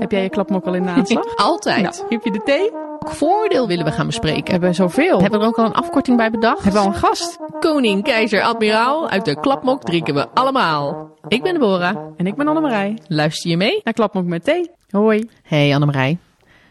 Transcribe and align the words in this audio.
Heb 0.00 0.10
jij 0.10 0.22
je 0.22 0.28
klapmok 0.28 0.64
al 0.66 0.74
in 0.74 0.82
de 0.82 0.88
aanslag? 0.88 1.36
Altijd. 1.50 1.82
Nou, 1.82 1.94
heb 2.08 2.24
je 2.24 2.30
de 2.30 2.42
thee? 2.44 2.70
Welk 2.70 3.10
voordeel 3.10 3.66
willen 3.66 3.84
we 3.84 3.90
gaan 3.90 4.06
bespreken? 4.06 4.44
We 4.44 4.50
hebben 4.50 4.74
zoveel. 4.74 5.20
Hebben 5.20 5.38
we 5.38 5.44
er 5.44 5.50
ook 5.50 5.58
al 5.58 5.64
een 5.64 5.72
afkorting 5.72 6.16
bij 6.16 6.30
bedacht? 6.30 6.62
Hebben 6.62 6.82
we 6.82 6.88
al 6.88 6.94
een 6.94 7.00
gast? 7.00 7.38
Koning, 7.60 8.02
keizer, 8.02 8.42
admiraal. 8.42 9.08
Uit 9.08 9.24
de 9.24 9.40
klapmok 9.40 9.82
drinken 9.82 10.14
we 10.14 10.28
allemaal. 10.28 11.10
Ik 11.28 11.42
ben 11.42 11.52
Deborah. 11.52 11.96
En 12.16 12.26
ik 12.26 12.34
ben 12.34 12.48
Annemarij. 12.48 12.98
Luister 13.06 13.50
je 13.50 13.56
mee? 13.56 13.80
Naar 13.84 13.94
klapmok 13.94 14.24
met 14.24 14.44
thee. 14.44 14.70
Hoi. 14.90 15.28
Hey 15.42 15.74
Annemarij. 15.74 16.18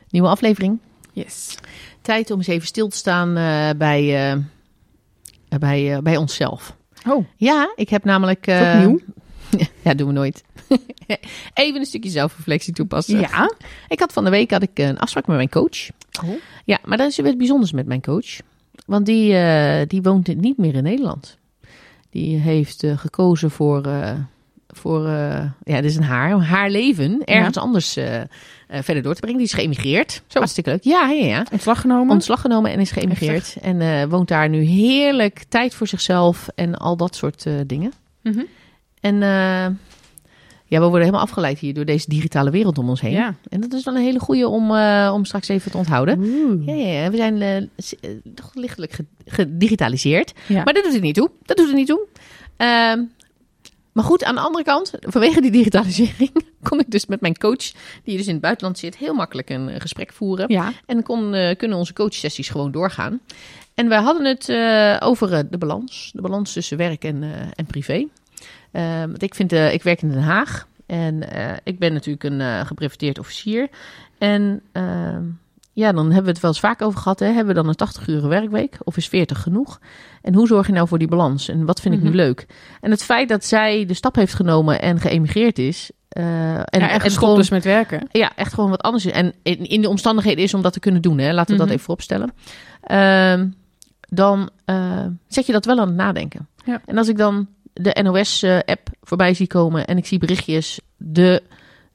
Nieuwe 0.09 0.27
aflevering. 0.27 0.79
Yes. 1.11 1.57
Tijd 2.01 2.31
om 2.31 2.37
eens 2.37 2.47
even 2.47 2.67
stil 2.67 2.87
te 2.87 2.97
staan 2.97 3.37
eh, 3.37 3.69
bij, 3.77 4.31
eh, 4.31 5.59
bij, 5.59 5.93
eh, 5.93 5.99
bij 6.01 6.17
onszelf. 6.17 6.75
Oh, 7.07 7.25
Ja, 7.35 7.73
ik 7.75 7.89
heb 7.89 8.03
namelijk... 8.03 8.45
nieuw? 8.79 8.99
Ja, 9.83 9.93
doen 9.93 10.07
we 10.07 10.13
nooit. 10.13 10.43
even 11.53 11.79
een 11.79 11.85
stukje 11.85 12.09
zelfreflectie 12.09 12.73
toepassen. 12.73 13.19
Ja. 13.19 13.53
Ik 13.87 13.99
had 13.99 14.13
van 14.13 14.23
de 14.23 14.29
week 14.29 14.51
had 14.51 14.63
ik 14.63 14.77
een 14.79 14.99
afspraak 14.99 15.27
met 15.27 15.35
mijn 15.35 15.49
coach. 15.49 15.89
Oh. 16.23 16.29
Ja, 16.65 16.77
maar 16.83 16.97
dat 16.97 17.09
is 17.09 17.17
weer 17.17 17.37
bijzonders 17.37 17.71
met 17.71 17.85
mijn 17.85 18.01
coach. 18.01 18.37
Want 18.85 19.05
die, 19.05 19.35
eh, 19.35 19.87
die 19.87 20.01
woont 20.01 20.35
niet 20.35 20.57
meer 20.57 20.75
in 20.75 20.83
Nederland. 20.83 21.37
Die 22.09 22.37
heeft 22.37 22.83
eh, 22.83 22.97
gekozen 22.97 23.51
voor, 23.51 23.85
eh, 23.85 24.13
voor 24.67 25.07
ja, 25.63 25.81
dit 25.81 25.83
is 25.83 25.95
een 25.95 26.03
haar, 26.03 26.41
haar 26.41 26.69
leven 26.69 27.21
ergens 27.25 27.57
anders 27.57 27.93
verder 28.69 29.03
door 29.03 29.13
te 29.13 29.19
brengen. 29.19 29.37
Die 29.37 29.47
is 29.47 29.53
geëmigreerd. 29.53 30.21
Zo. 30.27 30.37
Hartstikke 30.37 30.69
leuk. 30.69 30.83
Ja, 30.83 31.09
ja, 31.09 31.25
ja. 31.25 31.45
Ontslag 31.51 31.81
genomen? 31.81 32.09
Ontslag 32.09 32.41
genomen 32.41 32.71
en 32.71 32.79
is 32.79 32.91
geëmigreerd. 32.91 33.57
En 33.61 34.09
woont 34.09 34.27
daar 34.27 34.49
nu 34.49 34.61
heerlijk 34.61 35.43
tijd 35.49 35.73
voor 35.73 35.87
zichzelf 35.87 36.47
en 36.55 36.75
al 36.75 36.97
dat 36.97 37.15
soort 37.15 37.45
dingen. 37.65 37.93
Mhm. 38.21 38.41
En 38.99 39.13
eh, 39.23 39.67
ja, 40.65 40.79
we 40.79 40.85
worden 40.85 40.99
helemaal 40.99 41.21
afgeleid 41.21 41.59
hier 41.59 41.73
door 41.73 41.85
deze 41.85 42.09
digitale 42.09 42.49
wereld 42.49 42.77
om 42.77 42.89
ons 42.89 43.01
heen. 43.01 43.11
Ja. 43.11 43.35
En 43.49 43.61
dat 43.61 43.73
is 43.73 43.83
wel 43.83 43.95
een 43.95 44.01
hele 44.03 44.19
goede 44.19 44.47
om, 44.47 44.75
eh, 44.75 45.11
om 45.13 45.25
straks 45.25 45.47
even 45.47 45.71
te 45.71 45.77
onthouden. 45.77 46.19
Oeh. 46.19 46.65
Ja, 46.65 46.73
ja, 46.73 47.01
ja, 47.03 47.09
we 47.09 47.17
zijn 47.17 47.41
eh, 47.41 48.09
toch 48.35 48.51
lichtelijk 48.53 48.91
ge- 48.93 49.05
gedigitaliseerd. 49.25 50.33
Ja. 50.47 50.63
Maar 50.63 50.73
dat 50.73 50.83
doet 50.83 50.93
er 50.93 51.01
niet 51.01 51.15
toe. 51.15 51.29
Dat 51.45 51.57
doet 51.57 51.67
er 51.69 51.73
niet 51.75 51.87
toe. 51.87 52.07
Ehm, 52.57 53.03
maar 53.91 54.03
goed, 54.03 54.23
aan 54.23 54.35
de 54.35 54.41
andere 54.41 54.63
kant, 54.63 54.91
vanwege 54.99 55.41
die 55.41 55.51
digitalisering, 55.51 56.31
kon 56.69 56.79
ik 56.79 56.91
dus 56.91 57.05
met 57.05 57.21
mijn 57.21 57.37
coach, 57.37 57.71
die 58.03 58.17
dus 58.17 58.25
in 58.27 58.33
het 58.33 58.41
buitenland 58.41 58.77
zit, 58.77 58.97
heel 58.97 59.13
makkelijk 59.13 59.49
een 59.49 59.81
gesprek 59.81 60.13
voeren. 60.13 60.45
Ja. 60.53 60.71
En 60.85 61.03
kon, 61.03 61.35
kunnen 61.57 61.77
onze 61.77 61.93
coachsessies 61.93 62.49
gewoon 62.49 62.71
doorgaan. 62.71 63.19
En 63.73 63.89
we 63.89 63.95
hadden 63.95 64.25
het 64.25 64.49
over 65.01 65.49
de 65.49 65.57
balans. 65.57 66.11
De 66.13 66.21
balans 66.21 66.53
tussen 66.53 66.77
werk 66.77 67.03
en, 67.03 67.23
en 67.55 67.65
privé. 67.65 68.07
Ehm, 68.71 69.07
want 69.07 69.21
ik, 69.23 69.35
vind, 69.35 69.51
eh, 69.51 69.73
ik 69.73 69.83
werk 69.83 70.01
in 70.01 70.09
Den 70.09 70.21
Haag. 70.21 70.67
En 70.85 71.31
eh, 71.31 71.57
ik 71.63 71.79
ben 71.79 71.93
natuurlijk 71.93 72.23
een 72.23 72.41
eh 72.41 72.65
gebreveteerd 72.65 73.19
officier. 73.19 73.67
En 74.17 74.61
ehm, 74.71 75.23
ja, 75.73 75.91
dan 75.91 76.05
hebben 76.05 76.23
we 76.23 76.29
het 76.29 76.39
wel 76.39 76.51
eens 76.51 76.59
vaak 76.59 76.81
over 76.81 76.99
gehad. 76.99 77.19
Hè? 77.19 77.25
Hebben 77.25 77.45
we 77.47 77.53
dan 77.53 77.67
een 77.67 77.75
80 77.75 78.07
uur 78.07 78.27
werkweek? 78.27 78.77
Of 78.83 78.97
is 78.97 79.07
40 79.07 79.41
genoeg? 79.41 79.79
En 80.21 80.33
hoe 80.33 80.47
zorg 80.47 80.67
je 80.67 80.73
nou 80.73 80.87
voor 80.87 80.97
die 80.99 81.07
balans? 81.07 81.47
En 81.49 81.65
wat 81.65 81.81
vind 81.81 81.93
ik 81.93 81.99
Mhm. 82.01 82.09
nu 82.09 82.15
leuk? 82.15 82.45
En 82.81 82.91
het 82.91 83.03
feit 83.03 83.29
dat 83.29 83.45
zij 83.45 83.85
de 83.85 83.93
stap 83.93 84.15
heeft 84.15 84.33
genomen 84.33 84.81
en 84.81 84.99
geëmigreerd 84.99 85.59
is. 85.59 85.91
eh, 86.09 86.53
en, 86.55 86.65
ja, 86.79 86.89
echt 86.89 87.17
gewoon- 87.17 87.35
dus 87.35 87.49
met 87.49 87.63
werken. 87.63 88.07
ja, 88.11 88.31
echt 88.35 88.53
gewoon 88.53 88.69
wat 88.69 88.81
anders. 88.81 89.05
is. 89.05 89.11
En 89.11 89.33
in, 89.43 89.65
in 89.65 89.81
de 89.81 89.89
omstandigheden 89.89 90.43
is 90.43 90.53
om 90.53 90.61
dat 90.61 90.73
te 90.73 90.79
kunnen 90.79 91.01
doen. 91.01 91.17
Hè? 91.17 91.31
Laten 91.33 91.45
we 91.45 91.53
Mhm. 91.53 91.61
dat 91.61 91.69
even 91.69 91.83
vooropstellen. 91.85 92.31
Ehm, 92.81 93.47
dan 94.09 94.49
zet 95.27 95.45
je 95.45 95.51
dat 95.51 95.65
wel 95.65 95.79
aan 95.79 95.87
het 95.87 95.95
nadenken. 95.95 96.47
Ja. 96.65 96.81
En 96.85 96.97
als 96.97 97.07
ik 97.07 97.17
dan 97.17 97.47
de 97.81 97.97
NOS-app 98.03 98.89
voorbij 99.01 99.33
zie 99.33 99.47
komen 99.47 99.87
en 99.87 99.97
ik 99.97 100.05
zie 100.05 100.19
berichtjes, 100.19 100.79
de 100.97 101.43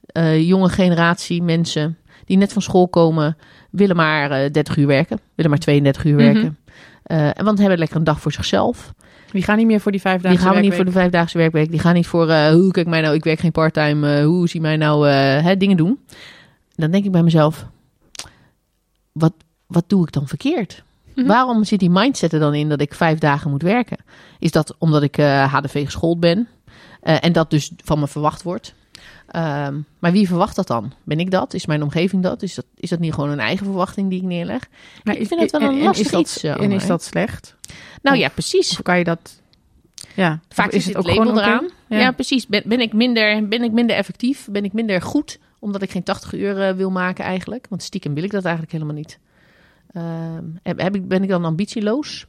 eh, 0.05 0.47
jonge 0.47 0.69
generatie 0.69 1.43
mensen 1.43 1.97
die 2.25 2.37
net 2.37 2.53
van 2.53 2.61
school 2.61 2.87
komen, 2.87 3.37
willen 3.71 3.95
maar 3.95 4.31
eh 4.31 4.51
30 4.51 4.77
uur 4.77 4.87
werken, 4.87 5.19
willen 5.35 5.51
maar 5.51 5.59
32 5.59 6.03
uur 6.05 6.15
Mhm. 6.15 6.23
werken. 6.33 6.57
Eh, 7.03 7.25
en 7.37 7.45
want 7.45 7.59
hebben 7.59 7.77
lekker 7.77 7.97
een 7.97 8.03
dag 8.03 8.19
voor 8.19 8.31
zichzelf. 8.31 8.93
Die 9.31 9.43
gaan 9.43 9.57
niet 9.57 9.65
meer 9.67 9.79
voor 9.79 9.91
die 9.91 10.01
vijf 10.01 10.21
dagen 10.21 10.37
Die 10.37 10.47
gaan 10.47 10.55
we 10.55 10.61
niet 10.61 10.73
voor 10.73 10.85
de 10.85 10.91
vijfdaagse 10.91 11.37
werkweek. 11.37 11.69
Die 11.71 11.79
gaan 11.79 11.93
niet 11.93 12.07
voor 12.07 12.29
eh, 12.29 12.49
hoe 12.49 12.71
kijk 12.71 12.87
mij 12.87 13.01
nou, 13.01 13.15
ik 13.15 13.23
werk 13.23 13.39
geen 13.39 13.51
parttime. 13.51 14.17
eh, 14.17 14.25
hoe 14.25 14.49
zie 14.49 14.61
mij 14.61 14.77
nou 14.77 15.07
eh, 15.09 15.13
hè, 15.43 15.57
dingen 15.57 15.77
doen. 15.77 15.99
Dan 16.75 16.91
denk 16.91 17.05
ik 17.05 17.11
bij 17.11 17.23
mezelf, 17.23 17.65
wat, 19.11 19.33
wat 19.67 19.83
doe 19.87 20.03
ik 20.03 20.11
dan 20.11 20.27
verkeerd? 20.27 20.83
Mhm. 21.15 21.27
Waarom 21.27 21.63
zit 21.63 21.79
die 21.79 21.89
mindset 21.89 22.33
er 22.33 22.39
dan 22.39 22.53
in 22.53 22.69
dat 22.69 22.81
ik 22.81 22.93
vijf 22.93 23.19
dagen 23.19 23.51
moet 23.51 23.61
werken? 23.61 23.97
Is 24.39 24.51
dat 24.51 24.75
omdat 24.77 25.03
ik 25.03 25.17
eh, 25.17 25.53
HDV 25.53 25.85
geschoold 25.85 26.19
ben 26.19 26.47
eh, 27.01 27.23
en 27.23 27.31
dat 27.31 27.49
dus 27.49 27.71
van 27.83 27.99
me 27.99 28.07
verwacht 28.07 28.43
wordt? 28.43 28.73
Ehm, 29.27 29.75
maar 29.99 30.11
wie 30.11 30.27
verwacht 30.27 30.55
dat 30.55 30.67
dan? 30.67 30.93
Ben 31.03 31.19
ik 31.19 31.31
dat? 31.31 31.53
Is 31.53 31.65
mijn 31.65 31.83
omgeving 31.83 32.23
dat? 32.23 32.41
Is 32.41 32.55
dat, 32.55 32.65
is 32.75 32.89
dat 32.89 32.99
niet 32.99 33.13
gewoon 33.13 33.29
een 33.29 33.39
eigen 33.39 33.65
verwachting 33.65 34.09
die 34.09 34.19
ik 34.19 34.25
neerleg? 34.25 34.67
Maar 35.03 35.15
ik 35.17 35.27
vind 35.27 35.41
het 35.41 35.51
wel 35.51 35.61
een 35.61 35.67
en- 35.67 35.77
en 35.77 35.83
lastig 35.83 36.05
is 36.05 36.11
dat, 36.11 36.21
iets, 36.21 36.43
eh, 36.43 36.61
En 36.61 36.71
is 36.71 36.85
dat 36.87 37.03
slecht? 37.03 37.55
Nou 38.01 38.15
Of- 38.15 38.21
ja, 38.21 38.29
precies. 38.29 38.71
Of 38.71 38.81
kan 38.81 38.97
je 38.97 39.03
dat... 39.03 39.41
Ja. 40.15 40.39
Vaak 40.49 40.71
is 40.71 40.85
het, 40.85 40.95
label 41.05 41.27
oké? 41.31 41.39
eraan. 41.41 41.69
Ja, 41.87 41.97
Ja. 41.99 42.11
precies. 42.11 42.47
Ben, 42.47 42.61
ben, 42.65 42.79
ik 42.79 42.93
minder, 42.93 43.47
ben 43.47 43.63
ik 43.63 43.71
minder 43.71 43.95
effectief? 43.95 44.47
Ben 44.51 44.63
ik 44.63 44.73
minder 44.73 45.01
goed? 45.01 45.39
Omdat 45.59 45.81
ik 45.81 45.91
geen 45.91 46.03
80 46.03 46.33
uur 46.33 46.75
wil 46.75 46.89
maken 46.91 47.23
eigenlijk. 47.25 47.65
Want 47.69 47.83
stiekem 47.83 48.13
wil 48.13 48.23
ik 48.23 48.31
dat 48.31 48.43
eigenlijk 48.43 48.73
helemaal 48.73 48.95
niet. 48.95 49.19
Ehm, 49.95 50.43
heb, 50.63 50.95
ik, 50.95 51.07
ben 51.07 51.23
ik 51.23 51.29
dan 51.29 51.45
ambitieloos? 51.45 52.25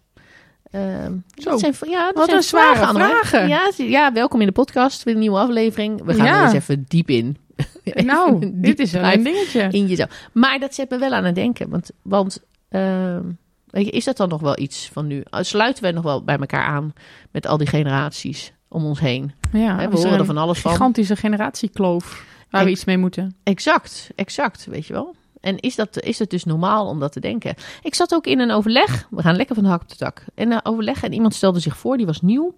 Ehm, 0.71 1.13
Zo. 1.35 1.51
dat 1.51 1.61
zijn, 1.61 1.75
ja, 1.91 2.05
dat 2.07 2.15
Wat 2.15 2.25
zijn 2.25 2.37
een 2.37 2.43
zware 2.43 2.95
vragen. 2.95 3.49
Ja, 3.49 3.71
ja, 3.77 4.13
welkom 4.13 4.41
in 4.41 4.47
de 4.47 4.53
podcast. 4.53 5.03
Weer 5.03 5.15
een 5.15 5.21
nieuwe 5.21 5.39
aflevering. 5.39 6.05
We 6.05 6.15
gaan 6.15 6.25
Ja. 6.27 6.39
er 6.39 6.45
eens 6.45 6.53
even 6.53 6.85
diep 6.89 7.11
in. 7.11 7.37
Nou, 7.95 8.51
dit 8.55 8.79
is 8.79 8.93
een 8.93 9.23
dingetje. 9.23 9.69
in 9.71 9.87
jezelf. 9.87 10.29
Maar 10.33 10.59
dat 10.59 10.75
zet 10.75 10.91
me 10.91 10.99
wel 10.99 11.13
aan 11.13 11.25
het 11.25 11.35
denken. 11.35 11.69
Want, 11.71 11.91
want 12.03 12.43
ehm, 12.69 13.23
weet 13.67 13.85
je, 13.87 13.91
is 13.91 14.05
dat 14.05 14.17
dan 14.17 14.29
nog 14.29 14.41
wel 14.41 14.59
iets 14.59 14.89
van 14.93 15.07
nu? 15.07 15.23
Sluiten 15.31 15.83
we 15.85 15.91
nog 15.91 16.03
wel 16.05 16.25
bij 16.25 16.37
elkaar 16.39 16.65
aan 16.65 16.93
met 17.31 17.47
al 17.47 17.57
die 17.57 17.67
generaties 17.67 18.53
om 18.69 18.85
ons 18.85 19.01
heen? 19.01 19.33
Ja, 19.53 19.77
we 19.77 19.97
horen 19.97 20.13
een 20.13 20.19
er 20.19 20.25
van 20.25 20.37
alles 20.37 20.59
van. 20.61 20.71
gigantische 20.71 21.17
generatiekloof 21.17 22.25
waar 22.51 22.65
we 22.65 22.71
iets 22.71 22.85
mee 22.85 22.99
moeten. 22.99 23.37
Exact, 23.43 24.11
exact, 24.15 24.67
weet 24.71 24.87
je 24.87 24.93
wel. 24.93 25.15
En 25.41 25.59
is 25.59 25.75
dat, 25.75 26.01
is 26.01 26.19
het 26.19 26.31
dus 26.31 26.45
normaal 26.45 26.87
om 26.87 27.01
dat 27.01 27.13
te 27.13 27.21
denken? 27.21 27.55
Ik 27.83 27.95
zat 27.95 28.15
ook 28.15 28.27
in 28.27 28.41
een 28.41 28.51
overleg. 28.51 29.07
We 29.11 29.23
gaan 29.23 29.37
lekker 29.37 29.55
van 29.55 29.65
de 29.65 29.71
hak 29.71 29.83
op 29.83 29.89
de 29.89 29.97
tak. 29.97 30.25
In 30.35 30.53
een 30.53 30.65
overleg 30.65 31.03
en 31.03 31.13
iemand 31.13 31.35
stelde 31.35 31.61
zich 31.61 31.77
voor, 31.77 31.97
die 31.97 32.07
was 32.07 32.21
nieuw. 32.21 32.55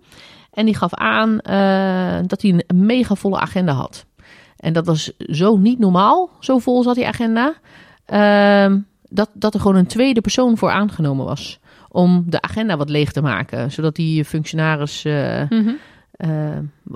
En 0.53 0.65
die 0.65 0.77
gaf 0.77 0.95
aan 0.95 1.41
eh, 1.41 2.19
dat 2.27 2.43
hij 2.43 2.51
een 2.67 2.87
mega 2.87 3.15
volle 3.15 3.39
agenda 3.39 3.73
had. 3.73 4.07
En 4.57 4.73
dat 4.73 4.87
was 4.87 5.13
zo 5.19 5.57
niet 5.57 5.79
normaal. 5.79 6.31
Zo 6.41 6.59
vol 6.59 6.83
zat 6.83 6.95
die 6.95 7.07
agenda. 7.07 7.55
Ehm, 8.05 8.79
dat, 9.09 9.31
dat 9.33 9.55
er 9.55 9.61
gewoon 9.61 9.77
een 9.77 9.87
tweede 9.87 10.21
persoon 10.21 10.57
voor 10.57 10.71
aangenomen 10.71 11.25
was. 11.25 11.61
Om 11.89 12.25
de 12.27 12.41
agenda 12.41 12.77
wat 12.77 12.89
leeg 12.89 13.13
te 13.13 13.23
maken. 13.23 13.71
Zodat 13.71 13.95
die 13.95 14.25
functionaris 14.25 15.05
eh, 15.05 15.43
eh, 16.19 16.31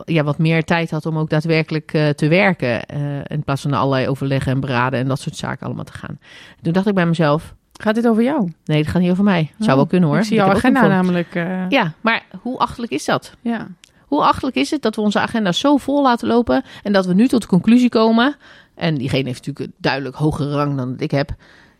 ja, 0.05 0.23
wat 0.23 0.39
meer 0.39 0.65
tijd 0.65 0.91
had 0.91 1.07
om 1.07 1.19
ook 1.19 1.31
daadwerkelijk 1.31 1.93
eh, 1.93 2.09
te 2.09 2.29
werken. 2.29 2.87
eh, 2.87 3.19
in 3.27 3.43
plaats 3.45 3.63
van 3.63 3.71
naar 3.71 3.81
allerlei 3.81 4.09
overleggen 4.09 4.53
en 4.53 4.61
beraden 4.61 5.01
en 5.01 5.09
dat 5.09 5.21
soort 5.21 5.37
zaken 5.37 5.67
allemaal 5.67 5.85
te 5.85 5.93
gaan. 5.93 6.19
Toen 6.63 6.73
dacht 6.73 6.87
ik 6.87 6.95
bij 6.95 7.07
mezelf, 7.07 7.55
Gaat 7.81 7.95
dit 7.95 8.09
over 8.09 8.23
jou? 8.23 8.53
nee, 8.65 8.79
het 8.79 8.89
gaat 8.89 9.03
niet 9.03 9.11
over 9.11 9.25
mij. 9.25 9.51
Zou 9.59 9.71
Oh, 9.71 9.77
wel 9.77 9.87
kunnen 9.87 10.09
hoor. 10.09 10.19
Ik 10.19 10.25
zie 10.25 10.37
jouw 10.37 10.51
agenda 10.51 10.87
namelijk. 10.87 11.35
Ja, 11.69 11.93
maar 12.01 12.23
hoe 12.41 12.59
achtelijk 12.59 12.93
is 12.93 13.05
dat? 13.05 13.35
ja. 13.41 13.69
Hoe 14.07 14.23
achtelijk 14.23 14.57
is 14.57 14.71
het 14.71 14.83
dat 14.83 14.97
we 14.97 15.01
onze 15.03 15.21
agenda 15.21 15.53
zo 15.53 15.77
vol 15.77 16.03
laten 16.03 16.29
lopen 16.29 16.65
en 16.83 16.93
dat 16.93 17.07
we 17.07 17.15
nu 17.15 17.29
tot 17.29 17.41
de 17.43 17.49
conclusie 17.49 17.89
komen, 17.89 18.37
en 18.75 18.95
diegene 18.95 19.25
heeft 19.25 19.47
natuurlijk 19.47 19.67
een 19.67 19.75
duidelijk 19.79 20.17
hogere 20.17 20.51
rang 20.55 20.77
dan 20.77 20.95
ik 20.99 21.11
heb, 21.11 21.31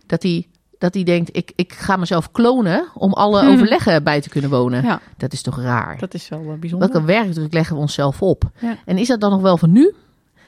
dat 0.07 0.23
hij 0.23 0.47
dat 0.83 0.95
hij 0.95 1.03
denkt, 1.03 1.37
ik, 1.37 1.53
ik 1.57 1.73
ga 1.73 1.97
mezelf 1.97 2.31
klonen 2.31 2.89
om 2.95 3.13
alle 3.13 3.41
Hmm. 3.41 3.53
overleggen 3.53 4.05
bij 4.05 4.21
te 4.21 4.29
kunnen 4.29 4.51
wonen. 4.51 4.83
ja, 4.85 5.01
Dat 5.17 5.33
is 5.33 5.43
toch 5.43 5.61
raar? 5.61 5.99
dat 5.99 6.15
is 6.15 6.29
wel 6.29 6.41
eh, 6.41 6.55
bijzonder. 6.59 6.89
Welke 6.91 7.07
werkdruk 7.07 7.53
leggen 7.53 7.75
we 7.77 7.81
onszelf 7.83 8.23
op? 8.23 8.51
Ja. 8.61 8.77
En 8.85 8.99
is 8.99 9.09
dat 9.09 9.21
dan 9.21 9.31
nog 9.31 9.41
wel 9.41 9.57
van 9.57 9.73
nu? 9.73 9.95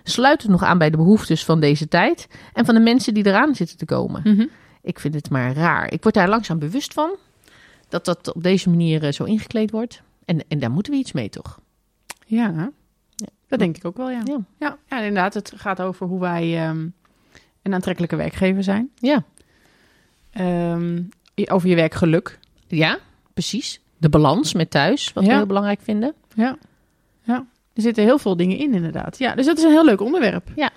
Sluit 0.02 0.42
het 0.42 0.50
nog 0.50 0.62
aan 0.62 0.78
bij 0.78 0.90
de 0.90 0.96
behoeftes 0.96 1.44
van 1.44 1.60
deze 1.60 1.88
tijd 1.88 2.28
en 2.52 2.64
van 2.64 2.74
de 2.74 2.80
mensen 2.80 3.14
die 3.14 3.26
eraan 3.26 3.54
zitten 3.54 3.76
te 3.76 3.84
komen? 3.84 4.20
Mhm. 4.24 4.46
Ik 4.82 4.98
vind 5.00 5.14
het 5.14 5.30
maar 5.30 5.52
raar. 5.52 5.92
Ik 5.92 6.02
word 6.02 6.14
daar 6.14 6.28
langzaam 6.28 6.58
bewust 6.58 6.92
van 6.92 7.16
dat 7.88 8.04
dat 8.04 8.34
op 8.34 8.42
deze 8.42 8.68
manier 8.70 9.04
eh, 9.04 9.12
zo 9.12 9.24
ingekleed 9.24 9.70
wordt. 9.70 10.02
En, 10.24 10.44
en 10.48 10.58
daar 10.58 10.70
moeten 10.70 10.92
we 10.92 10.98
iets 10.98 11.12
mee, 11.12 11.28
toch? 11.28 11.60
Ja, 12.26 12.70
dat 13.48 13.58
denk 13.58 13.76
ik 13.76 13.84
ook 13.84 13.96
wel, 13.96 14.10
ja. 14.10 14.20
Ja. 14.24 14.38
Ja, 14.58 14.76
ja 14.88 14.96
inderdaad. 14.98 15.34
Het 15.34 15.52
gaat 15.56 15.80
over 15.80 16.06
hoe 16.06 16.20
wij 16.20 16.58
ehm, 16.62 16.86
een 17.62 17.74
aantrekkelijke 17.74 18.16
werkgever 18.16 18.62
zijn. 18.62 18.90
Ja, 18.94 19.24
Ehm, 20.34 21.02
over 21.50 21.68
je 21.68 21.74
werkgeluk. 21.74 22.38
ja 22.68 22.98
precies. 23.34 23.80
De 23.98 24.08
balans 24.08 24.54
met 24.54 24.70
thuis, 24.70 25.12
wat 25.12 25.24
we 25.24 25.32
heel 25.32 25.46
belangrijk 25.46 25.80
vinden. 25.82 26.14
Ja. 26.34 26.56
ja, 27.22 27.46
er 27.74 27.82
zitten 27.82 28.04
heel 28.04 28.18
veel 28.18 28.36
dingen 28.36 28.58
in, 28.58 28.74
inderdaad. 28.74 29.18
Ja, 29.18 29.34
dus 29.34 29.46
dat 29.46 29.58
is 29.58 29.64
een 29.64 29.70
heel 29.70 29.84
leuk 29.84 30.00
onderwerp. 30.00 30.48
Ja. 30.56 30.70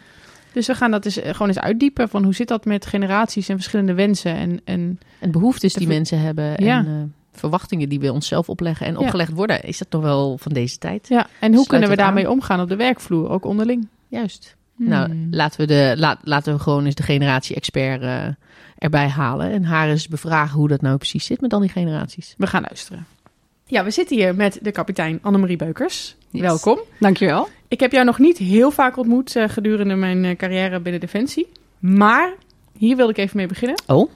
Dus 0.54 0.68
we 0.68 0.76
gaan 0.76 0.92
dat 0.92 1.06
eens, 1.06 1.18
eh, 1.18 1.32
gewoon 1.32 1.48
eens 1.48 1.60
uitdiepen 1.60 2.10
van 2.10 2.24
hoe 2.24 2.34
zit 2.34 2.48
dat 2.48 2.66
met 2.66 2.86
generaties 2.86 3.50
en 3.50 3.56
verschillende 3.56 3.94
wensen. 3.94 4.36
En, 4.36 4.62
en 4.66 5.00
En 5.20 5.32
behoeftes 5.32 5.74
die 5.74 5.88
mensen 5.88 6.20
hebben 6.20 6.64
Ja. 6.64 6.78
en 6.78 6.86
eh, 6.86 7.40
verwachtingen 7.40 7.90
die 7.90 8.00
we 8.00 8.12
onszelf 8.14 8.50
opleggen 8.50 8.86
en 8.88 8.94
Ja. 8.94 9.00
opgelegd 9.00 9.32
worden. 9.34 9.64
Is 9.64 9.78
dat 9.78 9.90
toch 9.90 10.02
wel 10.02 10.38
van 10.38 10.54
deze 10.54 10.78
tijd? 10.78 11.08
Ja, 11.08 11.28
en 11.40 11.54
hoe 11.54 11.64
Sluit 11.64 11.68
kunnen 11.68 11.90
we 11.90 11.96
aan. 11.96 12.04
daarmee 12.06 12.30
omgaan 12.32 12.62
op 12.62 12.70
de 12.70 12.76
werkvloer, 12.76 13.30
ook 13.30 13.46
onderling? 13.46 13.88
Juist. 14.08 14.56
Nou, 14.76 15.10
Hmm. 15.12 15.28
laten 15.32 15.60
we, 15.60 15.68
de, 15.68 15.94
laat, 15.98 16.20
laten 16.24 16.54
we 16.54 16.60
gewoon 16.60 16.86
eens 16.86 16.96
de 16.96 17.04
generatie-expert 17.04 18.02
eh, 18.02 18.28
erbij 18.78 19.08
halen. 19.08 19.52
En 19.52 19.64
haar 19.64 19.90
eens 19.90 20.08
bevragen 20.08 20.58
hoe 20.58 20.68
dat 20.68 20.82
nou 20.82 20.98
precies 20.98 21.26
zit 21.26 21.42
met 21.42 21.54
al 21.54 21.60
die 21.60 21.70
generaties. 21.70 22.34
We 22.38 22.48
gaan 22.48 22.62
luisteren. 22.62 23.06
Ja, 23.66 23.84
we 23.84 23.92
zitten 23.92 24.18
hier 24.18 24.36
met 24.36 24.60
de 24.62 24.72
kapitein 24.72 25.20
Annemarie 25.22 25.58
Beukers. 25.58 26.16
Yes. 26.30 26.42
Welkom. 26.42 26.80
Dankjewel. 27.00 27.48
Ik 27.68 27.80
heb 27.80 27.92
jou 27.92 28.06
nog 28.06 28.20
niet 28.20 28.38
heel 28.38 28.72
vaak 28.72 28.98
ontmoet 28.98 29.36
eh, 29.36 29.50
gedurende 29.50 29.96
mijn 29.96 30.26
eh, 30.26 30.36
carrière 30.36 30.80
binnen 30.80 31.02
Defensie. 31.02 31.48
Maar 31.80 32.34
hier 32.78 32.96
wil 32.96 33.10
ik 33.10 33.18
even 33.18 33.38
mee 33.38 33.48
beginnen. 33.48 33.82
Oh? 33.88 34.12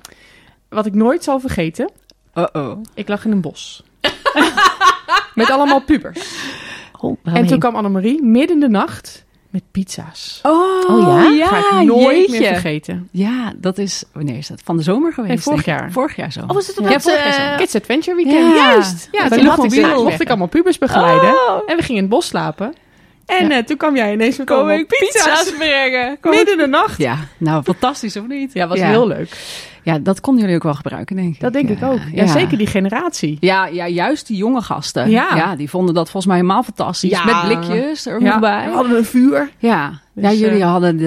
Wat 0.70 0.86
ik 0.86 0.94
nooit 0.94 1.24
zal 1.24 1.40
vergeten. 1.40 1.92
Uh-oh. 2.36 2.82
Ik 2.94 3.08
lag 3.08 3.26
in 3.26 3.32
een 3.32 3.42
bos. 3.42 3.84
met 5.36 5.50
allemaal 5.50 5.84
pubers. 5.84 6.36
oh 7.00 7.18
En 7.24 7.48
toen 7.48 7.60
kwam 7.60 7.76
Annemarie 7.76 8.24
midden 8.24 8.56
in 8.56 8.60
de 8.60 8.70
nacht 8.70 9.26
met 9.52 9.64
pizza's. 9.72 10.40
Oh, 10.44 10.90
Oh 10.90 11.36
ja? 11.38 11.48
Ga 11.48 11.80
ik 11.80 11.86
nooit 11.88 12.18
jeetje. 12.18 12.40
meer 12.40 12.48
vergeten. 12.48 13.08
Ja, 13.12 13.54
dat 13.58 13.78
is... 13.78 14.04
Wanneer 14.14 14.38
is 14.38 14.48
dat? 14.48 14.62
Van 14.64 14.78
de 14.78 14.84
zomer 14.84 15.14
geweest? 15.14 15.34
Nee, 15.34 15.44
vorig 15.44 15.66
jaar. 15.66 15.92
Vorig 15.92 16.16
jaar 16.16 16.32
zo. 16.32 16.40
Oh, 16.40 16.52
was 16.52 16.68
het 16.68 16.78
op 16.78 16.86
Ja, 16.86 16.92
dat... 16.92 17.02
vorig 17.02 17.18
jaar 17.26 17.46
eh, 17.46 17.52
zo. 17.52 17.58
Kids 17.58 17.76
Adventure 17.76 18.16
Weekend. 18.16 18.56
Ja. 18.56 18.72
Juist. 18.72 19.08
Ja, 19.12 19.28
toen 19.30 19.46
had 19.46 19.64
ik, 19.74 19.86
mocht 19.96 20.22
ik 20.22 20.28
allemaal 20.28 20.48
pubers 20.48 20.78
begeleiden. 20.78 21.30
Oh. 21.30 21.62
En 21.68 21.76
we 21.78 21.82
gingen 21.84 21.96
in 21.96 22.08
het 22.08 22.10
bos 22.10 22.28
slapen. 22.28 22.74
En 23.26 23.48
Ja. 23.48 23.58
eh, 23.58 23.64
toen 23.64 23.78
kwam 23.78 23.96
jij 23.96 24.14
ineens 24.14 24.38
met 24.38 24.48
Kom 24.48 24.56
allemaal 24.56 24.76
ik 24.78 24.88
pizza's. 24.88 25.24
pizza's 25.40 25.58
brengen? 25.58 26.18
Kom 26.20 26.32
Midden 26.36 26.54
in 26.54 26.60
de 26.60 26.68
nacht. 26.68 26.98
Ja, 26.98 27.18
nou 27.38 27.64
fantastisch 27.64 28.18
of 28.18 28.28
niet? 28.28 28.54
Ja, 28.54 28.68
was 28.68 28.78
ja. 28.78 28.88
heel 28.88 29.08
leuk. 29.08 29.38
Ja, 29.84 30.00
dat 30.00 30.22
konden 30.22 30.42
jullie 30.42 30.56
ook 30.58 30.64
wel 30.64 30.74
gebruiken, 30.74 31.16
denk 31.16 31.34
ik. 31.36 31.40
Dat 31.42 31.54
denk 31.54 31.70
ik 31.70 31.84
ook. 31.84 32.00
Ja, 32.14 32.28
zeker 32.28 32.58
die 32.58 32.68
generatie. 32.68 33.38
Ja, 33.40 33.66
ja, 33.66 33.88
juist 33.88 34.28
die 34.28 34.38
jonge 34.38 34.62
gasten. 34.62 35.10
Ja. 35.10 35.56
die 35.56 35.70
vonden 35.70 35.94
dat 35.94 36.04
volgens 36.04 36.26
mij 36.26 36.36
helemaal 36.36 36.64
fantastisch. 36.64 37.10
Ja. 37.10 37.26
Met 37.26 37.42
blikjes 37.42 38.06
er 38.06 38.22
Ja, 38.22 38.30
nog 38.32 38.40
bij. 38.40 38.66
we 38.70 38.76
hadden 38.76 38.98
een 38.98 39.06
vuur. 39.06 39.50
Ja, 39.58 40.00
Dus, 40.14 40.24
ja 40.24 40.32
jullie 40.32 40.62
eh, 40.62 40.72
hadden 40.72 40.98
de, 40.98 41.06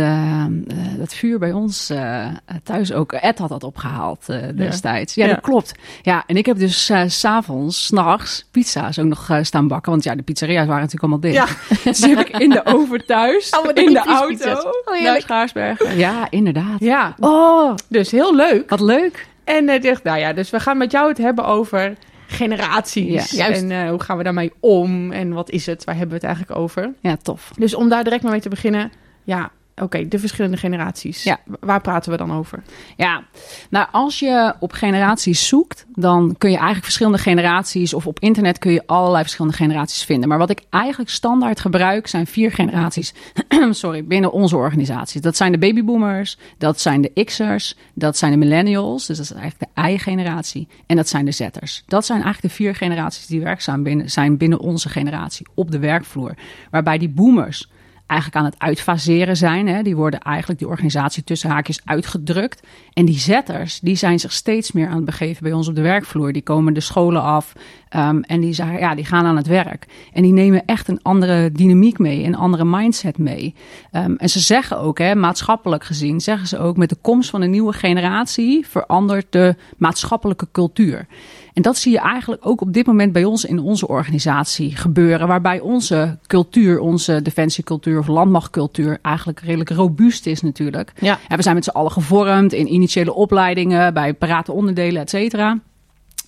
eh, 0.69 0.99
dat 0.99 1.15
vuur 1.15 1.39
bij 1.39 1.53
ons 1.53 1.91
eh, 1.91 2.27
thuis 2.63 2.93
ook. 2.93 3.13
Ed 3.13 3.39
had 3.39 3.49
dat 3.49 3.65
opgehaald 3.65 4.29
eh, 4.29 4.39
destijds. 4.57 5.15
Ja, 5.15 5.27
Ja. 5.27 5.31
dat 5.35 5.41
klopt. 5.43 5.73
Ja, 6.03 6.23
en 6.27 6.37
ik 6.37 6.47
heb 6.47 6.59
dus 6.59 6.85
s 6.85 6.93
s'avonds, 7.21 7.85
s'nachts, 7.87 8.49
pizza's 8.51 8.99
ook 8.99 9.07
nog 9.07 9.29
staan 9.43 9.69
bakken. 9.69 9.91
Want 9.93 10.05
ja, 10.05 10.15
de 10.15 10.23
pizzeria's 10.23 10.67
waren 10.67 10.83
natuurlijk 10.89 11.13
allemaal 11.13 11.33
dicht. 11.33 11.57
Dus 11.85 11.99
die 11.99 12.17
heb 12.17 12.27
ik 12.29 12.39
in 12.39 12.51
de 12.51 12.61
oven 12.67 13.07
thuis, 13.07 13.51
in 13.75 13.93
de 13.93 13.99
auto. 14.07 14.51
Oh, 14.85 15.03
naar. 15.03 15.21
Schaarsbergen. 15.21 15.97
Ja, 15.99 16.27
inderdaad. 16.31 16.79
Ja, 16.81 17.15
Oh, 17.21 17.75
dus 17.89 18.11
heel 18.11 18.35
leuk. 18.37 18.64
Wat 18.71 18.81
leuk. 18.81 19.27
En 19.45 19.69
ik 19.69 19.83
dacht, 19.83 20.03
nou 20.03 20.19
ja, 20.19 20.33
dus 20.33 20.51
we 20.51 20.61
gaan 20.61 20.77
met 20.77 20.93
jou 20.93 21.09
het 21.09 21.19
hebben 21.19 21.45
over 21.47 21.95
generaties. 22.27 23.31
Ja, 23.31 23.45
juist. 23.45 23.63
En 23.63 23.71
eh, 23.71 23.89
hoe 23.89 24.03
gaan 24.03 24.17
we 24.17 24.23
daarmee 24.23 24.53
om? 24.61 25.13
En 25.13 25.33
wat 25.33 25.51
is 25.51 25.67
het? 25.67 25.85
Waar 25.85 25.97
hebben 25.97 26.21
we 26.21 26.27
het 26.27 26.35
eigenlijk 26.37 26.61
over? 26.61 26.93
Ja, 27.01 27.17
tof. 27.17 27.51
Dus 27.59 27.75
om 27.75 27.89
daar 27.89 28.05
direct 28.05 28.23
maar 28.23 28.33
mee 28.33 28.41
te 28.41 28.49
beginnen. 28.49 28.93
Ja, 29.23 29.51
oké, 29.83 30.09
de 30.09 30.19
verschillende 30.19 30.57
generaties. 30.57 31.23
Ja. 31.23 31.41
Waar 31.61 31.81
praten 31.81 32.11
we 32.11 32.17
dan 32.17 32.33
over? 32.33 32.63
Ja, 32.97 33.25
nou 33.71 33.87
als 33.93 34.19
je 34.19 34.55
op 34.61 34.73
generaties 34.73 35.49
zoekt, 35.49 35.87
dan 35.95 36.35
kun 36.39 36.51
je 36.51 36.57
eigenlijk 36.57 36.85
verschillende 36.85 37.19
generaties 37.19 37.95
of 37.95 38.07
op 38.07 38.19
internet 38.21 38.59
kun 38.59 38.73
je 38.73 38.83
allerlei 38.87 39.23
verschillende 39.23 39.57
generaties 39.57 40.05
vinden. 40.05 40.29
Maar 40.29 40.39
wat 40.39 40.51
ik 40.51 40.63
eigenlijk 40.71 41.11
standaard 41.11 41.61
gebruik 41.61 42.07
zijn 42.07 42.27
vier 42.27 42.53
generaties, 42.53 43.15
sorry, 43.71 44.05
binnen 44.05 44.33
onze 44.33 44.57
organisatie. 44.57 45.21
Dat 45.21 45.37
zijn 45.37 45.53
de 45.53 45.59
babyboomers, 45.59 46.39
dat 46.59 46.81
zijn 46.81 47.01
de 47.01 47.25
X'ers, 47.25 47.77
dat 47.95 48.17
zijn 48.17 48.33
de 48.33 48.39
millennials, 48.39 49.07
dus 49.07 49.17
dat 49.17 49.27
is 49.27 49.33
eigenlijk 49.33 49.73
de 49.75 49.91
I-generatie, 49.91 50.69
en 50.87 50.97
dat 50.97 51.09
zijn 51.09 51.25
de 51.25 51.33
Z'ers. 51.33 51.83
Dat 51.87 52.07
zijn 52.07 52.23
eigenlijk 52.23 52.55
de 52.55 52.63
vier 52.63 52.75
generaties 52.75 53.27
die 53.27 53.41
werkzaam 53.41 53.83
binnen, 53.83 54.11
zijn 54.11 54.37
binnen 54.37 54.61
onze 54.61 54.89
generatie 54.89 55.47
op 55.55 55.71
de 55.71 55.79
werkvloer. 55.79 56.35
Waarbij 56.71 56.99
die 56.99 57.09
boomers 57.09 57.69
eigenlijk 58.07 58.41
aan 58.41 58.51
het 58.51 58.59
uitfaseren 58.59 59.37
zijn. 59.37 59.69
Hè. 59.69 59.83
Die 59.83 59.97
worden 59.97 60.21
eigenlijk 60.21 60.59
die 60.59 60.69
organisatie 60.69 61.25
tussen 61.25 61.51
haakjes 61.51 61.81
uitgedrukt. 61.85 62.67
En 62.93 63.05
die 63.05 63.19
zetters, 63.19 63.81
die 63.81 63.97
zijn 63.97 64.19
zich 64.19 64.33
steeds 64.33 64.73
meer 64.73 64.89
aan 64.89 64.97
het 64.97 65.05
begeven 65.05 65.43
bij 65.43 65.53
ons 65.53 65.69
op 65.69 65.75
de 65.75 65.83
werkvloer. 65.83 66.33
Die 66.33 66.43
komen 66.43 66.75
de 66.75 66.81
scholen 66.81 67.23
af 67.23 67.53
ehm, 67.89 68.21
en 68.21 68.41
die, 68.41 68.55
ja, 68.57 68.95
die 68.95 69.05
gaan 69.05 69.25
aan 69.25 69.37
het 69.37 69.47
werk. 69.47 69.87
En 70.13 70.23
die 70.23 70.33
nemen 70.33 70.63
echt 70.67 70.89
een 70.89 71.03
andere 71.03 71.53
dynamiek 71.53 71.99
mee, 71.99 72.25
een 72.25 72.37
andere 72.37 72.65
mindset 72.65 73.19
mee. 73.19 73.55
Ehm, 73.91 74.15
en 74.17 74.29
ze 74.29 74.41
zeggen 74.41 74.79
ook, 74.79 74.99
hè, 74.99 75.15
maatschappelijk 75.15 75.85
gezien, 75.85 76.21
zeggen 76.21 76.49
ze 76.49 76.59
ook... 76.59 76.77
met 76.77 76.89
de 76.89 76.99
komst 77.01 77.31
van 77.31 77.43
een 77.43 77.51
nieuwe 77.51 77.73
generatie 77.73 78.67
verandert 78.67 79.27
de 79.31 79.55
maatschappelijke 79.77 80.49
cultuur. 80.53 81.07
En 81.55 81.63
dat 81.63 81.77
zie 81.77 81.93
je 81.93 81.99
eigenlijk 81.99 82.47
ook 82.47 82.61
op 82.61 82.73
dit 82.73 82.87
moment 82.87 83.13
bij 83.13 83.25
ons 83.25 83.45
in 83.45 83.59
onze 83.59 83.89
organisatie 83.89 84.77
gebeuren. 84.77 85.29
Waarbij 85.29 85.61
onze 85.61 86.19
cultuur, 86.27 86.81
onze 86.81 87.23
defensiecultuur 87.23 87.99
of 87.99 88.07
landmachtcultuur 88.07 88.99
eigenlijk 89.03 89.41
redelijk 89.41 89.71
robuust 89.71 90.27
is 90.27 90.41
natuurlijk. 90.41 90.93
Ja. 91.01 91.19
En 91.29 91.37
we 91.37 91.43
zijn 91.43 91.55
met 91.55 91.65
z'n 91.65 91.71
allen 91.71 91.91
gevormd 91.91 92.53
in 92.53 92.73
initiële 92.73 93.15
opleidingen, 93.15 93.95
bij 93.95 94.15
parate 94.15 94.53
onderdelen, 94.53 95.03
et 95.03 95.11
cetera. 95.11 95.59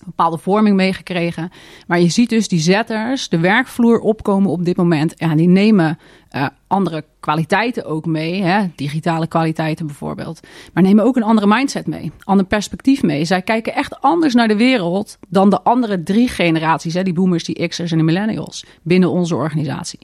Bepaalde 0.07 0.37
vorming 0.37 0.75
meegekregen. 0.75 1.51
Maar 1.87 1.99
je 1.99 2.09
ziet 2.09 2.29
dus 2.29 2.47
die 2.47 2.59
zetters 2.59 3.29
de 3.29 3.39
werkvloer 3.39 3.99
opkomen 3.99 4.51
op 4.51 4.65
dit 4.65 4.77
moment. 4.77 5.13
Ja, 5.15 5.35
die 5.35 5.47
nemen 5.47 5.99
eh, 6.29 6.47
andere 6.67 7.05
kwaliteiten 7.19 7.85
ook 7.85 8.05
mee. 8.05 8.41
Hè? 8.41 8.67
Digitale 8.75 9.27
kwaliteiten 9.27 9.85
bijvoorbeeld. 9.85 10.39
Maar 10.73 10.83
nemen 10.83 11.03
ook 11.03 11.15
een 11.15 11.23
andere 11.23 11.47
mindset 11.47 11.87
mee. 11.87 12.11
Ander 12.23 12.45
perspectief 12.45 13.03
mee. 13.03 13.25
Zij 13.25 13.41
kijken 13.41 13.73
echt 13.73 14.01
anders 14.01 14.33
naar 14.33 14.47
de 14.47 14.57
wereld 14.57 15.17
dan 15.27 15.49
de 15.49 15.61
andere 15.61 16.03
drie 16.03 16.27
generaties. 16.27 16.93
Hè? 16.93 17.03
Die 17.03 17.13
boomers, 17.13 17.43
die 17.43 17.67
X'ers 17.67 17.91
en 17.91 17.97
de 17.97 18.03
millennials. 18.03 18.65
Binnen 18.81 19.11
onze 19.11 19.35
organisatie. 19.35 19.99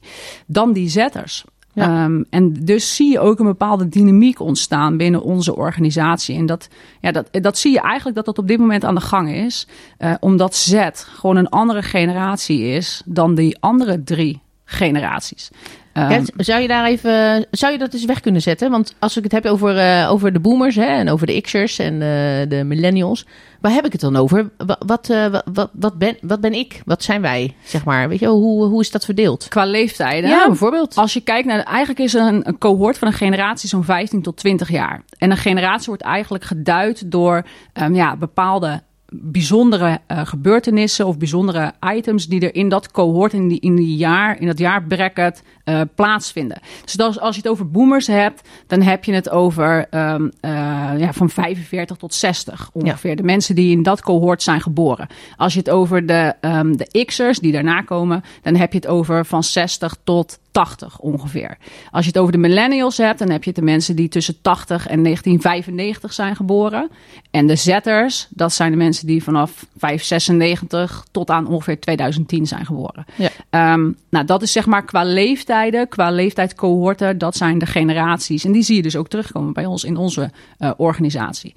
Dan 0.45 0.73
die 0.73 0.89
zetters. 0.89 1.43
Ehm, 1.73 2.23
en 2.29 2.53
dus 2.53 2.95
zie 2.95 3.11
je 3.11 3.19
ook 3.19 3.39
een 3.39 3.45
bepaalde 3.45 3.89
dynamiek 3.89 4.39
ontstaan 4.39 4.97
binnen 4.97 5.21
onze 5.21 5.55
organisatie. 5.55 6.37
En 6.37 6.45
dat, 6.45 6.67
ja, 7.01 7.11
dat, 7.11 7.27
dat 7.31 7.57
zie 7.57 7.71
je 7.71 7.81
eigenlijk 7.81 8.15
dat 8.15 8.25
dat 8.25 8.37
op 8.37 8.47
dit 8.47 8.59
moment 8.59 8.85
aan 8.85 8.95
de 8.95 9.01
gang 9.01 9.33
is. 9.33 9.67
Eh, 9.97 10.13
omdat 10.19 10.55
Z 10.55 10.89
gewoon 10.93 11.35
een 11.35 11.49
andere 11.49 11.81
generatie 11.81 12.61
is 12.61 13.01
dan 13.05 13.35
die 13.35 13.57
andere 13.59 14.03
drie 14.03 14.41
generaties. 14.65 15.49
Gert, 15.93 16.31
zou 16.37 16.61
je 16.61 16.67
daar 16.67 16.85
even, 16.85 17.45
zou 17.51 17.71
je 17.71 17.77
dat 17.77 17.93
eens 17.93 18.05
weg 18.05 18.19
kunnen 18.19 18.41
zetten? 18.41 18.71
Want 18.71 18.95
als 18.99 19.17
ik 19.17 19.23
het 19.23 19.31
heb 19.31 19.45
over, 19.45 19.77
eh, 19.77 20.11
over 20.11 20.33
de 20.33 20.39
boomers 20.39 20.75
hè, 20.75 20.85
en 20.85 21.09
over 21.09 21.27
de 21.27 21.41
X'ers 21.41 21.79
en 21.79 21.93
eh, 21.93 22.49
de 22.49 22.63
millennials, 22.65 23.25
waar 23.61 23.71
heb 23.71 23.85
ik 23.85 23.91
het 23.91 24.01
dan 24.01 24.15
over? 24.15 24.49
Wa- 24.57 24.77
Wat, 24.85 25.09
eh, 25.09 25.25
wa- 25.27 25.43
wat, 25.53 25.69
wat, 25.73 25.97
ben, 25.97 26.17
wat 26.21 26.41
ben 26.41 26.53
ik? 26.53 26.81
Wat 26.85 27.03
zijn 27.03 27.21
wij? 27.21 27.55
Zeg 27.63 27.83
maar, 27.85 28.09
weet 28.09 28.19
je, 28.19 28.27
hoe, 28.27 28.65
hoe 28.65 28.81
is 28.81 28.91
dat 28.91 29.05
verdeeld? 29.05 29.47
qua 29.47 29.65
leeftijden. 29.65 30.29
Ja, 30.29 30.47
bijvoorbeeld. 30.47 30.95
Als 30.95 31.13
je 31.13 31.21
kijkt 31.21 31.47
naar, 31.47 31.59
eigenlijk 31.63 31.99
is 31.99 32.13
een, 32.13 32.47
een 32.47 32.57
cohort 32.57 32.97
van 32.97 33.07
een 33.07 33.13
generatie 33.13 33.69
zo'n 33.69 33.83
15 33.83 34.21
tot 34.21 34.37
20 34.37 34.69
jaar. 34.71 35.03
En 35.17 35.31
een 35.31 35.37
generatie 35.37 35.85
wordt 35.87 36.01
eigenlijk 36.03 36.43
geduid 36.43 37.11
door 37.11 37.45
ehm, 37.73 37.95
ja, 37.95 38.15
bepaalde 38.15 38.81
bijzondere 39.21 39.99
eh, 40.07 40.25
gebeurtenissen 40.25 41.05
of 41.05 41.17
bijzondere 41.17 41.73
items 41.95 42.27
die 42.27 42.41
er 42.41 42.55
in 42.55 42.69
dat 42.69 42.91
cohort, 42.91 43.33
in, 43.33 43.47
die, 43.47 43.59
in, 43.59 43.75
die 43.75 43.95
jaar, 43.95 44.39
in 44.39 44.47
dat 44.47 44.57
jaarbracket 44.57 45.43
eh, 45.63 45.81
plaatsvinden. 45.95 46.59
Dus 46.85 46.99
als, 46.99 47.19
als 47.19 47.35
je 47.35 47.41
het 47.41 47.51
over 47.51 47.71
boomers 47.71 48.07
hebt, 48.07 48.49
dan 48.67 48.81
heb 48.81 49.03
je 49.03 49.13
het 49.13 49.29
over 49.29 49.87
ehm, 49.89 50.29
eh, 50.39 50.51
ja, 50.97 51.13
van 51.13 51.29
45 51.29 51.97
tot 51.97 52.13
60 52.13 52.69
ongeveer. 52.73 53.15
De 53.15 53.23
mensen 53.23 53.55
die 53.55 53.71
in 53.71 53.83
dat 53.83 54.01
cohort 54.01 54.43
zijn 54.43 54.61
geboren. 54.61 55.07
Als 55.37 55.53
je 55.53 55.59
het 55.59 55.69
over 55.69 56.05
de, 56.05 56.33
ehm, 56.39 56.75
de 56.75 57.05
X'ers 57.05 57.39
die 57.39 57.51
daarna 57.51 57.81
komen, 57.81 58.23
dan 58.41 58.55
heb 58.55 58.71
je 58.71 58.77
het 58.77 58.87
over 58.87 59.25
van 59.25 59.43
60 59.43 59.95
tot 60.03 60.39
80 60.53 60.99
ongeveer. 60.99 61.57
Als 61.91 62.05
je 62.05 62.11
het 62.11 62.19
over 62.19 62.31
de 62.31 62.37
millennials 62.37 62.97
hebt, 62.97 63.19
dan 63.19 63.29
heb 63.29 63.43
je 63.43 63.49
het 63.49 63.59
de 63.59 63.65
mensen 63.65 63.95
die 63.95 64.09
tussen 64.09 64.41
80 64.41 64.87
en 64.87 65.03
1995 65.03 66.13
zijn 66.13 66.35
geboren. 66.35 66.89
En 67.31 67.47
de 67.47 67.55
zetters, 67.55 68.27
dat 68.29 68.53
zijn 68.53 68.71
de 68.71 68.77
mensen 68.77 69.07
die 69.07 69.23
vanaf 69.23 69.65
596 69.77 71.05
tot 71.11 71.29
aan 71.29 71.47
ongeveer 71.47 71.79
2010 71.79 72.47
zijn 72.47 72.65
geboren. 72.65 73.05
Ja. 73.15 73.29
Ehm, 73.49 73.91
nou, 74.09 74.25
dat 74.25 74.41
is 74.41 74.51
zeg 74.51 74.65
maar 74.65 74.85
qua 74.85 75.03
leeftijden, 75.03 75.87
qua 75.87 76.11
leeftijdscohorten, 76.11 77.17
dat 77.17 77.35
zijn 77.35 77.57
de 77.57 77.65
generaties. 77.65 78.45
En 78.45 78.51
die 78.51 78.63
zie 78.63 78.75
je 78.75 78.81
dus 78.81 78.95
ook 78.95 79.07
terugkomen 79.07 79.53
bij 79.53 79.65
ons 79.65 79.83
in 79.83 79.97
onze 79.97 80.31
eh, 80.57 80.71
organisatie. 80.77 81.53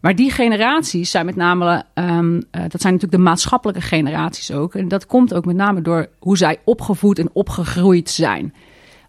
Maar 0.00 0.14
die 0.14 0.30
generaties 0.30 1.10
zijn 1.10 1.26
met 1.26 1.36
name, 1.36 1.84
ehm, 1.94 2.40
eh, 2.50 2.60
dat 2.68 2.80
zijn 2.80 2.92
natuurlijk 2.92 3.22
de 3.22 3.28
maatschappelijke 3.28 3.80
generaties 3.80 4.52
ook. 4.52 4.74
En 4.74 4.88
dat 4.88 5.06
komt 5.06 5.34
ook 5.34 5.44
met 5.44 5.56
name 5.56 5.82
door 5.82 6.08
hoe 6.18 6.36
zij 6.36 6.58
opgevoed 6.64 7.18
en 7.18 7.30
opgegroeid 7.32 8.10
zijn. 8.10 8.54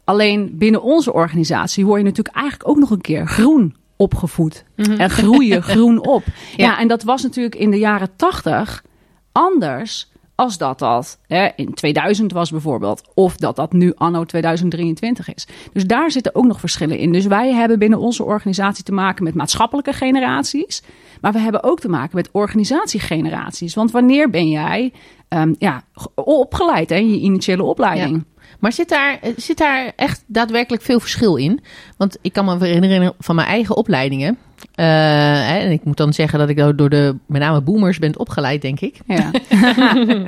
Alleen 0.04 0.58
binnen 0.58 0.82
onze 0.82 1.14
organisatie 1.14 1.86
word 1.86 2.00
je 2.00 2.06
natuurlijk 2.06 2.36
eigenlijk 2.36 2.70
ook 2.70 2.78
nog 2.78 2.90
een 2.90 3.02
keer 3.02 3.28
groen 3.28 3.76
opgevoed. 3.96 4.64
En 4.76 5.10
groeien 5.10 5.64
groen 5.74 6.06
op. 6.06 6.24
Ja. 6.26 6.66
Ja. 6.66 6.80
en 6.80 6.88
dat 6.88 7.04
was 7.04 7.24
natuurlijk 7.24 7.56
in 7.56 7.72
de 7.72 7.80
jaren 7.80 8.10
tachtig 8.16 8.84
anders 9.32 10.12
als 10.38 10.58
dat 10.58 10.80
dat 10.80 11.20
hè, 11.28 11.48
in 11.56 11.74
2000 11.74 12.32
was 12.32 12.52
bijvoorbeeld. 12.52 13.02
Of 13.14 13.38
dat 13.38 13.56
dat 13.56 13.74
nu 13.74 13.94
anno 13.96 14.24
2023 14.24 15.34
is. 15.34 15.48
Dus 15.74 15.86
daar 15.86 16.12
zitten 16.12 16.36
ook 16.36 16.46
nog 16.46 16.60
verschillen 16.60 16.98
in. 16.98 17.12
Dus 17.12 17.26
wij 17.26 17.54
hebben 17.54 17.80
binnen 17.80 18.00
onze 18.00 18.24
organisatie 18.24 18.84
te 18.84 18.92
maken 18.92 19.24
met 19.24 19.34
maatschappelijke 19.34 19.94
generaties. 19.94 20.82
Maar 21.22 21.32
we 21.32 21.40
hebben 21.40 21.64
ook 21.64 21.80
te 21.80 21.90
maken 21.90 22.16
met 22.16 22.30
organisatiegeneraties. 22.32 23.74
Want 23.76 23.92
wanneer 23.92 24.30
ben 24.30 24.50
jij 24.50 24.94
ehm, 25.28 25.54
ja, 25.58 25.84
ge- 25.94 26.10
opgeleid 26.16 26.90
hè, 26.90 26.96
je 26.96 27.20
initiële 27.20 27.64
opleiding? 27.64 28.24
Maar 28.60 28.72
zit 28.74 28.90
daar, 28.90 29.20
zit 29.36 29.58
daar 29.58 29.92
echt 29.96 30.24
daadwerkelijk 30.28 30.84
veel 30.84 31.00
verschil 31.00 31.36
in? 31.36 31.60
Want 31.98 32.18
ik 32.22 32.34
kan 32.34 32.46
me 32.46 32.58
herinneren 32.66 33.14
van 33.20 33.36
mijn 33.36 33.48
eigen 33.48 33.76
opleidingen. 33.76 34.38
Eh, 34.76 35.64
en 35.64 35.72
ik 35.72 35.84
moet 35.84 35.98
dan 35.98 36.14
zeggen 36.14 36.40
dat 36.40 36.50
ik 36.50 36.78
door 36.78 36.90
de 36.90 37.16
met 37.26 37.42
name 37.42 37.62
boomers 37.62 38.00
ben 38.00 38.20
opgeleid, 38.20 38.62
denk 38.62 38.80
ik. 38.80 39.00
Ja. 39.08 39.32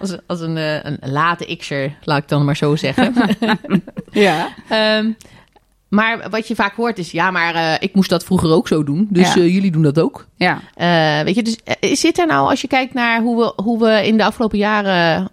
Als, 0.00 0.16
als 0.26 0.40
een, 0.40 0.56
eh, 0.56 0.84
een 0.84 0.98
late 1.00 1.56
x'er, 1.56 1.96
laat 2.02 2.22
ik 2.22 2.28
dan 2.28 2.44
maar 2.44 2.56
zo 2.56 2.76
zeggen. 2.76 3.14
ja. 4.10 4.48
Ehm, 4.68 5.10
maar 5.88 6.30
wat 6.30 6.48
je 6.48 6.54
vaak 6.54 6.74
hoort 6.74 6.98
is, 6.98 7.10
ja, 7.10 7.30
maar 7.30 7.54
eh, 7.54 7.74
ik 7.80 7.94
moest 7.94 8.10
dat 8.10 8.24
vroeger 8.24 8.50
ook 8.50 8.68
zo 8.68 8.84
doen. 8.84 9.06
Dus 9.10 9.34
Ja. 9.34 9.40
jullie 9.40 9.70
doen 9.70 9.82
dat 9.82 10.00
ook. 10.00 10.26
Ja. 10.36 10.60
Weet 11.24 11.34
je, 11.34 11.42
dus 11.42 12.00
zit 12.00 12.18
er 12.18 12.26
nou, 12.26 12.48
als 12.50 12.60
je 12.60 12.68
kijkt 12.68 12.94
naar 12.94 13.20
hoe 13.20 13.38
we, 13.38 13.62
hoe 13.62 13.78
we 13.78 14.06
in 14.06 14.16
de 14.16 14.24
afgelopen 14.24 14.58
jaren 14.58 15.30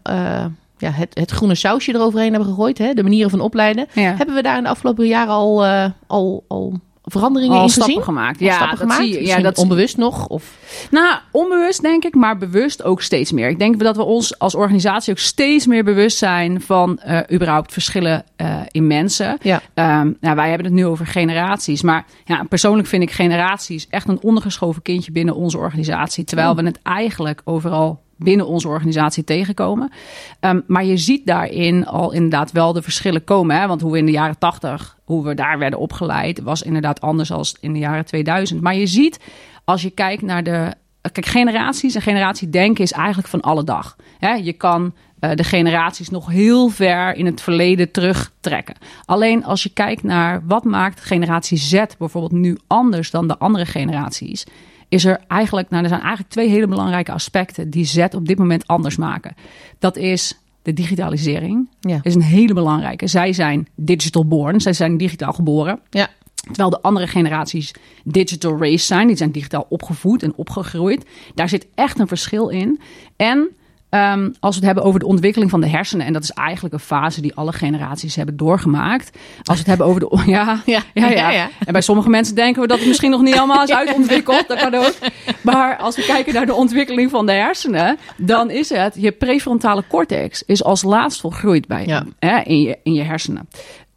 ja, 0.78 0.92
het, 0.92 1.16
het 1.20 1.32
groene 1.32 1.56
sausje 1.56 1.94
eroverheen 1.94 2.34
hebben 2.34 2.50
gegooid, 2.50 2.78
hè, 2.78 2.94
de 2.94 3.04
manieren 3.04 3.30
van 3.30 3.40
opleiden, 3.40 3.88
ja. 3.94 4.16
hebben 4.16 4.36
we 4.36 4.42
daar 4.42 4.58
in 4.58 4.64
de 4.64 4.70
afgelopen 4.70 5.08
jaren 5.08 5.34
al, 5.34 5.66
al, 6.08 6.44
al 6.48 6.80
veranderingen 7.06 7.62
in 7.62 7.70
stappen 7.70 7.86
gezien? 7.88 8.04
gemaakt. 8.04 8.40
Al 8.40 8.46
Ja, 8.46 8.54
stappen 8.56 8.78
dat 8.78 8.88
gemaakt? 8.88 9.04
zie 9.04 9.14
je. 9.22 9.26
Ja, 9.28 9.40
dat 9.40 9.58
onbewust 9.58 9.98
nog? 9.98 10.28
Of... 10.28 10.54
Nou, 10.92 11.16
onbewust 11.32 11.82
denk 11.82 12.04
ik, 12.06 12.16
maar 12.16 12.38
bewust 12.38 12.84
ook 12.84 13.02
steeds 13.02 13.32
meer. 13.32 13.50
Ik 13.50 13.60
denk 13.60 13.80
dat 13.80 13.96
we 13.96 14.04
ons 14.04 14.40
als 14.40 14.56
organisatie 14.56 15.12
ook 15.14 15.20
steeds 15.20 15.66
meer 15.68 15.84
bewust 15.84 16.18
zijn 16.18 16.62
van 16.62 17.00
eh, 17.00 17.20
überhaupt 17.32 17.74
verschillen 17.74 18.24
eh, 18.36 18.60
in 18.72 18.88
mensen. 18.88 19.38
Ja. 19.42 19.62
Ehm, 19.74 20.12
nou, 20.20 20.36
wij 20.36 20.48
hebben 20.50 20.66
het 20.66 20.76
nu 20.76 20.86
over 20.86 21.08
generaties, 21.08 21.82
maar 21.82 22.06
ja, 22.26 22.44
persoonlijk 22.44 22.88
vind 22.88 23.04
ik 23.04 23.12
generaties 23.12 23.88
echt 23.90 24.08
een 24.08 24.22
ondergeschoven 24.22 24.82
kindje 24.82 25.12
binnen 25.12 25.36
onze 25.36 25.58
organisatie. 25.58 26.24
Terwijl 26.24 26.50
Oh. 26.50 26.56
we 26.56 26.64
het 26.64 26.80
eigenlijk 26.84 27.42
overal 27.44 28.04
binnen 28.16 28.48
onze 28.48 28.68
organisatie 28.68 29.24
tegenkomen. 29.24 29.92
Ehm, 30.40 30.62
maar 30.68 30.86
je 30.86 30.98
ziet 30.98 31.26
daarin 31.26 31.86
al 31.86 32.12
inderdaad 32.12 32.52
wel 32.52 32.74
de 32.74 32.82
verschillen 32.82 33.24
komen. 33.24 33.56
Hè? 33.60 33.68
Want 33.68 33.82
hoe 33.82 33.92
we 33.92 33.98
in 33.98 34.06
de 34.06 34.12
jaren 34.12 34.38
80, 34.38 34.98
hoe 35.04 35.24
we 35.24 35.34
daar 35.34 35.60
werden 35.60 35.80
opgeleid, 35.80 36.42
was 36.42 36.62
inderdaad 36.62 37.02
anders 37.02 37.32
dan 37.32 37.58
in 37.60 37.74
de 37.74 37.80
jaren 37.80 38.06
2000. 38.06 38.62
Maar 38.62 38.76
je 38.76 38.88
ziet, 38.88 39.20
als 39.66 39.82
je 39.82 39.90
kijkt 39.90 40.22
naar 40.22 40.44
de. 40.44 40.74
Kijk, 41.12 41.26
generaties 41.26 41.96
en 41.96 42.02
generatiedenken 42.02 42.84
is 42.84 42.92
eigenlijk 42.92 43.28
van 43.28 43.42
alle 43.42 43.64
dag. 43.64 43.96
Hè? 44.20 44.34
Je 44.34 44.54
kan 44.54 44.94
eh, 45.20 45.36
de 45.36 45.44
generaties 45.44 46.10
nog 46.10 46.30
heel 46.30 46.70
ver 46.70 47.16
in 47.16 47.26
het 47.26 47.42
verleden 47.42 47.92
terugtrekken. 47.92 48.76
Alleen 49.06 49.46
als 49.46 49.64
je 49.64 49.70
kijkt 49.70 50.04
naar 50.04 50.42
wat 50.48 50.64
maakt 50.64 51.02
generatie 51.02 51.58
Z 51.58 51.84
bijvoorbeeld 51.98 52.42
nu 52.42 52.58
anders 52.68 53.12
dan 53.12 53.28
de 53.28 53.38
andere 53.38 53.66
generaties, 53.66 54.46
is 54.90 55.06
er 55.06 55.22
eigenlijk, 55.28 55.70
nou, 55.70 55.84
er 55.84 55.90
zijn 55.90 56.02
eigenlijk 56.02 56.32
twee 56.32 56.50
hele 56.50 56.68
belangrijke 56.68 57.12
aspecten 57.12 57.70
die 57.70 57.86
Z 57.86 57.98
op 57.98 58.28
dit 58.28 58.38
moment 58.38 58.68
anders 58.68 58.96
maken. 58.96 59.36
Dat 59.80 59.98
is 59.98 60.40
de 60.62 60.74
digitalisering. 60.74 61.70
Ja. 61.80 62.00
is 62.02 62.16
een 62.16 62.22
hele 62.22 62.54
belangrijke. 62.54 63.08
Zij 63.08 63.34
zijn 63.34 63.68
digital 63.76 64.26
born, 64.26 64.62
zij 64.62 64.74
zijn 64.74 64.98
digitaal 64.98 65.34
geboren. 65.34 65.80
Ja. 65.90 66.10
Terwijl 66.46 66.70
de 66.70 66.82
andere 66.82 67.08
generaties 67.08 67.74
digital 68.04 68.58
race 68.58 68.86
zijn. 68.86 69.08
Die 69.08 69.16
zijn 69.16 69.32
digitaal 69.32 69.66
opgevoed 69.70 70.24
en 70.24 70.36
opgegroeid. 70.36 71.06
Daar 71.34 71.50
zit 71.50 71.68
echt 71.76 72.00
een 72.00 72.08
verschil 72.08 72.48
in. 72.48 72.80
En 73.16 73.50
ehm, 73.90 74.30
als 74.40 74.56
we 74.56 74.60
het 74.60 74.66
hebben 74.66 74.84
over 74.84 75.00
de 75.00 75.06
ontwikkeling 75.06 75.52
van 75.52 75.62
de 75.62 75.68
hersenen... 75.68 76.06
en 76.06 76.14
dat 76.14 76.24
is 76.24 76.32
eigenlijk 76.32 76.74
een 76.74 76.80
fase 76.80 77.22
die 77.22 77.36
alle 77.36 77.54
generaties 77.54 78.16
hebben 78.16 78.38
doorgemaakt. 78.38 79.18
Als 79.38 79.48
we 79.48 79.58
het 79.58 79.66
hebben 79.68 79.86
over 79.88 80.00
de... 80.00 80.22
Ja, 80.32 80.62
Ja. 80.66 80.82
ja, 80.94 81.08
ja. 81.08 81.10
Ja, 81.10 81.30
ja. 81.30 81.50
En 81.66 81.72
bij 81.74 81.82
sommige 81.82 82.10
mensen 82.10 82.36
denken 82.36 82.62
we 82.62 82.68
dat 82.68 82.78
het 82.78 82.88
misschien 82.88 83.10
nog 83.12 83.22
niet 83.22 83.38
allemaal 83.38 83.64
is 83.64 83.72
uitontwikkeld. 83.72 84.48
Dat 84.48 84.60
kan 84.60 84.76
ook. 84.76 84.94
Maar 85.42 85.78
als 85.78 85.96
we 85.96 86.06
kijken 86.06 86.34
naar 86.34 86.46
de 86.46 86.54
ontwikkeling 86.54 87.10
van 87.12 87.26
de 87.26 87.32
hersenen... 87.32 87.98
dan 88.18 88.50
is 88.50 88.70
het, 88.70 88.94
je 88.98 89.12
prefrontale 89.12 89.84
cortex 89.88 90.44
is 90.44 90.64
als 90.64 90.84
laatst 90.84 91.22
volgroeid 91.22 91.68
bij, 91.68 91.86
Ja. 91.86 92.06
hè, 92.20 92.40
in, 92.40 92.62
je, 92.62 92.78
in 92.84 92.94
je 92.94 93.04
hersenen. 93.04 93.50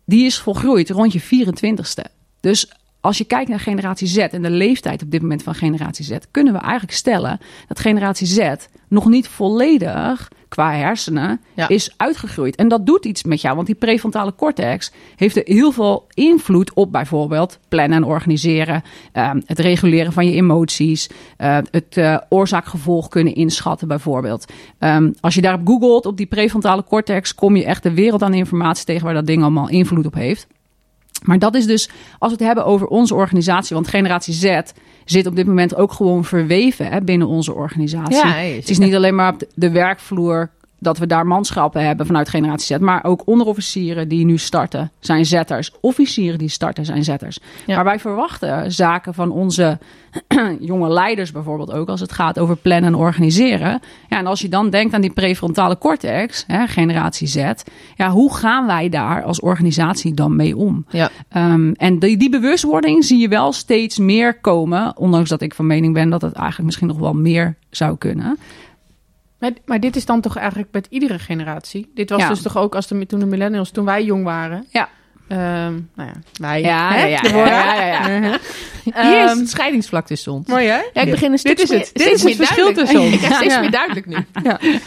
Die 0.04 0.24
is 0.26 0.38
volgroeid 0.38 0.90
rond 0.90 1.12
je 1.12 1.20
24ste. 1.22 2.10
Dus 2.40 2.72
als 3.00 3.18
je 3.18 3.24
kijkt 3.24 3.48
naar 3.50 3.60
generatie 3.60 4.06
Z 4.06 4.16
en 4.16 4.42
de 4.42 4.50
leeftijd 4.50 5.02
op 5.02 5.10
dit 5.10 5.22
moment 5.22 5.42
van 5.42 5.54
generatie 5.54 6.04
Z... 6.04 6.16
kunnen 6.30 6.52
we 6.52 6.58
eigenlijk 6.58 6.92
stellen 6.92 7.40
dat 7.68 7.80
generatie 7.80 8.26
Z 8.26 8.54
nog 8.88 9.06
niet 9.06 9.28
volledig 9.28 10.28
qua 10.48 10.72
hersenen 10.72 11.40
Ja. 11.54 11.68
is 11.68 11.94
uitgegroeid. 11.96 12.56
En 12.56 12.68
dat 12.68 12.86
doet 12.86 13.04
iets 13.04 13.22
met 13.22 13.40
jou, 13.40 13.54
want 13.54 13.66
die 13.66 13.76
prefrontale 13.76 14.34
cortex 14.34 14.92
heeft 15.16 15.36
er 15.36 15.42
heel 15.44 15.72
veel 15.72 16.06
invloed 16.14 16.74
op 16.74 16.92
bijvoorbeeld 16.92 17.58
plannen 17.68 17.96
en 17.96 18.04
organiseren, 18.04 18.82
ehm, 19.12 19.40
het 19.46 19.58
reguleren 19.58 20.12
van 20.12 20.26
je 20.26 20.32
emoties, 20.32 21.08
eh, 21.36 21.58
het 21.70 21.96
eh, 21.96 22.16
oorzaak-gevolg 22.28 23.08
kunnen 23.08 23.34
inschatten 23.34 23.88
bijvoorbeeld. 23.88 24.52
Ehm, 24.78 25.12
als 25.20 25.34
je 25.34 25.40
daarop 25.40 25.66
googelt, 25.66 26.06
op 26.06 26.16
die 26.16 26.26
prefrontale 26.26 26.84
cortex, 26.84 27.34
kom 27.34 27.56
je 27.56 27.64
echt 27.64 27.82
de 27.82 27.94
wereld 27.94 28.22
aan 28.22 28.34
informatie 28.34 28.84
tegen 28.84 29.04
waar 29.04 29.14
dat 29.14 29.26
ding 29.26 29.42
allemaal 29.42 29.68
invloed 29.68 30.06
op 30.06 30.14
heeft. 30.14 30.46
Maar 31.22 31.38
dat 31.38 31.54
is 31.54 31.66
dus, 31.66 31.88
als 32.18 32.30
we 32.32 32.36
het 32.38 32.46
hebben 32.46 32.64
over 32.64 32.86
onze 32.86 33.14
organisatie, 33.14 33.74
want 33.74 33.88
generatie 33.88 34.34
Z 34.34 34.60
zit 35.04 35.26
op 35.26 35.36
dit 35.36 35.46
moment 35.46 35.74
ook 35.76 35.92
gewoon 35.92 36.24
verweven 36.24 36.86
hè, 36.86 37.00
binnen 37.00 37.26
onze 37.28 37.54
organisatie. 37.54 38.16
Ja, 38.16 38.32
Het 38.32 38.70
is 38.70 38.78
niet 38.78 38.94
alleen 38.94 39.14
maar 39.14 39.32
op 39.32 39.38
de- 39.38 39.48
de 39.54 39.70
werkvloer 39.70 40.50
dat 40.78 40.98
we 40.98 41.06
daar 41.06 41.26
manschappen 41.26 41.86
hebben 41.86 42.06
vanuit 42.06 42.28
generatie 42.28 42.76
Z, 42.76 42.80
maar 42.80 43.04
ook 43.04 43.22
onderofficieren 43.24 44.08
die 44.08 44.24
nu 44.24 44.38
starten 44.38 44.90
zijn 44.98 45.26
zetters, 45.26 45.72
officieren 45.80 46.38
die 46.38 46.48
starten 46.48 46.84
zijn 46.84 47.04
zetters. 47.04 47.38
Ja. 47.66 47.74
Maar 47.74 47.84
wij 47.84 47.98
verwachten 47.98 48.72
zaken 48.72 49.14
van 49.14 49.30
onze 49.30 49.78
jonge 50.60 50.88
leiders 50.88 51.32
bijvoorbeeld 51.32 51.72
ook 51.72 51.88
als 51.88 52.00
het 52.00 52.12
gaat 52.12 52.38
over 52.38 52.56
plannen 52.56 52.92
en 52.92 52.98
organiseren. 52.98 53.80
Ja, 54.08 54.18
en 54.18 54.26
als 54.26 54.40
je 54.40 54.48
dan 54.48 54.70
denkt 54.70 54.94
aan 54.94 55.00
die 55.00 55.12
prefrontale 55.12 55.78
cortex, 55.78 56.44
hè, 56.46 56.66
generatie 56.66 57.26
Z, 57.26 57.52
ja, 57.96 58.10
hoe 58.10 58.34
gaan 58.34 58.66
wij 58.66 58.88
daar 58.88 59.22
als 59.22 59.40
organisatie 59.40 60.14
dan 60.14 60.36
mee 60.36 60.56
om? 60.56 60.84
Ja. 60.88 61.10
Ehm, 61.28 61.72
en 61.72 61.98
die, 61.98 62.16
die 62.16 62.30
bewustwording 62.30 63.04
zie 63.04 63.18
je 63.18 63.28
wel 63.28 63.52
steeds 63.52 63.98
meer 63.98 64.40
komen. 64.40 64.96
Ondanks 64.96 65.28
dat 65.28 65.40
ik 65.40 65.54
van 65.54 65.66
mening 65.66 65.94
ben 65.94 66.10
dat 66.10 66.22
het 66.22 66.32
eigenlijk 66.32 66.66
misschien 66.66 66.88
nog 66.88 66.98
wel 66.98 67.14
meer 67.14 67.56
zou 67.70 67.96
kunnen. 67.96 68.38
Maar, 69.38 69.50
maar 69.64 69.80
dit 69.80 69.96
is 69.96 70.04
dan 70.06 70.20
toch 70.20 70.36
eigenlijk 70.36 70.68
met 70.72 70.86
iedere 70.90 71.18
generatie? 71.18 71.90
Dit 71.94 72.10
was 72.10 72.20
Ja. 72.20 72.28
dus 72.28 72.42
toch 72.42 72.56
ook 72.56 72.74
als 72.74 72.86
de, 72.86 73.06
toen 73.06 73.20
de 73.20 73.26
millennials, 73.26 73.70
toen 73.70 73.84
wij 73.84 74.04
jong 74.04 74.24
waren? 74.24 74.66
Ja. 74.70 74.88
Ehm, 75.28 75.72
nou 75.94 76.08
ja, 76.08 76.12
wij. 76.40 76.60
Ja, 76.60 76.92
hè, 76.92 77.06
ja, 77.06 77.20
ja. 77.86 78.18
Mhm. 78.18 78.22
Hier 78.84 79.24
is 79.24 79.30
Ehm, 79.30 79.38
het 79.38 79.50
scheidingsvlak 79.50 80.06
tussen 80.06 80.32
ons. 80.32 80.46
Mooi 80.46 80.66
hè? 80.66 80.80
Ja, 80.92 81.00
ik 81.02 81.10
begin 81.10 81.32
een 81.32 81.38
Dit 81.42 81.60
is 81.60 81.68
het. 81.70 81.90
Dit 81.94 82.06
is 82.12 82.22
het 82.22 82.36
verschil 82.36 82.72
tussen 82.72 83.00
ons. 83.00 83.12
Ik 83.14 83.18
krijg 83.18 83.34
steeds 83.34 83.54
Ja. 83.54 83.60
meer 83.60 83.70
duidelijk 83.70 84.06
nu. 84.06 84.16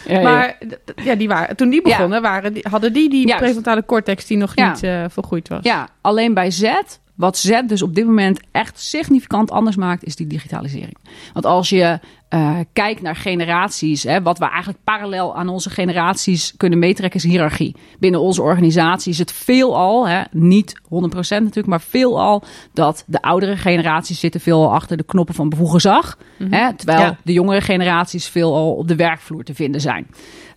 Maar 0.23 0.57
ja, 1.03 1.15
die 1.15 1.27
waren, 1.27 1.55
toen 1.55 1.69
die 1.69 1.81
begonnen, 1.81 2.21
waren, 2.21 2.53
die, 2.53 2.65
hadden 2.69 2.93
die 2.93 3.09
die 3.09 3.35
prefrontale 3.35 3.85
cortex 3.85 4.25
die 4.25 4.37
nog 4.37 4.55
niet 4.55 4.83
eh 4.83 5.03
volgroeid 5.09 5.47
was. 5.47 5.59
Ja, 5.63 5.89
alleen 6.01 6.33
bij 6.33 6.51
Z, 6.51 6.71
wat 7.15 7.37
Z 7.37 7.61
dus 7.65 7.81
op 7.81 7.95
dit 7.95 8.05
moment 8.05 8.39
echt 8.51 8.79
significant 8.79 9.51
anders 9.51 9.75
maakt, 9.75 10.03
is 10.03 10.15
die 10.15 10.27
digitalisering. 10.27 10.97
Want 11.33 11.45
als 11.45 11.69
je 11.69 11.99
eh, 12.31 12.57
kijkt 12.73 13.01
naar 13.01 13.15
generaties, 13.15 14.03
hè, 14.03 14.21
wat 14.21 14.37
we 14.37 14.45
eigenlijk 14.49 14.83
parallel 14.83 15.35
aan 15.35 15.47
onze 15.49 15.69
generaties 15.69 16.53
kunnen 16.57 16.79
meetrekken, 16.79 17.19
is 17.19 17.25
hiërarchie. 17.25 17.75
Binnen 17.99 18.19
onze 18.21 18.41
organisatie 18.41 19.11
is 19.11 19.17
het 19.17 19.31
veelal, 19.31 20.07
hè, 20.07 20.21
niet 20.31 20.81
100% 20.83 21.43
natuurlijk, 21.43 21.67
maar 21.67 21.81
veelal 21.81 22.43
dat 22.73 23.03
de 23.07 23.21
oudere 23.21 23.57
generaties 23.57 24.19
zitten 24.19 24.41
veelal 24.41 24.73
achter 24.73 24.97
de 24.97 25.03
knoppen 25.03 25.35
van 25.35 25.49
bevoegd 25.49 25.71
gezag. 25.71 26.17
Hè, 26.49 26.73
terwijl 26.75 26.99
Ja. 26.99 27.17
de 27.23 27.33
jongere 27.33 27.61
generaties 27.61 28.27
veelal 28.27 28.73
op 28.73 28.87
de 28.87 28.95
werkvloer 28.95 29.43
te 29.43 29.53
vinden 29.53 29.81
zijn. 29.81 30.07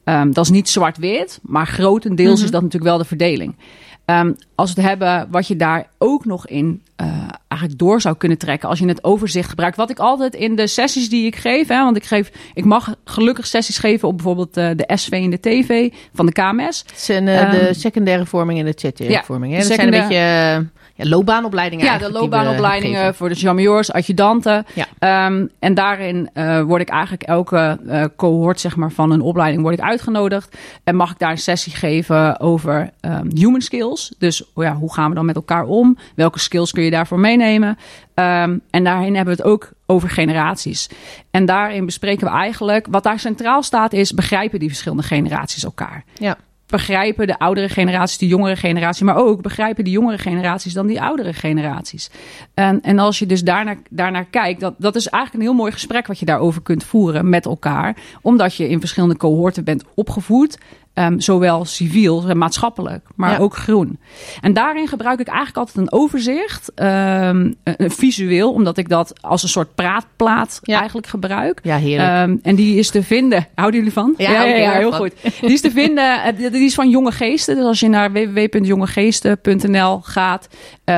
Ehm, 0.04 0.30
dat 0.32 0.44
is 0.44 0.50
niet 0.50 0.68
zwart-wit, 0.68 1.40
maar 1.42 1.66
grotendeels 1.66 2.42
is 2.42 2.50
dat 2.50 2.62
natuurlijk 2.62 2.90
wel 2.90 2.98
de 2.98 3.04
verdeling. 3.04 3.56
Ehm, 4.04 4.32
als 4.54 4.73
we 4.75 4.80
het 4.80 4.88
hebben 4.90 5.28
wat 5.30 5.46
je 5.46 5.56
daar 5.56 5.87
ook 5.99 6.25
nog 6.25 6.46
in 6.46 6.82
eh, 6.96 7.06
eigenlijk 7.49 7.80
door 7.80 8.00
zou 8.00 8.16
kunnen 8.16 8.38
trekken 8.38 8.68
als 8.68 8.78
je 8.78 8.87
het 8.87 9.04
overzicht 9.04 9.49
gebruikt. 9.49 9.76
Wat 9.76 9.90
ik 9.90 9.99
altijd 9.99 10.34
in 10.34 10.56
de 10.56 10.66
sessies 10.66 11.08
die 11.08 11.26
ik 11.26 11.37
geef, 11.37 11.68
hè, 11.68 11.82
want 11.82 11.96
ik, 11.96 12.04
geef, 12.04 12.30
ik 12.54 12.64
mag 12.64 12.94
gelukkig 13.04 13.46
sessies 13.46 13.78
geven 13.78 14.08
op 14.08 14.14
bijvoorbeeld 14.16 14.56
eh, 14.56 14.70
de 14.76 14.96
SV 14.96 15.11
en 15.11 15.30
de 15.30 15.40
TV 15.40 15.92
van 16.14 16.26
de 16.26 16.32
KMS. 16.32 16.84
Het 16.87 17.00
zijn 17.00 17.28
eh, 17.28 17.50
de 17.50 17.58
Ehm, 17.58 17.75
secundaire 17.75 18.26
vorming 18.26 18.58
en 18.58 18.64
de 18.64 18.75
tertiaire 18.75 19.25
vorming. 19.25 19.52
Hè? 19.52 19.58
Dat 19.58 19.66
zijn 19.66 19.92
een 19.94 20.00
beetje 20.00 20.66
ja, 20.94 21.08
loopbaanopleidingen 21.08 21.84
Ja, 21.84 21.98
de 21.98 22.06
we 22.06 22.12
loopbaanopleidingen 22.12 23.14
voor 23.14 23.28
de 23.28 23.34
jamioors, 23.34 23.92
adjudanten. 23.92 24.66
Ja. 24.74 24.86
Ehm, 24.98 25.46
en 25.58 25.74
daarin 25.74 26.30
eh, 26.32 26.62
word 26.62 26.80
ik 26.80 26.88
eigenlijk 26.88 27.22
elke 27.22 27.78
eh, 27.88 28.04
cohort 28.16 28.60
zeg 28.60 28.76
maar, 28.76 28.90
van 28.90 29.10
een 29.10 29.20
opleiding 29.20 29.62
word 29.62 29.78
ik 29.78 29.84
uitgenodigd. 29.84 30.56
En 30.84 30.96
mag 30.96 31.10
ik 31.10 31.18
daar 31.18 31.30
een 31.30 31.38
sessie 31.38 31.72
geven 31.72 32.40
over 32.40 32.90
ehm, 33.00 33.26
human 33.34 33.60
skills. 33.60 34.14
Dus 34.18 34.52
oh 34.52 34.64
ja, 34.64 34.74
hoe 34.74 34.92
gaan 34.92 35.08
we 35.08 35.14
dan 35.14 35.24
met 35.24 35.36
elkaar 35.36 35.64
om? 35.64 35.98
Welke 36.14 36.38
skills 36.38 36.72
kun 36.72 36.82
je 36.82 36.90
daarvoor 36.90 37.18
meenemen? 37.18 37.78
Ehm, 38.14 38.58
en 38.70 38.84
daarin 38.84 39.14
hebben 39.16 39.36
we 39.36 39.42
het 39.42 39.50
ook 39.50 39.70
over 39.86 40.10
generaties. 40.10 40.88
En 41.30 41.44
daarin 41.44 41.84
bespreken 41.84 42.26
we 42.26 42.32
eigenlijk, 42.32 42.86
wat 42.90 43.02
daar 43.02 43.18
centraal 43.18 43.62
staat, 43.62 43.92
is 43.92 44.12
begrijpen 44.12 44.58
die 44.58 44.68
verschillende 44.68 45.02
generaties 45.02 45.64
elkaar 45.64 46.04
Ja. 46.18 46.36
Begrijpen 46.74 47.26
de 47.26 47.38
oudere 47.38 47.68
generaties, 47.68 48.18
de 48.18 48.26
jongere 48.26 48.56
generatie, 48.56 49.04
maar 49.04 49.16
ook 49.16 49.42
begrijpen 49.42 49.84
die 49.84 49.92
jongere 49.92 50.18
generaties 50.18 50.72
dan 50.72 50.86
die 50.86 51.00
oudere 51.00 51.32
generaties. 51.32 52.10
En, 52.54 52.80
en 52.80 52.98
als 52.98 53.18
je 53.18 53.26
dus 53.26 53.42
daarnaar, 53.42 53.76
daarnaar 53.90 54.24
kijkt, 54.24 54.60
dat, 54.60 54.74
dat 54.78 54.94
is 54.94 55.08
eigenlijk 55.08 55.44
een 55.44 55.50
heel 55.50 55.60
mooi 55.60 55.72
gesprek 55.72 56.06
wat 56.06 56.18
je 56.18 56.24
daarover 56.24 56.62
kunt 56.62 56.84
voeren 56.84 57.28
met 57.28 57.44
elkaar, 57.44 57.96
omdat 58.22 58.54
je 58.54 58.68
in 58.68 58.80
verschillende 58.80 59.16
cohorten 59.16 59.64
bent 59.64 59.84
opgevoed. 59.94 60.58
Ehm, 60.94 61.18
zowel 61.18 61.64
civiel, 61.64 62.28
eh, 62.28 62.34
maatschappelijk, 62.34 63.06
maar 63.16 63.30
Ja. 63.30 63.38
ook 63.38 63.56
groen. 63.56 63.98
En 64.40 64.52
daarin 64.52 64.88
gebruik 64.88 65.20
ik 65.20 65.26
eigenlijk 65.26 65.56
altijd 65.58 65.76
een 65.76 65.92
overzicht, 65.92 66.72
ehm, 66.74 67.52
eh, 67.62 67.74
eh, 67.76 67.90
visueel, 67.90 68.52
omdat 68.52 68.76
ik 68.78 68.88
dat 68.88 69.12
als 69.22 69.42
een 69.42 69.48
soort 69.48 69.74
praatplaat 69.74 70.58
Ja. 70.62 70.76
eigenlijk 70.78 71.06
gebruik. 71.06 71.60
Ja, 71.62 71.76
heerlijk. 71.76 72.08
Ehm, 72.08 72.36
en 72.42 72.54
die 72.54 72.78
is 72.78 72.90
te 72.90 73.02
vinden. 73.02 73.46
Houden 73.54 73.78
jullie 73.78 73.92
van? 73.94 74.14
Ja, 74.16 74.30
heel 74.42 74.64
erg 74.64 74.72
heel 74.76 74.90
van. 74.90 74.98
goed. 75.00 75.12
Die 75.40 75.52
is 75.52 75.60
te 75.60 75.70
vinden. 75.70 76.22
eh, 76.22 76.52
Die 76.52 76.64
is 76.64 76.74
van 76.74 76.90
Jonge 76.90 77.12
Geesten. 77.12 77.54
Dus 77.56 77.64
als 77.64 77.80
je 77.80 77.88
naar 77.88 78.12
www.jongegeesten.nl 78.12 80.00
gaat, 80.02 80.48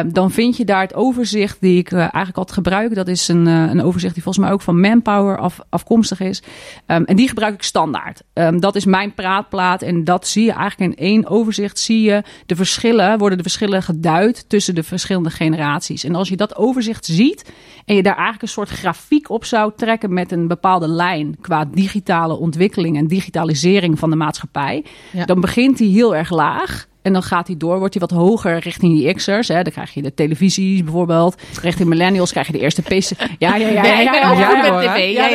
dan 0.07 0.31
vind 0.31 0.57
je 0.57 0.65
daar 0.65 0.81
het 0.81 0.95
overzicht 0.95 1.57
die 1.61 1.79
ik 1.79 1.93
eigenlijk 1.93 2.37
altijd 2.37 2.53
gebruik. 2.57 2.95
Dat 2.95 3.09
is 3.09 3.29
een, 3.29 3.47
een 3.47 3.83
overzicht 3.83 4.15
die 4.15 4.23
volgens 4.23 4.45
mij 4.45 4.55
ook 4.55 4.63
van 4.63 4.81
Manpower 4.81 5.39
af, 5.39 5.59
afkomstig 5.69 6.21
is. 6.21 6.43
En 6.87 7.17
die 7.17 7.29
gebruik 7.29 7.55
ik 7.55 7.63
standaard. 7.63 8.23
Dat 8.59 8.75
is 8.77 8.85
mijn 8.85 9.15
praatplaat. 9.15 9.83
En 9.87 10.05
dat 10.05 10.27
zie 10.29 10.45
je 10.45 10.53
eigenlijk 10.53 10.99
in 10.99 11.05
één 11.07 11.27
overzicht. 11.27 11.79
Zie 11.79 12.03
je 12.03 12.23
de 12.47 12.57
verschillen, 12.57 13.19
worden 13.19 13.37
de 13.37 13.43
verschillen 13.45 13.83
geduid 13.83 14.49
tussen 14.49 14.75
de 14.75 14.83
verschillende 14.83 15.31
generaties. 15.31 16.05
En 16.05 16.15
als 16.15 16.29
je 16.29 16.37
dat 16.37 16.57
overzicht 16.57 17.05
ziet 17.05 17.53
en 17.85 17.95
je 17.95 18.03
daar 18.03 18.13
eigenlijk 18.15 18.43
een 18.43 18.49
soort 18.49 18.69
grafiek 18.69 19.31
op 19.31 19.45
zou 19.45 19.73
trekken 19.77 20.13
met 20.13 20.33
een 20.33 20.49
bepaalde 20.49 20.89
lijn 20.89 21.37
qua 21.41 21.65
digitale 21.65 22.37
ontwikkeling 22.39 22.97
en 22.97 23.07
digitalisering 23.07 23.99
van 23.99 24.11
de 24.11 24.17
maatschappij, 24.17 24.85
Ja. 25.13 25.25
dan 25.25 25.41
begint 25.41 25.79
die 25.79 25.93
heel 25.93 26.17
erg 26.17 26.31
laag. 26.31 26.87
En 27.07 27.13
dan 27.13 27.23
gaat 27.23 27.47
hij 27.47 27.57
door, 27.57 27.79
wordt 27.79 27.95
hij 27.99 28.09
wat 28.09 28.19
hoger 28.19 28.59
richting 28.59 28.99
die 28.99 29.15
X'ers. 29.15 29.49
Hè. 29.49 29.63
Dan 29.63 29.73
krijg 29.73 29.95
je 29.95 30.03
de 30.03 30.15
televisies 30.15 30.83
bijvoorbeeld. 30.85 31.43
Richting 31.63 31.89
millennials 31.89 32.31
krijg 32.31 32.47
je 32.47 32.53
de 32.53 32.59
eerste 32.59 32.83
PC. 32.83 33.11
Ja, 33.39 33.57
ja, 33.57 33.57
ja. 33.57 33.85
ja, 33.85 34.01
ja, 34.01 35.29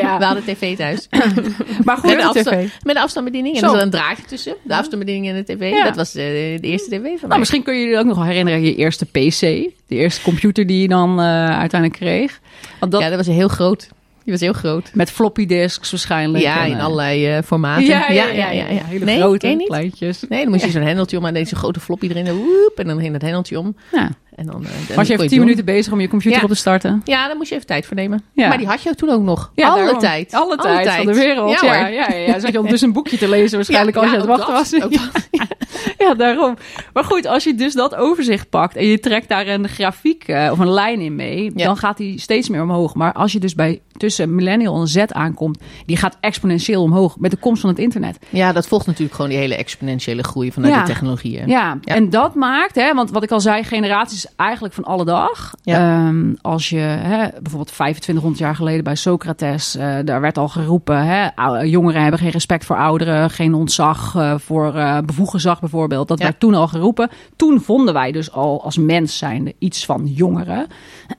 ja. 0.00 0.18
We 0.18 0.24
hadden 0.24 0.44
tv 0.44 0.76
thuis. 0.76 1.08
Maar 1.84 1.96
goed, 1.96 2.16
Met 2.16 2.32
de 2.32 2.42
tv. 2.42 2.68
met 2.82 2.96
een 2.96 3.02
afstandsbediening. 3.02 3.56
En 3.56 3.62
er 3.62 3.68
zat 3.70 3.82
een 3.82 3.90
draadje 3.90 4.22
tussen. 4.24 4.54
De 4.62 4.76
afstandsbediening 4.76 5.28
en 5.28 5.44
de 5.44 5.54
tv. 5.54 5.82
Dat 5.84 5.96
was 5.96 6.14
eh, 6.14 6.24
de 6.24 6.58
eerste 6.60 6.88
tv 6.90 7.00
van 7.02 7.10
Nou, 7.14 7.28
mij. 7.28 7.38
misschien 7.38 7.62
kun 7.62 7.74
je 7.74 7.86
je 7.86 7.98
ook 7.98 8.04
nog 8.06 8.24
herinneren 8.24 8.62
je 8.62 8.74
eerste 8.74 9.06
PC. 9.06 9.40
De 9.40 9.72
eerste 9.88 10.22
computer 10.22 10.66
die 10.66 10.80
je 10.82 10.88
dan 10.88 11.20
eh, 11.20 11.58
uiteindelijk 11.58 12.00
kreeg. 12.00 12.40
Want 12.80 12.92
dat 12.92 13.00
Ja, 13.00 13.08
dat 13.08 13.16
was 13.26 13.26
heel 13.26 13.48
groot. 13.48 13.88
Die 14.24 14.32
was 14.32 14.40
heel 14.42 14.52
groot. 14.52 14.90
met 14.94 15.10
floppy 15.10 15.46
disks 15.46 15.90
waarschijnlijk. 15.90 16.44
Ja, 16.44 16.64
En, 16.64 16.70
in 16.70 16.76
eh, 16.78 16.84
allerlei 16.84 17.26
eh, 17.36 17.42
formaten. 17.44 17.84
Ja, 17.84 18.10
ja, 18.10 18.24
ja, 18.26 18.50
ja, 18.50 18.64
Hele 18.64 19.04
Nee, 19.04 19.18
grote, 19.20 19.62
kleintjes. 19.66 20.24
Nee, 20.28 20.42
dan 20.42 20.50
moest 20.52 20.64
je 20.64 20.70
zo'n 20.70 20.82
hendeltje 20.82 21.18
om 21.18 21.24
en 21.26 21.34
deed 21.34 21.48
zo'n 21.48 21.58
grote 21.58 21.80
floppy 21.80 22.06
erin. 22.08 22.26
En, 22.26 22.34
woep, 22.36 22.72
en 22.76 22.86
dan 22.86 22.98
ging 23.00 23.12
dat 23.12 23.22
hendeltje 23.22 23.58
om. 23.58 23.76
Ja. 23.92 24.10
En 24.34 24.46
dan, 24.46 24.64
eh, 24.64 24.70
dan 24.86 24.96
Was 24.96 25.06
je 25.06 25.12
even 25.12 25.24
het 25.24 25.28
tien 25.32 25.40
minuten 25.40 25.64
bezig 25.64 25.92
om 25.92 26.00
je 26.00 26.08
computer 26.08 26.38
Ja. 26.38 26.44
op 26.44 26.50
te 26.50 26.56
starten? 26.56 27.00
Ja, 27.04 27.26
daar 27.26 27.36
moest 27.36 27.48
je 27.48 27.54
even 27.54 27.66
tijd 27.66 27.86
voor 27.86 27.96
nemen. 27.96 28.22
Ja. 28.32 28.48
Maar 28.48 28.58
die 28.58 28.66
had 28.66 28.82
je 28.82 28.94
toen 28.94 29.08
ook 29.10 29.22
nog. 29.22 29.52
Ja, 29.54 29.68
alle 29.68 29.80
daarom. 29.82 29.98
tijd. 29.98 30.32
Alle 30.32 30.56
tijd 30.56 30.90
van 30.90 31.06
de 31.06 31.14
wereld. 31.14 31.60
Ja, 31.60 31.74
Ja, 31.74 31.86
ja, 31.86 32.12
ja. 32.14 32.38
Zat 32.40 32.50
je 32.50 32.56
ondertussen 32.56 32.88
een 32.88 32.94
boekje 32.94 33.18
te 33.18 33.28
lezen 33.28 33.56
waarschijnlijk 33.56 33.96
Ja, 33.96 34.02
als 34.02 34.10
je 34.10 34.16
aan 34.16 34.22
het 34.28 34.40
ook 34.40 34.46
wachten 34.48 34.80
dat. 34.80 34.90
was. 35.12 35.48
Ja. 35.98 36.14
daarom. 36.14 36.56
Maar 36.92 37.04
goed, 37.04 37.26
als 37.26 37.44
je 37.44 37.54
dus 37.54 37.74
dat 37.74 37.94
overzicht 37.94 38.50
pakt 38.50 38.76
en 38.76 38.86
je 38.86 39.00
trekt 39.00 39.28
daar 39.28 39.46
een 39.46 39.68
grafiek 39.68 40.28
eh, 40.28 40.48
of 40.52 40.58
een 40.58 40.70
lijn 40.70 41.00
in 41.00 41.14
mee, 41.16 41.52
Ja. 41.54 41.64
dan 41.64 41.76
gaat 41.76 41.96
die 41.96 42.20
steeds 42.20 42.48
meer 42.48 42.62
omhoog. 42.62 42.94
Maar 42.94 43.12
als 43.12 43.32
je 43.32 43.40
dus 43.40 43.54
bij 43.54 43.80
tussen 43.96 44.34
millennial 44.34 44.80
en 44.80 44.86
Z 44.88 44.96
aankomt, 44.96 45.58
die 45.86 45.96
gaat 45.96 46.16
exponentieel 46.20 46.82
omhoog 46.82 47.18
met 47.18 47.30
de 47.30 47.36
komst 47.36 47.60
van 47.60 47.70
het 47.70 47.78
internet. 47.78 48.18
Ja, 48.28 48.52
dat 48.52 48.66
volgt 48.66 48.86
natuurlijk 48.86 49.14
gewoon 49.14 49.30
die 49.30 49.38
hele 49.40 49.56
exponentiële 49.56 50.22
groei 50.22 50.52
vanuit 50.52 50.72
Ja. 50.74 50.80
de 50.80 50.86
technologieën. 50.86 51.48
Ja, 51.48 51.78
Ja. 51.80 51.94
en 51.94 52.10
dat 52.10 52.34
maakt, 52.34 52.74
hè, 52.74 52.94
want 52.94 53.10
wat 53.10 53.22
ik 53.22 53.30
al 53.30 53.40
zei, 53.40 53.62
generaties 53.64 54.26
eigenlijk 54.36 54.74
van 54.74 54.84
alle 54.84 55.04
dag. 55.04 55.52
Ehm, 55.64 56.32
als 56.40 56.68
je 56.68 56.76
hè, 56.78 57.28
bijvoorbeeld 57.42 57.72
2500 57.72 58.38
jaar 58.38 58.54
geleden 58.56 58.84
bij 58.84 58.94
Socrates, 58.94 59.76
eh, 59.76 59.94
daar 60.04 60.20
werd 60.20 60.38
al 60.38 60.48
geroepen, 60.48 61.06
hè, 61.06 61.28
jongeren 61.62 62.02
hebben 62.02 62.20
geen 62.20 62.30
respect 62.30 62.64
voor 62.64 62.76
ouderen, 62.76 63.30
geen 63.30 63.54
ontzag 63.54 64.14
eh, 64.16 64.34
voor 64.38 64.74
eh 64.74 64.98
bevoegd 65.06 65.30
gezag 65.30 65.60
bijvoorbeeld. 65.70 66.08
Dat 66.08 66.18
Ja. 66.18 66.24
werd 66.24 66.40
toen 66.40 66.54
al 66.54 66.68
geroepen. 66.68 67.10
Toen 67.36 67.60
vonden 67.60 67.94
wij 67.94 68.12
dus 68.12 68.32
al 68.32 68.62
als 68.64 68.78
mens 68.78 69.18
zijnde 69.18 69.54
iets 69.58 69.84
van 69.84 70.06
jongeren. 70.06 70.66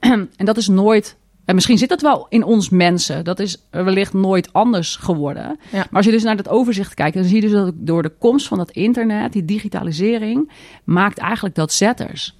en 0.36 0.44
dat 0.44 0.56
is 0.56 0.68
nooit. 0.68 1.16
En 1.44 1.54
misschien 1.54 1.78
zit 1.78 1.88
dat 1.88 2.00
wel 2.02 2.26
in 2.28 2.44
ons 2.44 2.68
mensen. 2.68 3.24
Dat 3.24 3.38
is 3.38 3.66
wellicht 3.70 4.12
nooit 4.12 4.52
anders 4.52 4.96
geworden. 4.96 5.58
Ja. 5.72 5.78
Maar 5.78 5.86
als 5.90 6.04
je 6.04 6.10
dus 6.10 6.22
naar 6.22 6.36
dat 6.36 6.48
overzicht 6.48 6.94
kijkt, 6.94 7.16
dan 7.16 7.24
zie 7.24 7.34
je 7.34 7.40
dus 7.40 7.50
dat 7.50 7.72
door 7.76 8.02
de 8.02 8.12
komst 8.18 8.48
van 8.48 8.58
dat 8.58 8.70
internet, 8.70 9.32
die 9.32 9.44
digitalisering, 9.44 10.50
maakt 10.84 11.18
eigenlijk 11.18 11.54
dat 11.54 11.72
zetters 11.72 12.36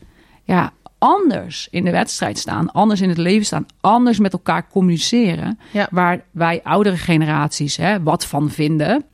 ja, 0.46 0.72
anders 0.98 1.68
in 1.70 1.84
de 1.84 1.90
wedstrijd 1.90 2.38
staan, 2.38 2.72
anders 2.72 3.00
in 3.00 3.08
het 3.08 3.18
leven 3.18 3.46
staan, 3.46 3.66
anders 3.80 4.18
met 4.18 4.32
elkaar 4.32 4.68
communiceren. 4.68 5.58
Ja. 5.72 5.88
Waar 5.90 6.24
wij 6.30 6.60
oudere 6.62 6.96
generaties 6.96 7.76
hè, 7.76 8.02
wat 8.02 8.26
van 8.26 8.50
vinden. 8.50 9.04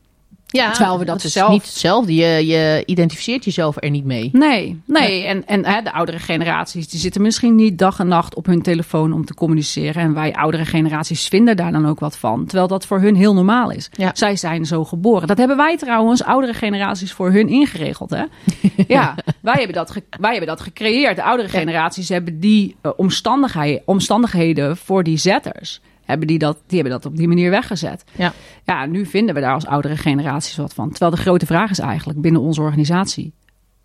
Ja, 0.53 0.71
Terwijl 0.71 0.99
we 0.99 1.05
dat 1.05 1.25
is 1.25 1.33
zelf- 1.33 1.51
niet 1.51 1.63
hetzelfde. 1.67 2.15
Je, 2.15 2.47
je 2.47 2.83
identificeert 2.87 3.45
jezelf 3.45 3.77
er 3.79 3.91
niet 3.91 4.05
mee. 4.05 4.31
Nee, 4.33 4.81
nee. 4.87 5.25
En, 5.25 5.47
en 5.47 5.67
hè, 5.67 5.83
de 5.83 5.93
oudere 5.93 6.19
generaties 6.19 6.89
die 6.89 7.01
zitten 7.01 7.23
misschien 7.23 7.55
niet 7.55 7.79
dag 7.79 7.99
en 7.99 8.09
nacht 8.09 8.35
op 8.35 8.47
hun 8.47 8.63
telefoon 8.63 9.13
om 9.13 9.25
te 9.25 9.35
communiceren. 9.35 10.03
En 10.03 10.15
wij 10.15 10.33
oudere 10.35 10.65
generaties 10.65 11.29
vinden 11.29 11.57
daar 11.57 11.73
dan 11.73 11.87
ook 11.89 12.01
wat 12.01 12.17
van. 12.17 12.45
Terwijl 12.47 12.69
dat 12.69 12.87
voor 12.87 13.01
hun 13.01 13.17
heel 13.17 13.35
normaal 13.35 13.71
is. 13.71 13.89
Ja. 13.93 14.11
Zij 14.15 14.37
zijn 14.37 14.65
zo 14.65 14.85
geboren. 14.85 15.29
Dat 15.29 15.39
hebben 15.39 15.57
wij 15.57 15.77
trouwens, 15.77 16.25
oudere 16.25 16.55
generaties, 16.55 17.13
voor 17.13 17.31
hun 17.31 17.49
ingeregeld. 17.49 18.11
Hè? 18.11 18.25
ja, 18.89 19.15
wij 19.41 19.55
hebben, 19.55 19.75
dat 19.75 19.97
wij 20.21 20.31
hebben 20.31 20.49
dat 20.49 20.61
gecreëerd. 20.61 21.17
De 21.17 21.23
oudere 21.23 21.49
generaties 21.49 22.09
hebben 22.09 22.41
die 22.41 22.77
eh, 22.81 22.91
omstandigheden, 22.97 23.83
omstandigheden 23.85 24.77
voor 24.77 25.03
die 25.03 25.17
zetters. 25.17 25.81
Hebben 26.13 26.29
die, 26.31 26.39
dat, 26.39 26.59
die 26.67 26.81
hebben 26.81 27.01
dat 27.01 27.11
op 27.11 27.17
die 27.17 27.29
manier 27.29 27.51
weggezet. 27.51 28.05
Ja. 28.17 28.33
Ja, 28.65 28.87
nu 28.87 29.07
vinden 29.07 29.35
we 29.35 29.41
daar 29.41 29.55
als 29.55 29.67
oudere 29.67 29.97
generaties 29.97 30.57
wat 30.57 30.75
van. 30.75 30.91
Terwijl 30.91 31.11
de 31.11 31.17
grote 31.17 31.47
vraag 31.47 31.71
is 31.71 31.79
eigenlijk 31.79 32.21
binnen 32.21 32.41
onze 32.41 32.61
organisatie. 32.61 33.33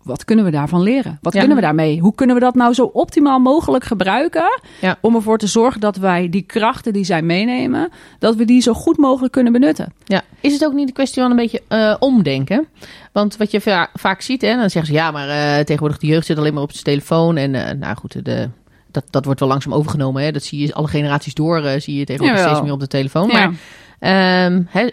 Wat 0.02 0.24
kunnen 0.24 0.44
we 0.44 0.50
daarvan 0.50 0.82
leren? 0.82 1.18
Wat 1.22 1.32
Ja. 1.32 1.38
kunnen 1.38 1.56
we 1.56 1.62
daarmee? 1.62 2.00
Hoe 2.00 2.14
kunnen 2.14 2.34
we 2.36 2.42
dat 2.42 2.54
nou 2.54 2.74
zo 2.74 2.84
optimaal 2.84 3.38
mogelijk 3.38 3.84
gebruiken? 3.84 4.60
Ja. 4.80 4.98
Om 5.00 5.14
ervoor 5.14 5.38
te 5.38 5.46
zorgen 5.46 5.80
dat 5.80 5.96
wij 5.96 6.28
die 6.28 6.42
krachten 6.42 6.92
die 6.92 7.04
zij 7.04 7.22
meenemen, 7.22 7.88
dat 8.18 8.34
we 8.36 8.44
die 8.44 8.60
zo 8.60 8.72
goed 8.72 8.96
mogelijk 8.96 9.32
kunnen 9.32 9.52
benutten. 9.52 9.92
Ja. 10.04 10.22
Is 10.40 10.52
het 10.52 10.64
ook 10.64 10.72
niet 10.72 10.88
een 10.88 10.94
kwestie 10.94 11.22
van 11.22 11.30
een 11.30 11.36
beetje 11.36 11.62
eh, 11.68 11.94
omdenken? 11.98 12.66
Want 13.12 13.36
wat 13.36 13.50
je 13.50 13.60
va- 13.60 13.90
vaak 13.94 14.20
ziet, 14.20 14.42
hè, 14.42 14.48
dan 14.56 14.70
zeggen 14.70 14.86
ze 14.86 14.92
ja, 14.92 15.10
maar 15.10 15.28
eh, 15.28 15.64
tegenwoordig 15.64 15.98
de 15.98 16.06
jeugd 16.06 16.26
zit 16.26 16.38
alleen 16.38 16.54
maar 16.54 16.62
op 16.62 16.72
zijn 16.72 16.84
telefoon. 16.84 17.36
En 17.36 17.54
eh, 17.54 17.74
nou 17.74 17.96
goed, 17.96 18.24
de, 18.24 18.48
dat, 18.90 19.04
dat 19.10 19.24
wordt 19.24 19.40
wel 19.40 19.48
langzaam 19.48 19.74
overgenomen. 19.74 20.22
Hè. 20.22 20.32
Dat 20.32 20.42
zie 20.42 20.66
je 20.66 20.74
alle 20.74 20.88
generaties 20.88 21.34
door, 21.34 21.64
eh, 21.64 21.80
zie 21.80 21.98
je 21.98 22.04
tegenwoordig 22.04 22.44
steeds 22.44 22.62
meer 22.62 22.72
op 22.72 22.80
de 22.80 22.86
telefoon. 22.86 23.28
Maar 23.28 23.52
Ehm, 23.98 24.62
hè, 24.66 24.88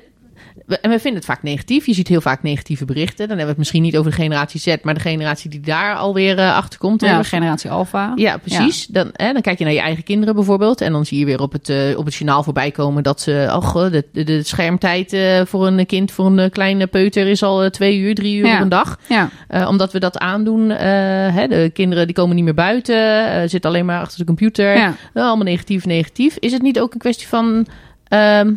en 0.68 0.90
we 0.90 1.00
vinden 1.00 1.14
het 1.16 1.26
vaak 1.26 1.44
negatief. 1.44 1.86
Je 1.86 1.94
ziet 1.94 2.08
heel 2.08 2.22
vaak 2.22 2.44
negatieve 2.44 2.86
berichten. 2.86 3.18
Dan 3.18 3.28
hebben 3.28 3.46
we 3.46 3.50
het 3.50 3.58
misschien 3.58 3.82
niet 3.82 3.98
over 3.98 4.12
de 4.12 4.18
generatie 4.18 4.60
Z, 4.60 4.76
maar 4.82 4.94
de 4.94 5.00
generatie 5.00 5.50
die 5.50 5.60
daar 5.60 5.96
alweer 5.96 6.38
eh, 6.38 6.56
achter 6.56 6.80
komt. 6.80 7.02
Ja, 7.02 7.18
de 7.18 7.24
generatie 7.24 7.70
Alpha. 7.70 8.12
Ja, 8.16 8.38
precies. 8.38 8.86
Dan, 8.86 9.10
hè, 9.14 9.34
dan 9.34 9.42
kijk 9.42 9.58
je 9.58 9.64
naar 9.64 9.74
je 9.74 9.80
eigen 9.80 10.04
kinderen 10.04 10.36
bijvoorbeeld. 10.36 10.82
En 10.82 10.92
dan 10.92 11.06
zie 11.06 11.20
je 11.20 11.26
weer 11.26 11.40
op 11.42 11.52
het, 11.52 11.70
eh, 11.70 11.98
op 11.98 12.06
het 12.06 12.14
journaal 12.16 12.44
voorbij 12.44 12.72
komen 12.72 13.04
dat 13.04 13.22
ze. 13.22 13.48
Oh, 13.52 13.74
de, 13.92 14.06
de, 14.12 14.24
de 14.24 14.44
schermtijd 14.44 15.18
voor 15.48 15.68
een 15.68 15.86
kind, 15.86 16.12
voor 16.12 16.26
een 16.26 16.50
kleine 16.50 16.88
peuter, 16.88 17.28
is 17.28 17.44
al 17.44 17.70
twee 17.70 17.98
uur, 17.98 18.16
drie 18.16 18.36
uur 18.38 18.46
Ja. 18.46 18.56
op 18.56 18.62
een 18.62 18.70
dag. 18.70 19.00
Ja. 19.10 19.30
Omdat 19.68 19.92
we 19.92 20.00
dat 20.00 20.18
aandoen. 20.18 20.70
hè, 20.70 21.48
de 21.48 21.70
kinderen 21.74 22.06
die 22.06 22.16
komen 22.16 22.36
niet 22.36 22.46
meer 22.46 22.54
buiten, 22.54 23.50
zitten 23.50 23.70
alleen 23.70 23.86
maar 23.86 24.00
achter 24.02 24.18
de 24.18 24.26
computer. 24.26 24.78
Ja. 24.78 24.94
Allemaal 25.14 25.46
negatief, 25.46 25.86
negatief. 25.86 26.38
Is 26.40 26.52
het 26.52 26.62
niet 26.62 26.80
ook 26.80 26.94
een 26.94 27.00
kwestie 27.00 27.28
van 27.28 27.68
ehm, 28.08 28.54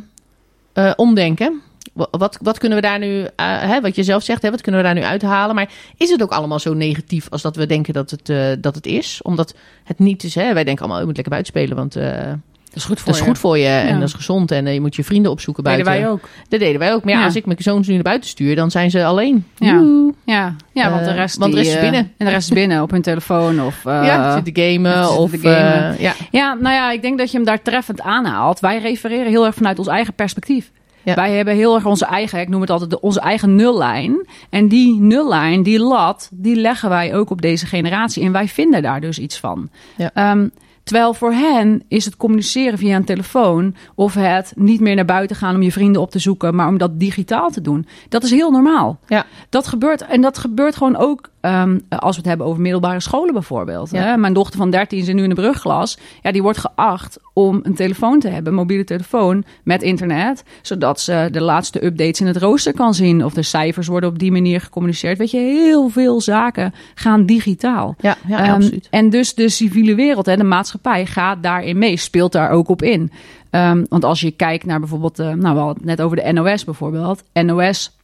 eh, 0.72 0.92
omdenken? 0.96 1.60
Wa- 1.98 2.08
Wat, 2.18 2.38
wat 2.42 2.58
kunnen 2.58 2.78
we 2.80 2.86
daar 2.86 2.98
nu, 2.98 3.20
eh, 3.20 3.28
hè, 3.46 3.80
wat 3.80 3.96
je 3.96 4.02
zelf 4.02 4.22
zegt, 4.22 4.42
hè, 4.42 4.50
wat 4.50 4.60
kunnen 4.60 4.80
we 4.80 4.86
daar 4.86 4.96
nu 4.96 5.02
uithalen? 5.02 5.54
Maar 5.54 5.68
is 5.96 6.10
het 6.10 6.22
ook 6.22 6.32
allemaal 6.32 6.58
zo 6.58 6.74
negatief 6.74 7.26
als 7.30 7.42
dat 7.42 7.56
we 7.56 7.66
denken 7.66 7.94
dat 7.94 8.10
het, 8.10 8.28
eh, 8.28 8.46
dat 8.58 8.74
het 8.74 8.86
is? 8.86 9.20
Omdat 9.22 9.54
het 9.84 9.98
niet 9.98 10.24
is, 10.24 10.34
hè, 10.34 10.52
wij 10.54 10.64
denken 10.64 10.78
allemaal, 10.78 10.94
oh, 10.96 11.00
je 11.00 11.06
moet 11.06 11.16
lekker 11.16 11.32
buiten 11.34 11.52
spelen, 11.52 11.76
want 11.76 11.96
eh, 11.96 12.32
Dat 12.68 12.76
is 12.76 12.84
goed 12.84 12.96
voor 12.96 13.06
dat 13.06 13.14
is 13.14 13.20
je. 13.20 13.26
goed 13.26 13.38
voor 13.38 13.58
je 13.58 13.66
en 13.66 13.86
Ja. 13.94 13.98
dat 13.98 14.08
is 14.08 14.14
gezond. 14.14 14.50
En 14.50 14.72
je 14.72 14.80
moet 14.80 14.96
je 14.96 15.04
vrienden 15.04 15.30
opzoeken 15.30 15.64
Deden 15.64 15.84
buiten. 15.84 16.04
wij 16.06 16.12
ook. 16.14 16.28
Dat 16.48 16.60
deden 16.60 16.78
wij 16.78 16.92
ook. 16.92 17.04
Maar 17.04 17.12
ja, 17.12 17.18
Ja. 17.18 17.24
als 17.24 17.36
ik 17.36 17.46
mijn 17.46 17.58
zoons 17.62 17.86
nu 17.86 17.94
naar 17.94 18.02
buiten 18.02 18.28
stuur, 18.30 18.56
dan 18.56 18.70
zijn 18.70 18.90
ze 18.90 19.04
alleen. 19.04 19.46
Ja. 19.56 19.82
Ja, 20.24 20.54
ja 20.72 20.90
want 20.90 21.04
de 21.04 21.12
rest, 21.12 21.36
want 21.36 21.52
de 21.52 21.58
rest 21.58 21.74
is 21.74 21.80
binnen. 21.80 22.12
En 22.16 22.26
de 22.26 22.32
rest 22.32 22.48
is 22.48 22.54
binnen 22.54 22.82
op 22.82 22.90
hun 22.90 23.02
telefoon. 23.02 23.60
Of, 23.62 23.84
eh, 23.86 24.04
ja, 24.04 24.34
zitten 24.42 24.64
gamen 24.64 25.10
of... 25.18 25.30
te 25.30 25.38
gamen. 25.38 25.92
eh, 25.92 26.00
ja. 26.00 26.12
Ja, 26.30 26.54
nou 26.60 26.74
ja, 26.74 26.90
ik 26.92 27.02
denk 27.02 27.18
dat 27.18 27.30
je 27.30 27.36
hem 27.36 27.46
daar 27.46 27.62
treffend 27.62 28.00
aanhaalt. 28.00 28.60
Wij 28.60 28.78
refereren 28.78 29.26
heel 29.28 29.46
erg 29.46 29.54
vanuit 29.54 29.78
ons 29.78 29.88
eigen 29.88 30.14
perspectief. 30.14 30.70
Ja. 31.08 31.14
Wij 31.14 31.36
hebben 31.36 31.54
heel 31.54 31.74
erg 31.74 31.86
onze 31.86 32.06
eigen, 32.06 32.40
ik 32.40 32.48
noem 32.48 32.60
het 32.60 32.70
altijd 32.70 32.90
de, 32.90 33.00
onze 33.00 33.20
eigen 33.20 33.54
nullijn. 33.54 34.26
En 34.50 34.68
die 34.68 35.00
nullijn, 35.00 35.62
die 35.62 35.80
lat, 35.80 36.28
die 36.32 36.56
leggen 36.56 36.88
wij 36.88 37.14
ook 37.14 37.30
op 37.30 37.42
deze 37.42 37.66
generatie. 37.66 38.24
En 38.24 38.32
wij 38.32 38.48
vinden 38.48 38.82
daar 38.82 39.00
dus 39.00 39.18
iets 39.18 39.38
van. 39.38 39.68
Ja. 39.96 40.10
Ehm, 40.14 40.48
Terwijl 40.88 41.14
voor 41.14 41.32
hen 41.32 41.82
is 41.88 42.04
het 42.04 42.16
communiceren 42.16 42.78
via 42.78 42.96
een 42.96 43.04
telefoon 43.04 43.74
of 43.94 44.14
het 44.14 44.52
niet 44.56 44.80
meer 44.80 44.94
naar 44.94 45.04
buiten 45.04 45.36
gaan 45.36 45.54
om 45.54 45.62
je 45.62 45.72
vrienden 45.72 46.02
op 46.02 46.10
te 46.10 46.18
zoeken, 46.18 46.54
maar 46.54 46.68
om 46.68 46.78
dat 46.78 47.00
digitaal 47.00 47.50
te 47.50 47.60
doen. 47.60 47.86
Dat 48.08 48.22
is 48.22 48.30
heel 48.30 48.50
normaal. 48.50 48.98
Ja. 49.06 49.26
Dat 49.48 49.66
gebeurt 49.66 50.06
en 50.06 50.20
dat 50.20 50.38
gebeurt 50.38 50.76
gewoon 50.76 50.96
ook 50.96 51.30
ehm, 51.48 51.78
als 51.88 52.14
we 52.14 52.20
het 52.20 52.28
hebben 52.28 52.46
over 52.46 52.60
middelbare 52.60 53.00
scholen 53.00 53.32
bijvoorbeeld. 53.32 53.90
Ja. 53.90 54.02
Hè? 54.02 54.16
Mijn 54.16 54.32
dochter 54.32 54.58
van 54.58 54.70
13 54.70 55.04
zit 55.04 55.14
nu 55.14 55.22
in 55.22 55.28
de 55.28 55.34
brugglas. 55.34 55.98
Ja, 56.22 56.32
die 56.32 56.42
wordt 56.42 56.58
geacht 56.58 57.18
om 57.32 57.60
een 57.62 57.74
telefoon 57.74 58.20
te 58.20 58.28
hebben, 58.28 58.52
een 58.52 58.58
mobiele 58.58 58.84
telefoon 58.84 59.44
met 59.64 59.82
internet, 59.82 60.44
zodat 60.62 61.00
ze 61.00 61.28
de 61.32 61.40
laatste 61.40 61.84
updates 61.84 62.20
in 62.20 62.26
het 62.26 62.36
rooster 62.36 62.74
kan 62.74 62.94
zien 62.94 63.24
of 63.24 63.32
de 63.32 63.42
cijfers 63.42 63.86
worden 63.86 64.08
op 64.08 64.18
die 64.18 64.32
manier 64.32 64.60
gecommuniceerd. 64.60 65.18
Weet 65.18 65.30
je, 65.30 65.38
heel 65.38 65.88
veel 65.88 66.20
zaken 66.20 66.74
gaan 66.94 67.26
digitaal. 67.26 67.94
Ja, 68.00 68.16
ja 68.26 68.38
Ehm, 68.38 68.54
absoluut. 68.54 68.86
En 68.90 69.10
dus 69.10 69.34
de 69.34 69.48
civiele 69.48 69.94
wereld, 69.94 70.26
hè, 70.26 70.36
de 70.36 70.44
maatschappij, 70.44 71.06
gaat 71.06 71.42
daarin 71.42 71.78
mee, 71.78 71.96
speelt 71.96 72.32
daar 72.32 72.50
ook 72.50 72.68
op 72.68 72.82
in. 72.82 73.10
Ehm, 73.50 73.84
want 73.88 74.04
als 74.04 74.20
je 74.20 74.30
kijkt 74.30 74.66
naar 74.66 74.80
bijvoorbeeld, 74.80 75.18
eh, 75.18 75.26
nou, 75.26 75.54
we 75.54 75.60
hadden 75.60 75.76
het 75.76 75.84
net 75.84 76.00
over 76.00 76.16
de 76.16 76.32
NOS 76.32 76.64
bijvoorbeeld. 76.64 77.22
NOS 77.32 77.97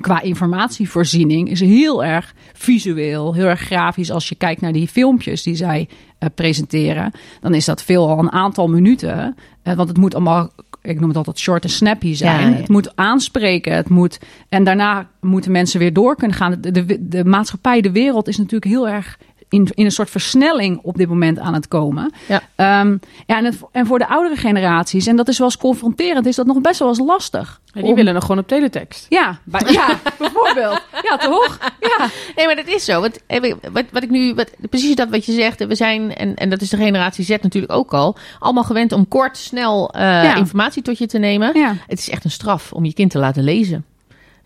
qua 0.00 0.20
informatievoorziening 0.20 1.50
is 1.50 1.60
heel 1.60 2.04
erg 2.04 2.34
visueel, 2.52 3.34
heel 3.34 3.46
erg 3.46 3.60
grafisch. 3.60 4.10
Als 4.10 4.28
je 4.28 4.34
kijkt 4.34 4.60
naar 4.60 4.72
die 4.72 4.88
filmpjes 4.88 5.42
die 5.42 5.54
zij 5.54 5.88
eh, 6.18 6.28
presenteren, 6.34 7.12
dan 7.40 7.54
is 7.54 7.64
dat 7.64 7.82
veel 7.82 8.08
al 8.08 8.18
een 8.18 8.32
aantal 8.32 8.68
minuten. 8.68 9.36
Eh, 9.62 9.74
want 9.74 9.88
het 9.88 9.98
moet 9.98 10.14
allemaal, 10.14 10.50
ik 10.82 11.00
noem 11.00 11.08
het 11.08 11.16
altijd 11.16 11.38
short 11.38 11.64
en 11.64 11.70
snappy 11.70 12.14
zijn. 12.14 12.50
Ja. 12.50 12.56
Het 12.56 12.68
moet 12.68 12.96
aanspreken, 12.96 13.74
het 13.74 13.88
moet, 13.88 14.18
en 14.48 14.64
daarna 14.64 15.08
moeten 15.20 15.52
mensen 15.52 15.80
weer 15.80 15.92
door 15.92 16.16
kunnen 16.16 16.36
gaan. 16.36 16.56
De, 16.60 16.70
de, 16.70 17.08
de 17.08 17.24
maatschappij, 17.24 17.80
de 17.80 17.92
wereld 17.92 18.28
is 18.28 18.36
natuurlijk 18.36 18.72
heel 18.72 18.88
erg 18.88 19.18
in, 19.48 19.68
in 19.74 19.84
een 19.84 19.90
soort 19.90 20.10
versnelling 20.10 20.78
op 20.82 20.96
dit 20.96 21.08
moment 21.08 21.38
aan 21.38 21.54
het 21.54 21.68
komen. 21.68 22.12
Ja. 22.28 22.40
Ehm, 22.54 22.96
ja, 23.26 23.36
en, 23.36 23.44
het, 23.44 23.58
en 23.72 23.86
voor 23.86 23.98
de 23.98 24.08
oudere 24.08 24.36
generaties, 24.36 25.06
en 25.06 25.16
dat 25.16 25.28
is 25.28 25.38
wel 25.38 25.46
eens 25.46 25.56
confronterend, 25.56 26.26
is 26.26 26.36
dat 26.36 26.46
nog 26.46 26.60
best 26.60 26.78
wel 26.78 26.88
eens 26.88 26.98
lastig. 26.98 27.60
Ja, 27.64 27.80
die 27.80 27.90
Om- 27.90 27.96
willen 27.96 28.14
nog 28.14 28.22
gewoon 28.22 28.38
op 28.38 28.48
teletext. 28.48 29.06
ja, 29.08 29.38
bij- 29.44 29.72
ja, 29.72 29.86
bijvoorbeeld. 30.18 30.82
Ja, 31.02 31.16
toch? 31.16 31.58
Ja. 31.80 32.06
Nee, 32.36 32.46
maar 32.46 32.56
dat 32.56 32.66
is 32.66 32.84
zo. 32.84 33.00
Want, 33.00 33.18
eh, 33.26 33.54
wat, 33.72 33.84
wat 33.92 34.02
ik 34.02 34.10
nu, 34.10 34.34
wat, 34.34 34.50
precies 34.70 34.94
dat 34.94 35.08
wat 35.08 35.26
je 35.26 35.32
zegt. 35.32 35.66
We 35.66 35.74
zijn, 35.74 36.14
en, 36.14 36.34
en 36.34 36.50
dat 36.50 36.60
is 36.60 36.68
de 36.70 36.76
generatie 36.76 37.24
Z 37.24 37.28
natuurlijk 37.28 37.72
ook 37.72 37.92
al, 37.94 38.16
allemaal 38.38 38.64
gewend 38.64 38.92
om 38.92 39.08
kort, 39.08 39.36
snel 39.36 39.90
eh, 39.90 40.00
Ja. 40.02 40.34
informatie 40.34 40.82
tot 40.82 40.98
je 40.98 41.06
te 41.06 41.18
nemen. 41.18 41.58
Ja. 41.58 41.74
Het 41.86 41.98
is 41.98 42.10
echt 42.10 42.24
een 42.24 42.30
straf 42.30 42.72
om 42.72 42.84
je 42.84 42.92
kind 42.94 43.10
te 43.10 43.18
laten 43.18 43.42
lezen. 43.44 43.84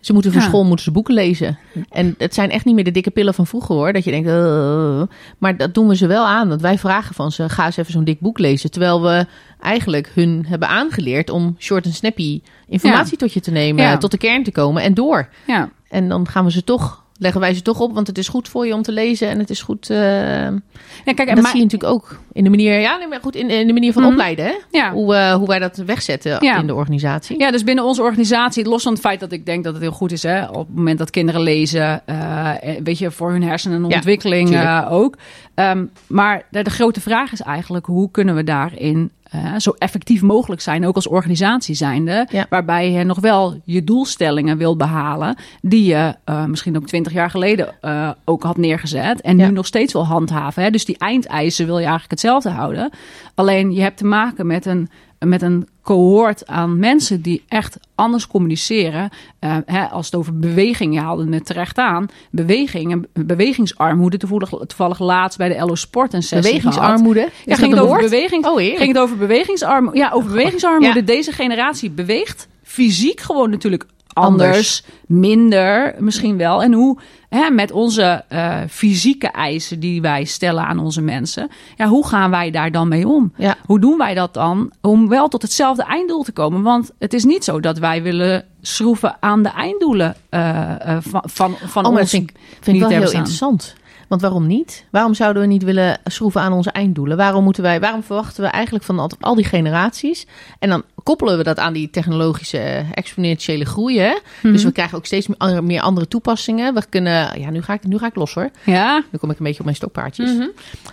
Ze 0.03 0.13
moeten 0.13 0.31
voor 0.31 0.41
Ja. 0.41 0.47
school 0.47 0.65
moeten 0.65 0.85
ze 0.85 0.91
boeken 0.91 1.13
lezen. 1.13 1.57
En 1.89 2.15
het 2.17 2.33
zijn 2.33 2.49
echt 2.51 2.65
niet 2.65 2.75
meer 2.75 2.83
de 2.83 2.91
dikke 2.91 3.11
pillen 3.11 3.33
van 3.33 3.47
vroeger 3.47 3.75
hoor. 3.75 3.93
Dat 3.93 4.03
je 4.03 4.11
denkt, 4.11 4.27
"Uh." 4.27 5.01
maar 5.37 5.57
dat 5.57 5.73
doen 5.73 5.87
we 5.87 5.95
ze 5.95 6.07
wel 6.07 6.25
aan. 6.25 6.49
Want 6.49 6.61
wij 6.61 6.77
vragen 6.77 7.15
van 7.15 7.31
ze, 7.31 7.49
ga 7.49 7.65
eens 7.65 7.77
even 7.77 7.91
zo'n 7.91 8.03
dik 8.03 8.19
boek 8.19 8.39
lezen. 8.39 8.71
Terwijl 8.71 9.01
we 9.01 9.25
eigenlijk 9.59 10.11
hun 10.13 10.45
hebben 10.47 10.67
aangeleerd 10.67 11.29
om 11.29 11.55
short 11.59 11.85
en 11.85 11.93
snappy 11.93 12.41
informatie 12.67 13.17
tot 13.17 13.33
je 13.33 13.39
te 13.39 13.51
nemen. 13.51 13.83
Ja. 13.83 13.97
Tot 13.97 14.11
de 14.11 14.17
kern 14.17 14.43
te 14.43 14.51
komen 14.51 14.83
en 14.83 14.93
door. 14.93 15.29
Ja. 15.47 15.69
En 15.89 16.09
dan 16.09 16.27
gaan 16.27 16.45
we 16.45 16.51
ze 16.51 16.63
toch, 16.63 17.02
leggen 17.17 17.41
wij 17.41 17.53
ze 17.53 17.61
toch 17.61 17.79
op. 17.79 17.93
Want 17.93 18.07
het 18.07 18.17
is 18.17 18.27
goed 18.27 18.47
voor 18.49 18.67
je 18.67 18.73
om 18.73 18.81
te 18.81 18.91
lezen. 18.91 19.29
En 19.29 19.39
het 19.39 19.49
is 19.49 19.61
goed. 19.61 19.89
eh, 19.89 19.97
Ja, 19.99 21.13
kijk, 21.13 21.19
en 21.29 21.35
dat 21.35 21.43
maar- 21.43 21.51
zie 21.51 21.57
je 21.59 21.63
natuurlijk 21.65 21.93
ook 21.93 22.19
in 22.31 22.43
de 22.43 22.49
manier, 22.49 22.79
ja, 22.79 22.97
nee, 22.97 23.07
maar 23.07 23.19
goed, 23.21 23.35
in, 23.35 23.49
in 23.49 23.67
de 23.67 23.73
manier 23.73 23.93
van 23.93 24.01
Mhm. 24.01 24.11
opleiden. 24.11 24.45
Hè? 24.45 24.53
ja. 24.71 24.91
Hoe, 24.91 25.15
eh, 25.15 25.33
hoe 25.33 25.47
wij 25.47 25.59
dat 25.59 25.77
wegzetten 25.85 26.37
Ja. 26.45 26.57
in 26.59 26.67
de 26.67 26.73
organisatie. 26.75 27.39
Ja, 27.39 27.51
dus 27.51 27.63
binnen 27.63 27.83
onze 27.85 28.01
organisatie, 28.01 28.65
los 28.69 28.83
van 28.83 28.91
het 28.91 29.01
feit 29.01 29.19
dat 29.19 29.31
ik 29.31 29.45
denk 29.45 29.63
dat 29.63 29.73
het 29.73 29.81
heel 29.81 29.91
goed 29.91 30.11
is, 30.11 30.23
hè, 30.23 30.45
op 30.45 30.67
het 30.67 30.75
moment 30.75 30.97
dat 30.97 31.09
kinderen 31.09 31.41
lezen, 31.41 32.01
eh, 32.07 32.49
weet 32.83 32.97
je, 32.97 33.11
voor 33.11 33.31
hun 33.31 33.43
hersenen 33.43 33.77
en 33.77 33.83
ontwikkeling 33.95 34.57
ook. 34.89 35.17
Ehm, 35.53 35.85
maar 36.07 36.43
de, 36.49 36.63
de 36.63 36.69
grote 36.69 37.01
vraag 37.01 37.31
is 37.31 37.41
eigenlijk, 37.41 37.85
hoe 37.85 38.11
kunnen 38.11 38.35
we 38.35 38.43
daarin 38.43 39.09
eh, 39.23 39.53
zo 39.57 39.69
effectief 39.77 40.21
mogelijk 40.21 40.61
zijn, 40.61 40.85
ook 40.87 40.95
als 40.95 41.07
organisatie 41.07 41.75
zijnde, 41.75 42.27
Ja. 42.31 42.45
waarbij 42.49 42.91
je 42.91 43.03
nog 43.03 43.19
wel 43.19 43.61
je 43.63 43.83
doelstellingen 43.83 44.57
wil 44.57 44.75
behalen, 44.75 45.35
die 45.61 45.85
je 45.85 46.15
eh, 46.23 46.45
misschien 46.45 46.75
ook 46.77 46.87
twintig 46.87 47.13
jaar 47.13 47.29
geleden 47.29 47.75
eh, 47.81 48.09
ook 48.25 48.43
had 48.43 48.57
neergezet 48.57 49.21
en 49.21 49.37
Ja. 49.37 49.47
nu 49.47 49.53
nog 49.53 49.65
steeds 49.65 49.93
wil 49.93 50.05
handhaven. 50.05 50.63
Hè? 50.63 50.69
Dus 50.69 50.85
die 50.85 50.97
eindeisen 50.97 51.65
wil 51.65 51.75
je 51.75 51.81
eigenlijk 51.81 52.11
hetzelfde 52.11 52.49
houden. 52.49 52.89
Alleen 53.35 53.71
je 53.71 53.81
hebt 53.81 53.97
te 53.97 54.05
maken 54.05 54.47
met 54.47 54.65
een, 54.65 54.89
met 55.23 55.41
een 55.41 55.67
cohort 55.81 56.47
aan 56.47 56.79
mensen 56.79 57.21
die 57.21 57.43
echt 57.47 57.77
anders 57.95 58.27
communiceren. 58.27 59.09
Eh, 59.39 59.57
hè, 59.65 59.85
als 59.85 60.05
het 60.05 60.15
over 60.15 60.39
beweging, 60.39 60.93
je 60.93 60.99
haalde 60.99 61.33
het 61.33 61.45
terecht 61.45 61.77
aan. 61.77 62.07
Beweging 62.31 62.91
en 62.91 63.25
bewegingsarmoede. 63.25 64.17
Toevallig, 64.17 64.49
toevallig 64.49 64.99
laatst 64.99 65.37
bij 65.37 65.49
de 65.49 65.65
LO 65.65 65.75
Sport 65.75 66.13
een 66.13 66.23
sessie 66.23 66.59
gehad. 66.59 66.75
Bewegingsarmoede. 66.75 67.19
Ja, 67.19 67.53
Is 67.53 67.57
ging 67.59 67.73
het 67.73 67.81
over 67.81 68.01
beweging, 68.01 68.45
Oh, 68.45 68.55
ging 68.57 68.87
het 68.87 68.97
over 68.97 69.17
bewegingsarmoede. 69.17 69.97
Ja, 69.97 70.11
over 70.11 70.29
bewegingsarmoede. 70.29 70.99
Ja. 70.99 71.05
Deze 71.05 71.31
generatie 71.31 71.89
beweegt 71.89 72.47
fysiek 72.63 73.21
gewoon 73.21 73.49
natuurlijk 73.49 73.85
anders, 74.13 74.83
minder 75.07 75.95
misschien 75.97 76.37
wel. 76.37 76.63
En 76.63 76.73
hoe 76.73 76.97
hè, 77.29 77.49
met 77.49 77.71
onze 77.71 78.23
eh, 78.29 78.57
fysieke 78.69 79.27
eisen 79.27 79.79
die 79.79 80.01
wij 80.01 80.23
stellen 80.23 80.65
aan 80.65 80.79
onze 80.79 81.01
mensen, 81.01 81.49
ja, 81.75 81.87
hoe 81.87 82.07
gaan 82.07 82.31
wij 82.31 82.51
daar 82.51 82.71
dan 82.71 82.87
mee 82.87 83.07
om? 83.07 83.33
Ja. 83.37 83.55
Hoe 83.65 83.79
doen 83.79 83.97
wij 83.97 84.13
dat 84.13 84.33
dan 84.33 84.71
om 84.81 85.09
wel 85.09 85.27
tot 85.27 85.41
hetzelfde 85.41 85.83
einddoel 85.83 86.23
te 86.23 86.31
komen? 86.31 86.61
Want 86.61 86.91
het 86.99 87.13
is 87.13 87.23
niet 87.23 87.43
zo 87.43 87.59
dat 87.59 87.77
wij 87.77 88.03
willen 88.03 88.45
schroeven 88.61 89.17
aan 89.19 89.43
de 89.43 89.49
einddoelen 89.49 90.15
eh, 90.29 90.89
eh, 90.89 90.97
van, 91.01 91.23
van, 91.25 91.55
van 91.65 91.85
Oh, 91.85 91.89
ons 91.89 91.99
dat 91.99 92.09
vind 92.09 92.29
ik, 92.29 92.35
vind 92.61 92.75
ik 92.75 92.81
wel 92.81 92.91
heel 92.91 93.11
interessant. 93.11 93.75
Want 94.07 94.21
waarom 94.21 94.47
niet? 94.47 94.85
Waarom 94.89 95.13
zouden 95.13 95.41
we 95.41 95.47
niet 95.47 95.63
willen 95.63 95.99
schroeven 96.03 96.41
aan 96.41 96.53
onze 96.53 96.71
einddoelen? 96.71 97.17
Waarom, 97.17 97.43
moeten 97.43 97.63
wij, 97.63 97.79
waarom 97.79 98.03
verwachten 98.03 98.43
we 98.43 98.49
eigenlijk 98.49 98.85
van 98.85 99.09
al, 99.19 99.35
die 99.35 99.45
generaties? 99.45 100.27
En 100.59 100.69
dan 100.69 100.83
koppelen 101.03 101.37
we 101.37 101.43
dat 101.43 101.59
aan 101.59 101.73
die 101.73 101.89
technologische 101.89 102.57
eh, 102.57 102.85
exponentiële 102.91 103.65
groei. 103.65 103.99
Hè? 103.99 104.17
Mhm. 104.41 104.53
Dus 104.53 104.63
we 104.63 104.71
krijgen 104.71 104.97
ook 104.97 105.05
steeds 105.05 105.27
meer 105.61 105.81
andere, 105.81 106.07
toepassingen. 106.07 106.73
We 106.73 106.83
kunnen, 106.89 107.39
ja, 107.39 107.49
nu 107.49 107.61
ga, 107.61 107.73
ik, 107.73 107.87
nu 107.87 107.97
ga 107.97 108.07
ik 108.07 108.15
los 108.15 108.33
hoor. 108.33 108.49
Ja, 108.63 109.03
Nu 109.11 109.17
kom 109.17 109.29
ik 109.29 109.37
een 109.37 109.43
beetje 109.43 109.59
op 109.59 109.65
mijn 109.65 109.77
stokpaardjes. 109.77 110.31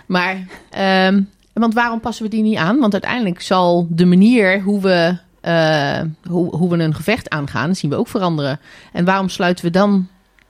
Maar, 0.05 0.45
ehm, 0.69 1.21
want 1.53 1.73
waarom 1.73 1.99
passen 1.99 2.23
we 2.23 2.29
die 2.29 2.43
niet 2.43 2.57
aan? 2.57 2.79
Want 2.79 2.93
uiteindelijk 2.93 3.41
zal 3.41 3.87
de 3.89 4.05
manier 4.05 4.61
hoe 4.61 4.81
we, 4.81 5.17
eh, 5.41 6.01
hoe, 6.29 6.55
hoe 6.55 6.69
we 6.69 6.83
een 6.83 6.95
gevecht 6.95 7.29
aangaan, 7.29 7.75
zien 7.75 7.89
we 7.89 7.95
ook 7.95 8.07
veranderen. 8.07 8.59
En 8.93 9.05
waarom 9.05 9.29
sluiten 9.29 9.65
we 9.65 9.71
dan 9.71 10.07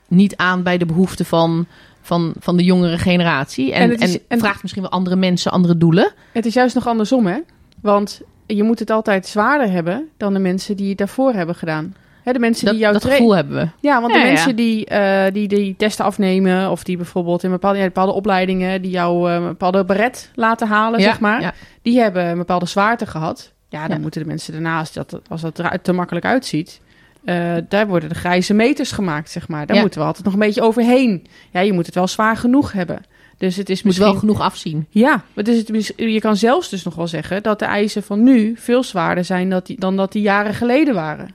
niet 0.08 0.36
aan 0.36 0.64
bij 0.64 0.78
de 0.78 0.86
behoeften 0.86 1.26
van, 1.26 1.68
van, 2.02 2.34
van 2.40 2.58
de 2.58 2.64
jongere 2.64 2.98
generatie? 2.98 3.74
En, 3.74 3.92
En 3.92 4.00
is- 4.00 4.18
vraagt 4.30 4.62
misschien 4.62 4.84
wel 4.84 4.92
andere 4.92 5.16
mensen 5.16 5.52
andere 5.52 5.78
doelen. 5.78 6.12
Het 6.32 6.46
is 6.46 6.54
juist 6.54 6.76
nog 6.76 6.88
andersom, 6.88 7.26
hè? 7.26 7.38
Want 7.82 8.22
je 8.46 8.64
moet 8.64 8.80
het 8.80 8.90
altijd 8.90 9.28
zwaarder 9.28 9.72
hebben 9.72 10.10
dan 10.18 10.34
de 10.34 10.40
mensen 10.40 10.76
die 10.76 10.90
het 10.90 10.98
daarvoor 10.98 11.34
hebben 11.34 11.56
gedaan. 11.56 11.96
Hè, 12.24 12.32
de 12.34 12.40
mensen 12.40 12.66
Dat, 12.66 12.74
die 12.74 12.84
jou 12.84 12.94
dat 12.94 13.06
gevoel 13.06 13.36
hebben 13.36 13.56
we. 13.56 13.68
Ja, 13.88 14.02
want 14.02 14.14
Ja, 14.14 14.20
de 14.20 14.26
ja. 14.26 14.32
mensen 14.34 14.56
die, 14.56 14.86
eh, 14.86 15.34
die 15.34 15.48
die 15.48 15.76
testen 15.78 16.06
afnemen... 16.06 16.72
of 16.72 16.84
die 16.84 16.98
bijvoorbeeld 16.98 17.44
in 17.44 17.50
bepaalde, 17.50 17.78
ja, 17.78 17.86
bepaalde 17.86 18.12
opleidingen... 18.12 18.82
die 18.82 18.92
jou 18.92 19.30
eh, 19.30 19.36
een 19.36 19.48
bepaalde 19.48 19.86
beret 19.86 20.32
laten 20.36 20.68
halen, 20.68 21.02
zeg 21.02 21.20
maar... 21.20 21.56
die 21.82 22.00
hebben 22.00 22.26
een 22.26 22.38
bepaalde 22.38 22.66
zwaarte 22.66 23.06
gehad. 23.06 23.52
Ja, 23.70 23.88
dan 23.88 24.02
moeten 24.02 24.22
de 24.22 24.28
mensen 24.28 24.54
daarnaast, 24.54 24.94
dat, 24.94 25.22
als 25.30 25.42
dat 25.42 25.58
er 25.60 25.82
te 25.82 25.94
makkelijk 25.94 26.26
uitziet... 26.26 26.81
eh, 27.24 27.54
daar 27.70 27.88
worden 27.88 28.10
de 28.10 28.16
grijze 28.16 28.54
meters 28.54 28.92
gemaakt, 28.92 29.30
zeg 29.30 29.48
maar. 29.48 29.66
Daar 29.66 29.76
Ja. 29.76 29.82
moeten 29.82 30.00
we 30.00 30.06
altijd 30.06 30.26
nog 30.26 30.34
een 30.34 30.40
beetje 30.40 30.62
overheen. 30.62 31.28
Ja, 31.52 31.60
je 31.60 31.74
moet 31.74 31.86
het 31.86 31.96
wel 31.96 32.08
zwaar 32.08 32.38
genoeg 32.38 32.72
hebben. 32.72 33.02
Dus 33.38 33.56
het 33.56 33.70
is 33.70 33.76
Moet 33.76 33.86
misschien... 33.86 34.06
wel 34.08 34.16
genoeg 34.20 34.40
afzien. 34.42 34.86
Ja, 34.90 35.24
maar 35.34 35.44
dus 35.44 35.58
het, 35.58 35.94
je 35.96 36.20
kan 36.20 36.36
zelfs 36.38 36.70
dus 36.70 36.84
nog 36.84 36.96
wel 36.96 37.08
zeggen 37.08 37.44
dat 37.44 37.60
de 37.60 37.66
eisen 37.66 38.04
van 38.04 38.24
nu 38.24 38.54
veel 38.58 38.84
zwaarder 38.84 39.26
zijn 39.26 39.62
die, 39.64 39.80
dan 39.80 39.96
dat 39.98 40.12
die 40.12 40.22
jaren 40.22 40.54
geleden 40.54 40.94
waren. 40.94 41.30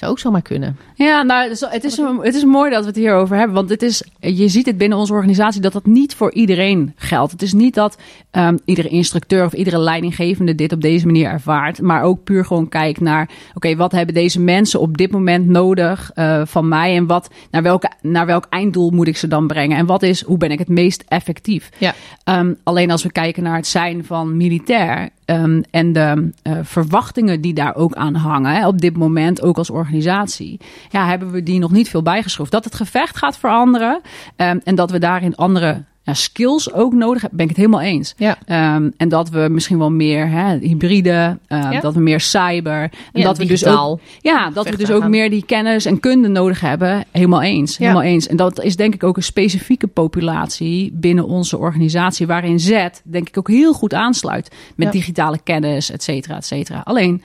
Zou 0.00 0.12
ook 0.12 0.18
zomaar 0.18 0.42
kunnen. 0.42 0.76
Ja, 0.94 1.22
nou, 1.22 1.42
het 1.42 1.52
is, 1.52 1.60
het, 1.60 1.84
is, 1.84 1.96
het 2.20 2.34
is 2.34 2.44
mooi 2.44 2.70
dat 2.70 2.80
we 2.80 2.86
het 2.86 2.96
hierover 2.96 3.36
hebben. 3.36 3.54
Want 3.54 3.70
het 3.70 3.82
is, 3.82 4.02
je 4.20 4.48
ziet 4.48 4.66
het 4.66 4.78
binnen 4.78 4.98
onze 4.98 5.12
organisatie 5.12 5.60
dat 5.60 5.72
dat 5.72 5.86
niet 5.86 6.14
voor 6.14 6.32
iedereen 6.32 6.92
geldt. 6.96 7.32
Het 7.32 7.42
is 7.42 7.52
niet 7.52 7.74
dat 7.74 7.98
ehm, 8.30 8.56
iedere 8.64 8.88
instructeur 8.88 9.44
of 9.44 9.52
iedere 9.52 9.78
leidinggevende 9.78 10.54
dit 10.54 10.72
op 10.72 10.80
deze 10.80 11.06
manier 11.06 11.28
ervaart. 11.28 11.80
Maar 11.80 12.02
ook 12.02 12.24
puur 12.24 12.44
gewoon 12.44 12.68
kijkt 12.68 13.00
naar, 13.00 13.30
oké, 13.54 13.76
wat 13.76 13.92
hebben 13.92 14.14
deze 14.14 14.40
mensen 14.40 14.80
op 14.80 14.96
dit 14.96 15.10
moment 15.10 15.46
nodig 15.46 16.10
eh, 16.14 16.42
van 16.44 16.68
mij? 16.68 16.96
En 16.96 17.06
wat, 17.06 17.30
naar, 17.50 17.62
welke, 17.62 17.90
naar 18.02 18.26
welk 18.26 18.46
einddoel 18.50 18.90
moet 18.90 19.08
ik 19.08 19.16
ze 19.16 19.28
dan 19.28 19.46
brengen? 19.46 19.76
En 19.76 19.86
wat 19.86 20.02
is, 20.02 20.22
hoe 20.22 20.38
ben 20.38 20.50
ik 20.50 20.58
het 20.58 20.68
meest 20.68 21.04
effectief? 21.08 21.70
Ja. 21.78 21.94
Ehm, 22.24 22.52
alleen 22.62 22.90
als 22.90 23.02
we 23.02 23.12
kijken 23.12 23.42
naar 23.42 23.56
het 23.56 23.66
zijn 23.66 24.04
van 24.04 24.36
militair 24.36 25.10
ehm, 25.30 25.62
en 25.70 25.92
de 25.92 26.30
eh, 26.42 26.58
verwachtingen 26.62 27.40
die 27.40 27.54
daar 27.54 27.74
ook 27.74 27.94
aan 27.94 28.14
hangen, 28.14 28.66
op 28.66 28.80
dit 28.80 28.96
moment 28.96 29.42
ook 29.42 29.58
als 29.58 29.70
organisatie, 29.70 30.60
ja, 30.88 31.06
hebben 31.06 31.30
we 31.30 31.42
die 31.42 31.58
nog 31.58 31.70
niet 31.70 31.88
veel 31.88 32.02
bijgeschroefd. 32.02 32.50
Dat 32.50 32.64
het 32.64 32.74
gevecht 32.74 33.16
gaat 33.16 33.38
veranderen 33.38 34.00
ehm, 34.36 34.58
en 34.64 34.74
dat 34.74 34.90
we 34.90 34.98
daarin 34.98 35.36
andere 35.36 35.82
nou, 36.10 36.22
skills 36.22 36.72
ook 36.72 36.92
nodig 36.92 37.20
hebben, 37.20 37.38
ben 37.38 37.48
ik 37.48 37.56
het 37.56 37.64
helemaal 37.66 37.86
eens. 37.86 38.14
Ja. 38.16 38.38
Ehm, 38.46 38.90
en 38.96 39.08
dat 39.08 39.28
we 39.30 39.48
misschien 39.50 39.78
wel 39.78 39.90
meer 39.90 40.28
hè, 40.28 40.58
hybride, 40.58 41.38
eh, 41.46 41.68
Ja. 41.70 41.80
dat 41.80 41.94
we 41.94 42.00
meer 42.00 42.20
cyber. 42.20 42.82
En 42.82 42.90
Ja, 43.12 43.22
dat 43.24 43.38
we 43.38 43.44
dus 43.46 43.66
ook, 43.66 44.00
ja, 44.20 44.50
dat 44.50 44.68
we 44.68 44.76
dus 44.76 44.90
ook 44.90 45.00
gaan. 45.00 45.10
meer 45.10 45.30
die 45.30 45.44
kennis 45.44 45.84
en 45.84 46.00
kunde 46.00 46.28
nodig 46.28 46.60
hebben. 46.60 47.04
Helemaal 47.10 47.42
eens. 47.42 47.78
Helemaal 47.78 48.02
eens. 48.02 48.26
En 48.26 48.36
dat 48.36 48.62
is 48.62 48.76
denk 48.76 48.94
ik 48.94 49.02
ook 49.04 49.16
een 49.16 49.22
specifieke 49.22 49.86
populatie 49.86 50.92
binnen 50.94 51.24
onze 51.26 51.58
organisatie, 51.58 52.26
waarin 52.26 52.60
Z 52.60 52.86
denk 53.04 53.28
ik 53.28 53.38
ook 53.38 53.48
heel 53.48 53.72
goed 53.72 53.94
aansluit 53.94 54.54
met 54.76 54.92
digitale 54.92 55.38
kennis, 55.44 55.90
et 55.90 56.02
cetera, 56.02 56.36
et 56.36 56.46
cetera. 56.46 56.80
Alleen 56.84 57.22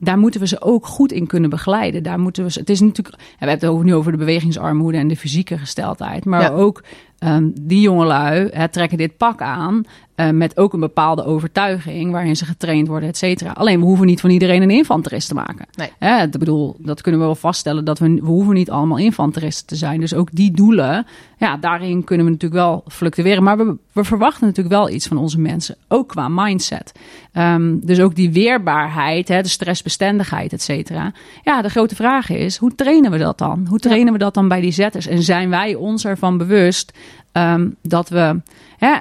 daar 0.00 0.18
moeten 0.18 0.40
we 0.40 0.46
ze 0.46 0.62
ook 0.62 0.86
goed 0.86 1.12
in 1.12 1.26
kunnen 1.26 1.50
begeleiden. 1.50 2.02
Daar 2.02 2.18
moeten 2.20 2.44
we 2.44 2.50
ze, 2.50 2.58
het 2.60 2.70
is 2.70 2.80
natuurlijk, 2.80 3.16
we 3.16 3.22
hebben 3.38 3.56
het 3.58 3.66
over, 3.66 3.84
nu 3.84 3.94
over 3.94 4.12
de 4.12 4.18
bewegingsarmoede 4.18 4.98
en 4.98 5.08
de 5.08 5.16
fysieke 5.16 5.58
gesteldheid, 5.58 6.24
maar 6.24 6.42
Ja. 6.42 6.48
ook 6.48 6.82
ehm, 7.18 7.48
die 7.60 7.80
jongelui 7.80 8.48
hè, 8.52 8.68
trekken 8.68 8.98
dit 8.98 9.16
pak 9.16 9.42
aan 9.42 9.84
eh, 10.18 10.30
met 10.30 10.56
ook 10.56 10.72
een 10.72 10.80
bepaalde 10.80 11.24
overtuiging 11.24 12.10
waarin 12.10 12.36
ze 12.36 12.44
getraind 12.44 12.88
worden, 12.88 13.08
et 13.08 13.16
cetera. 13.16 13.50
Alleen 13.50 13.80
we 13.80 13.86
hoeven 13.86 14.06
niet 14.06 14.20
van 14.20 14.30
iedereen 14.30 14.62
een 14.62 14.70
infanterist 14.70 15.28
te 15.28 15.34
maken. 15.34 15.66
Nee. 15.74 15.92
Hè, 15.98 16.22
ik 16.22 16.30
bedoel, 16.30 16.76
dat 16.78 17.00
kunnen 17.00 17.20
we 17.20 17.26
wel 17.26 17.34
vaststellen 17.34 17.84
dat 17.84 17.98
we, 17.98 18.14
we 18.14 18.26
hoeven 18.26 18.54
niet 18.54 18.70
allemaal 18.70 18.98
infanteristen 18.98 19.66
te 19.66 19.76
zijn. 19.76 20.00
Dus 20.00 20.14
ook 20.14 20.28
die 20.32 20.50
doelen, 20.50 21.06
ja, 21.36 21.56
daarin 21.56 22.04
kunnen 22.04 22.26
we 22.26 22.32
natuurlijk 22.32 22.60
wel 22.60 22.84
fluctueren. 22.88 23.42
Maar 23.42 23.56
we, 23.56 23.76
we 23.92 24.04
verwachten 24.04 24.46
natuurlijk 24.46 24.74
wel 24.74 24.90
iets 24.90 25.06
van 25.06 25.16
onze 25.16 25.40
mensen, 25.40 25.76
ook 25.88 26.08
qua 26.08 26.28
mindset. 26.28 26.92
Ehm, 27.32 27.76
dus 27.80 28.00
ook 28.00 28.14
die 28.14 28.32
weerbaarheid, 28.32 29.28
hè, 29.28 29.42
de 29.42 29.48
stressbestendigheid, 29.48 30.52
et 30.52 30.62
cetera. 30.62 31.12
Ja, 31.42 31.62
de 31.62 31.70
grote 31.70 31.94
vraag 31.94 32.30
is, 32.30 32.56
hoe 32.56 32.74
trainen 32.74 33.10
we 33.10 33.18
dat 33.18 33.38
dan? 33.38 33.66
Hoe 33.68 33.78
trainen 33.78 34.12
we 34.12 34.18
dat 34.18 34.34
dan 34.34 34.48
bij 34.48 34.60
die 34.60 34.72
zetters? 34.72 35.06
En 35.06 35.22
zijn 35.22 35.50
wij 35.50 35.74
ons 35.74 36.04
ervan 36.04 36.38
bewust 36.38 36.92
ehm, 37.32 37.70
dat 37.82 38.08
we... 38.08 38.40
Hè, 38.78 38.94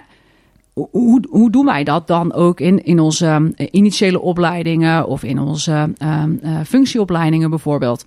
hoe, 0.73 1.23
hoe 1.29 1.51
doen 1.51 1.65
wij 1.65 1.83
dat 1.83 2.07
dan 2.07 2.33
ook 2.33 2.59
in, 2.59 2.83
in 2.83 2.99
onze 2.99 3.51
eh, 3.55 3.67
initiële 3.71 4.21
opleidingen 4.21 5.07
of 5.07 5.23
in 5.23 5.39
onze 5.39 5.93
ehm, 5.97 6.31
eh, 6.41 6.59
functieopleidingen 6.65 7.49
bijvoorbeeld? 7.49 8.05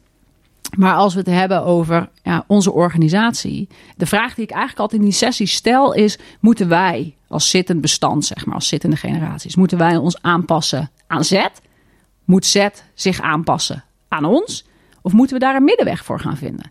Maar 0.76 0.94
als 0.94 1.14
we 1.14 1.18
het 1.18 1.28
hebben 1.28 1.64
over 1.64 2.08
ja, 2.22 2.44
onze 2.46 2.72
organisatie, 2.72 3.68
de 3.96 4.06
vraag 4.06 4.34
die 4.34 4.44
ik 4.44 4.50
eigenlijk 4.50 4.80
altijd 4.80 5.00
in 5.00 5.06
die 5.06 5.16
sessies 5.16 5.52
stel 5.52 5.94
is: 5.94 6.18
moeten 6.40 6.68
wij 6.68 7.14
als 7.28 7.50
zittend 7.50 7.80
bestand, 7.80 8.24
zeg 8.24 8.46
maar, 8.46 8.54
als 8.54 8.68
zittende 8.68 8.96
generaties, 8.96 9.56
moeten 9.56 9.78
wij 9.78 9.96
ons 9.96 10.22
aanpassen 10.22 10.90
aan 11.06 11.24
Z? 11.24 11.46
Moet 12.24 12.46
Z 12.46 12.68
zich 12.94 13.20
aanpassen 13.20 13.84
aan 14.08 14.24
ons? 14.24 14.66
Of 15.02 15.12
moeten 15.12 15.38
we 15.38 15.44
daar 15.44 15.56
een 15.56 15.64
middenweg 15.64 16.04
voor 16.04 16.20
gaan 16.20 16.36
vinden? 16.36 16.70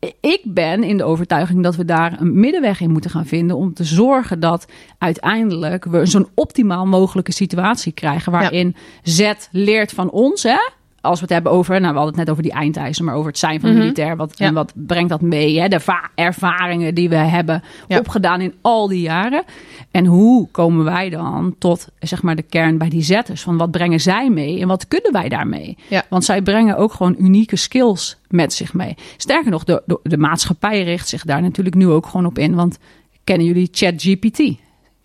Ja, 0.00 0.10
ik 0.20 0.40
ben 0.44 0.82
in 0.82 0.96
de 0.96 1.04
overtuiging 1.04 1.62
dat 1.62 1.76
we 1.76 1.84
daar 1.84 2.20
een 2.20 2.40
middenweg 2.40 2.80
in 2.80 2.90
moeten 2.90 3.10
gaan 3.10 3.26
vinden 3.26 3.56
om 3.56 3.74
te 3.74 3.84
zorgen 3.84 4.40
dat 4.40 4.66
uiteindelijk 4.98 5.84
we 5.84 6.06
zo'n 6.06 6.28
optimaal 6.34 6.86
mogelijke 6.86 7.32
situatie 7.32 7.92
krijgen 7.92 8.32
waarin 8.32 8.76
Z 9.02 9.32
leert 9.50 9.92
van 9.92 10.10
ons, 10.10 10.42
hè? 10.42 10.58
Als 11.00 11.18
we 11.18 11.24
het 11.24 11.34
hebben 11.34 11.52
over, 11.52 11.80
nou, 11.80 11.92
we 11.92 11.98
hadden 11.98 12.06
het 12.08 12.16
net 12.16 12.30
over 12.30 12.42
die 12.42 12.52
eindeisen, 12.52 13.04
maar 13.04 13.14
over 13.14 13.28
het 13.28 13.38
zijn 13.38 13.60
van 13.60 13.70
Mhm. 13.70 13.78
militair. 13.78 14.16
Wat, 14.16 14.38
Ja. 14.38 14.46
En 14.46 14.54
wat 14.54 14.72
brengt 14.74 15.08
dat 15.08 15.20
mee? 15.20 15.60
Hè? 15.60 15.68
De 15.68 15.80
va- 15.80 16.10
ervaringen 16.14 16.94
die 16.94 17.08
we 17.08 17.14
hebben 17.16 17.62
Ja. 17.88 17.98
opgedaan 17.98 18.40
in 18.40 18.54
al 18.60 18.88
die 18.88 19.00
jaren. 19.00 19.42
En 19.90 20.06
hoe 20.06 20.48
komen 20.50 20.84
wij 20.84 21.10
dan 21.10 21.54
tot 21.58 21.88
zeg 21.98 22.22
maar, 22.22 22.36
de 22.36 22.42
kern 22.42 22.78
bij 22.78 22.88
die 22.88 23.02
zetters? 23.02 23.42
Van 23.42 23.56
wat 23.56 23.70
brengen 23.70 24.00
zij 24.00 24.30
mee 24.30 24.60
en 24.60 24.68
wat 24.68 24.88
kunnen 24.88 25.12
wij 25.12 25.28
daarmee? 25.28 25.76
Ja. 25.88 26.02
Want 26.08 26.24
zij 26.24 26.42
brengen 26.42 26.76
ook 26.76 26.92
gewoon 26.92 27.14
unieke 27.18 27.56
skills 27.56 28.18
met 28.28 28.52
zich 28.52 28.74
mee. 28.74 28.94
Sterker 29.16 29.50
nog, 29.50 29.64
de, 29.64 29.82
de, 29.86 30.00
de 30.02 30.18
maatschappij 30.18 30.82
richt 30.82 31.08
zich 31.08 31.24
daar 31.24 31.42
natuurlijk 31.42 31.76
nu 31.76 31.88
ook 31.88 32.06
gewoon 32.06 32.26
op 32.26 32.38
in. 32.38 32.54
Want 32.54 32.78
kennen 33.24 33.46
jullie 33.46 33.68
ChatGPT? 33.72 34.38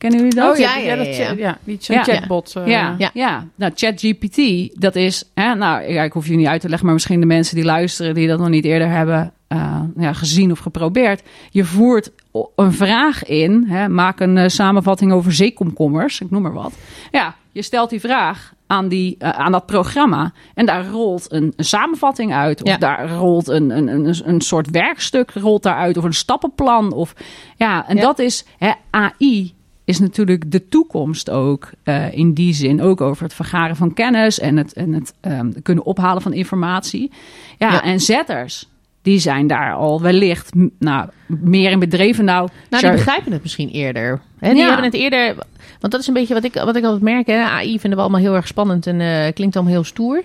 Kennen 0.03 0.19
jullie 0.21 0.35
dat? 0.35 0.51
Oh, 0.53 0.57
ja, 0.57 0.77
ja, 0.77 0.95
dat, 0.95 1.15
ja. 1.15 1.31
ja, 1.37 1.57
die 1.63 1.77
zo'n 1.79 1.95
Ja. 1.95 2.03
chatbot. 2.03 2.53
eh, 2.55 2.67
Ja, 2.67 2.95
Ja. 2.97 3.09
ja. 3.13 3.47
nou 3.55 3.71
ChatGPT, 3.75 4.69
dat 4.81 4.95
is, 4.95 5.23
hè, 5.33 5.55
nou 5.55 5.91
ja, 5.91 6.03
ik 6.03 6.13
hoef 6.13 6.27
je 6.27 6.35
niet 6.35 6.47
uit 6.47 6.61
te 6.61 6.67
leggen, 6.67 6.85
maar 6.85 6.93
misschien 6.95 7.19
de 7.19 7.25
mensen 7.25 7.55
die 7.55 7.65
luisteren 7.65 8.13
die 8.13 8.27
dat 8.27 8.39
nog 8.39 8.49
niet 8.49 8.65
eerder 8.65 8.89
hebben 8.89 9.33
eh, 9.47 9.81
ja, 9.97 10.13
gezien 10.13 10.51
of 10.51 10.59
geprobeerd. 10.59 11.21
Je 11.49 11.65
voert 11.65 12.11
een 12.55 12.73
vraag 12.73 13.23
in, 13.25 13.65
hè, 13.67 13.89
maak 13.89 14.19
een 14.19 14.37
eh, 14.37 14.47
samenvatting 14.49 15.11
over 15.11 15.33
zeekomkommers, 15.33 16.21
ik 16.21 16.31
noem 16.31 16.41
maar 16.41 16.53
wat. 16.53 16.73
Ja, 17.11 17.35
je 17.51 17.61
stelt 17.61 17.89
die 17.89 17.99
vraag 17.99 18.53
aan, 18.67 18.87
die, 18.87 19.15
aan 19.23 19.51
dat 19.51 19.65
programma 19.65 20.31
en 20.53 20.65
daar 20.65 20.87
rolt 20.87 21.31
een, 21.31 21.53
een 21.55 21.65
samenvatting 21.65 22.33
uit. 22.33 22.63
Of 22.63 22.69
Ja. 22.69 22.77
daar 22.77 23.09
rolt 23.09 23.47
een, 23.47 23.69
een, 23.69 23.87
een, 23.87 24.15
een 24.25 24.41
soort 24.41 24.69
werkstuk 24.69 25.31
rolt 25.31 25.63
daaruit 25.63 25.97
of 25.97 26.03
een 26.03 26.13
stappenplan. 26.13 26.91
Of, 26.93 27.13
ja, 27.55 27.87
en 27.87 27.95
Ja. 27.95 28.01
dat 28.01 28.19
is 28.19 28.45
hè, 28.57 28.71
AI 28.89 29.53
is 29.85 29.99
natuurlijk 29.99 30.51
de 30.51 30.67
toekomst 30.67 31.29
ook 31.29 31.69
eh, 31.83 32.13
in 32.17 32.33
die 32.33 32.53
zin. 32.53 32.81
Ook 32.81 33.01
over 33.01 33.23
het 33.23 33.33
vergaren 33.33 33.75
van 33.75 33.93
kennis 33.93 34.39
en 34.39 34.57
het, 34.57 34.73
en 34.73 34.93
het 34.93 35.13
ehm, 35.21 35.51
kunnen 35.63 35.83
ophalen 35.85 36.21
van 36.21 36.33
informatie. 36.33 37.11
Ja, 37.57 37.71
Ja. 37.71 37.83
en 37.83 37.99
zetters, 37.99 38.67
die 39.01 39.19
zijn 39.19 39.47
daar 39.47 39.73
al 39.73 40.01
wellicht 40.01 40.51
nou, 40.79 41.09
meer 41.27 41.71
in 41.71 41.79
bedreven. 41.79 42.25
Nou, 42.25 42.49
Nou, 42.69 42.83
die 42.83 42.91
begrijpen 42.91 43.31
het 43.31 43.41
misschien 43.41 43.69
eerder. 43.69 44.21
Hè, 44.39 44.49
die 44.49 44.57
Ja. 44.57 44.65
hebben 44.65 44.85
het 44.85 44.93
eerder... 44.93 45.35
Want 45.79 45.95
dat 45.95 46.01
is 46.01 46.07
een 46.07 46.13
beetje 46.13 46.33
wat 46.33 46.43
ik, 46.43 46.53
wat 46.53 46.75
ik 46.75 46.83
altijd 46.83 47.01
merk. 47.01 47.27
Hè. 47.27 47.41
AI 47.43 47.79
vinden 47.79 47.97
we 47.99 48.03
allemaal 48.05 48.21
heel 48.21 48.35
erg 48.35 48.47
spannend 48.47 48.87
en 48.87 49.01
eh, 49.01 49.33
klinkt 49.33 49.55
allemaal 49.55 49.73
heel 49.73 49.83
stoer. 49.83 50.23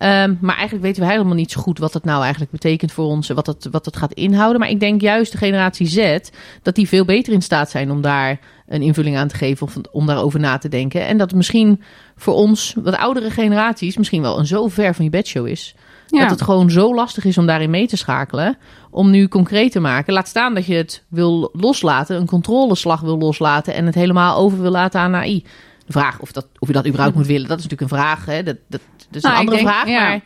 Ehm, 0.00 0.34
maar 0.40 0.54
eigenlijk 0.54 0.84
weten 0.84 1.02
we 1.02 1.10
helemaal 1.10 1.34
niet 1.34 1.50
zo 1.50 1.60
goed 1.60 1.78
wat 1.78 1.94
het 1.94 2.04
nou 2.04 2.20
eigenlijk 2.22 2.50
betekent 2.50 2.92
voor 2.92 3.04
ons. 3.04 3.28
en 3.28 3.34
Wat 3.34 3.46
het, 3.46 3.68
wat 3.70 3.84
het 3.84 3.96
gaat 3.96 4.12
inhouden. 4.12 4.60
Maar 4.60 4.70
ik 4.70 4.80
denk 4.80 5.00
juist 5.00 5.32
de 5.32 5.38
generatie 5.38 5.86
Z, 5.86 6.18
dat 6.62 6.74
die 6.74 6.88
veel 6.88 7.04
beter 7.04 7.32
in 7.32 7.42
staat 7.42 7.70
zijn 7.70 7.90
om 7.90 8.00
daar 8.00 8.38
een 8.68 8.82
invulling 8.82 9.16
aan 9.16 9.28
te 9.28 9.36
geven. 9.36 9.66
Of 9.66 9.76
om 9.92 10.06
daarover 10.06 10.40
na 10.40 10.58
te 10.58 10.68
denken. 10.68 11.06
En 11.06 11.18
dat 11.18 11.34
misschien 11.34 11.82
voor 12.16 12.34
ons, 12.34 12.74
wat 12.82 12.96
oudere 12.96 13.30
generaties, 13.30 13.96
misschien 13.96 14.22
wel 14.22 14.38
een 14.38 14.46
zo 14.46 14.68
ver 14.68 14.94
van 14.94 15.04
je 15.04 15.10
bedshow 15.10 15.46
is. 15.46 15.74
ja. 16.06 16.20
Dat 16.20 16.30
het 16.30 16.42
gewoon 16.42 16.70
zo 16.70 16.94
lastig 16.94 17.24
is 17.24 17.38
om 17.38 17.46
daarin 17.46 17.70
mee 17.70 17.86
te 17.86 17.96
schakelen. 17.96 18.58
Om 18.90 19.10
nu 19.10 19.28
concreet 19.28 19.72
te 19.72 19.80
maken. 19.80 20.12
Laat 20.12 20.28
staan 20.28 20.54
dat 20.54 20.66
je 20.66 20.74
het 20.74 21.04
wil 21.08 21.50
loslaten. 21.52 22.16
Een 22.16 22.26
controleslag 22.26 23.00
wil 23.00 23.18
loslaten. 23.18 23.74
En 23.74 23.86
het 23.86 23.94
helemaal 23.94 24.36
over 24.36 24.60
wil 24.60 24.70
laten 24.70 25.00
aan 25.00 25.14
AI. 25.14 25.44
De 25.92 25.98
vraag 25.98 26.20
of, 26.20 26.32
dat, 26.32 26.46
of 26.58 26.68
je 26.68 26.74
dat 26.74 26.86
überhaupt 26.86 27.14
moet 27.16 27.26
willen. 27.26 27.48
Dat 27.48 27.58
is 27.58 27.64
natuurlijk 27.64 27.92
een 27.92 27.98
vraag. 27.98 28.24
Hè? 28.26 28.42
Dat, 28.42 28.56
dat, 28.68 28.80
dat 28.96 29.16
is 29.16 29.22
Nou, 29.22 29.34
een 29.36 29.42
ik 29.42 29.48
andere 29.48 29.64
denk- 29.66 29.76
vraag. 29.76 29.88
ja. 29.88 30.08
Maar 30.08 30.20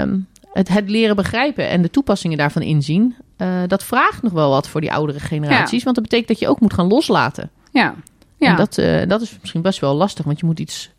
ehm, 0.00 0.18
het, 0.52 0.68
het 0.68 0.90
leren 0.90 1.16
begrijpen 1.16 1.68
en 1.68 1.82
de 1.82 1.90
toepassingen 1.90 2.38
daarvan 2.38 2.62
inzien. 2.62 3.14
eh, 3.36 3.48
dat 3.66 3.84
vraagt 3.84 4.22
nog 4.22 4.32
wel 4.32 4.50
wat 4.50 4.68
voor 4.68 4.80
die 4.80 4.92
oudere 4.92 5.20
generaties. 5.20 5.82
Want 5.82 5.94
dat 5.94 6.04
betekent 6.04 6.28
dat 6.28 6.38
je 6.38 6.48
ook 6.48 6.60
moet 6.60 6.72
gaan 6.74 6.86
loslaten. 6.86 7.50
ja. 7.72 7.94
Ja. 8.36 8.48
En 8.48 8.56
dat, 8.56 8.78
eh, 8.78 9.08
dat 9.08 9.20
is 9.20 9.36
misschien 9.40 9.62
best 9.62 9.80
wel 9.80 9.94
lastig. 9.94 10.24
Want 10.24 10.40
je 10.40 10.46
moet 10.46 10.58
iets 10.60 10.90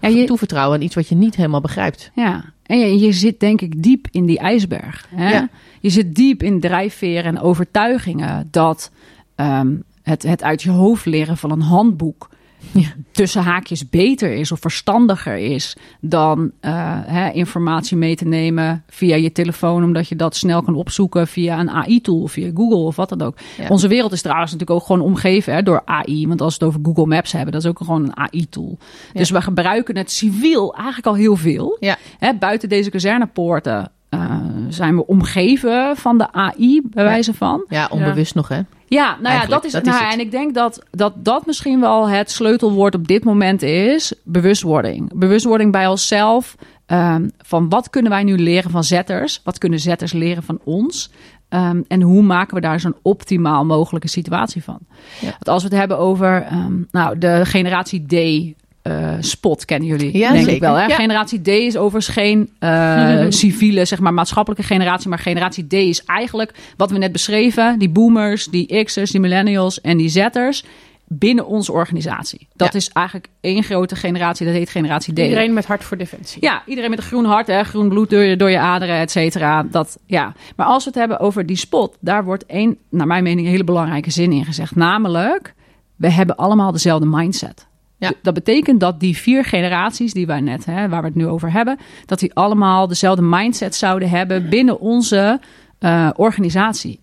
Ja, 0.00 0.08
je- 0.08 0.24
toevertrouwen 0.24 0.76
aan 0.78 0.84
iets 0.84 0.94
wat 0.94 1.08
je 1.08 1.14
niet 1.14 1.36
helemaal 1.36 1.60
begrijpt. 1.60 2.10
Ja, 2.14 2.44
en 2.66 2.78
je, 2.78 2.98
je 2.98 3.12
zit 3.12 3.40
denk 3.40 3.60
ik 3.60 3.82
diep 3.82 4.06
in 4.10 4.26
die 4.26 4.38
ijsberg. 4.38 5.06
Hè? 5.14 5.30
Ja. 5.30 5.48
Je 5.80 5.90
zit 5.90 6.14
diep 6.14 6.42
in 6.42 6.60
drijfveren 6.60 7.24
en 7.24 7.40
overtuigingen 7.40 8.48
dat 8.50 8.90
ehm, 9.34 9.74
het, 10.02 10.22
het 10.22 10.42
uit 10.42 10.62
je 10.62 10.70
hoofd 10.70 11.06
leren 11.06 11.36
van 11.36 11.50
een 11.50 11.60
handboek 11.60 12.28
Ja. 12.72 12.88
tussen 13.12 13.42
haakjes 13.42 13.88
beter 13.88 14.32
is 14.32 14.52
of 14.52 14.60
verstandiger 14.60 15.36
is 15.36 15.76
dan 16.00 16.50
eh, 16.60 16.72
hè, 17.04 17.30
informatie 17.30 17.96
mee 17.96 18.16
te 18.16 18.24
nemen 18.24 18.84
via 18.88 19.16
je 19.16 19.32
telefoon, 19.32 19.84
omdat 19.84 20.08
je 20.08 20.16
dat 20.16 20.36
snel 20.36 20.62
kan 20.62 20.74
opzoeken 20.74 21.26
via 21.26 21.58
een 21.60 21.70
AI-tool 21.70 22.22
of 22.22 22.32
via 22.32 22.50
Google 22.54 22.76
of 22.76 22.96
wat 22.96 23.08
dan 23.08 23.22
ook. 23.22 23.36
Ja. 23.56 23.68
Onze 23.68 23.88
wereld 23.88 24.12
is 24.12 24.22
trouwens 24.22 24.52
natuurlijk 24.52 24.80
ook 24.80 24.86
gewoon 24.86 25.02
omgeven 25.02 25.54
hè, 25.54 25.62
door 25.62 25.82
AI, 25.84 26.26
want 26.26 26.40
als 26.40 26.56
we 26.58 26.64
het 26.64 26.74
over 26.74 26.86
Google 26.86 27.14
Maps 27.14 27.32
hebben, 27.32 27.52
dat 27.52 27.62
is 27.62 27.68
ook 27.68 27.78
gewoon 27.78 28.02
een 28.02 28.16
AI-tool. 28.16 28.78
Ja. 29.12 29.18
Dus 29.18 29.30
we 29.30 29.42
gebruiken 29.42 29.96
het 29.96 30.10
civiel 30.10 30.74
eigenlijk 30.74 31.06
al 31.06 31.14
heel 31.14 31.36
veel. 31.36 31.78
Hè, 32.18 32.34
buiten 32.34 32.68
deze 32.68 32.90
kazernepoorten 32.90 33.90
eh, 34.08 34.40
zijn 34.68 34.96
we 34.96 35.06
omgeven 35.06 35.96
van 35.96 36.18
de 36.18 36.32
AI, 36.32 36.80
bij 36.84 37.04
wijze 37.04 37.34
van. 37.34 37.64
Ja, 37.68 37.88
onbewust 37.90 38.34
nog 38.34 38.48
hè. 38.48 38.60
Ja, 38.86 39.16
nou 39.22 39.34
ja, 39.34 39.46
dat 39.46 39.64
is, 39.64 39.72
dat 39.72 39.84
nou, 39.84 39.96
is 39.96 40.04
het. 40.04 40.12
En 40.12 40.20
ik 40.20 40.30
denk 40.30 40.54
dat, 40.54 40.82
dat 40.90 41.12
dat 41.16 41.46
misschien 41.46 41.80
wel 41.80 42.08
het 42.08 42.30
sleutelwoord 42.30 42.94
op 42.94 43.08
dit 43.08 43.24
moment 43.24 43.62
is: 43.62 44.12
bewustwording. 44.24 45.10
Bewustwording 45.14 45.72
bij 45.72 45.86
onszelf. 45.86 46.54
ehm, 46.86 47.28
van 47.38 47.68
wat 47.68 47.90
kunnen 47.90 48.10
wij 48.10 48.22
nu 48.22 48.38
leren 48.38 48.70
van 48.70 48.84
zetters? 48.84 49.40
Wat 49.44 49.58
kunnen 49.58 49.80
zetters 49.80 50.12
leren 50.12 50.42
van 50.42 50.60
ons? 50.64 51.10
Ehm, 51.48 51.82
en 51.88 52.02
hoe 52.02 52.22
maken 52.22 52.54
we 52.54 52.60
daar 52.60 52.80
zo'n 52.80 52.96
optimaal 53.02 53.64
mogelijke 53.64 54.08
situatie 54.08 54.64
van? 54.64 54.78
Ja. 55.20 55.26
Want 55.30 55.48
als 55.48 55.62
we 55.62 55.68
het 55.68 55.78
hebben 55.78 55.98
over 55.98 56.42
ehm, 56.42 56.82
nou, 56.90 57.18
de 57.18 57.40
generatie 57.44 58.06
D. 58.06 58.14
eh, 58.88 59.14
spot 59.20 59.64
kennen 59.64 59.88
jullie, 59.88 60.18
Ja, 60.18 60.32
denk 60.32 60.46
ik 60.46 60.60
wel. 60.60 60.74
Hè? 60.74 60.84
Ja. 60.86 60.94
Generatie 60.94 61.40
D 61.42 61.48
is 61.48 61.76
overigens 61.76 62.14
geen 62.14 62.50
eh, 62.58 63.24
civiele, 63.28 63.84
zeg 63.84 64.00
maar, 64.00 64.14
maatschappelijke 64.14 64.64
generatie. 64.66 65.08
Maar 65.08 65.18
generatie 65.18 65.66
D 65.66 65.72
is 65.72 66.04
eigenlijk 66.04 66.54
wat 66.76 66.90
we 66.90 66.98
net 66.98 67.12
beschreven. 67.12 67.78
Die 67.78 67.88
boomers, 67.88 68.44
die 68.44 68.84
X'ers, 68.84 69.10
die 69.10 69.20
millennials 69.20 69.80
en 69.80 69.96
die 69.96 70.08
Z'ers. 70.08 70.64
binnen 71.10 71.46
onze 71.46 71.72
organisatie. 71.72 72.46
Dat 72.54 72.72
Ja. 72.72 72.78
is 72.78 72.88
eigenlijk 72.88 73.28
één 73.40 73.62
grote 73.62 73.96
generatie, 73.96 74.46
dat 74.46 74.54
heet 74.54 74.70
generatie 74.70 75.14
D. 75.14 75.18
Iedereen 75.18 75.52
met 75.52 75.66
hart 75.66 75.84
voor 75.84 75.96
defensie. 75.96 76.42
Ja, 76.42 76.62
iedereen 76.66 76.90
met 76.90 76.98
een 76.98 77.04
groen 77.04 77.24
hart, 77.24 77.46
hè, 77.46 77.62
groen 77.64 77.88
bloed 77.88 78.10
door 78.10 78.22
je, 78.22 78.36
door 78.36 78.50
je 78.50 78.58
aderen, 78.58 78.98
et 78.98 79.10
cetera. 79.10 79.62
Dat, 79.62 79.98
ja. 80.06 80.32
Maar 80.56 80.66
als 80.66 80.84
we 80.84 80.90
het 80.90 80.98
hebben 80.98 81.20
over 81.20 81.46
die 81.46 81.56
spot, 81.56 81.96
daar 82.00 82.24
wordt 82.24 82.46
één, 82.46 82.76
naar 82.90 83.06
mijn 83.06 83.22
mening, 83.22 83.46
een 83.46 83.52
hele 83.52 83.64
belangrijke 83.64 84.10
zin 84.10 84.32
in 84.32 84.44
gezegd. 84.44 84.74
Namelijk, 84.76 85.54
we 85.96 86.10
hebben 86.10 86.36
allemaal 86.36 86.72
dezelfde 86.72 87.06
mindset. 87.06 87.66
Ja. 87.98 88.12
Dat 88.22 88.34
betekent 88.34 88.80
dat 88.80 89.00
die 89.00 89.16
vier 89.16 89.44
generaties 89.44 90.12
die 90.12 90.26
wij 90.26 90.40
net, 90.40 90.64
hè, 90.64 90.88
waar 90.88 91.00
we 91.00 91.06
het 91.06 91.16
nu 91.16 91.26
over 91.26 91.52
hebben, 91.52 91.78
dat 92.06 92.18
die 92.18 92.34
allemaal 92.34 92.86
dezelfde 92.86 93.22
mindset 93.22 93.74
zouden 93.74 94.10
hebben 94.10 94.48
binnen 94.48 94.80
onze 94.80 95.40
eh, 95.78 96.10
organisatie. 96.16 97.00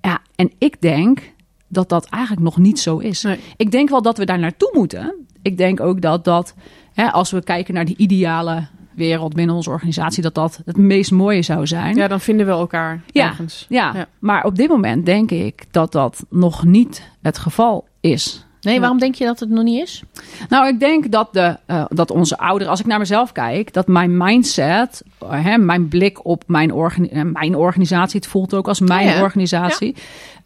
Ja, 0.00 0.18
en 0.34 0.52
ik 0.58 0.80
denk 0.80 1.32
dat 1.68 1.88
dat 1.88 2.06
eigenlijk 2.06 2.42
nog 2.44 2.56
niet 2.56 2.78
zo 2.80 2.98
is. 2.98 3.22
Nee. 3.22 3.40
Ik 3.56 3.70
denk 3.70 3.88
wel 3.88 4.02
dat 4.02 4.18
we 4.18 4.24
daar 4.24 4.38
naartoe 4.38 4.70
moeten. 4.72 5.14
Ik 5.42 5.56
denk 5.56 5.80
ook 5.80 6.00
dat 6.00 6.24
dat, 6.24 6.54
hè, 6.92 7.10
als 7.12 7.30
we 7.30 7.42
kijken 7.42 7.74
naar 7.74 7.84
die 7.84 7.96
ideale 7.96 8.66
wereld 8.94 9.34
binnen 9.34 9.54
onze 9.54 9.70
organisatie, 9.70 10.22
dat 10.22 10.34
dat 10.34 10.60
het 10.64 10.76
meest 10.76 11.10
mooie 11.10 11.42
zou 11.42 11.66
zijn. 11.66 11.96
Ja, 11.96 12.08
dan 12.08 12.20
vinden 12.20 12.46
we 12.46 12.52
elkaar 12.52 13.02
Ja. 13.06 13.24
ergens. 13.28 13.66
Ja, 13.68 13.92
Ja. 13.94 14.06
maar 14.18 14.44
op 14.44 14.56
dit 14.56 14.68
moment 14.68 15.06
denk 15.06 15.30
ik 15.30 15.64
dat 15.70 15.92
dat 15.92 16.24
nog 16.30 16.64
niet 16.64 17.10
het 17.22 17.38
geval 17.38 17.86
is. 18.00 18.45
Nee, 18.66 18.80
waarom 18.80 18.98
denk 18.98 19.14
je 19.14 19.24
dat 19.24 19.40
het 19.40 19.48
nog 19.48 19.64
niet 19.64 19.82
is? 19.82 20.02
Nou, 20.48 20.68
ik 20.68 20.80
denk 20.80 21.10
dat, 21.12 21.28
de, 21.32 21.56
eh, 21.66 21.84
dat 21.88 22.10
onze 22.10 22.38
ouderen, 22.38 22.70
als 22.70 22.80
ik 22.80 22.86
naar 22.86 22.98
mezelf 22.98 23.32
kijk, 23.32 23.72
dat 23.72 23.86
mijn 23.86 24.16
mindset, 24.16 25.02
eh, 25.18 25.44
hè, 25.44 25.58
mijn 25.58 25.88
blik 25.88 26.24
op 26.26 26.42
mijn, 26.46 26.72
organi- 26.72 27.08
eh, 27.08 27.22
mijn 27.22 27.54
organisatie, 27.56 28.20
het 28.20 28.28
voelt 28.28 28.54
ook 28.54 28.68
als 28.68 28.80
mijn 28.80 29.08
Oh 29.08 29.14
ja. 29.14 29.22
organisatie, 29.22 29.96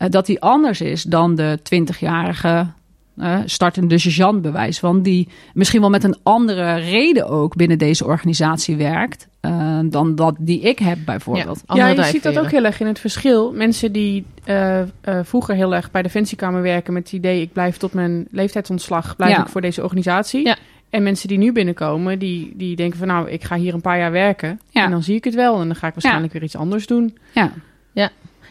dat 0.09 0.27
die 0.27 0.41
anders 0.41 0.81
is 0.81 1.03
dan 1.03 1.35
de 1.35 1.59
20-jarige 1.63 2.67
eh, 3.17 3.39
startende 3.45 3.99
sergeant 3.99 4.43
bewijs 4.43 4.79
van, 4.79 5.03
die 5.03 5.29
misschien 5.55 5.81
wel 5.81 5.91
met 5.91 6.05
een 6.05 6.17
andere 6.23 6.75
reden 6.75 7.29
ook 7.29 7.57
binnen 7.57 7.79
deze 7.79 8.05
organisatie 8.05 8.77
werkt 8.77 9.29
eh, 9.41 9.79
dan 9.85 10.15
dat 10.15 10.37
die 10.39 10.61
ik 10.61 10.79
heb 10.79 10.99
bijvoorbeeld. 11.05 11.63
Ja, 11.67 11.89
ja, 11.89 11.89
je 11.89 12.03
ziet 12.03 12.23
dat 12.23 12.39
ook 12.39 12.51
heel 12.51 12.65
erg 12.65 12.81
in 12.81 12.87
het 12.87 12.99
verschil. 12.99 13.53
Mensen 13.53 13.93
die 13.93 14.25
eh, 14.45 14.81
eh, 14.81 14.87
vroeger 15.23 15.55
heel 15.55 15.75
erg 15.75 15.91
bij 15.91 16.03
de 16.03 16.09
Defensiekamer 16.09 16.63
werken 16.63 16.93
met 16.93 17.03
het 17.03 17.13
idee... 17.13 17.41
ik 17.41 17.53
blijf 17.53 17.77
tot 17.77 17.93
mijn 17.93 18.27
leeftijdsontslag, 18.31 19.17
blijf 19.17 19.37
Ja. 19.37 19.43
ik 19.43 19.49
voor 19.49 19.61
deze 19.61 19.83
organisatie. 19.83 20.45
Ja. 20.45 20.57
En 20.91 21.03
mensen 21.03 21.29
die 21.29 21.39
nu 21.39 21.53
binnenkomen, 21.53 22.19
die, 22.19 22.53
die 22.57 22.77
denken 22.77 22.99
van... 22.99 23.09
nou, 23.09 23.31
ik 23.31 23.45
ga 23.45 23.57
hier 23.57 23.75
een 23.75 23.81
paar 23.81 23.99
jaar 23.99 24.13
werken 24.13 24.61
Ja. 24.71 24.85
en 24.85 24.91
dan 24.91 25.03
zie 25.03 25.17
ik 25.17 25.25
het 25.25 25.35
wel. 25.35 25.61
En 25.61 25.67
dan 25.67 25.77
ga 25.77 25.87
ik 25.87 25.95
waarschijnlijk 25.95 26.33
weer 26.33 26.43
iets 26.43 26.57
anders 26.57 26.87
doen. 26.87 27.19
Ja. 27.35 27.53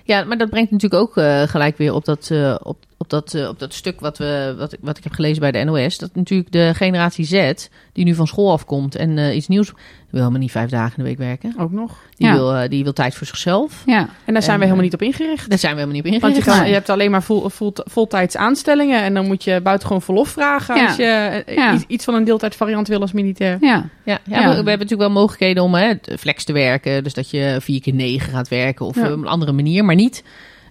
Ja, 0.04 0.24
maar 0.24 0.38
dat 0.38 0.50
brengt 0.50 0.72
natuurlijk 0.72 1.02
ook 1.02 1.14
gelijk 1.50 1.78
weer 1.78 1.94
op 1.94 2.06
dat, 2.06 2.30
eh, 2.32 2.56
op, 2.64 2.78
op 3.02 3.10
dat, 3.10 3.34
eh, 3.34 3.48
op 3.48 3.60
dat 3.60 3.74
stuk 3.74 4.00
wat, 4.00 4.18
we, 4.18 4.56
wat, 4.58 4.74
ik- 4.74 4.80
wat 4.82 4.98
ik 4.98 5.04
heb 5.04 5.14
gelezen 5.14 5.40
bij 5.40 5.52
de 5.52 5.64
NOS. 5.64 5.98
Dat 5.98 6.10
natuurlijk 6.16 6.52
de 6.52 6.72
generatie 6.76 7.26
Z, 7.26 7.54
die 7.94 8.06
nu 8.06 8.16
van 8.16 8.28
school 8.28 8.52
afkomt 8.52 8.96
en 8.96 9.18
eh, 9.18 9.36
iets 9.36 9.48
nieuws... 9.48 9.68
wil 10.10 10.20
helemaal 10.20 10.40
niet 10.42 10.52
vijf 10.52 10.70
dagen 10.70 10.98
in 10.98 11.04
de 11.04 11.10
week 11.10 11.18
werken. 11.18 11.54
Ook 11.58 11.72
nog. 11.72 11.98
Die, 12.16 12.28
Ja. 12.28 12.34
wil, 12.34 12.54
eh, 12.56 12.70
die 12.70 12.84
wil 12.84 12.94
tijd 12.94 13.16
voor 13.16 13.28
zichzelf. 13.28 13.84
Ja. 13.86 14.10
En 14.26 14.34
daar 14.34 14.42
zijn 14.42 14.54
En, 14.54 14.58
we 14.60 14.64
helemaal 14.64 14.84
niet 14.84 14.94
op 14.94 15.02
ingericht. 15.02 15.50
Daar 15.50 15.58
zijn 15.58 15.74
we 15.76 15.80
helemaal 15.80 16.02
niet 16.02 16.14
op 16.16 16.22
Want 16.22 16.34
je, 16.34 16.40
ingericht. 16.40 16.60
kan, 16.60 16.68
je 16.68 16.74
hebt 16.76 16.90
alleen 16.90 17.12
maar 17.12 17.24
vol, 17.24 17.50
vol, 17.50 17.74
voltijds 17.76 18.38
aanstellingen... 18.38 19.02
en 19.02 19.14
dan 19.14 19.28
moet 19.28 19.44
je 19.44 19.62
buitengewoon 19.62 20.02
verlof 20.02 20.30
vragen... 20.30 20.76
Ja. 20.76 20.86
als 20.88 20.96
je 20.96 21.44
Ja. 21.56 21.74
iets, 21.74 21.84
iets 21.88 22.06
van 22.06 22.14
een 22.14 22.24
deeltijdvariant 22.24 22.88
wil 22.88 23.02
als 23.02 23.12
militair. 23.12 23.58
Ja. 23.62 23.90
Ja, 24.04 24.20
ja, 24.26 24.40
Ja. 24.40 24.40
We, 24.42 24.50
we 24.50 24.56
hebben 24.56 24.66
natuurlijk 24.66 25.02
wel 25.02 25.10
mogelijkheden 25.12 25.64
om 25.64 25.74
hè, 25.74 25.94
flex 26.20 26.44
te 26.44 26.54
werken. 26.54 27.04
Dus 27.04 27.14
dat 27.14 27.30
je 27.30 27.58
vier 27.62 27.82
keer 27.82 27.94
negen 27.94 28.32
gaat 28.34 28.48
werken 28.48 28.86
of 28.86 28.96
Ja. 28.96 29.12
op 29.12 29.18
een 29.18 29.28
andere 29.28 29.52
manier. 29.52 29.86
Maar 29.86 29.96
niet 29.96 30.24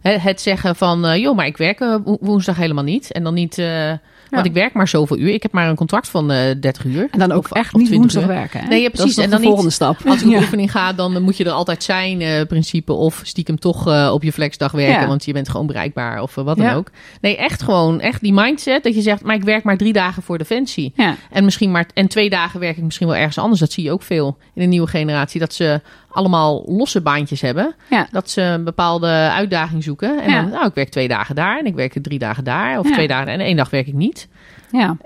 het 0.03 0.41
zeggen 0.41 0.77
van, 0.77 1.07
eh, 1.07 1.17
joh, 1.21 1.37
maar 1.37 1.47
ik 1.47 1.57
werk 1.57 1.81
eh, 1.81 1.97
wo- 2.05 2.17
woensdag 2.21 2.57
helemaal 2.57 2.85
niet. 2.85 3.13
En 3.13 3.23
dan 3.23 3.35
niet, 3.35 3.59
eh, 3.59 3.93
want 4.31 4.47
ik 4.47 4.53
werk 4.53 4.73
maar 4.73 4.89
zoveel 4.89 5.19
uur. 5.19 5.33
Ik 5.33 5.43
heb 5.43 5.53
maar 5.53 5.69
een 5.69 5.75
contract 5.77 6.09
van 6.09 6.31
eh 6.31 6.55
30 6.61 6.85
uur. 6.85 7.09
En 7.11 7.19
dan 7.19 7.33
ook 7.33 7.45
Of- 7.45 7.53
echt 7.53 7.75
of 7.75 7.81
niet 7.81 7.89
20 7.89 7.99
woensdag 7.99 8.23
uur. 8.23 8.29
werken. 8.29 8.61
Hè? 8.61 8.67
Nee, 8.69 8.83
ja, 8.83 8.89
precies. 8.89 9.17
En 9.17 9.23
de 9.25 9.29
dan 9.29 9.39
niet- 9.39 9.47
volgende 9.49 9.71
stap. 9.73 9.97
Als 10.07 10.23
ik 10.23 10.29
op 10.29 10.35
oefening 10.35 10.71
ga, 10.71 10.93
dan 10.93 11.23
moet 11.23 11.37
je 11.37 11.45
er 11.45 11.51
altijd 11.51 11.83
zijn, 11.83 12.21
eh, 12.21 12.43
principe. 12.47 12.93
Of 12.93 13.21
stiekem 13.25 13.59
toch 13.59 14.11
op 14.13 14.23
je 14.23 14.33
flexdag 14.33 14.73
werken, 14.73 15.09
want 15.09 15.25
je 15.25 15.33
bent 15.33 15.49
gewoon 15.49 15.67
bereikbaar 15.67 16.23
of 16.23 16.35
wat 16.35 16.57
dan 16.57 16.71
ook. 16.71 16.91
Nee, 17.21 17.37
echt 17.37 17.63
gewoon, 17.63 18.01
echt 18.01 18.21
die 18.21 18.33
mindset 18.33 18.83
dat 18.83 18.95
je 18.95 19.01
zegt, 19.03 19.23
maar 19.23 19.35
ik 19.35 19.43
werk 19.45 19.65
maar 19.65 19.77
drie 19.77 19.93
dagen 19.93 20.23
voor 20.23 20.39
Defensie. 20.39 20.93
En 21.31 21.45
misschien 21.45 21.71
maar 21.71 21.87
en 21.95 22.09
twee 22.09 22.31
dagen 22.31 22.61
werk 22.61 22.77
ik 22.77 22.83
misschien 22.83 23.07
wel 23.07 23.17
ergens 23.17 23.39
anders. 23.39 23.61
Dat 23.61 23.73
zie 23.73 23.85
je 23.85 23.93
ook 23.93 24.03
veel 24.03 24.37
in 24.55 24.63
de 24.63 24.69
nieuwe 24.69 24.87
generatie. 24.87 25.41
Dat 25.41 25.55
ze 25.55 25.81
allemaal 26.19 26.63
losse 26.67 27.01
baantjes 27.01 27.41
hebben. 27.41 27.75
Ja. 27.91 28.09
Dat 28.11 28.31
ze 28.31 28.43
een 28.43 28.65
bepaalde 28.65 29.07
uitdaging 29.33 29.85
zoeken. 29.85 30.23
En 30.23 30.31
Ja. 30.31 30.41
dan, 30.43 30.51
nou, 30.51 30.67
ik 30.67 30.75
werk 30.75 30.89
twee 30.89 31.09
dagen 31.09 31.35
daar 31.35 31.59
en 31.59 31.67
ik 31.67 31.75
werk 31.75 31.95
drie 32.03 32.19
dagen 32.19 32.45
daar. 32.45 32.79
Of 32.79 32.89
Ja. 32.89 32.93
twee 32.93 33.09
dagen 33.09 33.29
en 33.33 33.41
één 33.41 33.57
dag 33.57 33.71
werk 33.71 33.87
ik 33.87 33.95
niet. 33.95 34.29
ja. 34.73 34.97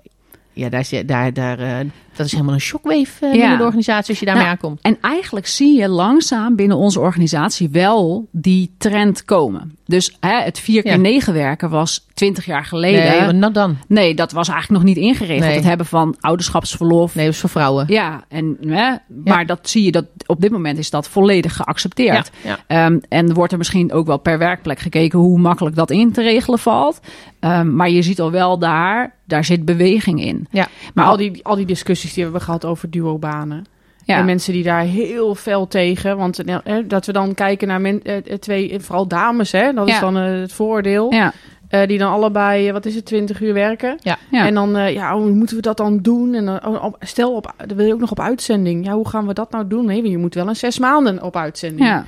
Ja, 0.54 0.68
daar, 0.68 0.80
is- 0.80 1.02
daar, 1.06 1.32
daar, 1.32 1.58
eh, 1.58 1.76
dat 2.16 2.26
is 2.26 2.32
helemaal 2.32 2.54
een 2.54 2.60
shockwave 2.60 3.26
eh, 3.26 3.34
Ja. 3.34 3.38
binnen 3.40 3.58
de 3.58 3.64
organisatie 3.64 4.08
als 4.10 4.18
je 4.18 4.24
daarmee 4.24 4.44
Nou, 4.44 4.56
aankomt. 4.56 4.80
En 4.80 4.98
eigenlijk 5.00 5.46
zie 5.46 5.78
je 5.78 5.88
langzaam 5.88 6.56
binnen 6.56 6.76
onze 6.76 7.00
organisatie 7.00 7.68
wel 7.70 8.28
die 8.30 8.74
trend 8.78 9.24
komen. 9.24 9.76
Dus 9.86 10.16
hè, 10.20 10.40
het 10.40 10.58
4 10.58 10.82
keer 10.82 10.92
Ja. 10.92 10.98
9 10.98 11.32
werken 11.34 11.70
was 11.70 12.06
20 12.14 12.44
jaar 12.44 12.64
geleden. 12.64 13.00
Nee, 13.00 13.40
Nee, 13.40 13.50
dan. 13.52 13.76
dat 14.16 14.32
was 14.32 14.48
eigenlijk 14.48 14.84
nog 14.84 14.94
niet 14.94 15.04
ingeregeld. 15.04 15.46
Nee. 15.46 15.54
Het 15.54 15.64
hebben 15.64 15.86
van 15.86 16.16
ouderschapsverlof. 16.20 17.14
Nee, 17.14 17.24
dat 17.24 17.34
is 17.34 17.40
voor 17.40 17.50
vrouwen. 17.50 17.84
Ja, 17.88 18.24
en, 18.28 18.56
hè, 18.66 18.92
maar 19.24 19.46
dat 19.46 19.68
zie 19.68 19.84
je 19.84 19.92
dat 19.92 20.04
op 20.26 20.40
dit 20.40 20.50
moment 20.50 20.78
is 20.78 20.90
dat 20.90 21.08
volledig 21.08 21.56
geaccepteerd. 21.56 22.30
Ehm, 22.66 22.98
en 23.08 23.34
wordt 23.34 23.52
er 23.52 23.58
misschien 23.58 23.92
ook 23.92 24.06
wel 24.06 24.18
per 24.18 24.38
werkplek 24.38 24.78
gekeken 24.78 25.18
hoe 25.18 25.38
makkelijk 25.38 25.76
dat 25.76 25.90
in 25.90 26.12
te 26.12 26.22
regelen 26.22 26.58
valt. 26.58 27.00
Ehm, 27.40 27.74
maar 27.76 27.90
je 27.90 28.02
ziet 28.02 28.20
al 28.20 28.30
wel 28.30 28.58
daar, 28.58 29.14
daar 29.26 29.44
zit 29.44 29.64
beweging 29.64 30.24
in. 30.24 30.46
Ja. 30.50 30.68
Maar 30.94 31.04
al 31.06 31.16
die, 31.16 31.40
al 31.44 31.56
die 31.56 31.66
discussies 31.66 32.01
die 32.08 32.16
we 32.16 32.22
hebben 32.30 32.40
gehad 32.46 32.64
over 32.64 32.90
duobanen. 32.90 33.64
Ja, 34.04 34.18
En 34.18 34.24
mensen 34.24 34.52
die 34.52 34.62
daar 34.62 34.82
heel 34.82 35.34
fel 35.34 35.66
tegen. 35.66 36.16
Want 36.16 36.44
eh, 36.44 36.76
dat 36.86 37.06
we 37.06 37.12
dan 37.12 37.34
kijken 37.34 37.68
naar 37.68 37.80
men, 37.80 38.02
eh, 38.02 38.16
eh, 38.16 38.22
twee, 38.38 38.70
eh, 38.72 38.80
vooral 38.80 39.06
dames, 39.08 39.52
hè, 39.52 39.72
dat 39.72 39.88
is 39.88 40.00
dan 40.00 40.14
het 40.14 40.52
vooroordeel. 40.52 41.12
ja, 41.12 41.32
Eh, 41.68 41.86
die 41.86 41.98
dan 41.98 42.12
allebei, 42.12 42.72
wat 42.72 42.86
is 42.86 42.94
het, 42.94 43.04
20 43.04 43.40
uur 43.40 43.54
werken. 43.54 43.98
ja. 44.02 44.16
En 44.30 44.54
dan, 44.54 44.76
eh, 44.76 44.92
ja, 44.92 45.14
hoe 45.18 45.30
moeten 45.30 45.56
we 45.56 45.62
dat 45.62 45.76
dan 45.76 45.98
doen? 45.98 46.34
En 46.34 46.44
dan, 46.44 46.66
oh, 46.66 46.94
stel, 47.00 47.34
op, 47.34 47.54
dan 47.66 47.76
wil 47.76 47.86
je 47.86 47.92
ook 47.92 48.00
nog 48.00 48.10
op 48.10 48.20
uitzending. 48.20 48.84
Ja, 48.84 48.92
hoe 48.92 49.08
gaan 49.08 49.26
we 49.26 49.32
dat 49.34 49.50
nou 49.50 49.66
doen? 49.66 49.84
Nee, 49.84 50.08
je 50.10 50.18
moet 50.18 50.34
wel 50.34 50.48
een 50.48 50.56
zes 50.56 50.78
maanden 50.78 51.22
op 51.22 51.36
uitzending. 51.36 51.86
Ja. 51.88 52.04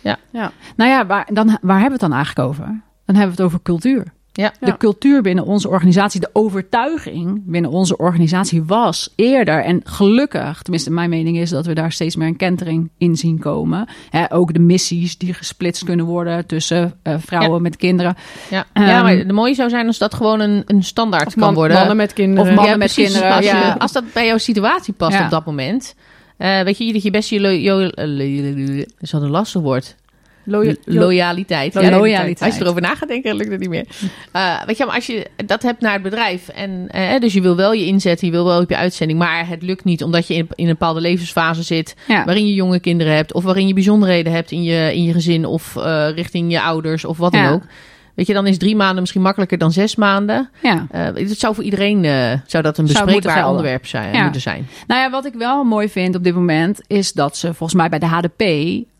Ja. 0.00 0.16
Ja. 0.30 0.52
Nou 0.76 0.90
ja, 0.90 1.06
waar, 1.06 1.28
dan, 1.32 1.46
waar 1.46 1.80
hebben 1.80 1.98
we 1.98 2.04
het 2.04 2.10
dan 2.10 2.12
eigenlijk 2.12 2.48
over? 2.48 2.64
Dan 3.04 3.16
hebben 3.16 3.36
we 3.36 3.42
het 3.42 3.52
over 3.52 3.62
cultuur. 3.62 4.04
Ja. 4.36 4.52
Ja. 4.60 4.66
De 4.66 4.76
cultuur 4.76 5.22
binnen 5.22 5.44
onze 5.44 5.68
organisatie, 5.68 6.20
de 6.20 6.30
overtuiging 6.32 7.42
binnen 7.46 7.70
onze 7.70 7.96
organisatie 7.96 8.62
was 8.64 9.12
eerder. 9.14 9.62
En 9.64 9.80
gelukkig, 9.84 10.62
tenminste 10.62 10.90
mijn 10.90 11.10
mening 11.10 11.36
is 11.38 11.50
dat 11.50 11.66
we 11.66 11.72
daar 11.74 11.92
steeds 11.92 12.16
meer 12.16 12.26
een 12.28 12.36
kentering 12.36 12.90
in 12.98 13.16
zien 13.16 13.38
komen. 13.38 13.88
Hè, 14.10 14.32
ook 14.32 14.52
de 14.52 14.58
missies 14.58 15.18
die 15.18 15.34
gesplitst 15.34 15.84
kunnen 15.84 16.06
worden 16.06 16.46
tussen 16.46 16.94
eh, 17.02 17.14
vrouwen 17.18 17.54
Ja. 17.56 17.58
met 17.62 17.76
kinderen. 17.76 18.14
Ja, 18.50 18.66
Ehm, 18.72 18.86
ja 18.86 19.02
maar 19.02 19.26
de 19.26 19.32
mooie 19.32 19.54
zou 19.54 19.68
zijn 19.70 19.86
als 19.86 19.98
dat 19.98 20.14
gewoon 20.14 20.40
een, 20.40 20.62
een 20.66 20.84
standaard 20.84 21.34
kan 21.34 21.54
worden. 21.54 21.76
mannen 21.76 21.96
met 21.96 22.12
kinderen. 22.12 22.42
Of 22.42 22.48
mannen 22.54 22.72
Ja, 22.72 22.76
met 22.78 22.92
precies. 22.94 23.12
kinderen, 23.12 23.36
Als, 23.36 23.44
je- 23.44 23.78
als 23.78 23.92
dat 23.92 24.04
bij 24.12 24.26
jouw 24.26 24.38
situatie 24.38 24.92
past 24.94 25.18
Ja. 25.18 25.24
op 25.24 25.30
dat 25.30 25.44
moment. 25.46 25.94
Eh, 26.36 26.60
weet 26.60 26.78
je, 26.78 26.92
dat 26.92 27.02
je 27.02 27.10
best 27.10 27.30
je... 27.30 27.40
Lo, 27.40 27.48
jo, 27.48 27.80
dat 27.80 28.86
is 29.00 29.12
wat 29.12 29.22
een 29.22 29.30
lastig 29.30 29.60
woord. 29.62 29.96
Loya- 30.48 30.74
Lo- 30.84 31.00
loyaliteit. 31.00 31.72
Ja, 31.74 31.90
loyaliteit. 31.90 32.40
Als 32.50 32.56
je 32.58 32.64
erover 32.64 32.82
na 32.82 32.94
gaat 32.94 33.08
denken, 33.08 33.36
lukt 33.36 33.50
het 33.50 33.60
niet 33.60 33.68
meer. 33.68 33.84
Eh, 34.32 34.62
weet 34.66 34.76
je, 34.76 34.84
maar 34.84 34.94
als 34.94 35.06
je 35.06 35.26
dat 35.46 35.62
hebt 35.62 35.80
naar 35.80 35.92
het 35.92 36.02
bedrijf. 36.02 36.48
En, 36.48 36.84
eh, 36.90 37.20
dus 37.20 37.32
je 37.32 37.40
wil 37.40 37.56
wel 37.56 37.72
je 37.72 37.86
inzetten, 37.86 38.26
je 38.26 38.32
wil 38.32 38.44
wel 38.44 38.60
op 38.60 38.70
je 38.70 38.76
uitzending. 38.76 39.18
Maar 39.18 39.48
het 39.48 39.62
lukt 39.62 39.84
niet 39.84 40.02
omdat 40.02 40.26
je 40.26 40.34
in, 40.34 40.48
in 40.54 40.64
een 40.64 40.70
bepaalde 40.70 41.00
levensfase 41.00 41.62
zit. 41.62 41.94
Ja. 42.08 42.24
Waarin 42.24 42.46
je 42.46 42.54
jonge 42.54 42.80
kinderen 42.80 43.14
hebt. 43.14 43.32
Of 43.32 43.44
waarin 43.44 43.66
je 43.66 43.74
bijzonderheden 43.74 44.32
hebt 44.32 44.50
in 44.50 44.62
je, 44.62 44.94
in 44.94 45.04
je 45.04 45.12
gezin. 45.12 45.44
Of 45.44 45.76
eh, 45.76 46.08
richting 46.14 46.52
je 46.52 46.60
ouders. 46.62 47.04
Of 47.04 47.16
wat 47.18 47.32
dan 47.32 47.40
Ja. 47.42 47.52
ook. 47.52 47.62
Weet 48.16 48.26
je, 48.26 48.32
dan 48.32 48.46
is 48.46 48.58
drie 48.58 48.76
maanden 48.76 49.00
misschien 49.00 49.22
makkelijker 49.22 49.58
dan 49.58 49.72
zes 49.72 49.96
maanden. 49.96 50.50
Ja. 50.62 50.86
Eh 50.90 51.04
het 51.04 51.38
zou 51.38 51.54
voor 51.54 51.64
iedereen 51.64 52.04
eh, 52.04 52.32
zou 52.46 52.62
dat 52.62 52.78
een 52.78 52.86
bespreekbaar 52.86 53.48
onderwerp 53.48 53.86
zijn, 53.86 54.14
Ja. 54.14 54.22
moeten 54.22 54.40
zijn. 54.40 54.66
Nou 54.86 55.00
ja, 55.00 55.10
wat 55.10 55.24
ik 55.24 55.34
wel 55.34 55.64
mooi 55.64 55.88
vind 55.88 56.14
op 56.16 56.24
dit 56.24 56.34
moment 56.34 56.80
is 56.86 57.12
dat 57.12 57.36
ze 57.36 57.46
volgens 57.46 57.74
mij 57.74 57.88
bij 57.88 57.98
de 57.98 58.06
HDP 58.06 58.40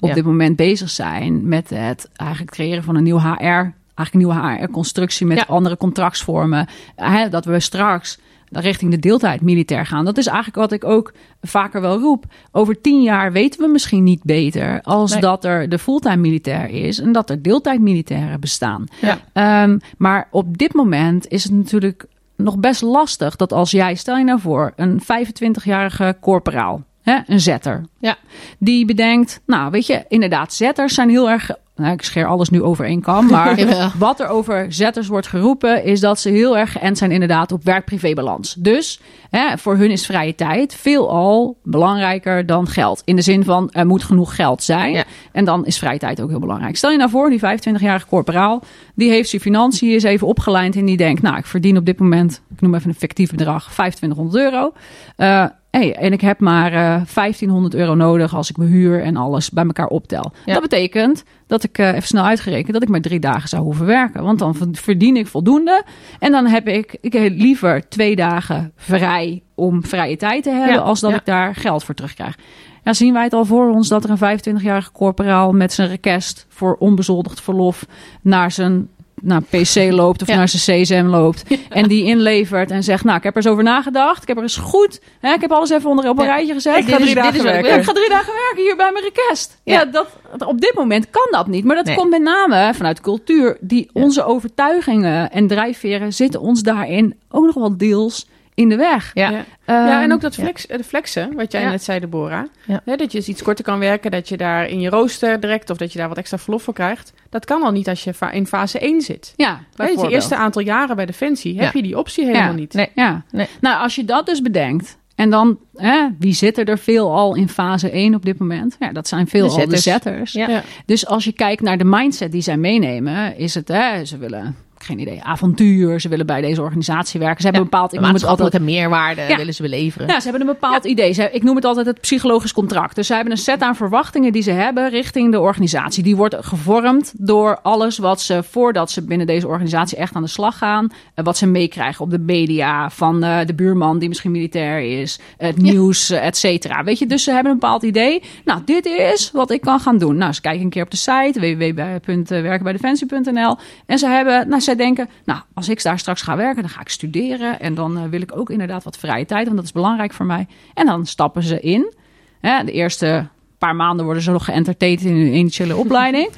op 0.01 0.09
Ja. 0.09 0.15
dit 0.15 0.25
moment 0.25 0.57
bezig 0.57 0.91
zijn 0.91 1.49
met 1.49 1.71
het 1.71 2.09
eigenlijk 2.17 2.51
creëren 2.51 2.83
van 2.83 2.97
een 2.97 3.03
nieuw 3.03 3.19
HR, 3.19 3.25
eigenlijk 3.45 3.75
een 4.13 4.19
nieuwe 4.19 4.35
HR-constructie 4.35 5.27
met 5.27 5.39
Ja. 5.39 5.45
andere 5.49 5.77
contractsvormen. 5.77 6.69
Hè, 6.97 7.29
dat 7.29 7.45
we 7.45 7.61
straks 7.61 8.19
richting 8.51 8.91
de 8.91 8.99
deeltijd 8.99 9.41
militair 9.41 9.87
gaan. 9.87 10.05
Dat 10.05 10.19
is 10.19 10.27
eigenlijk 10.27 10.57
wat 10.57 10.73
ik 10.73 10.85
ook 10.85 11.13
vaker 11.41 11.81
wel 11.81 11.99
roep. 11.99 12.25
Over 12.53 12.81
tien 12.81 13.03
jaar 13.03 13.33
weten 13.33 13.61
we 13.61 13.69
misschien 13.69 14.03
niet 14.03 14.23
beter 14.23 14.81
als 14.83 15.11
Nee. 15.13 15.21
dat 15.21 15.45
er 15.45 15.69
de 15.69 15.79
fulltime 15.79 16.17
militair 16.17 16.69
is 16.69 16.99
en 17.01 17.13
dat 17.13 17.31
er 17.31 17.43
deeltijd 17.43 17.81
militairen 17.81 18.41
bestaan. 18.41 18.85
Ja. 19.01 19.19
Ehm, 19.33 19.79
maar 19.99 20.29
op 20.31 20.59
dit 20.59 20.75
moment 20.75 21.29
is 21.29 21.45
het 21.45 21.53
natuurlijk 21.53 22.07
nog 22.37 22.59
best 22.59 22.83
lastig 22.83 23.37
dat 23.37 23.53
als 23.53 23.71
jij, 23.71 23.95
stel 23.95 24.17
je 24.17 24.25
nou 24.25 24.41
voor, 24.41 24.73
een 24.77 25.01
25-jarige 25.01 26.17
corporaal, 26.21 26.85
hè, 27.03 27.19
een 27.27 27.41
zetter, 27.41 27.85
Ja. 27.99 28.17
die 28.59 28.85
bedenkt, 28.87 29.41
nou 29.47 29.71
weet 29.71 29.87
je, 29.87 30.05
inderdaad, 30.09 30.53
zetters 30.53 30.95
zijn 30.95 31.09
heel 31.09 31.31
erg 31.31 31.51
nou, 31.77 31.93
ik 31.93 32.03
scheer 32.03 32.27
alles 32.27 32.49
nu 32.49 32.63
over 32.63 32.85
één 32.85 33.01
kam, 33.01 33.27
maar 33.27 33.59
wat 33.99 34.21
er 34.21 34.29
over 34.29 34.67
zetters 34.69 35.07
wordt 35.07 35.27
geroepen, 35.27 35.85
is 35.85 36.01
dat 36.01 36.21
ze 36.21 36.29
heel 36.29 36.59
erg 36.59 36.73
geënt 36.73 36.99
zijn 36.99 37.11
inderdaad 37.11 37.53
op 37.53 37.65
werk-privé-balans. 37.65 38.55
Dus 38.55 39.01
hè, 39.31 39.59
voor 39.59 39.77
hun 39.77 39.91
is 39.91 40.07
vrije 40.07 40.35
tijd 40.35 40.75
veelal 40.75 41.59
belangrijker 41.63 42.47
dan 42.47 42.69
geld. 42.69 43.03
In 43.05 43.17
de 43.17 43.23
zin 43.23 43.45
van, 43.45 43.71
er 43.73 43.87
moet 43.87 44.03
genoeg 44.03 44.35
geld 44.35 44.63
zijn. 44.63 44.93
Ja. 44.93 45.05
En 45.33 45.45
dan 45.45 45.67
is 45.67 45.79
vrije 45.79 45.99
tijd 45.99 46.21
ook 46.21 46.29
heel 46.29 46.39
belangrijk. 46.39 46.77
Stel 46.77 46.91
je 46.91 46.99
nou 46.99 47.11
voor, 47.11 47.31
die 47.31 47.41
25-jarige 47.41 48.07
corporaal, 48.07 48.63
die 48.95 49.11
heeft 49.11 49.29
zijn 49.29 49.43
financiën 49.43 49.93
eens 49.93 50.03
even 50.03 50.27
opgelijnd 50.27 50.77
en 50.77 50.85
die 50.85 50.97
denkt, 50.97 51.23
nou, 51.23 51.37
ik 51.37 51.47
verdien 51.47 51.77
op 51.77 51.87
dit 51.87 51.99
moment, 51.99 52.43
ik 52.55 52.61
noem 52.61 52.75
even 52.75 52.89
een 52.89 52.95
fictief 52.95 53.31
bedrag, 53.31 53.63
2500 53.63 54.45
euro. 54.45 54.73
Eh, 55.17 55.45
hey, 55.71 55.97
en 55.97 56.13
ik 56.13 56.21
heb 56.21 56.41
maar 56.41 56.73
eh 56.73 57.03
1500 57.15 57.75
euro 57.75 57.95
nodig 57.95 58.35
als 58.35 58.51
ik 58.51 58.57
mijn 58.57 58.71
huur 58.71 59.03
en 59.03 59.17
alles 59.17 59.51
bij 59.51 59.65
elkaar 59.65 59.87
optel. 59.87 60.33
Ja. 60.45 60.53
Dat 60.53 60.63
betekent 60.63 61.25
dat 61.47 61.65
ik 61.65 61.79
eh, 61.79 61.89
even 61.89 62.03
snel 62.03 62.25
uitgerekend 62.25 62.73
dat 62.73 62.83
ik 62.83 62.89
maar 62.89 63.01
drie 63.01 63.21
dagen 63.21 63.49
zou 63.49 63.63
hoeven 63.63 63.87
werken. 63.87 64.23
Want 64.23 64.39
dan 64.39 64.55
verdien 64.73 65.17
ik 65.17 65.27
voldoende. 65.27 65.85
En 66.19 66.33
dan 66.33 66.47
heb 66.47 66.69
ik, 66.69 66.97
ik 67.01 67.13
heb 67.13 67.33
liever 67.37 67.89
twee 67.89 68.17
dagen 68.17 68.73
vrij 68.77 69.43
om 69.55 69.85
vrije 69.85 70.17
tijd 70.17 70.43
te 70.43 70.51
hebben, 70.51 70.75
Ja, 70.75 70.81
als 70.81 71.01
dat 71.01 71.11
ja. 71.11 71.17
ik 71.17 71.25
daar 71.25 71.55
geld 71.55 71.85
voor 71.85 71.95
terugkrijg. 71.95 72.37
Ja, 72.85 72.93
zien 72.93 73.13
wij 73.13 73.23
het 73.23 73.33
al 73.33 73.45
voor 73.45 73.71
ons 73.71 73.89
dat 73.89 74.05
er 74.05 74.11
een 74.11 74.39
25-jarige 74.39 74.93
corporaal 74.93 75.53
met 75.53 75.73
zijn 75.73 75.89
request 75.89 76.47
voor 76.49 76.77
onbezoldigd 76.79 77.41
verlof 77.41 77.87
naar 78.23 78.51
zijn 78.51 78.89
naar 79.23 79.43
PC 79.43 79.75
loopt 79.91 80.23
of 80.23 80.29
Ja. 80.29 80.37
naar 80.37 80.49
zijn 80.49 80.83
CSM 80.83 81.07
loopt. 81.07 81.43
En 81.69 81.89
die 81.89 82.05
inlevert 82.05 82.71
en 82.71 82.83
zegt, 82.83 83.05
nou, 83.05 83.17
ik 83.17 83.23
heb 83.23 83.33
er 83.37 83.43
eens 83.43 83.51
over 83.53 83.65
nagedacht. 83.65 84.23
Ik 84.23 84.29
heb 84.29 84.37
er 84.37 84.43
eens 84.43 84.57
goed, 84.57 85.01
hè, 85.21 85.33
ik 85.33 85.41
heb 85.41 85.53
alles 85.53 85.71
even 85.71 85.91
onder 85.91 86.09
op 86.09 86.19
een 86.19 86.25
Ja. 86.25 86.31
rijtje 86.35 86.53
gezet. 86.55 86.77
Ik 86.77 86.89
ga 86.89 86.97
drie 86.97 87.15
dagen 87.15 87.43
werken. 87.43 87.77
ik 87.79 87.85
ga 87.85 87.93
drie 87.93 88.09
dagen 88.09 88.33
werken 88.33 88.63
hier 88.63 88.77
bij 88.77 88.91
mijn 88.93 89.05
request. 89.05 89.61
Ja, 89.65 89.73
Ja. 89.75 89.85
dat, 89.85 90.07
op 90.47 90.61
dit 90.61 90.75
moment 90.75 91.11
kan 91.11 91.29
dat 91.31 91.47
niet. 91.47 91.65
Maar 91.65 91.77
dat 91.77 91.85
Nee. 91.85 91.97
komt 91.97 92.11
met 92.11 92.23
name 92.23 92.75
vanuit 92.75 93.01
cultuur. 93.01 93.57
Die, 93.61 93.91
Onze 93.93 94.25
overtuigingen 94.25 95.31
en 95.31 95.47
drijfveren 95.47 96.13
zitten 96.13 96.41
ons 96.41 96.63
daarin 96.63 97.15
ook 97.31 97.45
nog 97.45 97.55
wel 97.55 97.77
deels 97.77 98.27
in 98.57 98.69
de 98.69 98.77
weg. 98.77 99.11
Ja. 99.15 99.31
Ja. 99.31 99.45
Ja, 99.67 99.97
en 99.97 100.03
Ehm, 100.03 100.13
ook 100.13 100.21
dat 100.21 100.35
flex, 100.35 100.67
de 100.67 100.85
flexen, 100.85 101.35
wat 101.35 101.53
jij 101.53 101.61
Ja. 101.61 101.71
net 101.71 101.83
zei, 101.83 102.01
Deborah. 102.01 102.45
Ja. 102.67 102.81
Hè, 102.85 102.97
dat 102.97 103.13
je 103.13 103.19
dus 103.19 103.29
iets 103.29 103.43
korter 103.43 103.65
kan 103.65 103.79
werken, 103.79 104.11
dat 104.11 104.29
je 104.29 104.37
daar 104.37 104.69
in 104.69 104.81
je 104.81 104.89
rooster 104.89 105.41
direct... 105.41 105.71
of 105.71 105.77
dat 105.77 105.93
je 105.93 105.99
daar 105.99 106.09
wat 106.09 106.17
extra 106.17 106.39
verlof 106.39 106.63
voor 106.63 106.75
krijgt. 106.75 107.13
Dat 107.31 107.45
kan 107.45 107.63
al 107.63 107.71
niet 107.73 107.89
als 107.89 108.05
je 108.05 108.13
in 108.31 108.47
fase 108.47 108.79
1 108.79 109.01
zit. 109.01 109.33
Ja, 109.37 109.49
Hè, 109.51 109.55
dus 109.57 109.65
de 109.71 109.77
bijvoorbeeld. 109.77 110.13
eerste 110.13 110.37
aantal 110.37 110.63
jaren 110.63 110.97
bij 110.97 111.07
Defensie 111.07 111.55
heb 111.61 111.73
Ja. 111.73 111.81
je 111.81 111.87
die 111.87 111.99
optie 111.99 112.25
helemaal 112.25 112.49
Ja. 112.49 112.53
niet. 112.55 112.73
Nee. 112.75 112.89
Ja. 112.95 113.23
Nee. 113.31 113.47
Nou, 113.61 113.83
als 113.83 113.95
je 113.95 114.05
dat 114.05 114.27
dus 114.27 114.43
bedenkt. 114.43 114.97
En 115.15 115.31
dan, 115.31 115.59
hè, 115.75 116.09
wie 116.19 116.33
zitten 116.33 116.65
er 116.65 116.79
veel 116.79 117.15
al 117.15 117.35
in 117.35 117.49
fase 117.49 117.91
1 117.97 118.15
op 118.15 118.25
dit 118.25 118.39
moment? 118.39 118.77
Ja, 118.79 118.93
dat 118.93 119.09
zijn 119.09 119.27
veel 119.27 119.45
De 119.47 119.51
al 119.51 119.69
de 119.69 119.77
zetters. 119.77 119.83
zetters. 119.83 120.33
Ja. 120.33 120.49
Ja. 120.49 120.63
Dus 120.87 121.07
als 121.07 121.25
je 121.25 121.33
kijkt 121.33 121.63
naar 121.63 121.79
de 121.79 121.85
mindset 121.85 122.33
die 122.33 122.41
zij 122.43 122.57
meenemen, 122.57 123.37
is 123.39 123.55
het, 123.55 123.69
hè, 123.69 124.05
ze 124.05 124.19
willen, 124.19 124.57
geen 124.79 124.99
idee, 124.99 125.23
avontuur. 125.23 126.01
Ze 126.01 126.09
willen 126.09 126.27
bij 126.27 126.41
deze 126.41 126.63
organisatie 126.63 127.21
werken. 127.21 127.39
Ze 127.41 127.45
hebben 127.45 127.63
een 127.63 127.71
bepaald, 127.71 127.93
ik 127.95 128.01
noem 128.01 128.15
het 128.15 128.25
altijd 128.25 128.39
maatschappelijke 128.41 128.81
meerwaarde 128.81 129.23
Ja. 129.33 129.37
willen 129.37 129.55
ze 129.55 129.63
beleveren. 129.63 130.09
ja, 130.09 130.21
ze 130.21 130.29
hebben 130.29 130.41
een 130.49 130.55
bepaald 130.61 130.85
idee. 130.85 131.13
Ze, 131.13 131.29
ik 131.33 131.43
noem 131.43 131.57
het 131.57 131.65
altijd 131.65 131.87
het 131.87 132.01
psychologisch 132.01 132.53
contract. 132.53 132.95
Dus 132.95 133.07
ze 133.07 133.15
hebben 133.15 133.33
een 133.33 133.39
set 133.39 133.61
aan 133.63 133.77
verwachtingen 133.77 134.33
die 134.33 134.43
ze 134.43 134.51
hebben 134.51 134.89
richting 134.89 135.33
de 135.33 135.41
organisatie. 135.41 136.03
Die 136.03 136.17
wordt 136.17 136.37
gevormd 136.41 137.13
door 137.17 137.59
alles 137.63 137.99
wat 137.99 138.21
ze, 138.21 138.43
voordat 138.43 138.91
ze 138.91 139.05
binnen 139.05 139.27
deze 139.27 139.49
organisatie 139.49 139.99
echt 139.99 140.15
aan 140.15 140.23
de 140.23 140.29
slag 140.29 140.59
gaan, 140.59 140.93
eh, 141.15 141.25
wat 141.25 141.37
ze 141.37 141.47
meekrijgen 141.47 142.05
op 142.05 142.11
de 142.11 142.19
media, 142.19 142.91
van 142.91 143.23
eh, 143.23 143.39
de 143.47 143.55
buurman 143.55 143.99
die 143.99 144.09
misschien 144.09 144.31
militair 144.31 145.01
is, 145.01 145.19
het 145.37 145.57
nieuws, 145.63 146.11
eh, 146.11 146.27
et 146.27 146.37
cetera. 146.37 146.85
Weet 146.85 146.99
je, 146.99 147.07
dus 147.07 147.25
ze 147.25 147.33
hebben 147.33 147.53
een 147.53 147.59
bepaald 147.59 147.83
idee. 147.83 148.23
Nou, 148.45 148.61
dit 148.65 148.87
is 148.87 149.31
wat 149.33 149.51
ik 149.51 149.61
kan 149.61 149.81
gaan 149.81 149.99
doen. 149.99 150.17
Nou, 150.17 150.33
ze 150.33 150.41
kijken 150.41 150.63
een 150.63 150.71
keer 150.71 150.83
op 150.83 150.91
de 150.91 150.97
site, 150.97 151.41
www.werkenbijdefensie.nl. 151.41 153.57
En 153.87 153.99
ze 153.99 154.07
hebben, 154.07 154.49
nou, 154.49 154.61
zij 154.67 154.77
denken, 154.77 155.09
nou, 155.25 155.41
als 155.55 155.69
ik 155.69 155.83
daar 155.83 155.99
straks 155.99 156.23
ga 156.23 156.37
werken, 156.37 156.63
dan 156.63 156.71
ga 156.71 156.81
ik 156.81 156.89
studeren. 156.89 157.61
En 157.61 157.75
dan 157.75 157.97
eh, 157.99 158.05
wil 158.05 158.21
ik 158.21 158.37
ook 158.37 158.51
inderdaad 158.51 158.85
wat 158.85 158.97
vrije 158.99 159.25
tijd, 159.25 159.45
want 159.45 159.57
dat 159.57 159.65
is 159.65 159.73
belangrijk 159.73 160.13
voor 160.13 160.27
mij. 160.27 160.47
En 160.75 160.87
dan 160.87 161.07
stappen 161.07 161.43
ze 161.43 161.61
in. 161.61 161.95
Hè, 162.41 162.65
de 162.65 162.73
eerste 162.73 163.27
paar 163.59 163.77
maanden 163.77 164.05
worden 164.05 164.23
ze 164.23 164.31
nog 164.31 164.45
geëntertained 164.45 165.01
in 165.01 165.17
hun 165.17 165.35
initiële 165.35 165.77
opleiding. 165.85 166.29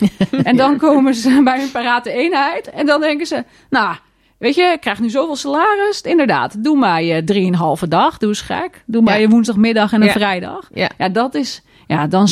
en 0.43 0.57
dan 0.57 0.77
komen 0.77 1.15
ze 1.15 1.41
bij 1.45 1.59
hun 1.61 1.71
parate 1.71 2.11
eenheid. 2.13 2.71
En 2.71 2.87
dan 2.87 3.01
denken 3.01 3.27
ze, 3.27 3.45
nou, 3.71 3.97
weet 4.39 4.55
je, 4.55 4.63
ik 4.63 4.81
krijg 4.81 5.01
nu 5.01 5.11
zoveel 5.11 5.37
salaris. 5.37 6.01
Inderdaad, 6.01 6.65
doe 6.65 6.77
maar 6.77 7.03
je 7.03 7.25
drieënhalve 7.25 7.89
dag. 7.89 8.19
Doe 8.19 8.29
eens 8.29 8.41
gek. 8.41 8.83
Doe 8.87 9.03
maar 9.03 9.15
Ja. 9.15 9.21
je 9.21 9.29
woensdagmiddag 9.29 9.93
en 9.93 10.01
een 10.01 10.07
Ja. 10.07 10.13
vrijdag. 10.13 10.69
Ja. 10.75 10.91
Ja, 10.99 11.09
dat 11.09 11.35
is, 11.35 11.63
ja, 11.87 12.07
dan 12.07 12.29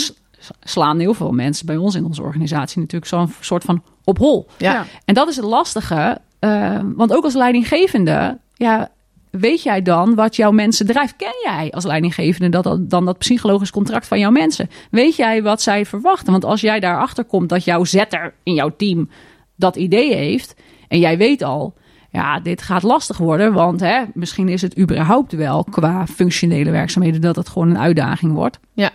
slaan 0.60 0.98
heel 0.98 1.14
veel 1.14 1.32
mensen 1.32 1.66
bij 1.66 1.76
ons 1.76 1.94
in 1.94 2.04
onze 2.04 2.22
organisatie 2.22 2.80
natuurlijk 2.80 3.10
zo'n 3.10 3.32
soort 3.40 3.64
van 3.64 3.82
op 4.04 4.18
hol. 4.18 4.46
Ja. 4.58 4.84
En 5.04 5.14
dat 5.14 5.28
is 5.28 5.36
het 5.36 5.44
lastige. 5.44 6.18
eh, 6.38 6.80
want 6.96 7.12
ook 7.12 7.24
als 7.24 7.34
leidinggevende, 7.34 8.38
ja, 8.54 8.88
weet 9.30 9.62
jij 9.62 9.82
dan 9.82 10.14
wat 10.14 10.36
jouw 10.36 10.50
mensen 10.50 10.86
drijft? 10.86 11.16
Ken 11.16 11.34
jij 11.44 11.70
als 11.70 11.84
leidinggevende 11.84 12.48
dat, 12.48 12.64
dat, 12.64 12.90
dan 12.90 13.04
dat 13.04 13.18
psychologisch 13.18 13.70
contract 13.70 14.06
van 14.06 14.18
jouw 14.18 14.30
mensen? 14.30 14.70
Weet 14.90 15.16
jij 15.16 15.42
wat 15.42 15.62
zij 15.62 15.86
verwachten? 15.86 16.32
Want 16.32 16.44
als 16.44 16.60
jij 16.60 16.80
daarachter 16.80 17.24
komt 17.24 17.48
dat 17.48 17.64
jouw 17.64 17.84
zetter 17.84 18.34
in 18.42 18.54
jouw 18.54 18.76
team 18.76 19.08
dat 19.56 19.76
idee 19.76 20.14
heeft 20.14 20.54
en 20.88 20.98
jij 20.98 21.18
weet 21.18 21.42
al, 21.42 21.74
ja, 22.10 22.40
dit 22.40 22.62
gaat 22.62 22.82
lastig 22.82 23.18
worden, 23.18 23.52
want 23.52 23.80
hè, 23.80 24.02
misschien 24.14 24.48
is 24.48 24.62
het 24.62 24.78
überhaupt 24.78 25.32
wel 25.32 25.64
qua 25.64 26.06
functionele 26.06 26.70
werkzaamheden 26.70 27.20
dat 27.20 27.36
het 27.36 27.48
gewoon 27.48 27.70
een 27.70 27.78
uitdaging 27.78 28.32
wordt. 28.32 28.58
Ja. 28.72 28.90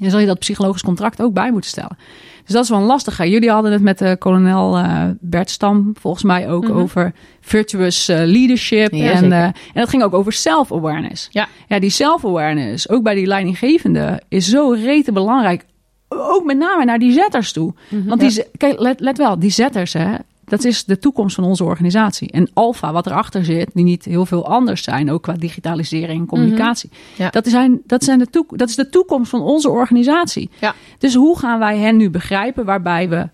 Dan 0.00 0.10
zal 0.10 0.20
je 0.20 0.26
dat 0.26 0.38
psychologisch 0.38 0.82
contract 0.82 1.22
ook 1.22 1.32
bij 1.32 1.50
moeten 1.52 1.70
stellen. 1.70 1.96
Dus 2.44 2.54
dat 2.54 2.64
is 2.64 2.70
wel 2.70 2.78
een 2.78 2.84
lastige. 2.84 3.30
Jullie 3.30 3.50
hadden 3.50 3.72
het 3.72 3.82
met 3.82 3.98
de 3.98 4.16
kolonel 4.18 4.76
eh, 4.76 5.02
Bert 5.20 5.50
Stam 5.50 5.92
volgens 6.00 6.24
mij 6.24 6.50
ook 6.50 6.68
Mhm. 6.68 6.76
over 6.78 7.12
virtuous 7.40 8.08
eh, 8.08 8.16
leadership. 8.24 8.92
Ja, 8.92 9.10
en, 9.12 9.32
eh, 9.32 9.42
en 9.44 9.52
dat 9.74 9.88
ging 9.88 10.02
ook 10.02 10.14
over 10.14 10.32
self-awareness. 10.32 11.28
Ja. 11.30 11.48
ja, 11.68 11.78
die 11.78 11.90
self-awareness, 11.90 12.88
ook 12.88 13.02
bij 13.02 13.14
die 13.14 13.26
leidinggevende, 13.26 14.20
is 14.28 14.48
zo 14.48 14.70
rete 14.70 15.12
belangrijk. 15.12 15.64
Ook 16.08 16.44
met 16.44 16.58
name 16.58 16.84
naar 16.84 16.98
die 16.98 17.12
zetters 17.12 17.52
toe. 17.52 17.74
Want 18.06 18.20
die, 18.20 18.30
ze- 18.30 18.46
kijk, 18.56 18.78
let, 18.80 19.00
let 19.00 19.18
wel, 19.18 19.38
die 19.38 19.50
zetters, 19.50 19.92
hè, 19.92 20.14
dat 20.46 20.64
is 20.64 20.84
de 20.84 20.98
toekomst 20.98 21.34
van 21.34 21.44
onze 21.44 21.64
organisatie. 21.64 22.30
En 22.30 22.50
Alpha, 22.54 22.92
wat 22.92 23.06
erachter 23.06 23.44
zit, 23.44 23.70
die 23.74 23.84
niet 23.84 24.04
heel 24.04 24.26
veel 24.26 24.46
anders 24.48 24.82
zijn, 24.82 25.10
ook 25.10 25.22
qua 25.22 25.32
digitalisering 25.32 26.20
en 26.20 26.26
communicatie. 26.26 26.90
Ja. 27.16 27.30
Dat, 27.30 27.46
zijn, 27.46 27.80
dat, 27.86 28.04
zijn 28.04 28.18
de 28.18 28.26
toek- 28.30 28.58
dat 28.58 28.68
is 28.68 28.74
de 28.76 28.88
toekomst 28.88 29.30
van 29.30 29.40
onze 29.42 29.70
organisatie. 29.70 30.50
Ja. 30.60 30.74
Dus 30.98 31.14
hoe 31.14 31.38
gaan 31.38 31.58
wij 31.58 31.78
hen 31.78 31.96
nu 31.96 32.10
begrijpen, 32.10 32.64
waarbij 32.64 33.08
we 33.08 33.28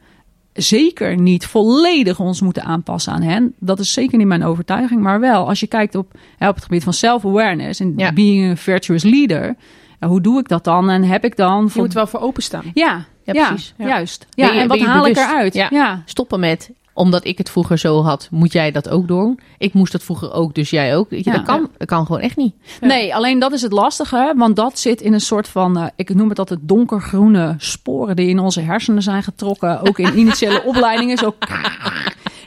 zeker 0.52 1.16
niet 1.20 1.46
volledig 1.46 2.20
ons 2.20 2.40
moeten 2.40 2.64
aanpassen 2.64 3.12
aan 3.12 3.22
hen? 3.22 3.54
Dat 3.58 3.78
is 3.78 3.92
zeker 3.92 4.18
niet 4.18 4.26
mijn 4.26 4.44
overtuiging, 4.44 5.00
maar 5.00 5.20
wel 5.20 5.48
als 5.48 5.60
je 5.60 5.66
kijkt 5.66 5.94
op, 5.94 6.12
hè, 6.38 6.48
op 6.48 6.54
het 6.54 6.64
gebied 6.64 6.84
van 6.84 6.92
self-awareness 6.92 7.80
en 7.80 7.92
Ja. 7.96 8.12
being 8.12 8.50
a 8.50 8.56
virtuous 8.56 9.02
leader. 9.02 9.56
hoe 10.06 10.20
doe 10.20 10.38
ik 10.38 10.48
dat 10.48 10.64
dan? 10.64 10.90
En 10.90 11.02
heb 11.04 11.24
ik 11.24 11.36
dan... 11.36 11.70
Je 11.74 11.80
moet 11.80 11.92
wel 11.92 12.06
voor 12.06 12.20
openstaan. 12.20 12.64
ja, 12.74 13.04
Ja, 13.24 13.32
ja, 13.34 13.46
precies. 13.48 13.74
Ja. 13.78 13.86
juist. 13.86 14.26
Ja, 14.30 14.52
je- 14.52 14.60
en 14.60 14.68
wat 14.68 14.80
haal 14.80 15.06
ik 15.06 15.16
eruit? 15.16 15.54
Ja. 15.54 16.02
Stoppen 16.04 16.40
met, 16.40 16.70
omdat 16.95 17.24
ik 17.24 17.38
het 17.38 17.51
vroeger 17.51 17.78
zo 17.78 18.03
had, 18.03 18.28
moet 18.30 18.53
jij 18.53 18.70
dat 18.70 18.88
ook 18.88 19.09
doen. 19.09 19.38
Ik 19.59 19.72
moest 19.72 19.93
dat 19.93 20.03
vroeger 20.03 20.32
ook, 20.32 20.55
dus 20.55 20.70
jij 20.70 20.97
ook. 20.97 21.07
Ja. 21.11 21.32
dat, 21.32 21.43
kan, 21.43 21.68
dat 21.76 21.88
kan 21.88 22.07
gewoon 22.07 22.20
echt 22.20 22.36
niet. 22.36 22.55
Nee, 22.80 23.14
alleen 23.14 23.38
dat 23.38 23.53
is 23.53 23.62
het 23.62 23.72
lastige, 23.72 24.34
want 24.36 24.57
dat 24.57 24.78
zit 24.78 25.01
in 25.01 25.12
een 25.12 25.20
soort 25.20 25.49
van, 25.49 25.78
eh, 25.78 25.86
ik 25.97 26.14
noem 26.14 26.28
het 26.28 26.38
altijd 26.38 26.61
donkergroene 26.62 27.55
sporen 27.59 28.16
die 28.16 28.28
in 28.28 28.38
onze 28.38 28.61
hersenen 28.61 29.03
zijn 29.03 29.22
getrokken, 29.22 29.88
ook 29.88 29.99
in 29.99 30.18
initiële 30.18 30.62
opleidingen. 30.72 31.18
Zo, 31.18 31.34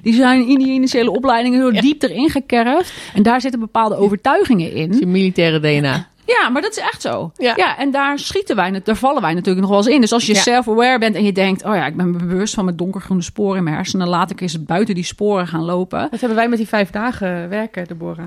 die 0.02 0.14
zijn 0.14 0.48
in 0.48 0.58
die 0.58 0.68
initiële 0.74 1.12
opleidingen 1.12 1.60
zo 1.60 1.82
diep 1.82 2.04
erin 2.04 2.30
gekerfd. 2.30 2.93
En 3.14 3.24
daar 3.24 3.41
zitten 3.41 3.60
bepaalde 3.60 3.96
overtuigingen 3.96 4.70
Dat 4.70 4.78
is 4.78 4.86
in. 4.86 5.00
je 5.00 5.08
militaire 5.08 5.60
DNA. 5.60 6.08
Ja, 6.26 6.49
maar 6.49 6.61
dat 6.61 6.71
is 6.71 6.78
echt 6.78 7.01
zo. 7.01 7.32
Ja. 7.38 7.53
Ja, 7.55 7.78
en 7.78 7.91
daar 7.91 8.19
schieten 8.19 8.55
wij, 8.55 8.82
daar 8.84 8.95
vallen 8.95 9.21
wij 9.21 9.34
natuurlijk 9.34 9.59
nog 9.61 9.69
wel 9.69 9.78
eens 9.80 9.88
in. 9.95 10.01
Dus 10.01 10.11
als 10.11 10.26
je 10.26 10.34
Ja. 10.34 10.39
self-aware 10.39 10.99
bent 10.99 11.15
en 11.15 11.23
je 11.23 11.32
denkt, 11.32 11.63
oh 11.63 11.76
ja, 11.76 11.86
ik 11.86 11.95
ben 11.95 12.11
me 12.11 12.17
bewust 12.17 12.53
van 12.53 12.65
mijn 12.65 12.78
donkergroene 12.78 13.21
sporen 13.21 13.57
in 13.57 13.63
mijn 13.63 13.76
hersenen, 13.76 14.07
laat 14.07 14.32
ik 14.32 14.41
eens 14.41 14.63
buiten 14.63 14.95
die 14.95 15.03
sporen 15.03 15.47
gaan 15.47 15.63
lopen. 15.63 16.07
Dat 16.11 16.19
hebben 16.19 16.38
wij 16.38 16.49
met 16.49 16.57
die 16.57 16.67
vijf 16.67 16.89
dagen 16.89 17.49
werken, 17.49 17.88
Deborah. 17.88 18.26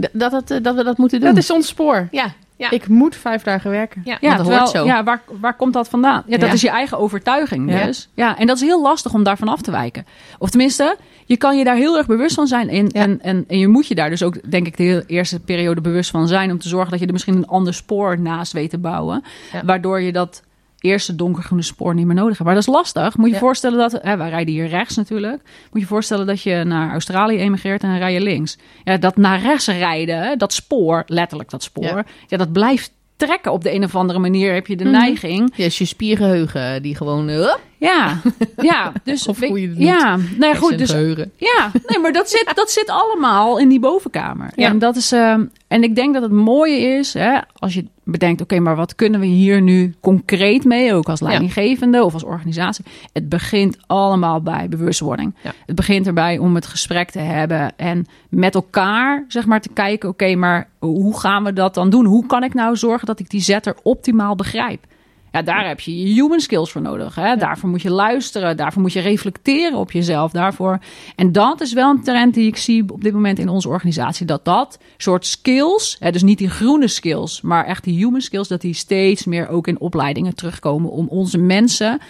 D- 0.00 0.08
Dat, 0.12 0.30
dat, 0.30 0.50
eh, 0.50 0.62
dat 0.62 0.74
we 0.74 0.84
dat 0.84 0.98
moeten 0.98 1.20
doen. 1.20 1.28
Dat 1.28 1.38
is 1.38 1.50
ons 1.50 1.66
spoor. 1.68 2.08
Ja, 2.10 2.32
ja. 2.56 2.70
Ik 2.70 2.88
moet 2.88 3.16
vijf 3.16 3.42
dagen 3.42 3.70
werken. 3.70 4.02
ja, 4.04 4.18
Ja, 4.20 4.36
dat 4.36 4.46
hoort 4.46 4.68
zo. 4.68 4.84
ja 4.86 5.04
waar, 5.04 5.22
waar 5.40 5.54
komt 5.54 5.72
dat 5.72 5.88
vandaan? 5.88 6.22
Ja, 6.26 6.36
dat 6.38 6.48
Ja. 6.48 6.54
is 6.54 6.60
je 6.60 6.68
eigen 6.70 6.98
overtuiging 6.98 7.70
Ja. 7.72 7.84
dus. 7.84 8.08
Ja, 8.14 8.38
en 8.38 8.46
dat 8.46 8.56
is 8.56 8.62
heel 8.62 8.82
lastig 8.82 9.14
om 9.14 9.22
daarvan 9.22 9.48
af 9.48 9.60
te 9.60 9.70
wijken. 9.70 10.06
Of 10.38 10.50
tenminste, 10.50 10.96
je 11.24 11.36
kan 11.36 11.58
je 11.58 11.64
daar 11.64 11.76
heel 11.76 11.96
erg 11.96 12.06
bewust 12.06 12.34
van 12.34 12.46
zijn. 12.46 12.68
En, 12.68 12.86
Ja. 12.92 13.00
en, 13.02 13.20
en, 13.22 13.44
en 13.48 13.58
je 13.58 13.68
moet 13.68 13.86
je 13.86 13.94
daar 13.94 14.10
dus 14.10 14.22
ook, 14.22 14.50
denk 14.50 14.66
ik, 14.66 14.76
de 14.76 15.04
eerste 15.06 15.40
periode 15.40 15.80
bewust 15.80 16.10
van 16.10 16.28
zijn... 16.28 16.50
om 16.50 16.58
te 16.58 16.68
zorgen 16.68 16.90
dat 16.90 17.00
je 17.00 17.06
er 17.06 17.12
misschien 17.12 17.36
een 17.36 17.46
ander 17.46 17.74
spoor 17.74 18.20
naast 18.20 18.52
weet 18.52 18.70
te 18.70 18.78
bouwen. 18.78 19.24
Ja. 19.52 19.64
Waardoor 19.64 20.00
je 20.00 20.12
dat 20.12 20.42
eerste 20.86 21.14
donkergroene 21.16 21.62
spoor 21.62 21.94
niet 21.94 22.06
meer 22.06 22.14
nodig 22.14 22.32
hebt. 22.32 22.44
Maar 22.44 22.54
dat 22.54 22.62
is 22.66 22.72
lastig. 22.74 23.16
Moet 23.16 23.28
je 23.28 23.32
Ja. 23.34 23.38
voorstellen 23.40 23.78
dat... 23.78 23.98
Hè, 24.02 24.16
wij 24.16 24.28
rijden 24.28 24.54
hier 24.54 24.66
rechts 24.68 24.96
natuurlijk. 24.96 25.42
Moet 25.72 25.80
je 25.80 25.86
voorstellen 25.88 26.26
dat 26.26 26.42
je 26.42 26.64
naar 26.64 26.90
Australië 26.90 27.36
emigreert 27.36 27.82
en 27.82 27.88
dan 27.88 27.98
rij 27.98 28.12
je 28.12 28.20
links. 28.20 28.58
Ja, 28.84 28.96
dat 28.96 29.16
naar 29.16 29.40
rechts 29.40 29.66
rijden, 29.66 30.38
dat 30.38 30.52
spoor, 30.52 31.02
letterlijk 31.06 31.50
dat 31.50 31.62
spoor... 31.62 31.84
Ja. 31.84 32.04
ja 32.26 32.36
dat 32.36 32.52
blijft 32.52 32.92
trekken 33.16 33.52
op 33.52 33.62
de 33.62 33.74
een 33.74 33.84
of 33.84 33.94
andere 33.96 34.18
manier. 34.18 34.54
Heb 34.54 34.66
je 34.66 34.76
de 34.76 34.84
Mhm. 34.84 34.92
neiging 34.92 35.52
Ja, 35.56 35.64
is 35.64 35.78
je 35.78 35.84
spiergeheugen 35.84 36.82
die 36.82 36.96
gewoon... 36.96 37.28
eh, 37.28 37.34
hup, 37.36 37.60
Ja, 37.78 38.20
ja. 38.56 38.92
Dus, 39.04 39.26
Of 39.26 39.40
je 39.40 39.46
het 39.46 39.78
niet? 39.78 39.88
Ja, 39.88 40.18
nee, 40.38 40.56
goed. 40.56 40.78
Dus. 40.78 40.90
Ja, 41.36 41.70
nee, 41.86 41.98
maar 42.02 42.12
dat 42.12 42.30
zit, 42.30 42.52
dat 42.54 42.70
zit 42.70 42.90
allemaal 42.90 43.58
in 43.58 43.68
die 43.68 43.80
bovenkamer. 43.80 44.50
Ja. 44.54 44.68
En, 44.68 44.78
dat 44.78 44.96
is, 44.96 45.12
ehm, 45.12 45.44
en 45.68 45.82
ik 45.82 45.94
denk 45.94 46.14
dat 46.14 46.22
het 46.22 46.32
mooie 46.32 46.78
is, 46.78 47.14
hè, 47.14 47.38
als 47.54 47.74
je 47.74 47.84
bedenkt, 48.04 48.40
oké, 48.40 48.60
maar 48.60 48.76
wat 48.76 48.94
kunnen 48.94 49.20
we 49.20 49.26
hier 49.26 49.62
nu 49.62 49.94
concreet 50.00 50.64
mee, 50.64 50.94
ook 50.94 51.08
als 51.08 51.20
leidinggevende 51.20 52.04
of 52.04 52.12
als 52.12 52.24
organisatie? 52.24 52.84
Het 53.12 53.28
begint 53.28 53.78
allemaal 53.86 54.40
bij 54.40 54.68
bewustwording. 54.68 55.34
Ja. 55.42 55.52
Het 55.66 55.76
begint 55.76 56.06
erbij 56.06 56.38
om 56.38 56.54
het 56.54 56.66
gesprek 56.66 57.10
te 57.10 57.18
hebben 57.18 57.76
en 57.76 58.06
met 58.28 58.54
elkaar, 58.54 59.24
zeg 59.28 59.46
maar, 59.46 59.60
te 59.60 59.70
kijken, 59.72 60.08
oké, 60.08 60.34
maar 60.34 60.68
hoe 60.78 61.18
gaan 61.18 61.44
we 61.44 61.52
dat 61.52 61.74
dan 61.74 61.90
doen? 61.90 62.04
Hoe 62.04 62.26
kan 62.26 62.44
ik 62.44 62.54
nou 62.54 62.76
zorgen 62.76 63.06
dat 63.06 63.20
ik 63.20 63.30
die 63.30 63.40
zetter 63.40 63.76
optimaal 63.82 64.34
begrijp? 64.34 64.86
Ja, 65.36 65.42
daar 65.42 65.66
heb 65.66 65.80
je 65.80 65.98
je 65.98 66.22
human 66.22 66.40
skills 66.40 66.70
voor 66.72 66.80
nodig. 66.82 67.14
Hè? 67.14 67.36
Daarvoor 67.36 67.68
moet 67.68 67.82
je 67.82 67.90
luisteren, 67.90 68.56
daarvoor 68.56 68.82
moet 68.82 68.92
je 68.92 69.00
reflecteren 69.00 69.78
op 69.78 69.92
jezelf. 69.92 70.32
Daarvoor. 70.32 70.78
En 71.16 71.32
dat 71.32 71.60
is 71.60 71.72
wel 71.72 71.90
een 71.90 72.02
trend 72.02 72.34
die 72.34 72.46
ik 72.46 72.56
zie 72.56 72.84
op 72.92 73.02
dit 73.02 73.12
moment 73.12 73.38
in 73.38 73.48
onze 73.48 73.68
organisatie. 73.68 74.26
Dat 74.26 74.44
dat 74.44 74.78
soort 74.96 75.26
skills, 75.26 75.96
hè, 76.00 76.10
dus 76.10 76.22
niet 76.22 76.38
die 76.38 76.50
groene 76.50 76.88
skills, 76.88 77.40
maar 77.40 77.64
echt 77.64 77.84
die 77.84 77.96
human 77.96 78.20
skills, 78.20 78.48
dat 78.48 78.60
die 78.60 78.74
steeds 78.74 79.24
meer 79.24 79.48
ook 79.48 79.66
in 79.66 79.80
opleidingen 79.80 80.34
terugkomen 80.34 80.90
om 80.90 81.08
onze 81.08 81.38
mensen 81.38 82.00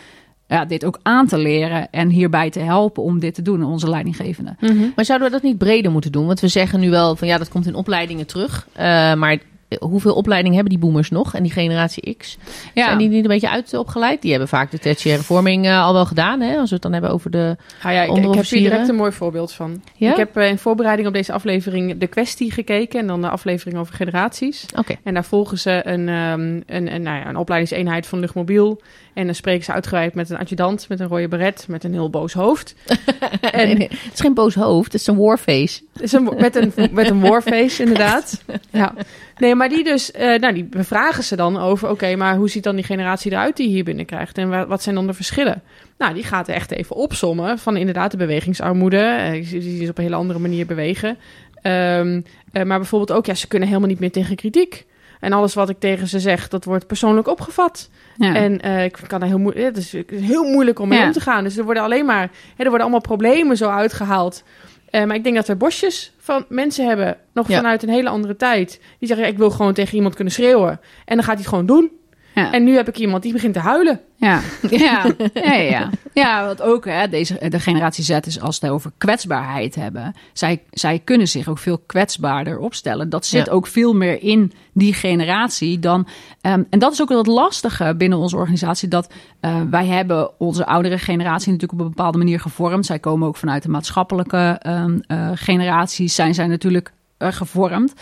ja, 0.49 0.65
dit 0.65 0.85
ook 0.85 0.99
aan 1.03 1.27
te 1.27 1.39
leren 1.39 1.91
en 1.91 2.09
hierbij 2.09 2.51
te 2.51 2.61
helpen 2.61 3.03
om 3.03 3.19
dit 3.19 3.35
te 3.35 3.43
doen, 3.43 3.65
onze 3.65 3.91
leidinggevenden. 3.91 4.57
Maar 4.97 5.05
zouden 5.05 5.29
we 5.29 5.35
dat 5.35 5.43
niet 5.43 5.59
breder 5.59 5.91
moeten 5.91 6.13
doen? 6.13 6.27
Want 6.27 6.41
we 6.41 6.49
zeggen 6.49 6.81
nu 6.81 6.91
wel 6.91 7.17
van 7.17 7.29
ja, 7.29 7.39
dat 7.39 7.49
komt 7.49 7.67
in 7.67 7.75
opleidingen 7.75 8.27
terug. 8.27 8.69
Eh, 8.73 9.15
maar 9.15 9.39
hoeveel 9.79 10.15
opleidingen 10.15 10.57
hebben 10.57 10.75
die 10.75 10.85
boomers 10.85 11.11
nog 11.11 11.35
en 11.35 11.43
die 11.43 11.53
generatie 11.53 12.17
X? 12.19 12.39
Zijn 12.75 12.99
die 12.99 13.09
niet 13.09 13.23
een 13.23 13.31
beetje 13.31 13.51
uit 13.51 13.75
opgeleid? 13.75 14.23
Die 14.23 14.31
hebben 14.31 14.49
vaak 14.49 14.71
de 14.71 14.79
tertiaire 14.79 15.23
vorming 15.23 15.67
eh, 15.67 15.85
al 15.85 15.93
wel 15.93 16.07
gedaan. 16.07 16.41
Hè? 16.41 16.57
Als 16.57 16.69
we 16.69 16.75
het 16.75 16.83
dan 16.83 16.93
hebben 16.93 17.11
over 17.11 17.31
de... 17.31 17.57
Nou 17.83 17.95
ja, 17.95 18.03
ik, 18.03 18.17
ik 18.17 18.35
heb 18.35 18.45
hier 18.45 18.61
direct 18.61 18.89
een 18.89 18.95
mooi 18.95 19.13
voorbeeld 19.13 19.53
van. 19.53 19.83
Ja? 19.95 20.11
Ik 20.11 20.17
heb 20.17 20.37
eh, 20.37 20.49
in 20.49 20.59
voorbereiding 20.59 21.09
op 21.09 21.15
deze 21.15 21.33
aflevering 21.33 21.99
de 21.99 22.07
kwestie 22.07 22.51
gekeken 22.51 23.01
en 23.01 23.07
dan 23.07 23.21
de 23.21 23.29
aflevering 23.29 23.79
over 23.79 23.95
generaties. 23.95 24.67
Oké. 24.77 24.95
En 25.03 25.15
daar 25.15 25.25
volgen 25.25 25.59
ze 25.59 25.81
een, 25.85 26.09
ehm, 26.09 26.41
een, 26.67 26.95
een, 26.95 27.03
nou 27.03 27.19
ja, 27.19 27.27
een 27.27 27.37
opleidingseenheid 27.37 28.07
van 28.07 28.19
luchtmobiel. 28.19 28.81
En 29.15 29.25
dan 29.25 29.35
spreken 29.35 29.65
ze 29.65 29.73
uitgebreid 29.73 30.15
met 30.15 30.31
een 30.31 30.39
adjudant, 30.39 30.89
met 30.89 31.01
een 31.01 31.07
rode 31.07 31.29
beret, 31.29 31.65
met 31.69 31.85
een 31.85 31.93
heel 31.93 32.11
boos 32.11 32.33
hoofd. 32.33 32.75
En 33.41 33.67
Nee, 33.67 33.77
nee, 33.77 33.89
het 33.89 34.13
is 34.13 34.21
geen 34.21 34.35
boos 34.35 34.55
hoofd, 34.55 34.93
het 34.93 35.01
is 35.01 35.07
een 35.07 35.17
warface. 35.17 35.83
is 35.97 36.13
een, 36.13 36.31
met, 36.39 36.57
een, 36.57 36.73
met 36.91 37.11
een 37.11 37.21
warface, 37.21 37.83
inderdaad. 37.83 38.43
Ja. 38.71 38.95
Nee, 39.45 39.55
maar 39.55 39.69
die 39.69 39.85
dus, 39.85 40.11
eh, 40.11 40.39
nou, 40.39 40.55
die 40.55 40.65
bevragen 40.65 41.25
ze 41.25 41.37
dan 41.37 41.57
over, 41.59 41.91
oké, 41.91 42.17
maar 42.17 42.37
hoe 42.37 42.49
ziet 42.51 42.63
dan 42.63 42.75
die 42.77 42.85
generatie 42.85 43.33
eruit 43.33 43.57
die 43.57 43.67
je 43.69 43.75
hier 43.75 43.85
binnenkrijgt? 43.85 44.39
En 44.39 44.49
wa- 44.49 44.67
wat 44.67 44.83
zijn 44.83 44.95
dan 44.95 45.07
de 45.07 45.13
verschillen? 45.13 45.63
Nou, 45.99 46.15
die 46.15 46.23
gaat 46.25 46.49
er 46.49 46.55
echt 46.55 46.71
even 46.71 46.97
opsommen 46.97 47.59
van 47.59 47.77
inderdaad 47.77 48.11
de 48.11 48.17
bewegingsarmoede. 48.17 49.39
Ziet 49.43 49.63
die 49.63 49.83
is 49.83 49.89
op 49.89 49.99
een 49.99 50.05
hele 50.05 50.17
andere 50.17 50.39
manier 50.39 50.67
bewegen. 50.67 51.17
Ehm, 51.63 52.21
eh, 52.53 52.63
maar 52.63 52.79
bijvoorbeeld 52.79 53.19
ook, 53.19 53.27
ja, 53.27 53.35
ze 53.35 53.47
kunnen 53.49 53.69
helemaal 53.69 53.89
niet 53.91 54.01
meer 54.01 54.11
tegen 54.13 54.37
kritiek. 54.37 54.87
En 55.21 55.33
alles 55.33 55.55
wat 55.55 55.69
ik 55.69 55.79
tegen 55.79 56.09
ze 56.09 56.21
zeg, 56.21 56.49
dat 56.49 56.65
wordt 56.65 56.87
persoonlijk 56.87 57.29
opgevat. 57.29 57.91
Ja. 58.17 58.35
En 58.35 58.61
ik 58.85 58.99
kan 59.07 59.21
er 59.23 59.27
heel, 59.29 59.39
moe- 59.39 59.59
het 59.61 59.77
is 59.77 59.93
heel 60.13 60.45
moeilijk 60.45 60.79
om 60.79 60.89
mee 60.89 60.99
Ja. 60.99 61.07
om 61.07 61.13
te 61.13 61.21
gaan. 61.21 61.45
Dus 61.45 61.57
er 61.57 61.65
worden 61.65 61.83
alleen 61.83 62.05
maar, 62.07 62.21
hè, 62.23 62.29
er 62.57 62.65
worden 62.65 62.81
allemaal 62.81 63.01
problemen 63.01 63.57
zo 63.57 63.69
uitgehaald. 63.71 64.43
Eh, 64.91 65.05
maar 65.05 65.17
ik 65.17 65.25
denk 65.25 65.37
dat 65.37 65.49
er 65.49 65.57
bosjes 65.57 66.13
van 66.27 66.45
mensen 66.49 66.87
hebben, 66.87 67.17
nog 67.35 67.49
Ja. 67.49 67.57
vanuit 67.57 67.83
een 67.83 67.89
hele 67.89 68.09
andere 68.09 68.37
tijd. 68.37 68.81
Die 68.99 69.09
zeggen, 69.09 69.27
ik 69.27 69.39
wil 69.39 69.51
gewoon 69.51 69.73
tegen 69.73 69.95
iemand 69.97 70.15
kunnen 70.15 70.33
schreeuwen. 70.33 70.81
En 71.05 71.15
dan 71.17 71.25
gaat 71.25 71.35
hij 71.35 71.37
het 71.37 71.47
gewoon 71.49 71.67
doen. 71.67 71.91
Ja. 72.37 72.53
En 72.53 72.65
nu 72.65 72.75
heb 72.75 72.89
ik 72.89 72.99
iemand 72.99 73.23
die 73.23 73.33
begint 73.33 73.55
te 73.55 73.61
huilen. 73.61 74.01
Ja, 74.17 74.41
ja, 74.71 75.05
ja, 75.35 75.53
ja, 75.55 75.91
ja. 76.15 76.55
Ook, 76.63 76.85
hè, 76.85 77.09
deze, 77.09 77.49
de 77.49 77.61
generatie 77.61 78.05
Z 78.05 78.11
is 78.27 78.41
als 78.41 78.61
het 78.61 78.71
over 78.71 78.91
kwetsbaarheid 78.99 79.75
hebben. 79.75 80.15
Zij, 80.33 80.63
zij 80.71 80.99
kunnen 81.05 81.29
zich 81.29 81.49
ook 81.49 81.59
veel 81.59 81.79
kwetsbaarder 81.87 82.59
opstellen. 82.59 83.09
Dat 83.09 83.27
zit 83.27 83.47
Ja. 83.47 83.53
ook 83.53 83.67
veel 83.67 83.95
meer 83.95 84.23
in 84.23 84.53
die 84.73 84.95
generatie 84.95 85.79
dan. 85.79 86.07
ehm, 86.41 86.63
en 86.71 86.79
dat 86.79 86.93
is 86.93 87.03
ook 87.03 87.09
het 87.09 87.27
lastige 87.27 87.95
binnen 87.99 88.19
onze 88.19 88.37
organisatie. 88.37 88.89
Dat 88.89 89.13
eh, 89.41 89.61
wij 89.71 89.87
hebben 89.87 90.31
onze 90.39 90.67
oudere 90.67 90.99
generatie 90.99 91.53
natuurlijk 91.53 91.81
op 91.81 91.87
een 91.87 91.95
bepaalde 91.95 92.19
manier 92.19 92.41
gevormd. 92.41 92.87
Zij 92.87 92.99
komen 92.99 93.29
ook 93.29 93.37
vanuit 93.37 93.63
de 93.63 93.69
maatschappelijke 93.69 94.57
ehm, 94.61 94.99
eh, 95.07 95.31
generaties. 95.35 96.15
Zijn 96.15 96.35
zij 96.35 96.47
natuurlijk 96.47 96.93
eh, 97.19 97.33
gevormd. 97.33 97.93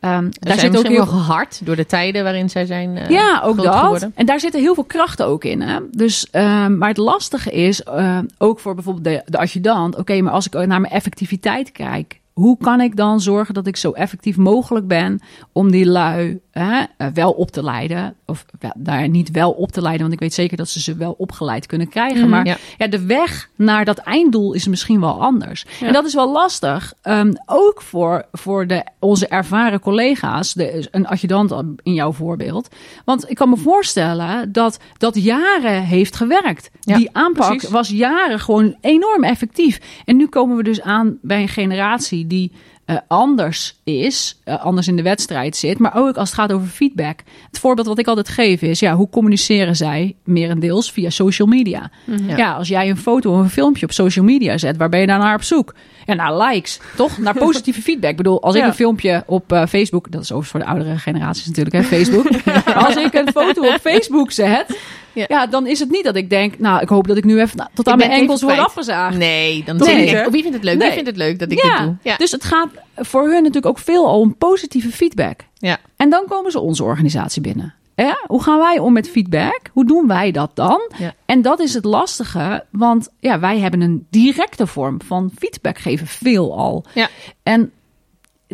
Ehm, 0.00 0.28
Daar 0.30 0.58
zit 0.58 0.76
ook 0.76 0.86
heel 0.86 0.96
wel 0.96 1.06
gehard 1.06 1.66
door 1.66 1.76
de 1.76 1.86
tijden 1.86 2.22
waarin 2.22 2.50
zij 2.50 2.66
zijn 2.66 2.96
eh, 2.96 3.08
ja, 3.10 3.40
ook 3.44 3.56
dat. 3.62 3.74
geworden. 3.74 4.12
En 4.14 4.26
daar 4.26 4.40
zitten 4.40 4.60
heel 4.60 4.74
veel 4.74 4.84
krachten 4.84 5.26
ook 5.26 5.44
in. 5.44 5.60
Hè? 5.60 5.78
Dus, 5.90 6.30
ehm, 6.30 6.78
maar 6.78 6.88
het 6.88 6.96
lastige 6.96 7.50
is, 7.50 7.82
eh, 7.82 8.18
ook 8.38 8.60
voor 8.60 8.74
bijvoorbeeld 8.74 9.04
de, 9.04 9.22
de 9.24 9.38
adjudant... 9.38 9.96
oké, 9.96 10.20
maar 10.20 10.32
als 10.32 10.46
ik 10.46 10.52
naar 10.52 10.80
mijn 10.80 10.92
effectiviteit 10.92 11.72
kijk... 11.72 12.20
hoe 12.42 12.56
kan 12.60 12.80
ik 12.80 12.96
dan 12.96 13.20
zorgen 13.20 13.54
dat 13.54 13.66
ik 13.66 13.76
zo 13.76 13.90
effectief 13.90 14.36
mogelijk 14.36 14.86
ben... 14.86 15.20
om 15.52 15.70
die 15.70 15.86
lui 15.86 16.40
hè, 16.50 16.82
eh, 16.96 17.06
wel 17.14 17.30
op 17.32 17.50
te 17.50 17.62
leiden? 17.62 18.14
Of 18.26 18.44
wel, 18.58 18.72
daar 18.76 19.08
niet 19.08 19.30
wel 19.30 19.50
op 19.50 19.72
te 19.72 19.80
leiden, 19.82 20.00
want 20.02 20.12
ik 20.12 20.20
weet 20.20 20.34
zeker... 20.34 20.56
dat 20.56 20.68
ze 20.68 20.80
ze 20.80 20.94
wel 20.94 21.14
opgeleid 21.18 21.66
kunnen 21.66 21.88
krijgen. 21.88 22.20
Mhm, 22.20 22.28
maar 22.30 22.46
ja. 22.46 22.56
ja, 22.78 22.86
de 22.86 23.06
weg 23.06 23.50
naar 23.56 23.84
dat 23.84 23.98
einddoel 23.98 24.52
is 24.52 24.66
misschien 24.66 25.00
wel 25.00 25.20
anders. 25.22 25.66
Ja. 25.80 25.86
En 25.86 25.92
dat 25.92 26.04
is 26.06 26.14
wel 26.14 26.32
lastig. 26.32 26.92
ehm, 27.02 27.32
ook 27.46 27.82
voor, 27.82 28.24
voor 28.32 28.66
de, 28.66 28.84
onze 28.98 29.26
ervaren 29.28 29.80
collega's. 29.80 30.52
De, 30.52 30.88
een 30.90 31.06
adjudant 31.06 31.52
in 31.82 31.94
jouw 31.94 32.12
voorbeeld. 32.12 32.68
Want 33.04 33.30
ik 33.30 33.36
kan 33.36 33.48
me 33.48 33.56
voorstellen 33.56 34.52
dat 34.52 34.78
dat 34.98 35.22
jaren 35.22 35.82
heeft 35.82 36.16
gewerkt. 36.16 36.70
Ja, 36.80 36.96
Die 36.96 37.08
aanpak 37.12 37.46
precies. 37.48 37.70
was 37.70 37.88
jaren 37.88 38.40
gewoon 38.40 38.76
enorm 38.80 39.24
effectief. 39.24 39.80
En 40.04 40.16
nu 40.16 40.26
komen 40.26 40.56
we 40.56 40.62
dus 40.62 40.80
aan 40.82 41.18
bij 41.22 41.42
een 41.42 41.48
generatie 41.48 42.26
die 42.32 42.52
eh, 42.84 42.96
anders 43.08 43.74
is, 43.84 44.40
eh, 44.44 44.64
anders 44.64 44.88
in 44.88 44.96
de 44.96 45.02
wedstrijd 45.02 45.56
zit, 45.56 45.78
maar 45.78 45.92
ook 45.94 46.16
als 46.16 46.30
het 46.30 46.38
gaat 46.38 46.52
over 46.52 46.66
feedback. 46.68 47.18
Het 47.46 47.58
voorbeeld 47.58 47.86
wat 47.86 47.98
ik 47.98 48.06
altijd 48.06 48.28
geef 48.28 48.62
is, 48.62 48.78
ja, 48.80 48.94
hoe 48.94 49.08
communiceren 49.10 49.76
zij 49.76 50.14
merendeels 50.24 50.92
via 50.92 51.10
social 51.10 51.48
media? 51.48 51.90
Ja. 52.26 52.36
Ja. 52.36 52.52
als 52.52 52.68
jij 52.68 52.90
een 52.90 52.96
foto 52.96 53.32
of 53.32 53.38
een 53.38 53.50
filmpje 53.50 53.86
op 53.86 53.92
social 53.92 54.24
media 54.24 54.58
zet, 54.58 54.76
waar 54.76 54.88
ben 54.88 55.00
je 55.00 55.06
dan 55.06 55.18
naar 55.18 55.34
op 55.34 55.42
zoek? 55.42 55.74
Ja, 56.06 56.14
naar 56.14 56.36
likes, 56.36 56.80
toch? 56.96 57.18
Naar 57.18 57.34
positieve 57.46 57.82
feedback. 57.82 58.10
Ik 58.10 58.16
bedoel, 58.16 58.42
als 58.42 58.54
ik 58.54 58.60
Ja. 58.60 58.66
een 58.66 58.74
filmpje 58.74 59.22
op 59.26 59.52
eh, 59.52 59.66
Facebook, 59.66 60.10
dat 60.10 60.22
is 60.22 60.32
overigens 60.32 60.50
voor 60.50 60.60
de 60.60 60.66
oudere 60.66 60.98
generaties 60.98 61.46
natuurlijk, 61.46 61.76
hè, 61.76 61.82
Facebook. 61.96 62.26
Als 62.74 62.96
ik 62.96 63.14
een 63.14 63.28
foto 63.32 63.62
op 63.62 63.78
Facebook 63.80 64.30
zet, 64.32 64.78
Ja. 65.12 65.24
ja. 65.28 65.46
dan 65.46 65.66
is 65.66 65.78
het 65.78 65.90
niet 65.90 66.04
dat 66.04 66.16
ik 66.16 66.30
denk, 66.30 66.58
nou, 66.58 66.80
ik 66.80 66.88
hoop 66.88 67.06
dat 67.06 67.16
ik 67.16 67.24
nu 67.24 67.40
even 67.40 67.56
nou, 67.56 67.68
tot 67.74 67.88
aan 67.88 67.98
mijn 67.98 68.10
enkels 68.10 68.42
word 68.42 68.58
afgezaagd. 68.58 69.16
Nee, 69.16 69.64
dan 69.64 69.78
denk 69.78 69.98
niet, 69.98 70.08
ik, 70.12 70.26
oh, 70.26 70.32
wie 70.32 70.42
vindt 70.42 70.56
het 70.56 70.64
leuk? 70.64 70.74
Wie 70.74 70.82
Nee. 70.82 70.92
vindt 70.92 71.08
het 71.08 71.16
leuk 71.16 71.38
dat 71.38 71.52
ik 71.52 71.62
ja, 71.62 71.76
dit 71.78 71.86
doe? 71.86 71.96
Ja. 72.02 72.16
dus 72.16 72.30
het 72.30 72.44
gaat 72.44 72.68
voor 72.96 73.22
hun 73.22 73.32
natuurlijk 73.32 73.66
ook 73.66 73.78
veel 73.78 74.06
al 74.06 74.20
om 74.20 74.36
positieve 74.36 74.90
feedback. 74.92 75.40
ja. 75.58 75.78
En 75.96 76.10
dan 76.10 76.24
komen 76.28 76.50
ze 76.50 76.60
onze 76.60 76.84
organisatie 76.84 77.42
binnen. 77.42 77.74
Ja, 77.96 78.18
hoe 78.26 78.42
gaan 78.42 78.58
wij 78.58 78.78
om 78.78 78.92
met 78.92 79.08
feedback? 79.10 79.60
Hoe 79.72 79.84
doen 79.86 80.06
wij 80.06 80.30
dat 80.30 80.50
dan? 80.54 80.90
Ja. 80.98 81.14
En 81.26 81.42
dat 81.42 81.60
is 81.60 81.74
het 81.74 81.84
lastige, 81.84 82.64
want 82.70 83.08
ja, 83.20 83.40
wij 83.40 83.58
hebben 83.58 83.80
een 83.80 84.06
directe 84.10 84.66
vorm 84.66 85.00
van 85.02 85.30
feedback 85.38 85.78
geven, 85.78 86.06
veelal. 86.06 86.84
Ja. 86.94 87.08
En 87.42 87.72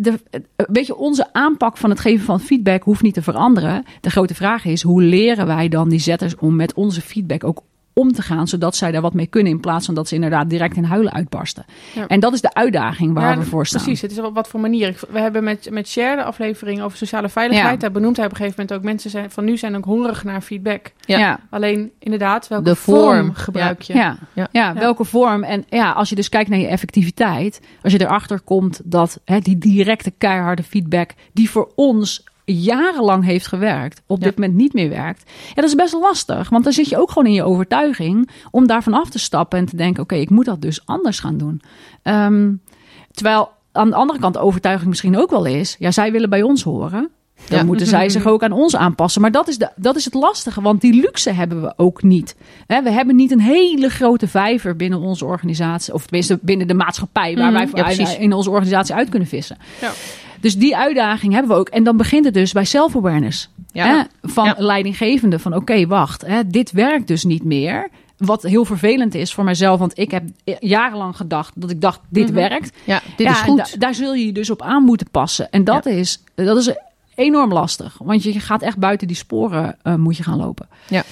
de, 0.01 0.95
onze 0.97 1.33
aanpak 1.33 1.77
van 1.77 1.91
het 1.91 2.01
geven 2.01 2.25
van 2.25 2.41
feedback 2.41 2.83
hoeft 2.83 3.03
niet 3.03 3.15
te 3.15 3.23
veranderen. 3.23 3.85
De 4.01 4.11
grote 4.11 4.35
vraag 4.35 4.65
is, 4.65 4.83
hoe 4.83 5.03
leren 5.03 5.47
wij 5.47 5.69
dan 5.69 5.89
die 5.89 5.99
zetters 5.99 6.37
om 6.37 6.57
met 6.57 6.75
onze 6.75 7.01
feedback 7.01 7.45
ook 7.45 7.63
om 7.99 8.13
te 8.13 8.23
gaan, 8.23 8.49
zodat 8.49 8.77
zij 8.77 8.93
daar 8.93 9.03
wat 9.03 9.15
mee 9.15 9.27
kunnen 9.27 9.53
in 9.53 9.61
plaats 9.61 9.87
van 9.87 9.95
dat 9.95 10.09
ze 10.09 10.15
inderdaad 10.15 10.51
direct 10.51 10.77
in 10.77 10.85
huilen 10.85 11.13
uitbarsten. 11.13 11.65
Ja. 11.95 12.07
En 12.07 12.21
dat 12.21 12.33
is 12.33 12.41
de 12.41 12.55
uitdaging 12.55 13.15
waar 13.15 13.31
Ja, 13.33 13.39
we 13.39 13.45
voor 13.45 13.67
staan. 13.67 13.83
Precies, 13.83 14.01
het 14.03 14.11
is 14.11 14.19
op 14.19 14.35
wat 14.35 14.49
voor 14.49 14.61
manier. 14.61 14.89
Ik- 14.89 15.01
We 15.11 15.21
hebben 15.21 15.45
met, 15.45 15.69
met 15.71 15.89
Cher 15.89 16.17
de 16.17 16.23
aflevering 16.25 16.83
over 16.83 16.97
sociale 16.99 17.29
veiligheid. 17.29 17.73
Ja. 17.75 17.79
Daar 17.79 17.91
benoemt 17.93 18.17
hij 18.17 18.25
op 18.25 18.31
een 18.31 18.37
gegeven 18.37 18.61
moment 18.61 18.79
ook 18.79 18.85
mensen 18.91 19.11
zijn, 19.11 19.31
van 19.31 19.45
nu 19.45 19.57
zijn 19.57 19.77
ook 19.77 19.85
hongerig 19.85 20.25
naar 20.25 20.41
feedback. 20.41 20.93
Ja. 21.01 21.19
ja. 21.19 21.41
Alleen 21.51 21.91
inderdaad, 21.99 22.49
welke 22.49 22.65
De 22.65 22.75
vorm. 22.77 23.01
vorm 23.01 23.35
gebruik 23.35 23.83
je? 23.83 23.95
Ja, 23.95 24.17
ja. 24.33 24.49
Ja. 24.53 24.75
welke 24.75 25.05
vorm. 25.05 25.43
En 25.43 25.65
ja, 25.69 25.93
als 25.93 26.09
je 26.09 26.15
dus 26.15 26.29
kijkt 26.29 26.51
naar 26.51 26.59
je 26.59 26.67
effectiviteit, 26.67 27.61
als 27.83 27.93
je 27.93 28.01
erachter 28.01 28.41
komt 28.41 28.81
dat 28.85 29.21
hè, 29.25 29.39
die 29.39 29.59
directe 29.59 30.11
keiharde 30.19 30.63
feedback, 30.63 31.11
die 31.33 31.51
voor 31.51 31.73
ons 31.75 32.25
jarenlang 32.53 33.25
heeft 33.25 33.47
gewerkt, 33.47 34.03
op 34.07 34.19
Ja. 34.21 34.25
dit 34.27 34.39
moment 34.39 34.55
niet 34.57 34.73
meer 34.73 34.89
werkt. 34.89 35.23
Ja, 35.49 35.55
dat 35.55 35.65
is 35.65 35.75
best 35.75 35.93
lastig, 35.93 36.49
want 36.49 36.65
dan 36.65 36.73
zit 36.73 36.89
je 36.89 36.99
ook 37.01 37.09
gewoon 37.11 37.27
in 37.29 37.35
je 37.35 37.43
overtuiging 37.45 38.31
om 38.51 38.67
daarvan 38.67 38.95
af 38.95 39.11
te 39.11 39.19
stappen 39.19 39.59
en 39.59 39.67
te 39.67 39.77
denken: 39.77 40.03
oké, 40.03 40.15
ik 40.15 40.31
moet 40.31 40.45
dat 40.45 40.63
dus 40.63 40.87
anders 40.87 41.21
gaan 41.21 41.37
doen. 41.37 41.61
Ehm, 42.03 42.53
terwijl 43.13 43.49
aan 43.73 43.89
de 43.91 43.97
andere 43.97 44.19
kant 44.19 44.35
de 44.35 44.41
overtuiging 44.41 44.89
misschien 44.89 45.19
ook 45.19 45.31
wel 45.31 45.45
is: 45.45 45.77
ja, 45.79 45.91
zij 45.91 46.13
willen 46.13 46.31
bij 46.31 46.43
ons 46.43 46.63
horen. 46.63 47.11
Dan 47.49 47.59
Ja. 47.59 47.65
moeten 47.65 47.87
zij 47.87 48.09
zich 48.09 48.27
ook 48.27 48.43
aan 48.43 48.53
ons 48.53 48.77
aanpassen. 48.77 49.21
Maar 49.21 49.31
dat 49.33 49.49
is, 49.49 49.59
de, 49.59 49.71
dat 49.77 49.97
is 49.97 50.05
het 50.05 50.15
lastige, 50.15 50.61
want 50.61 50.81
die 50.81 50.95
luxe 51.01 51.31
hebben 51.31 51.63
we 51.63 51.73
ook 51.77 52.03
niet. 52.03 52.37
We 52.67 52.91
hebben 52.91 53.17
niet 53.17 53.31
een 53.31 53.41
hele 53.41 53.89
grote 53.89 54.29
vijver 54.29 54.77
binnen 54.77 54.99
onze 55.01 55.25
organisatie, 55.25 55.95
of 55.95 56.03
tenminste 56.03 56.39
binnen 56.43 56.67
de 56.67 56.75
maatschappij, 56.75 57.37
waar 57.37 57.53
Mhm, 57.53 57.71
wij 57.73 57.97
ja, 57.97 58.17
in 58.19 58.33
onze 58.33 58.51
organisatie 58.51 58.95
uit 58.95 59.09
kunnen 59.09 59.29
vissen. 59.29 59.57
Ja. 59.81 59.91
Dus 60.41 60.57
die 60.57 60.77
uitdaging 60.77 61.33
hebben 61.33 61.51
we 61.53 61.57
ook. 61.59 61.69
En 61.69 61.85
dan 61.85 61.97
begint 61.97 62.25
het 62.25 62.35
dus 62.35 62.53
bij 62.53 62.65
self-awareness. 62.65 63.51
Ja. 63.73 64.07
Van 64.23 64.45
Ja. 64.45 64.55
leidinggevende 64.59 65.39
van 65.39 65.55
oké, 65.55 65.87
wacht, 65.87 66.27
hè, 66.27 66.47
dit 66.47 66.71
werkt 66.73 67.07
dus 67.07 67.25
niet 67.25 67.45
meer. 67.45 67.89
wat 68.19 68.43
heel 68.43 68.65
vervelend 68.65 69.15
is 69.15 69.35
voor 69.35 69.45
mijzelf, 69.45 69.79
want 69.79 69.99
ik 69.99 70.11
heb 70.11 70.23
jarenlang 70.61 71.17
gedacht 71.17 71.53
dat 71.55 71.71
ik 71.71 71.81
dacht, 71.81 72.01
dit 72.09 72.25
Mhm. 72.25 72.35
werkt. 72.35 72.77
Ja, 72.85 73.01
dit 73.17 73.27
ja, 73.27 73.33
is 73.33 73.39
goed. 73.39 73.57
da- 73.57 73.79
daar 73.79 73.95
zul 73.95 74.15
je 74.15 74.27
je 74.27 74.33
dus 74.33 74.51
op 74.51 74.63
aan 74.63 74.83
moeten 74.85 75.11
passen. 75.11 75.51
En 75.51 75.65
dat, 75.65 75.87
is, 75.87 76.23
dat 76.35 76.57
is 76.57 76.75
enorm 77.15 77.53
lastig. 77.53 77.99
Want 78.03 78.23
je 78.23 78.41
gaat 78.41 78.63
echt 78.63 78.79
buiten 78.79 79.07
die 79.07 79.17
sporen 79.17 79.77
eh, 79.83 79.95
moet 79.95 80.17
je 80.17 80.23
gaan 80.23 80.39
lopen. 80.39 80.69
Ja. 80.89 81.03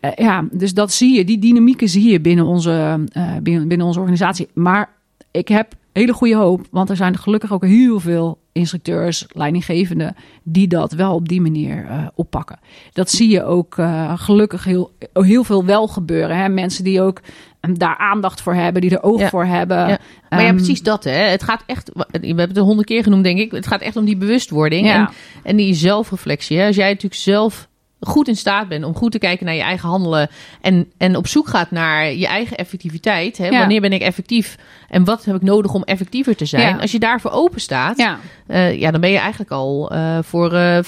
Eh, 0.00 0.10
ja, 0.16 0.44
dus 0.50 0.74
dat 0.74 0.92
zie 0.92 1.16
je. 1.16 1.24
Die 1.24 1.38
dynamieken 1.38 1.88
zie 1.88 2.10
je 2.10 2.20
binnen 2.20 2.44
onze, 2.44 3.04
eh, 3.12 3.32
binnen, 3.42 3.68
binnen 3.68 3.86
onze 3.86 3.98
organisatie. 4.00 4.48
Maar 4.54 4.88
ik 5.30 5.48
heb 5.48 5.72
hele 5.92 6.12
goede 6.12 6.34
hoop. 6.36 6.66
Want 6.70 6.90
er 6.90 6.96
zijn 6.96 7.18
gelukkig 7.18 7.52
ook 7.52 7.64
heel 7.64 8.00
veel 8.00 8.38
instructeurs, 8.56 9.26
leidinggevenden... 9.28 10.14
die 10.42 10.68
dat 10.68 10.92
wel 10.92 11.14
op 11.14 11.28
die 11.28 11.40
manier 11.40 11.86
eh, 11.88 12.06
oppakken. 12.14 12.58
Dat 12.92 13.10
zie 13.10 13.28
je 13.30 13.44
ook 13.44 13.78
eh, 13.78 14.12
gelukkig 14.16 14.64
heel, 14.64 14.92
heel 15.12 15.44
veel 15.44 15.64
wel 15.64 15.86
gebeuren. 15.88 16.36
Hè? 16.36 16.48
Mensen 16.48 16.84
die 16.84 17.00
ook 17.02 17.20
eh, 17.60 17.70
daar 17.74 17.96
aandacht 17.96 18.40
voor 18.40 18.54
hebben, 18.54 18.82
die 18.82 18.90
er 18.90 19.02
oog 19.02 19.20
Ja. 19.20 19.28
voor 19.28 19.44
hebben. 19.44 19.76
Ja. 19.76 19.98
Maar 20.28 20.40
ja, 20.42 20.46
Ehm, 20.46 20.56
precies 20.56 20.82
dat. 20.82 21.04
Hè. 21.04 21.10
Het 21.10 21.42
gaat 21.42 21.62
echt, 21.66 21.90
we 21.94 22.26
hebben 22.26 22.48
het 22.48 22.56
honderd 22.58 22.86
keer 22.88 23.02
genoemd, 23.02 23.24
denk 23.24 23.38
ik. 23.38 23.50
Het 23.50 23.66
gaat 23.66 23.80
echt 23.80 23.96
om 23.96 24.04
die 24.04 24.16
bewustwording 24.16 24.86
Ja. 24.86 24.94
en, 24.94 25.08
en 25.42 25.56
die 25.56 25.74
zelfreflectie. 25.74 26.58
Hè. 26.58 26.66
Als 26.66 26.76
jij 26.76 26.88
natuurlijk 26.88 27.14
zelf 27.20 27.68
goed 28.00 28.28
in 28.28 28.36
staat 28.36 28.68
bent 28.68 28.84
om 28.84 28.94
goed 28.94 29.12
te 29.12 29.18
kijken 29.18 29.46
naar 29.46 29.54
je 29.54 29.60
eigen 29.62 29.88
handelen 29.88 30.28
en, 30.60 30.90
en 30.96 31.16
op 31.16 31.26
zoek 31.26 31.48
gaat 31.48 31.70
naar 31.70 32.12
je 32.12 32.26
eigen 32.26 32.56
effectiviteit. 32.56 33.38
Hè. 33.38 33.46
Ja. 33.48 33.58
Wanneer 33.58 33.80
ben 33.80 33.92
ik 33.92 34.00
effectief 34.00 34.56
en 34.88 35.04
wat 35.04 35.24
heb 35.24 35.34
ik 35.34 35.42
nodig 35.42 35.74
om 35.74 35.82
effectiever 35.82 36.36
te 36.36 36.44
zijn? 36.44 36.74
Ja. 36.76 36.80
Als 36.80 36.92
je 36.92 36.98
daarvoor 36.98 37.30
open 37.30 37.60
staat, 37.60 37.98
ja. 37.98 38.18
Ja, 38.48 38.64
ja, 38.66 38.90
dan 38.90 39.00
ben 39.00 39.10
je 39.10 39.18
eigenlijk 39.18 39.50
al 39.50 39.90
eh, 39.90 40.18
voor 40.22 40.52
eh 40.52 40.78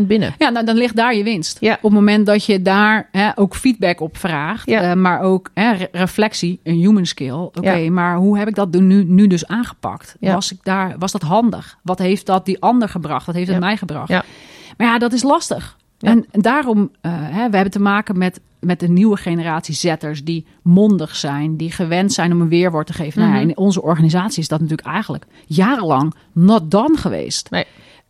75% 0.00 0.02
binnen. 0.06 0.34
Ja, 0.38 0.48
nou, 0.48 0.64
dan 0.66 0.76
ligt 0.76 0.96
daar 0.96 1.14
je 1.14 1.22
winst. 1.24 1.56
Ja. 1.60 1.72
Op 1.74 1.82
het 1.82 1.92
moment 1.92 2.26
dat 2.26 2.44
je 2.44 2.62
daar 2.62 3.08
hè, 3.12 3.30
ook 3.34 3.54
feedback 3.56 4.00
op 4.00 4.16
vraagt, 4.16 4.68
eh, 4.68 4.92
maar 4.92 5.20
ook 5.20 5.50
hè, 5.54 5.72
re- 5.72 5.88
reflectie, 5.92 6.60
een 6.62 6.74
human 6.76 7.06
skill. 7.06 7.32
Oké, 7.32 7.88
maar 7.88 8.16
hoe 8.16 8.38
heb 8.38 8.48
ik 8.48 8.54
dat 8.54 8.70
nu, 8.72 9.04
nu 9.04 9.26
dus 9.26 9.46
aangepakt? 9.46 10.16
Was, 10.20 10.52
ik 10.52 10.58
daar, 10.62 10.94
was 10.98 11.12
dat 11.12 11.22
handig? 11.22 11.78
Wat 11.82 11.98
heeft 11.98 12.26
dat 12.26 12.44
die 12.46 12.60
ander 12.60 12.88
gebracht? 12.88 13.26
Wat 13.26 13.34
heeft 13.34 13.48
het 13.50 13.60
mij 13.60 13.76
gebracht? 13.76 14.08
Ja. 14.08 14.24
Maar 14.76 14.86
ja, 14.86 14.98
dat 14.98 15.12
is 15.12 15.22
lastig. 15.22 15.76
Ja. 15.98 16.10
En 16.10 16.26
daarom, 16.30 16.90
eh 17.00 17.12
hè, 17.14 17.50
we 17.50 17.54
hebben 17.54 17.70
te 17.70 17.80
maken 17.80 18.18
met, 18.18 18.40
met 18.60 18.80
de 18.80 18.88
nieuwe 18.88 19.16
generatie 19.16 19.74
zetters 19.74 20.24
die 20.24 20.46
mondig 20.62 21.16
zijn, 21.16 21.56
die 21.56 21.70
gewend 21.70 22.12
zijn 22.12 22.32
om 22.32 22.40
een 22.40 22.48
weerwoord 22.48 22.86
te 22.86 22.92
geven. 22.92 23.28
Mhm. 23.28 23.36
in 23.36 23.56
onze 23.56 23.82
organisatie 23.82 24.42
is 24.42 24.48
dat 24.48 24.60
natuurlijk 24.60 24.88
eigenlijk 24.88 25.26
jarenlang 25.46 26.14
not 26.32 26.70
done 26.70 26.96
geweest. 26.96 27.50
Nee. 27.50 27.64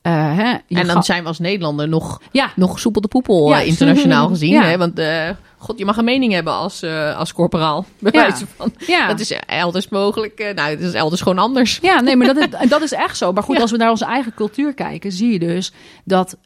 Eh, 0.04 0.36
hè, 0.36 0.54
En 0.68 0.86
dan 0.86 1.02
zijn 1.02 1.22
we 1.22 1.28
als 1.28 1.38
Nederlander 1.38 1.88
nog 1.88 2.20
ja, 2.32 2.50
nog 2.56 2.78
soepel 2.78 3.00
de 3.00 3.08
poepel 3.08 3.48
Ja. 3.48 3.60
eh, 3.60 3.66
internationaal 3.66 4.28
gezien. 4.34 4.50
Ja. 4.52 4.64
Hè? 4.64 4.76
Want 4.78 4.98
eh, 4.98 5.28
god, 5.58 5.78
je 5.78 5.84
mag 5.84 5.96
een 5.96 6.04
mening 6.04 6.32
hebben 6.32 6.52
als, 6.52 6.82
als 7.16 7.32
corporaal. 7.32 7.84
Bij 7.98 8.12
Ja. 8.14 8.20
wijze 8.28 8.46
van. 8.56 8.72
Dat 9.08 9.20
is 9.20 9.32
elders 9.46 9.88
mogelijk. 9.88 10.52
nou, 10.54 10.70
het 10.70 10.80
is 10.80 10.92
elders 10.92 11.20
gewoon 11.20 11.38
anders. 11.38 11.78
Ja, 11.82 12.00
nee, 12.00 12.16
maar 12.16 12.34
dat 12.34 12.36
is, 12.36 12.68
dat 12.68 12.82
is 12.82 12.92
echt 12.92 13.16
zo. 13.16 13.32
Maar 13.32 13.42
goed, 13.42 13.60
als 13.60 13.70
we 13.70 13.76
naar 13.76 13.90
onze 13.90 14.04
eigen 14.04 14.34
cultuur 14.34 14.74
kijken, 14.74 15.12
zie 15.12 15.32
je 15.32 15.38
dus 15.38 15.72
dat 16.04 16.36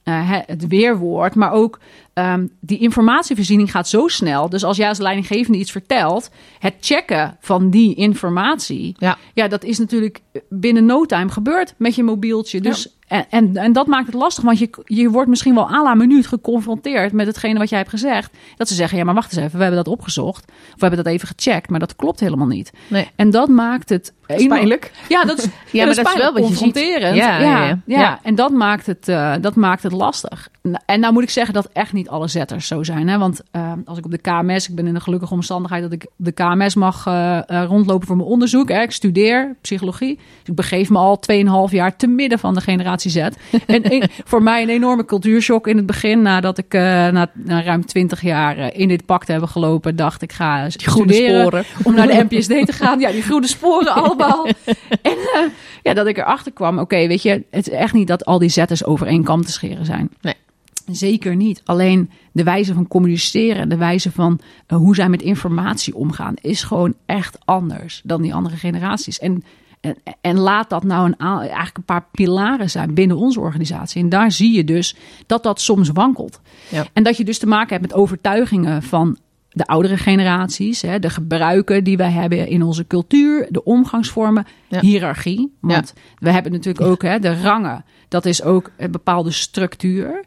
het 0.47 0.67
weerwoord, 0.67 1.35
maar 1.35 1.53
ook 1.53 1.79
ehm, 2.15 2.47
die 2.61 2.79
informatievoorziening 2.79 3.71
gaat 3.71 3.89
zo 3.89 4.07
snel. 4.09 4.49
Dus 4.49 4.65
als 4.65 4.77
jij 4.77 4.89
als 4.89 4.99
leidinggevende 4.99 5.59
iets 5.59 5.71
vertelt, 5.71 6.31
het 6.59 6.75
checken 6.81 7.37
van 7.41 7.71
die 7.71 7.95
informatie, 7.95 8.95
Ja. 8.99 9.17
ja 9.35 9.49
dat 9.49 9.65
is 9.65 9.79
natuurlijk 9.79 10.21
binnen 10.49 10.85
no 10.87 11.05
time 11.07 11.31
gebeurd 11.31 11.75
met 11.77 11.95
je 11.95 12.03
mobieltje. 12.03 12.61
Dus, 12.61 12.97
en, 13.09 13.27
en, 13.31 13.57
en 13.57 13.73
dat 13.73 13.87
maakt 13.87 14.07
het 14.07 14.15
lastig, 14.15 14.45
want 14.45 14.59
je, 14.59 14.71
je 14.85 15.11
wordt 15.11 15.29
misschien 15.29 15.55
wel 15.55 15.71
à 15.71 15.83
la 15.83 15.95
minuut 15.95 16.27
geconfronteerd 16.27 17.13
met 17.13 17.27
hetgene 17.27 17.59
wat 17.59 17.69
jij 17.69 17.79
hebt 17.79 17.91
gezegd. 17.91 18.37
Dat 18.57 18.69
ze 18.69 18.75
zeggen, 18.75 18.99
ja, 18.99 19.05
maar 19.05 19.15
wacht 19.15 19.33
eens 19.33 19.45
even, 19.45 19.57
we 19.57 19.65
hebben 19.65 19.85
dat 19.85 19.93
opgezocht. 19.93 20.45
Of 20.49 20.75
we 20.75 20.87
hebben 20.87 21.05
dat 21.05 21.13
even 21.13 21.29
gecheckt, 21.29 21.71
maar 21.71 21.81
dat 21.81 21.97
klopt 21.97 22.21
helemaal 22.21 22.47
niet. 22.47 22.71
Nee. 22.89 23.11
En 23.17 23.31
dat 23.31 23.49
maakt 23.49 23.89
het 23.89 24.13
enorm- 24.37 24.61
Ja, 25.09 25.25
dat 25.25 25.39
is, 25.39 25.45
ja, 25.73 25.85
maar 25.87 25.95
dat 25.95 26.07
is 26.07 26.15
wel 26.23 26.33
wat 26.33 26.43
confronterend. 26.43 27.17
Ja, 27.17 27.39
Ja, 28.01 28.19
en 28.23 28.35
dat 28.35 28.51
maakt, 28.51 28.87
het, 28.87 29.09
eh, 29.09 29.33
dat 29.41 29.55
maakt 29.55 29.83
het 29.83 29.93
lastig. 29.93 30.49
En- 30.87 31.01
nou 31.01 31.13
moet 31.13 31.23
ik 31.23 31.31
zeggen 31.31 31.55
dat 31.55 31.69
echt 31.73 31.93
niet 31.93 32.09
alle 32.09 32.29
zetters 32.29 32.67
zo 32.67 32.83
zijn. 32.83 33.09
Hè? 33.09 33.19
Want 33.19 33.41
eh, 33.51 33.73
als 33.85 33.99
ik 33.99 34.05
op 34.05 34.11
de 34.11 34.19
KMS, 34.19 34.69
ik 34.69 34.75
ben 34.75 34.87
in 34.87 34.95
een 34.95 35.01
gelukkige 35.01 35.35
omstandigheid 35.35 35.83
dat 35.83 35.93
ik 35.93 36.07
de 36.17 36.33
KMS 36.33 36.75
mag 36.75 37.07
eh, 37.07 37.39
rondlopen 37.69 38.07
voor 38.07 38.17
mijn 38.17 38.29
onderzoek. 38.29 38.69
Hè? 38.69 38.83
Ik 38.83 38.91
studeer 38.93 39.57
psychologie. 39.61 40.15
Dus 40.17 40.25
ik 40.49 40.55
begeef 40.55 40.91
me 40.91 40.99
al 40.99 41.21
2,5 41.69 41.73
jaar 41.73 41.97
te 41.97 42.07
midden 42.07 42.39
van 42.39 42.55
de 42.55 42.61
generatie 42.61 43.11
Z. 43.11 43.17
en 43.17 43.33
een- 43.67 44.03
voor 44.25 44.43
mij 44.43 44.63
een 44.63 44.69
enorme 44.69 45.05
cultuurshock 45.05 45.67
in 45.67 45.77
het 45.77 45.87
begin. 45.87 46.23
Nadat 46.23 46.59
ik 46.59 46.73
na, 46.73 47.31
na 47.35 47.63
ruim 47.63 47.87
20 47.87 48.23
jaar 48.23 48.75
in 48.75 48.89
dit 48.89 49.07
pak 49.07 49.25
te 49.25 49.31
hebben 49.31 49.49
gelopen, 49.51 49.97
dacht 49.97 50.23
ik 50.23 50.33
ga 50.33 50.71
studeren 50.71 51.65
om 51.83 51.95
naar 51.95 52.07
de 52.07 52.27
NPSD 52.29 52.49
te 52.67 52.73
gaan. 52.73 53.01
Ja, 53.01 53.11
die 53.11 53.23
groene 53.23 53.47
sporen 53.47 53.95
En 55.03 55.17
eh, 55.35 55.43
ja, 55.83 55.95
dat 55.95 56.07
ik 56.07 56.19
erachter 56.19 56.53
kwam, 56.53 56.79
oké, 56.79 57.07
weet 57.07 57.23
je, 57.23 57.45
het 57.51 57.69
is 57.69 57.73
echt 57.73 57.95
niet 57.95 58.09
dat 58.09 58.25
al 58.25 58.39
die 58.39 58.49
zetters 58.49 58.85
over 58.85 59.07
één 59.07 59.25
kam 59.25 59.45
te 59.45 59.53
scheren 59.53 59.85
zijn. 59.85 60.11
Nee. 60.21 60.35
Zeker 60.91 61.37
niet. 61.37 61.63
Alleen 61.65 62.11
de 62.33 62.43
wijze 62.43 62.75
van 62.75 62.89
communiceren, 62.89 63.69
de 63.69 63.77
wijze 63.77 64.13
van 64.13 64.41
eh, 64.67 64.79
hoe 64.79 64.95
zij 64.95 65.09
met 65.09 65.23
informatie 65.23 65.95
omgaan, 65.95 66.35
is 66.41 66.63
gewoon 66.63 66.95
echt 67.07 67.39
anders 67.45 68.01
dan 68.05 68.23
die 68.23 68.35
andere 68.35 68.57
generaties. 68.57 69.19
En, 69.19 69.45
en, 69.81 69.97
en 70.21 70.39
laat 70.39 70.71
dat 70.71 70.85
nou 70.85 71.07
een, 71.07 71.17
eigenlijk 71.41 71.77
een 71.77 71.85
paar 71.85 72.07
pilaren 72.13 72.71
zijn 72.71 72.95
binnen 72.95 73.17
onze 73.17 73.41
organisatie. 73.41 74.03
En 74.03 74.09
daar 74.09 74.33
zie 74.33 74.53
je 74.53 74.65
dus 74.65 74.97
dat 75.27 75.43
dat 75.43 75.61
soms 75.61 75.89
wankelt. 75.89 76.41
Ja. 76.69 76.87
En 76.93 77.03
dat 77.03 77.17
je 77.17 77.25
dus 77.25 77.39
te 77.39 77.47
maken 77.47 77.77
hebt 77.77 77.83
met 77.83 77.95
overtuigingen 77.95 78.83
van 78.83 79.19
de 79.49 79.67
oudere 79.67 79.97
generaties, 79.97 80.83
hè, 80.83 80.99
de 80.99 81.11
gebruiken 81.11 81.85
die 81.85 81.97
wij 81.97 82.11
hebben 82.11 82.49
in 82.49 82.63
onze 82.63 82.87
cultuur, 82.87 83.47
de 83.51 83.65
omgangsvormen, 83.65 84.47
Ja. 84.69 84.81
hiërarchie. 84.81 85.57
Want 85.61 85.95
we 86.19 86.31
hebben 86.31 86.53
natuurlijk 86.53 86.87
ook 86.87 87.03
hè, 87.03 87.19
de 87.19 87.41
rangen. 87.41 87.85
Dat 88.09 88.25
is 88.25 88.43
ook 88.43 88.71
een 88.77 88.91
bepaalde 88.91 89.31
structuur. 89.31 90.25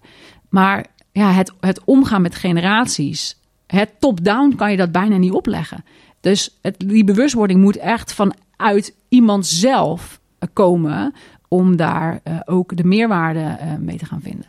Maar 0.49 0.86
ja, 1.11 1.32
het, 1.32 1.53
het 1.59 1.82
omgaan 1.86 2.22
met 2.22 2.36
generaties, 2.36 3.39
het 3.67 3.89
top-down 3.99 4.55
kan 4.55 4.72
je 4.72 4.78
dat 4.78 4.91
bijna 4.91 5.17
niet 5.17 5.32
opleggen. 5.32 5.84
Dus 6.19 6.57
het, 6.61 6.76
die 6.80 7.03
bewustwording 7.03 7.61
moet 7.61 7.78
echt 7.78 8.13
vanuit 8.13 8.95
iemand 9.09 9.47
zelf 9.47 10.19
komen 10.53 11.13
om 11.47 11.76
daar 11.76 12.19
eh, 12.24 12.39
ook 12.45 12.78
de 12.78 12.84
meerwaarde 12.84 13.39
eh, 13.39 13.67
mee 13.80 13.97
te 13.97 14.05
gaan 14.05 14.22
vinden. 14.22 14.45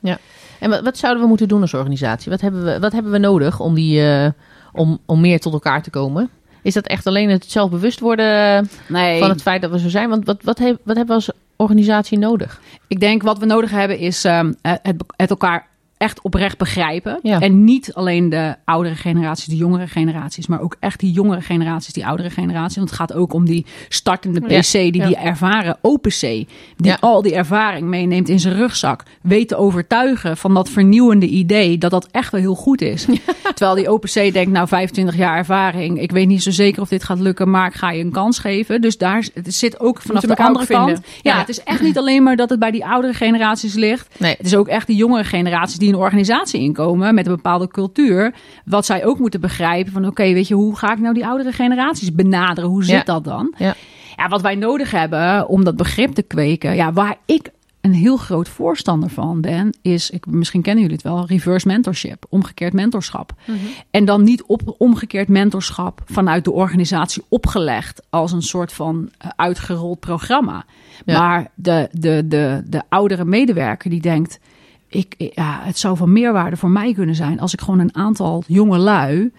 En 0.61 0.70
wat, 0.70 0.81
wat 0.83 0.99
zouden 0.99 1.23
we 1.23 1.29
moeten 1.29 1.49
doen 1.49 1.61
als 1.61 1.75
organisatie? 1.75 2.31
Wat 2.31 2.41
hebben 2.41 2.64
we, 2.64 2.79
wat 2.81 2.93
hebben 2.93 3.12
we 3.12 3.18
nodig 3.18 3.61
om, 3.61 3.75
die, 3.75 4.01
eh, 4.01 4.31
om, 4.73 4.99
om 5.07 5.20
meer 5.20 5.41
tot 5.41 5.53
elkaar 5.53 5.83
te 5.83 5.91
komen? 5.91 6.31
Is 6.62 6.75
dat 6.75 6.87
echt 6.87 7.07
alleen 7.07 7.31
het 7.31 7.45
zelfbewust 7.51 8.01
worden 8.01 8.68
Nee, 8.89 9.18
van 9.20 9.29
het 9.29 9.43
feit 9.43 9.62
dat 9.62 9.70
we 9.70 9.79
zo 9.79 9.89
zijn? 9.89 10.09
Want 10.09 10.25
wat, 10.27 10.43
wat, 10.43 10.59
heb- 10.59 10.81
wat 10.83 10.97
hebben 10.97 11.16
we 11.18 11.23
als 11.27 11.31
organisatie 11.57 12.18
nodig? 12.18 12.61
Ik 12.89 13.01
denk 13.01 13.23
wat 13.23 13.39
we 13.39 13.47
nodig 13.47 13.70
hebben 13.70 13.99
is 13.99 14.25
ehm, 14.25 14.53
het, 14.62 15.05
het 15.16 15.31
elkaar 15.31 15.66
echt 16.03 16.20
oprecht 16.22 16.59
begrijpen. 16.59 17.18
Ja. 17.22 17.40
En 17.40 17.64
niet 17.64 17.94
alleen 17.94 18.28
de 18.28 18.55
oudere 18.64 18.94
generaties, 18.94 19.44
de 19.44 19.57
jongere 19.57 19.86
generaties, 19.86 20.46
maar 20.46 20.61
ook 20.61 20.76
echt 20.80 21.00
die 21.00 21.12
jongere 21.12 21.40
generaties, 21.40 21.92
die 21.92 22.07
oudere 22.07 22.30
generaties. 22.30 22.76
Want 22.76 22.88
het 22.88 22.98
gaat 22.98 23.12
ook 23.12 23.32
om 23.32 23.44
die 23.44 23.66
startende 23.88 24.40
PC, 24.40 24.72
die 24.72 24.96
Ja. 24.96 25.07
die 25.07 25.16
ervaren 25.16 25.78
open 25.80 26.11
C, 26.11 26.20
die 26.20 26.46
Ja. 26.76 26.96
al 27.00 27.22
die 27.22 27.34
ervaring 27.34 27.86
meeneemt 27.86 28.28
in 28.28 28.40
zijn 28.40 28.55
rugzak, 28.55 29.03
weet 29.22 29.48
te 29.48 29.57
overtuigen 29.57 30.36
van 30.36 30.55
dat 30.55 30.68
vernieuwende 30.68 31.26
idee 31.26 31.78
dat 31.78 31.90
dat 31.90 32.09
echt 32.11 32.32
wel 32.32 32.40
heel 32.40 32.55
goed 32.55 32.80
is. 32.80 33.07
Terwijl 33.55 33.74
die 33.74 33.88
open 33.88 34.09
C 34.11 34.32
denkt, 34.32 34.50
nou 34.50 34.68
25 34.68 35.16
jaar 35.16 35.36
ervaring, 35.36 36.00
ik 36.00 36.11
weet 36.11 36.26
niet 36.26 36.42
zo 36.42 36.50
zeker 36.50 36.82
of 36.82 36.88
dit 36.88 37.05
gaat 37.05 37.20
lukken, 37.20 37.50
maar 37.50 37.66
ik 37.66 37.74
ga 37.74 37.90
je 37.90 38.05
een 38.05 38.11
kans 38.11 38.38
geven. 38.38 38.80
Dus 38.80 38.98
daar 38.98 39.26
het 39.34 39.55
zit 39.55 39.80
ook 39.80 40.00
vanaf 40.00 40.22
de 40.22 40.36
andere 40.36 40.66
kant. 40.66 41.00
Ja. 41.22 41.38
het 41.38 41.48
is 41.48 41.62
echt 41.62 41.82
niet 41.82 41.98
alleen 41.98 42.22
maar 42.22 42.36
dat 42.36 42.50
het 42.50 42.59
bij 42.59 42.70
die 42.70 42.86
oudere 42.86 43.14
generaties 43.14 43.74
ligt. 43.74 44.09
Nee. 44.18 44.34
Het 44.38 44.46
is 44.46 44.57
ook 44.57 44.68
echt 44.68 44.86
die 44.86 44.96
jongere 44.96 45.24
generaties 45.24 45.78
die 45.78 45.91
een 45.93 45.99
organisatie 45.99 46.61
inkomen 46.61 47.14
met 47.14 47.26
een 47.26 47.34
bepaalde 47.34 47.68
cultuur. 47.68 48.34
Wat 48.64 48.86
zij 48.86 49.05
ook 49.05 49.18
moeten 49.18 49.40
begrijpen 49.40 49.93
van 49.93 50.07
oké, 50.07 50.32
weet 50.32 50.49
je, 50.49 50.55
hoe 50.55 50.76
ga 50.76 50.93
ik 50.93 50.99
nou 50.99 51.14
die 51.14 51.26
oudere 51.26 51.53
generaties 51.53 52.12
benaderen? 52.14 52.70
Hoe 52.70 52.84
zit 52.84 52.95
Ja. 52.95 53.03
dat 53.03 53.24
dan? 53.24 53.55
Ja. 53.59 53.74
Ja, 54.16 54.28
wat 54.28 54.40
wij 54.40 54.55
nodig 54.55 54.90
hebben 54.90 55.49
om 55.49 55.64
dat 55.64 55.76
begrip 55.76 56.12
te 56.14 56.22
kweken, 56.22 56.74
ja, 56.74 56.93
waar 56.93 57.16
ik 57.26 57.51
een 57.80 57.93
heel 57.95 58.16
groot 58.16 58.49
voorstander 58.49 59.11
van 59.11 59.40
ben, 59.40 59.70
is, 59.82 60.11
ik, 60.11 60.26
misschien 60.26 60.62
kennen 60.62 60.82
jullie 60.82 60.97
het 60.97 61.07
wel, 61.07 61.26
reverse 61.26 61.66
mentorship, 61.66 62.24
omgekeerd 62.28 62.72
mentorschap. 62.72 63.32
En 63.90 64.05
dan 64.05 64.22
niet 64.22 64.43
op 64.43 64.74
omgekeerd 64.78 65.28
mentorschap 65.28 66.01
vanuit 66.05 66.45
de 66.45 66.53
organisatie 66.53 67.22
opgelegd 67.28 68.03
als 68.11 68.32
een 68.32 68.43
soort 68.43 68.72
van 68.72 69.11
eh, 69.18 69.30
uitgerold 69.36 70.01
programma. 70.01 70.64
Ja. 71.05 71.18
Maar 71.18 71.51
de, 71.55 71.88
de, 71.93 72.22
de, 72.26 72.62
de 72.66 72.82
oudere 72.88 73.24
medewerker 73.24 73.90
die 73.90 74.01
denkt, 74.01 74.38
ik, 74.95 75.14
ja, 75.34 75.61
het 75.62 75.78
zou 75.78 75.97
van 75.97 76.12
meerwaarde 76.12 76.57
voor 76.57 76.70
mij 76.70 76.93
kunnen 76.95 77.14
zijn 77.14 77.40
als 77.40 77.53
ik 77.53 77.61
gewoon 77.61 77.78
een 77.78 77.95
aantal 77.97 78.43
jonge 78.47 78.78
lui 78.78 79.32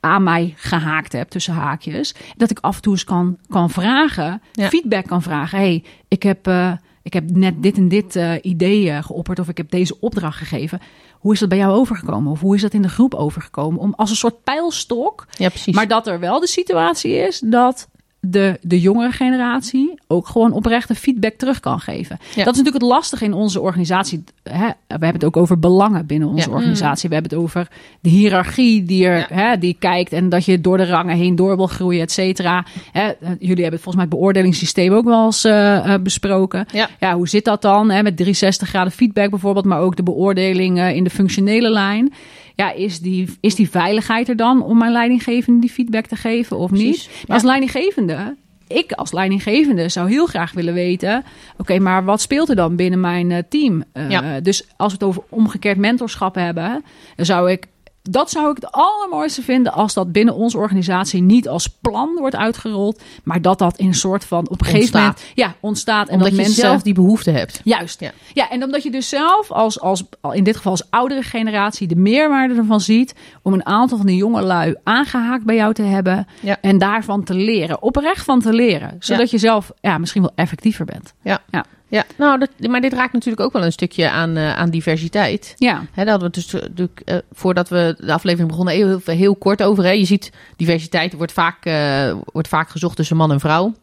aan 0.00 0.22
mij 0.22 0.54
gehaakt 0.56 1.12
heb, 1.12 1.28
tussen 1.28 1.54
haakjes. 1.54 2.14
Dat 2.36 2.50
ik 2.50 2.58
af 2.60 2.76
en 2.76 2.82
toe 2.82 2.92
eens 2.92 3.04
kan, 3.04 3.38
kan 3.48 3.70
vragen, 3.70 4.42
Ja. 4.52 4.68
feedback 4.68 5.06
kan 5.06 5.22
vragen. 5.22 5.58
hey, 5.58 5.84
ik 6.08 6.22
heb... 6.22 6.46
eh, 6.46 6.72
ik 7.02 7.12
heb 7.12 7.30
net 7.30 7.62
dit 7.62 7.76
en 7.76 7.88
dit 7.88 8.16
uh, 8.16 8.32
idee 8.42 8.84
uh, 8.84 9.02
geopperd 9.02 9.38
of 9.38 9.48
ik 9.48 9.56
heb 9.56 9.70
deze 9.70 10.00
opdracht 10.00 10.38
gegeven. 10.38 10.80
Hoe 11.18 11.32
is 11.32 11.38
dat 11.40 11.48
bij 11.48 11.58
jou 11.58 11.72
overgekomen? 11.72 12.32
Of 12.32 12.40
hoe 12.40 12.54
is 12.54 12.60
dat 12.62 12.72
in 12.72 12.82
de 12.82 12.88
groep 12.88 13.14
overgekomen? 13.14 13.80
Om 13.80 13.94
als 13.96 14.10
een 14.10 14.16
soort 14.16 14.42
pijlstok. 14.44 15.26
Ja, 15.36 15.48
precies. 15.48 15.74
Maar 15.74 15.88
dat 15.88 16.06
er 16.06 16.20
wel 16.20 16.40
de 16.40 16.46
situatie 16.46 17.12
is 17.14 17.40
dat 17.40 17.88
de, 18.30 18.58
de 18.62 18.80
jongere 18.80 19.10
generatie 19.12 19.94
ook 20.06 20.26
gewoon 20.26 20.52
oprechte 20.52 20.94
feedback 20.94 21.34
terug 21.34 21.60
kan 21.60 21.80
geven. 21.80 22.18
Ja. 22.20 22.44
Dat 22.44 22.54
is 22.54 22.60
natuurlijk 22.62 22.74
het 22.74 22.82
lastige 22.92 23.24
in 23.24 23.32
onze 23.32 23.60
organisatie. 23.60 24.24
Hè? 24.42 24.66
We 24.66 24.74
hebben 24.88 25.12
het 25.12 25.24
ook 25.24 25.36
over 25.36 25.58
belangen 25.58 26.06
binnen 26.06 26.28
onze 26.28 26.48
Ja. 26.48 26.54
organisatie. 26.54 27.08
We 27.08 27.14
hebben 27.14 27.32
het 27.32 27.40
over 27.42 27.68
de 28.00 28.08
hiërarchie 28.08 28.84
die, 28.84 29.06
er, 29.06 29.18
Ja. 29.18 29.26
hè, 29.28 29.58
die 29.58 29.76
kijkt 29.78 30.12
en 30.12 30.28
dat 30.28 30.44
je 30.44 30.60
door 30.60 30.76
de 30.76 30.86
rangen 30.86 31.16
heen 31.16 31.36
door 31.36 31.56
wil 31.56 31.66
groeien, 31.66 32.02
et 32.02 32.12
cetera. 32.12 32.64
Hè, 32.92 33.02
Jullie 33.38 33.62
hebben 33.62 33.64
het 33.64 33.82
volgens 33.82 33.94
mij 33.94 34.04
het 34.04 34.14
beoordelingssysteem 34.14 34.92
ook 34.92 35.04
wel 35.04 35.24
eens 35.24 35.44
eh, 35.44 35.94
eh, 35.94 36.02
besproken. 36.02 36.66
Ja. 37.00 37.14
hoe 37.14 37.28
zit 37.28 37.44
dat 37.44 37.62
dan? 37.62 37.90
Hè? 37.90 38.02
Met 38.02 38.16
360 38.16 38.68
graden 38.68 38.92
feedback 38.92 39.30
bijvoorbeeld, 39.30 39.64
maar 39.64 39.80
ook 39.80 39.96
de 39.96 40.02
beoordeling 40.02 40.78
eh, 40.78 40.94
in 40.96 41.04
de 41.04 41.10
functionele 41.10 41.70
lijn. 41.70 42.12
Ja, 42.56 42.72
is 42.72 43.00
die, 43.00 43.36
is 43.40 43.54
die 43.54 43.70
veiligheid 43.70 44.28
er 44.28 44.36
dan 44.36 44.62
om 44.62 44.78
mijn 44.78 44.92
leidinggevende 44.92 45.60
die 45.60 45.70
feedback 45.70 46.06
te 46.06 46.16
geven 46.16 46.56
of 46.56 46.68
Precies. 46.68 47.08
niet? 47.08 47.26
Maar 47.26 47.36
als 47.36 47.44
leidinggevende, 47.46 48.36
ik 48.68 48.92
als 48.92 49.12
leidinggevende 49.12 49.88
zou 49.88 50.08
heel 50.08 50.26
graag 50.26 50.52
willen 50.52 50.74
weten... 50.74 51.24
oké, 51.56 51.78
maar 51.78 52.04
wat 52.04 52.20
speelt 52.20 52.48
er 52.48 52.56
dan 52.56 52.76
binnen 52.76 53.00
mijn 53.00 53.30
eh, 53.30 53.42
team? 53.48 53.84
Eh, 53.92 54.10
Ja. 54.10 54.40
Dus 54.40 54.66
als 54.76 54.92
we 54.92 54.98
het 54.98 55.08
over 55.08 55.22
omgekeerd 55.28 55.76
mentorschap 55.76 56.34
hebben... 56.34 56.84
dan 57.16 57.26
zou 57.26 57.50
ik... 57.50 57.66
Dat 58.10 58.30
zou 58.30 58.50
ik 58.50 58.56
het 58.56 58.72
allermooiste 58.72 59.42
vinden 59.42 59.72
als 59.72 59.94
dat 59.94 60.12
binnen 60.12 60.34
onze 60.34 60.58
organisatie 60.58 61.22
niet 61.22 61.48
als 61.48 61.68
plan 61.68 62.14
wordt 62.18 62.36
uitgerold, 62.36 63.02
maar 63.24 63.42
dat 63.42 63.58
dat 63.58 63.76
in 63.78 63.86
een 63.86 63.94
soort 63.94 64.24
van 64.24 64.48
op 64.48 64.60
een 64.60 64.66
gegeven 64.66 64.80
Ontstaat. 64.80 65.02
moment 65.02 65.32
ja, 65.34 65.54
ontstaat 65.60 66.06
en 66.06 66.12
Omdat 66.12 66.28
dat 66.28 66.36
je 66.36 66.42
mensen 66.42 66.60
zelf 66.62 66.82
die 66.82 66.94
behoefte 66.94 67.30
hebt. 67.30 67.60
Juist. 67.64 68.00
Ja. 68.00 68.10
Ja. 68.32 68.50
en 68.50 68.64
omdat 68.64 68.82
je 68.82 68.90
dus 68.90 69.08
zelf 69.08 69.50
als, 69.52 69.80
als, 69.80 70.04
in 70.32 70.44
dit 70.44 70.56
geval 70.56 70.72
als 70.72 70.90
oudere 70.90 71.22
generatie, 71.22 71.86
de 71.88 71.96
meerwaarde 71.96 72.54
ervan 72.54 72.80
ziet 72.80 73.14
om 73.42 73.52
een 73.52 73.66
aantal 73.66 73.96
van 73.98 74.06
die 74.06 74.16
jonge 74.16 74.42
lui 74.42 74.74
aangehaakt 74.84 75.44
bij 75.44 75.54
jou 75.56 75.74
te 75.74 75.82
hebben 75.82 76.26
Ja. 76.40 76.56
en 76.60 76.78
daarvan 76.78 77.24
te 77.24 77.34
leren, 77.34 77.82
oprecht 77.82 78.24
van 78.24 78.40
te 78.40 78.52
leren, 78.52 78.96
zodat 78.98 79.30
je 79.30 79.38
zelf 79.38 79.70
ja, 79.80 79.98
misschien 79.98 80.22
wel 80.22 80.32
effectiever 80.34 80.84
bent. 80.84 81.14
Ja. 81.22 81.42
Ja. 81.50 81.64
Ja, 81.88 82.04
nou, 82.16 82.38
dat, 82.38 82.50
maar 82.68 82.80
dit 82.80 82.92
raakt 82.92 83.12
natuurlijk 83.12 83.42
ook 83.42 83.52
wel 83.52 83.64
een 83.64 83.72
stukje 83.72 84.10
aan, 84.10 84.36
eh, 84.36 84.56
aan 84.56 84.70
diversiteit. 84.70 85.54
Ja, 85.56 85.84
Hè, 85.92 86.04
daar 86.04 86.10
hadden 86.18 86.28
we 86.28 86.34
dus 86.34 86.52
natuurlijk, 86.52 87.00
eh, 87.04 87.16
voordat 87.32 87.68
we 87.68 87.94
de 87.98 88.12
aflevering 88.12 88.48
begonnen 88.48 88.74
heel, 88.74 89.00
heel, 89.04 89.36
kort 89.36 89.62
over. 89.62 89.84
Hè. 89.84 89.90
Je 89.90 90.04
ziet, 90.04 90.32
diversiteit 90.56 91.12
wordt 91.12 91.32
vaak, 91.32 91.64
eh, 91.64 92.14
wordt 92.32 92.48
vaak 92.48 92.68
gezocht 92.68 92.96
tussen 92.96 93.16
man 93.16 93.32
en 93.32 93.40
vrouw. 93.40 93.74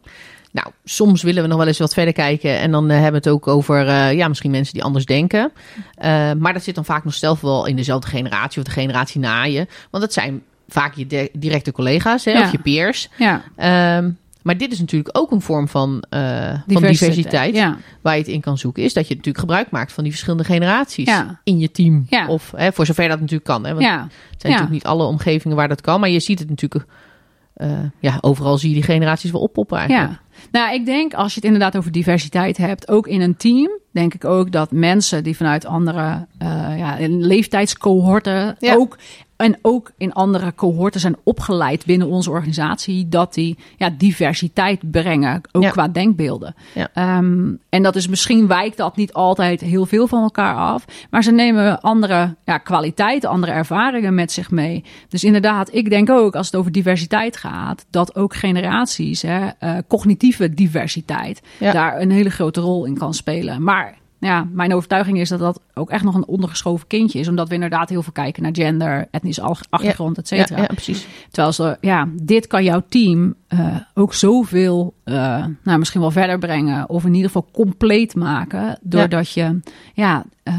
Nou, 0.54 0.66
soms 0.84 1.22
willen 1.22 1.42
we 1.42 1.48
nog 1.48 1.58
wel 1.58 1.66
eens 1.66 1.78
wat 1.78 1.94
verder 1.94 2.12
kijken. 2.14 2.58
En 2.58 2.70
dan 2.70 2.84
eh, 2.84 2.92
hebben 2.92 3.10
we 3.22 3.28
het 3.28 3.28
ook 3.28 3.46
over 3.48 3.88
eh, 3.88 4.12
ja, 4.12 4.28
misschien 4.28 4.50
mensen 4.50 4.74
die 4.74 4.82
anders 4.82 5.04
denken. 5.04 5.52
Eh, 5.94 6.32
maar 6.38 6.52
dat 6.52 6.62
zit 6.62 6.74
dan 6.74 6.84
vaak 6.84 7.04
nog 7.04 7.14
zelf 7.14 7.40
wel 7.40 7.66
in 7.66 7.76
dezelfde 7.76 8.08
generatie 8.08 8.58
of 8.58 8.64
de 8.66 8.70
generatie 8.72 9.20
na 9.20 9.42
je. 9.44 9.66
Want 9.90 10.04
dat 10.04 10.12
zijn 10.12 10.42
vaak 10.68 10.94
je 10.94 11.30
directe 11.32 11.72
collega's 11.72 12.24
hè, 12.24 12.30
Ja. 12.30 12.42
of 12.42 12.52
je 12.52 12.58
peers. 12.58 13.08
ja. 13.16 13.42
Ehm, 13.56 14.10
maar 14.44 14.56
dit 14.58 14.72
is 14.72 14.78
natuurlijk 14.80 15.18
ook 15.18 15.30
een 15.30 15.40
vorm 15.40 15.68
van, 15.68 16.04
eh, 16.10 16.48
van 16.66 16.82
diversiteit 16.82 17.54
Ja, 17.54 17.76
waar 18.02 18.14
je 18.14 18.20
het 18.20 18.28
in 18.30 18.40
kan 18.40 18.58
zoeken, 18.58 18.82
is 18.82 18.92
dat 18.92 19.08
je 19.08 19.14
natuurlijk 19.14 19.38
gebruik 19.38 19.70
maakt 19.70 19.92
van 19.92 20.02
die 20.02 20.12
verschillende 20.12 20.44
generaties 20.44 21.08
Ja. 21.08 21.40
in 21.44 21.58
je 21.58 21.70
team. 21.70 22.06
Ja. 22.08 22.26
Of 22.28 22.52
hè, 22.56 22.72
voor 22.72 22.86
zover 22.86 23.08
dat 23.08 23.20
natuurlijk 23.20 23.44
kan. 23.48 23.64
Hè, 23.64 23.70
want 23.72 23.84
ja. 23.84 24.00
het 24.30 24.40
zijn 24.40 24.52
natuurlijk 24.52 24.70
niet 24.70 24.84
alle 24.92 25.04
omgevingen 25.04 25.56
waar 25.56 25.68
dat 25.68 25.80
kan, 25.80 26.00
maar 26.00 26.10
je 26.10 26.20
ziet 26.20 26.38
het 26.38 26.48
natuurlijk. 26.48 26.84
eh, 27.54 27.70
ja, 28.00 28.18
overal 28.20 28.58
zie 28.58 28.68
je 28.68 28.74
die 28.74 28.84
generaties 28.84 29.30
wel 29.30 29.40
oppoppen 29.40 29.78
eigenlijk. 29.78 30.10
Ja. 30.10 30.20
Nou, 30.52 30.74
ik 30.74 30.84
denk 30.86 31.14
als 31.14 31.28
je 31.28 31.34
het 31.34 31.44
inderdaad 31.44 31.76
over 31.76 31.92
diversiteit 31.92 32.56
hebt, 32.56 32.88
ook 32.88 33.06
in 33.06 33.20
een 33.20 33.36
team, 33.36 33.70
denk 33.92 34.14
ik 34.14 34.24
ook 34.24 34.50
dat 34.52 34.70
mensen 34.72 35.22
die 35.24 35.36
vanuit 35.36 35.66
andere 35.66 36.26
eh, 36.38 36.78
ja, 36.78 36.96
leeftijdscohorten 37.08 38.56
Ja. 38.58 38.74
ook 38.74 38.98
en 39.36 39.58
ook 39.62 39.92
in 39.98 40.12
andere 40.12 40.54
cohorten 40.54 41.00
zijn 41.00 41.16
opgeleid 41.22 41.86
binnen 41.86 42.08
onze 42.08 42.30
organisatie, 42.30 43.08
dat 43.08 43.34
die 43.34 43.58
ja, 43.76 43.90
diversiteit 43.98 44.90
brengen, 44.90 45.40
ook 45.52 45.62
Ja. 45.62 45.70
qua 45.70 45.88
denkbeelden. 45.88 46.54
Ja. 46.74 46.88
Ehm, 46.94 47.52
en 47.68 47.82
dat 47.82 47.96
is 47.96 48.08
misschien 48.08 48.46
wijkt 48.46 48.76
dat 48.76 48.96
niet 48.96 49.12
altijd 49.12 49.60
heel 49.60 49.86
veel 49.86 50.06
van 50.06 50.22
elkaar 50.22 50.54
af, 50.54 50.84
maar 51.10 51.22
ze 51.22 51.32
nemen 51.32 51.80
andere 51.80 52.34
ja, 52.44 52.58
kwaliteiten, 52.58 53.30
andere 53.30 53.52
ervaringen 53.52 54.14
met 54.14 54.32
zich 54.32 54.50
mee. 54.50 54.84
Dus 55.08 55.24
inderdaad, 55.24 55.74
ik 55.74 55.90
denk 55.90 56.10
ook 56.10 56.36
als 56.36 56.46
het 56.46 56.56
over 56.56 56.72
diversiteit 56.72 57.36
gaat, 57.36 57.86
dat 57.90 58.16
ook 58.16 58.34
generaties, 58.34 59.22
hè, 59.22 59.46
eh, 59.58 59.76
cognitieve 59.88 60.54
diversiteit, 60.54 61.42
daar 61.58 62.00
een 62.00 62.10
hele 62.10 62.30
grote 62.30 62.60
rol 62.60 62.84
in 62.84 62.98
kan 62.98 63.14
spelen. 63.14 63.62
Maar 63.62 63.94
ja, 64.24 64.48
mijn 64.52 64.74
overtuiging 64.74 65.18
is 65.18 65.28
dat 65.28 65.38
dat 65.38 65.60
ook 65.74 65.90
echt 65.90 66.04
nog 66.04 66.14
een 66.14 66.26
ondergeschoven 66.26 66.86
kindje 66.86 67.18
is, 67.18 67.28
omdat 67.28 67.48
we 67.48 67.54
inderdaad 67.54 67.88
heel 67.88 68.02
veel 68.02 68.12
kijken 68.12 68.42
naar 68.42 68.54
gender, 68.54 69.06
etnische 69.10 69.42
al- 69.42 69.56
achtergrond, 69.70 70.18
et 70.18 70.28
Ja, 70.28 70.36
cetera. 70.36 70.60
ja, 70.60 70.66
precies. 70.66 71.06
Terwijl 71.30 71.52
ze, 71.52 71.76
ja, 71.80 72.08
dit 72.22 72.46
kan 72.46 72.64
jouw 72.64 72.82
team 72.88 73.34
eh, 73.48 73.76
ook 73.94 74.14
zoveel, 74.14 74.94
eh, 75.04 75.44
nou, 75.62 75.78
misschien 75.78 76.00
wel 76.00 76.10
verder 76.10 76.38
brengen. 76.38 76.88
Of 76.88 77.04
in 77.04 77.14
ieder 77.14 77.30
geval 77.30 77.48
compleet 77.52 78.14
maken. 78.14 78.78
Doordat 78.82 79.30
je, 79.30 79.60
ja, 79.94 80.24
eh, 80.42 80.54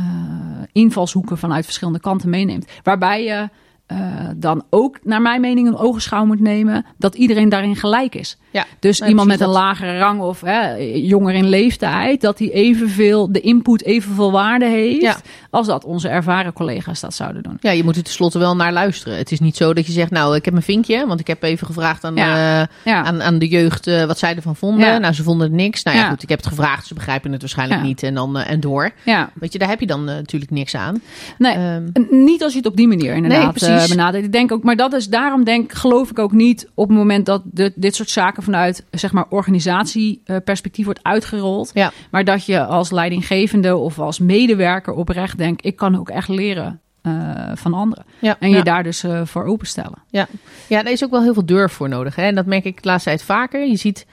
invalshoeken 0.71 1.37
vanuit 1.37 1.65
verschillende 1.65 1.99
kanten 1.99 2.29
meeneemt. 2.29 2.67
Waarbij 2.83 3.23
je 3.23 3.49
eh, 3.85 3.97
dan 4.35 4.63
ook, 4.69 4.99
naar 5.03 5.21
mijn 5.21 5.41
mening, 5.41 5.67
een 5.67 5.77
ogenschouw 5.77 6.25
moet 6.25 6.39
nemen. 6.39 6.85
Dat 6.97 7.15
iedereen 7.15 7.49
daarin 7.49 7.75
gelijk 7.75 8.15
is. 8.15 8.37
Ja. 8.51 8.65
Dus 8.79 9.01
iemand 9.01 9.27
met 9.27 9.39
een 9.39 9.47
lagere 9.47 9.97
rang 9.97 10.21
of 10.21 10.41
hè, 10.41 10.73
jonger 10.95 11.33
in 11.33 11.49
leeftijd, 11.49 12.21
dat 12.21 12.39
hij 12.39 12.51
evenveel, 12.51 13.31
de 13.31 13.39
input 13.41 13.83
evenveel 13.83 14.31
waarde 14.31 14.65
heeft. 14.65 15.01
Ja. 15.01 15.15
Als 15.49 15.67
dat 15.67 15.83
onze 15.83 16.07
ervaren 16.09 16.53
collega's 16.53 16.99
dat 16.99 17.13
zouden 17.13 17.43
doen. 17.43 17.57
Ja, 17.59 17.71
je 17.71 17.83
moet 17.83 17.95
er 17.95 18.03
tenslotte 18.03 18.39
wel 18.39 18.55
naar 18.55 18.73
luisteren. 18.73 19.17
Het 19.17 19.31
is 19.31 19.39
niet 19.39 19.55
zo 19.55 19.73
dat 19.73 19.85
je 19.85 19.91
zegt, 19.91 20.11
nou, 20.11 20.35
ik 20.35 20.43
heb 20.45 20.53
mijn 20.53 20.65
vinkje, 20.65 21.07
want 21.07 21.19
ik 21.19 21.27
heb 21.27 21.43
even 21.43 21.67
gevraagd 21.67 22.03
aan, 22.03 22.15
Ja. 22.15 22.61
eh, 22.61 22.67
Ja. 22.83 23.03
aan, 23.03 23.21
aan 23.23 23.39
de 23.39 23.47
jeugd 23.47 23.87
eh, 23.87 24.03
wat 24.05 24.17
zij 24.19 24.35
ervan 24.35 24.55
vonden. 24.55 25.01
Nou, 25.01 25.13
ze 25.13 25.23
vonden 25.23 25.47
het 25.47 25.55
niks. 25.55 25.83
Nou 25.83 25.97
ja, 25.97 26.09
goed, 26.09 26.23
ik 26.23 26.29
heb 26.29 26.37
het 26.39 26.47
gevraagd, 26.47 26.87
ze 26.87 26.93
begrijpen 26.93 27.31
het 27.31 27.41
waarschijnlijk 27.41 27.81
niet 27.81 28.03
en 28.03 28.13
dan 28.13 28.37
en 28.37 28.59
door. 28.59 28.91
ja. 29.03 29.29
Weet 29.33 29.53
je, 29.53 29.59
daar 29.59 29.69
heb 29.69 29.79
je 29.79 29.87
dan 29.87 30.03
natuurlijk 30.03 30.51
niks 30.51 30.75
aan. 30.75 31.01
Nee, 31.37 31.53
Ehm, 31.55 31.83
Niet 32.09 32.43
als 32.43 32.51
je 32.51 32.57
het 32.57 32.67
op 32.67 32.75
die 32.75 32.87
manier 32.87 33.13
inderdaad 33.15 33.61
Nee, 33.61 33.74
benadert. 33.89 34.23
Ik 34.23 34.31
denk 34.31 34.51
ook, 34.51 34.63
maar 34.63 34.75
dat 34.75 34.93
is 34.93 35.07
daarom 35.09 35.43
denk 35.43 35.73
geloof 35.73 36.09
ik 36.09 36.19
ook 36.19 36.31
niet 36.31 36.69
op 36.73 36.87
het 36.87 36.97
moment 36.97 37.25
dat 37.25 37.41
de, 37.45 37.71
dit 37.75 37.95
soort 37.95 38.09
zaken 38.09 38.43
vanuit 38.43 38.85
zeg 38.91 39.11
maar 39.11 39.25
organisatieperspectief 39.29 40.85
wordt 40.85 41.03
uitgerold. 41.03 41.71
Ja. 41.73 41.91
Maar 42.11 42.23
dat 42.23 42.45
je 42.45 42.65
als 42.65 42.91
leidinggevende 42.91 43.75
of 43.75 43.99
als 43.99 44.19
medewerker 44.19 44.93
oprecht 44.93 45.37
denkt, 45.37 45.65
ik 45.65 45.75
kan 45.75 45.99
ook 45.99 46.09
echt 46.09 46.27
leren 46.27 46.79
eh, 47.01 47.11
van 47.53 47.73
anderen. 47.73 48.05
ja, 48.19 48.35
En 48.39 48.49
je 48.49 48.55
ja. 48.55 48.63
daar 48.63 48.83
dus 48.83 49.03
eh, 49.03 49.21
voor 49.25 49.43
openstellen. 49.43 49.97
Ja. 50.09 50.27
ja, 50.67 50.83
daar 50.83 50.91
is 50.91 51.03
ook 51.03 51.11
wel 51.11 51.21
heel 51.21 51.33
veel 51.33 51.45
durf 51.45 51.71
voor 51.71 51.89
nodig. 51.89 52.15
Hè? 52.15 52.23
En 52.23 52.35
dat 52.35 52.45
merk 52.45 52.63
ik 52.65 52.81
de 52.81 52.87
laatste 52.87 53.09
tijd 53.09 53.23
vaker. 53.23 53.67
Je 53.67 53.75
ziet. 53.75 54.05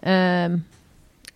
ehm, 0.00 0.56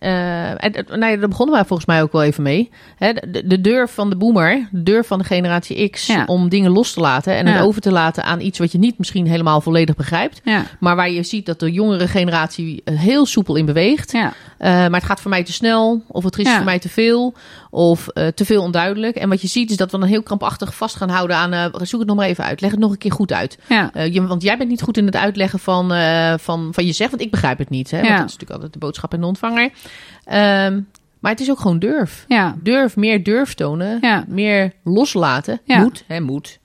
eh, 0.03 0.49
en, 0.49 0.73
eh, 0.73 0.87
nou 0.97 1.11
ja, 1.11 1.17
daar 1.17 1.29
begonnen 1.29 1.55
wij 1.55 1.65
volgens 1.65 1.87
mij 1.87 2.01
ook 2.01 2.11
wel 2.11 2.23
even 2.23 2.43
mee. 2.43 2.69
Hè? 2.95 3.13
De, 3.13 3.47
de 3.47 3.61
durf 3.61 3.91
van 3.93 4.09
de 4.09 4.15
boomer, 4.15 4.67
de 4.71 4.83
durf 4.83 5.07
van 5.07 5.19
de 5.19 5.25
generatie 5.25 5.89
X 5.89 6.05
Ja. 6.07 6.23
om 6.25 6.49
dingen 6.49 6.71
los 6.71 6.93
te 6.93 6.99
laten 6.99 7.35
en 7.35 7.45
Ja. 7.45 7.51
het 7.51 7.61
over 7.61 7.81
te 7.81 7.91
laten 7.91 8.23
aan 8.23 8.39
iets 8.39 8.59
wat 8.59 8.71
je 8.71 8.77
niet 8.77 8.97
misschien 8.97 9.27
helemaal 9.27 9.61
volledig 9.61 9.95
begrijpt. 9.95 10.41
Maar 10.79 10.95
waar 10.95 11.09
je 11.09 11.23
ziet 11.23 11.45
dat 11.45 11.59
de 11.59 11.71
jongere 11.71 12.07
generatie 12.07 12.81
eh, 12.85 12.99
heel 12.99 13.25
soepel 13.25 13.55
in 13.55 13.65
beweegt. 13.65 14.13
maar 14.13 14.91
het 14.91 15.03
gaat 15.03 15.21
voor 15.21 15.31
mij 15.31 15.43
te 15.43 15.53
snel, 15.53 16.03
of 16.07 16.23
het 16.23 16.37
is 16.39 16.49
voor 16.53 16.63
mij 16.63 16.79
te 16.79 16.89
veel, 16.89 17.33
of 17.75 18.07
eh, 18.07 18.27
te 18.27 18.45
veel 18.45 18.61
onduidelijk. 18.61 19.15
En 19.15 19.29
wat 19.29 19.41
je 19.41 19.47
ziet 19.47 19.69
is 19.71 19.77
dat 19.77 19.91
we 19.91 19.99
dan 19.99 20.07
heel 20.07 20.23
krampachtig 20.23 20.75
vast 20.75 20.95
gaan 20.95 21.09
houden 21.09 21.35
aan. 21.35 21.53
eh, 21.53 21.65
zoek 21.81 21.99
het 21.99 22.07
nog 22.09 22.17
maar 22.17 22.27
even 22.27 22.43
uit, 22.43 22.61
leg 22.61 22.71
het 22.71 22.79
nog 22.79 22.91
een 22.91 22.97
keer 22.97 23.11
goed 23.11 23.31
uit. 23.33 23.57
ja. 23.69 23.89
Eh, 23.93 24.13
je, 24.13 24.27
want 24.27 24.43
jij 24.43 24.57
bent 24.57 24.69
niet 24.69 24.81
goed 24.81 24.97
in 24.97 25.05
het 25.05 25.15
uitleggen 25.15 25.59
van, 25.59 25.87
van, 26.39 26.69
van 26.73 26.85
je 26.85 26.91
zegt, 26.91 27.09
want 27.09 27.21
ik 27.21 27.31
begrijp 27.31 27.57
het 27.57 27.69
niet. 27.69 27.91
Hè? 27.91 27.97
Want 27.97 28.09
dat 28.09 28.17
is 28.17 28.23
natuurlijk 28.23 28.51
altijd 28.51 28.73
de 28.73 28.79
boodschap 28.79 29.13
en 29.13 29.19
de 29.19 29.25
ontvanger. 29.25 29.69
Ehm, 30.25 30.81
maar 31.19 31.31
het 31.31 31.39
is 31.39 31.49
ook 31.51 31.59
gewoon 31.59 31.79
durf. 31.79 32.25
ja. 32.27 32.55
Durf, 32.63 32.95
meer 32.95 33.23
durf 33.23 33.53
tonen, 33.53 33.99
meer 34.27 34.73
loslaten. 34.83 35.61
Ja. 35.65 35.79
Moed, 35.79 36.03
hè, 36.07 36.19
moed. 36.19 36.59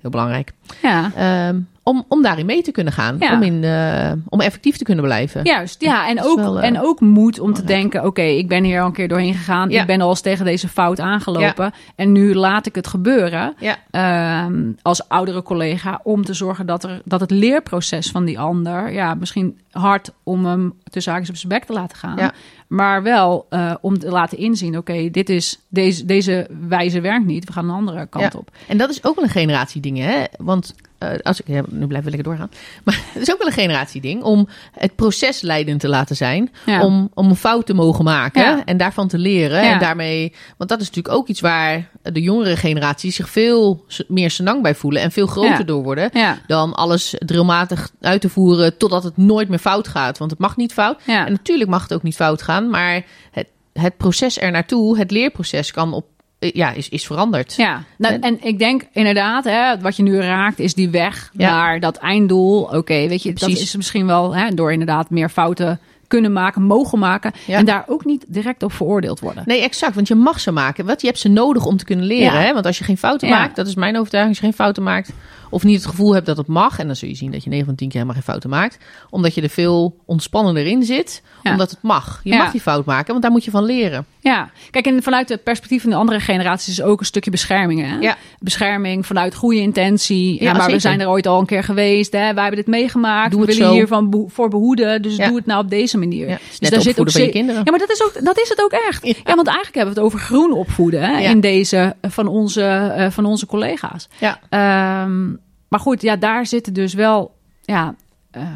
Heel 0.00 0.10
belangrijk. 0.10 0.52
ja. 0.82 1.12
Ehm, 1.16 1.60
om, 1.82 2.04
om 2.08 2.22
daarin 2.22 2.46
mee 2.46 2.62
te 2.62 2.70
kunnen 2.70 2.92
gaan. 2.92 3.16
Ja. 3.18 3.34
Om, 3.34 3.42
in, 3.42 3.64
eh, 3.64 4.12
om 4.28 4.40
effectief 4.40 4.76
te 4.76 4.84
kunnen 4.84 5.04
blijven. 5.04 5.44
Juist, 5.44 5.80
ja. 5.80 6.08
En 6.08 6.22
ook, 6.22 6.38
wel, 6.38 6.60
eh, 6.60 6.68
en 6.68 6.80
ook 6.80 7.00
moed 7.00 7.40
om 7.40 7.52
te 7.52 7.64
denken... 7.64 8.04
oké, 8.04 8.22
ik 8.22 8.48
ben 8.48 8.64
hier 8.64 8.80
al 8.80 8.86
een 8.86 8.92
keer 8.92 9.08
doorheen 9.08 9.34
gegaan. 9.34 9.70
Ja. 9.70 9.80
Ik 9.80 9.86
ben 9.86 10.00
al 10.00 10.08
eens 10.08 10.20
tegen 10.20 10.44
deze 10.44 10.68
fout 10.68 11.00
aangelopen. 11.00 11.72
En 11.94 12.12
nu 12.12 12.34
laat 12.34 12.66
ik 12.66 12.74
het 12.74 12.86
gebeuren. 12.86 13.54
Ehm, 13.90 14.72
als 14.82 15.08
oudere 15.08 15.42
collega... 15.42 16.00
om 16.02 16.24
te 16.24 16.34
zorgen 16.34 16.66
dat, 16.66 16.84
er, 16.84 17.00
dat 17.04 17.20
het 17.20 17.30
leerproces 17.30 18.10
van 18.10 18.24
die 18.24 18.38
ander... 18.38 18.92
ja, 18.92 19.14
misschien 19.14 19.58
hard 19.70 20.12
om 20.22 20.44
hem 20.46 20.74
tussen 20.90 21.12
haakjes 21.12 21.30
op 21.30 21.36
zijn 21.36 21.52
bek 21.52 21.64
te 21.64 21.72
laten 21.72 21.96
gaan... 21.96 22.32
Maar 22.72 23.02
wel 23.02 23.46
eh, 23.48 23.74
om 23.80 23.98
te 23.98 24.10
laten 24.10 24.38
inzien... 24.38 24.76
oké, 24.76 25.10
dit 25.10 25.28
is 25.28 25.58
deze, 25.68 26.04
deze 26.04 26.46
wijze 26.68 27.00
werkt 27.00 27.26
niet. 27.26 27.44
We 27.44 27.52
gaan 27.52 27.64
een 27.64 27.74
andere 27.74 28.06
kant 28.06 28.34
op. 28.34 28.50
En 28.68 28.76
dat 28.76 28.90
is 28.90 29.04
ook 29.04 29.14
wel 29.14 29.24
een 29.24 29.30
generatie 29.30 29.80
dingen. 29.80 30.08
Hè? 30.08 30.24
Want 30.38 30.74
als 31.22 31.40
ik, 31.40 31.46
ja, 31.48 31.62
nu 31.68 31.86
blijven 31.86 32.10
we 32.10 32.16
lekker 32.16 32.22
doorgaan. 32.36 32.50
Maar 32.84 33.00
het 33.12 33.22
is 33.22 33.32
ook 33.32 33.38
wel 33.38 33.46
een 33.46 33.52
generatieding 33.52 34.22
om 34.22 34.48
het 34.72 34.94
proces 34.96 35.40
leidend 35.40 35.80
te 35.80 35.88
laten 35.88 36.16
zijn. 36.16 36.50
Ja. 36.66 36.84
Om, 36.84 37.10
om 37.14 37.28
een 37.28 37.36
fout 37.36 37.66
te 37.66 37.74
mogen 37.74 38.04
maken 38.04 38.42
Ja. 38.42 38.64
en 38.64 38.76
daarvan 38.76 39.08
te 39.08 39.18
leren. 39.18 39.62
En 39.62 39.78
daarmee, 39.78 40.32
want 40.56 40.70
dat 40.70 40.80
is 40.80 40.86
natuurlijk 40.86 41.14
ook 41.14 41.28
iets 41.28 41.40
waar 41.40 41.88
de 42.02 42.20
jongere 42.20 42.56
generatie 42.56 43.10
zich 43.12 43.28
veel 43.28 43.84
meer 44.08 44.30
senang 44.30 44.62
bij 44.62 44.74
voelen 44.74 45.02
en 45.02 45.12
veel 45.12 45.26
groter 45.26 45.66
door 45.66 45.82
worden. 45.82 46.10
Dan 46.46 46.74
alles 46.74 47.14
drillmatig 47.18 47.90
uit 48.00 48.20
te 48.20 48.28
voeren 48.28 48.76
totdat 48.76 49.02
het 49.04 49.16
nooit 49.16 49.48
meer 49.48 49.58
fout 49.58 49.88
gaat. 49.88 50.18
Want 50.18 50.30
het 50.30 50.40
mag 50.40 50.56
niet 50.56 50.72
fout. 50.72 51.00
En 51.26 51.32
natuurlijk 51.32 51.70
mag 51.70 51.82
het 51.82 51.94
ook 51.94 52.02
niet 52.02 52.16
fout 52.16 52.42
gaan, 52.42 52.70
maar 52.70 53.02
het, 53.30 53.46
het 53.72 53.96
proces 53.96 54.40
er 54.40 54.50
naartoe, 54.50 54.98
het 54.98 55.10
leerproces 55.10 55.70
kan 55.70 55.92
op, 55.92 56.04
eh, 56.11 56.11
ja, 56.54 56.70
is, 56.72 56.88
is 56.88 57.06
veranderd. 57.06 57.54
Ja, 57.56 57.82
nou, 57.98 58.18
En- 58.20 58.38
ik 58.44 58.58
denk 58.58 58.82
inderdaad, 58.92 59.44
hè, 59.44 59.78
wat 59.80 59.96
je 59.96 60.02
nu 60.02 60.16
raakt, 60.20 60.58
is 60.58 60.74
die 60.74 60.90
weg 60.90 61.30
Ja. 61.36 61.50
naar 61.50 61.80
dat 61.80 61.96
einddoel. 61.96 62.62
Oké, 62.62 63.08
weet 63.08 63.22
je, 63.22 63.32
dat 63.32 63.38
Precies. 63.42 63.62
is 63.62 63.76
misschien 63.76 64.06
wel 64.06 64.34
hè, 64.34 64.54
door 64.54 64.72
inderdaad 64.72 65.10
meer 65.10 65.28
fouten 65.28 65.80
kunnen 66.06 66.32
maken, 66.32 66.62
mogen 66.62 66.98
maken. 66.98 67.32
Ja. 67.46 67.56
En 67.58 67.64
daar 67.64 67.84
ook 67.88 68.04
niet 68.04 68.24
direct 68.28 68.62
op 68.62 68.72
veroordeeld 68.72 69.20
worden. 69.20 69.42
Nee, 69.46 69.62
exact. 69.62 69.94
Want 69.94 70.08
je 70.08 70.14
mag 70.14 70.40
ze 70.40 70.50
maken. 70.50 70.86
Wat 70.86 71.00
je 71.00 71.06
hebt 71.06 71.18
ze 71.18 71.28
nodig 71.28 71.66
om 71.66 71.76
te 71.76 71.84
kunnen 71.84 72.06
leren. 72.06 72.32
Ja. 72.32 72.40
Hè? 72.40 72.52
Want 72.52 72.66
als 72.66 72.78
je 72.78 72.84
geen 72.84 72.98
fouten 72.98 73.28
maakt, 73.28 73.56
dat 73.56 73.66
is 73.66 73.74
mijn 73.74 73.96
overtuiging. 73.96 74.34
Als 74.34 74.44
je 74.44 74.50
geen 74.52 74.64
fouten 74.64 74.82
maakt, 74.82 75.10
of 75.52 75.62
niet 75.64 75.76
het 75.76 75.86
gevoel 75.90 76.14
hebt 76.14 76.26
dat 76.26 76.36
het 76.36 76.46
mag, 76.46 76.78
en 76.78 76.86
dan 76.86 76.96
zul 76.96 77.08
je 77.08 77.14
zien 77.14 77.30
dat 77.30 77.44
je 77.44 77.50
9 77.50 77.66
van 77.66 77.74
10 77.74 77.88
keer 77.88 78.00
helemaal 78.00 78.20
geen 78.22 78.30
fouten 78.30 78.50
maakt, 78.50 78.78
omdat 79.10 79.34
je 79.34 79.42
er 79.42 79.48
veel 79.48 79.96
ontspannender 80.06 80.66
in 80.66 80.82
zit, 80.82 81.22
Ja. 81.42 81.50
omdat 81.50 81.70
het 81.70 81.82
mag. 81.82 82.20
Je 82.24 82.30
Ja. 82.32 82.36
mag 82.38 82.50
die 82.52 82.60
fout 82.60 82.84
maken, 82.84 83.06
want 83.10 83.22
daar 83.22 83.30
moet 83.32 83.44
je 83.44 83.50
van 83.50 83.64
leren. 83.64 84.06
Ja, 84.20 84.50
kijk, 84.70 84.86
en 84.86 85.02
vanuit 85.02 85.28
het 85.28 85.42
perspectief 85.42 85.82
van 85.82 85.90
de 85.90 85.96
andere 85.96 86.20
generaties 86.20 86.68
is 86.78 86.82
ook 86.82 87.00
een 87.00 87.06
stukje 87.06 87.30
bescherming. 87.30 87.80
Hè? 87.80 87.96
Ja. 87.98 88.16
Bescherming 88.38 89.06
vanuit 89.06 89.34
goede 89.34 89.60
intentie. 89.60 90.42
Ja, 90.42 90.44
maar 90.52 90.60
zeker. 90.60 90.74
we 90.74 90.80
zijn 90.80 91.00
er 91.00 91.08
ooit 91.08 91.26
al 91.26 91.40
een 91.40 91.46
keer 91.46 91.64
geweest. 91.64 92.12
Hè? 92.12 92.18
Wij 92.18 92.42
hebben 92.42 92.56
dit 92.56 92.66
meegemaakt. 92.66 93.30
Doe 93.30 93.40
we 93.40 93.46
willen 93.46 93.66
zo. 93.66 93.72
hiervan 93.72 94.10
beho- 94.10 94.28
voor 94.28 94.48
behoeden. 94.48 95.02
Dus 95.02 95.16
doe 95.16 95.36
het 95.36 95.46
nou 95.46 95.64
op 95.64 95.70
deze 95.70 95.98
manier. 95.98 96.26
Dus 96.26 96.58
net 96.58 96.70
daar 96.70 96.80
zit 96.80 96.88
opvoeden 96.98 97.12
van 97.14 97.22
je 97.22 97.28
kinderen. 97.30 97.62
Ja, 97.64 97.70
maar 97.70 97.80
dat 97.80 97.90
is, 97.90 98.02
ook, 98.02 98.24
dat 98.24 98.38
is 98.40 98.48
het 98.48 98.62
ook 98.62 98.72
echt. 98.72 99.06
Ja. 99.06 99.34
want 99.34 99.46
eigenlijk 99.46 99.76
hebben 99.76 99.94
we 99.94 100.00
het 100.00 100.08
over 100.08 100.18
groen 100.18 100.52
opvoeden 100.52 101.00
hè, 101.02 101.18
in 101.20 101.40
deze 101.40 101.96
eh, 102.00 102.10
van 102.10 102.26
onze, 102.26 102.62
eh, 102.96 103.10
van 103.10 103.24
onze 103.24 103.46
collega's. 103.46 104.08
Ja. 104.18 104.38
Ehm, 104.48 105.28
maar 105.72 105.80
goed, 105.80 106.02
ja, 106.02 106.16
daar 106.16 106.46
zitten 106.46 106.72
dus 106.74 106.94
wel 106.94 107.34
ja, 107.62 107.94
eh, 108.30 108.48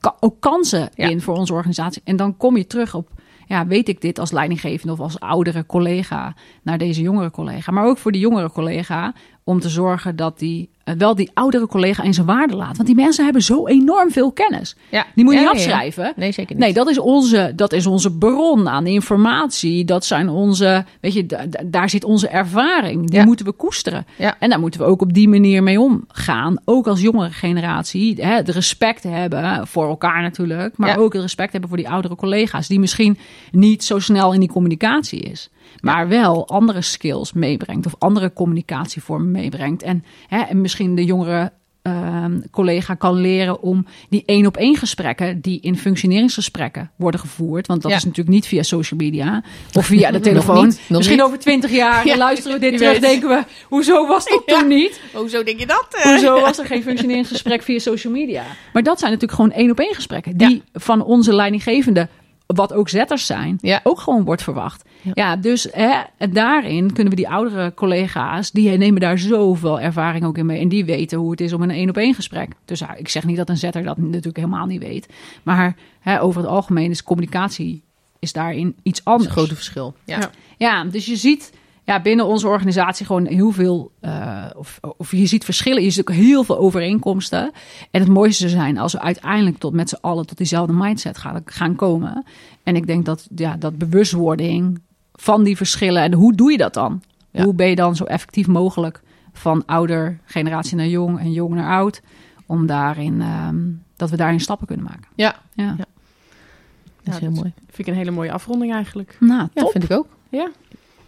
ka- 0.00 0.16
ook 0.20 0.40
kansen 0.40 0.88
Ja. 0.94 1.08
in 1.08 1.20
voor 1.20 1.36
onze 1.36 1.52
organisatie. 1.52 2.02
En 2.04 2.16
dan 2.16 2.36
kom 2.36 2.56
je 2.56 2.66
terug 2.66 2.94
op, 2.94 3.08
ja, 3.46 3.66
weet 3.66 3.88
ik 3.88 4.00
dit 4.00 4.18
als 4.18 4.30
leidinggevende 4.30 4.92
of 4.92 5.00
als 5.00 5.20
oudere 5.20 5.66
collega 5.66 6.34
naar 6.62 6.78
deze 6.78 7.00
jongere 7.00 7.30
collega. 7.30 7.72
Maar 7.72 7.84
ook 7.84 7.98
voor 7.98 8.12
die 8.12 8.20
jongere 8.20 8.50
collega 8.50 9.14
om 9.44 9.60
te 9.60 9.68
zorgen 9.68 10.16
dat 10.16 10.38
die 10.38 10.68
eh, 10.84 10.94
wel 10.98 11.14
die 11.14 11.30
oudere 11.34 11.66
collega 11.66 12.02
in 12.02 12.14
zijn 12.14 12.26
waarde 12.26 12.56
laat. 12.56 12.76
Want 12.76 12.86
die 12.88 12.96
mensen 12.96 13.24
hebben 13.24 13.42
zo 13.42 13.66
enorm 13.66 14.10
veel 14.10 14.32
kennis. 14.32 14.76
Ja. 14.90 15.06
Die 15.14 15.24
moet 15.24 15.34
je 15.34 15.40
Ja, 15.40 15.52
niet 15.52 15.60
ja. 15.62 15.64
afschrijven. 15.66 16.12
Nee, 16.16 16.32
zeker 16.32 16.54
niet. 16.54 16.64
Nee, 16.64 16.72
dat 16.72 16.88
is, 16.88 16.98
onze, 16.98 17.52
dat 17.56 17.72
is 17.72 17.86
onze 17.86 18.12
bron 18.12 18.68
aan 18.68 18.86
informatie. 18.86 19.84
Dat 19.84 20.04
zijn 20.04 20.28
onze, 20.28 20.84
weet 21.00 21.12
je, 21.12 21.26
da- 21.26 21.46
da- 21.46 21.62
daar 21.66 21.90
zit 21.90 22.04
onze 22.04 22.28
ervaring. 22.28 23.10
Die 23.10 23.24
moeten 23.24 23.46
we 23.46 23.52
koesteren. 23.52 24.06
Ja. 24.18 24.36
En 24.38 24.50
daar 24.50 24.60
moeten 24.60 24.80
we 24.80 24.86
ook 24.86 25.02
op 25.02 25.12
die 25.12 25.28
manier 25.28 25.62
mee 25.62 25.80
omgaan. 25.80 26.56
Ook 26.64 26.86
als 26.86 27.00
jongere 27.00 27.30
generatie. 27.30 28.14
Hè, 28.24 28.34
het 28.34 28.48
respect 28.48 29.02
hebben 29.02 29.66
voor 29.66 29.88
elkaar 29.88 30.22
natuurlijk. 30.22 30.76
Maar 30.76 30.98
ook 30.98 31.12
het 31.12 31.22
respect 31.22 31.50
hebben 31.52 31.68
voor 31.70 31.78
die 31.78 31.88
oudere 31.88 32.16
collega's. 32.16 32.68
Die 32.68 32.80
misschien 32.80 33.18
niet 33.50 33.84
zo 33.84 33.98
snel 33.98 34.32
in 34.32 34.40
die 34.40 34.48
communicatie 34.48 35.20
is. 35.20 35.50
Maar 35.80 36.08
wel 36.08 36.48
andere 36.48 36.82
skills 36.82 37.32
meebrengt. 37.32 37.86
Of 37.86 37.94
andere 37.98 38.32
communicatievormen 38.32 39.30
meebrengt. 39.30 39.82
En, 39.82 40.04
hè, 40.26 40.40
en 40.40 40.60
misschien 40.60 40.94
de 40.94 41.04
jongere 41.04 41.52
ehm, 41.82 42.40
collega 42.50 42.94
kan 42.94 43.14
leren 43.14 43.62
om 43.62 43.86
die 44.08 44.22
één 44.26 44.46
op 44.46 44.56
één 44.56 44.76
gesprekken 44.76 45.40
die 45.40 45.60
in 45.60 45.76
functioneringsgesprekken 45.78 46.90
worden 46.96 47.20
gevoerd. 47.20 47.66
Want 47.66 47.82
dat 47.82 47.90
Ja. 47.90 47.96
is 47.96 48.04
natuurlijk 48.04 48.34
niet 48.34 48.46
via 48.46 48.62
social 48.62 49.00
media 49.00 49.42
of 49.72 49.86
via 49.86 50.06
de 50.06 50.12
Nog 50.18 50.22
telefoon. 50.22 50.64
niet, 50.66 50.80
nog 50.88 50.96
Misschien 50.98 51.16
niet. 51.18 51.26
over 51.26 51.38
twintig 51.38 51.70
jaar 51.70 52.06
Ja, 52.10 52.16
luisteren 52.16 52.60
we 52.60 52.70
dit 52.70 52.76
terug, 52.78 52.92
weet. 52.92 53.00
denken 53.00 53.28
we, 53.28 53.42
hoezo 53.68 54.06
was 54.06 54.24
dat 54.28 54.42
Ja. 54.46 54.58
toen 54.58 54.68
niet? 54.68 55.00
Hoezo 55.14 55.42
denk 55.42 55.58
je 55.58 55.66
dat? 55.66 55.86
eh? 55.90 56.02
Hoezo 56.02 56.40
was 56.40 56.58
er 56.58 56.66
geen 56.72 56.82
functioneringsgesprek 56.82 57.62
via 57.62 57.78
social 57.78 58.12
media? 58.12 58.42
Maar 58.72 58.82
dat 58.82 58.98
zijn 58.98 59.10
natuurlijk 59.12 59.40
gewoon 59.40 59.56
één 59.58 59.70
op 59.70 59.78
één 59.78 59.94
gesprekken. 59.94 60.36
Die 60.36 60.62
van 60.72 61.02
onze 61.04 61.34
leidinggevende, 61.34 62.08
wat 62.56 62.72
ook 62.72 62.88
zetters 62.88 63.26
zijn, 63.26 63.58
Ja. 63.60 63.80
ook 63.82 64.00
gewoon 64.00 64.24
wordt 64.24 64.42
verwacht. 64.42 64.88
Ja. 65.02 65.10
Ja, 65.14 65.36
dus 65.36 65.68
hè, 65.72 65.90
daarin 66.30 66.92
kunnen 66.92 67.10
we 67.12 67.18
die 67.18 67.28
oudere 67.28 67.74
collega's, 67.74 68.50
die 68.50 68.70
nemen 68.78 69.00
daar 69.00 69.18
zoveel 69.18 69.80
ervaring 69.80 70.24
ook 70.24 70.38
in 70.38 70.46
mee. 70.46 70.60
En 70.60 70.68
die 70.68 70.84
weten 70.84 71.18
hoe 71.18 71.30
het 71.30 71.40
is 71.40 71.52
om 71.52 71.62
een 71.62 71.70
één 71.70 71.88
op 71.88 71.96
één 71.96 72.14
gesprek. 72.14 72.50
Dus 72.64 72.82
ik 72.96 73.08
zeg 73.08 73.24
niet 73.24 73.36
dat 73.36 73.48
een 73.48 73.56
zetter 73.56 73.82
dat 73.82 73.96
natuurlijk 73.96 74.36
helemaal 74.36 74.66
niet 74.66 74.82
weet. 74.82 75.08
Maar 75.42 75.76
hè, 76.00 76.22
over 76.22 76.40
het 76.40 76.50
algemeen 76.50 76.90
is 76.90 77.02
communicatie 77.02 77.82
is 78.18 78.32
daarin 78.32 78.76
iets 78.82 79.04
anders. 79.04 79.24
een 79.26 79.32
grote 79.32 79.54
verschil. 79.54 79.94
Ja. 80.04 80.30
Ja, 80.56 80.84
dus 80.84 81.06
je 81.06 81.16
ziet 81.16 81.52
ja, 81.90 82.00
binnen 82.00 82.26
onze 82.26 82.48
organisatie 82.48 83.06
gewoon 83.06 83.26
heel 83.26 83.50
veel, 83.50 83.90
eh, 84.00 84.44
of, 84.56 84.80
of 84.96 85.10
je 85.10 85.26
ziet 85.26 85.44
verschillen, 85.44 85.82
je 85.82 85.90
ziet 85.90 86.00
ook 86.00 86.14
heel 86.14 86.44
veel 86.44 86.58
overeenkomsten. 86.58 87.52
En 87.90 88.00
het 88.00 88.08
mooiste 88.08 88.48
zou 88.48 88.60
zijn 88.60 88.78
als 88.78 88.92
we 88.92 89.00
uiteindelijk 89.00 89.58
tot 89.58 89.72
met 89.72 89.88
z'n 89.88 89.98
allen 90.00 90.26
tot 90.26 90.36
diezelfde 90.36 90.72
mindset 90.72 91.18
gaan, 91.18 91.42
gaan 91.44 91.76
komen. 91.76 92.24
En 92.62 92.76
ik 92.76 92.86
denk 92.86 93.04
dat 93.04 93.28
ja, 93.34 93.56
dat 93.56 93.78
bewustwording 93.78 94.80
van 95.12 95.42
die 95.42 95.56
verschillen, 95.56 96.02
en 96.02 96.12
hoe 96.12 96.34
doe 96.34 96.50
je 96.50 96.56
dat 96.56 96.74
dan? 96.74 97.02
Ja. 97.30 97.44
Hoe 97.44 97.54
ben 97.54 97.68
je 97.68 97.76
dan 97.76 97.96
zo 97.96 98.04
effectief 98.04 98.46
mogelijk 98.46 99.00
van 99.32 99.62
ouder 99.66 100.18
generatie 100.24 100.76
naar 100.76 100.86
jong 100.86 101.18
en 101.18 101.32
jong 101.32 101.54
naar 101.54 101.70
oud, 101.70 102.02
om 102.46 102.66
daarin, 102.66 103.20
ehm, 103.20 103.58
dat 103.96 104.10
we 104.10 104.16
daarin 104.16 104.40
stappen 104.40 104.66
kunnen 104.66 104.86
maken. 104.86 105.06
Ja. 105.14 105.36
Ja, 105.52 105.64
Ja. 105.64 105.76
Dat 105.76 107.14
is 107.14 107.20
Ja, 107.20 107.20
heel 107.20 107.30
dat 107.30 107.38
mooi. 107.38 107.52
Vind 107.66 107.78
ik 107.78 107.86
een 107.86 107.94
hele 107.94 108.10
mooie 108.10 108.32
afronding 108.32 108.72
eigenlijk. 108.72 109.16
nou 109.20 109.48
Ja, 109.54 109.62
top. 109.62 109.70
vind 109.70 109.84
ik 109.84 109.90
ook. 109.92 110.06
Ja. 110.28 110.50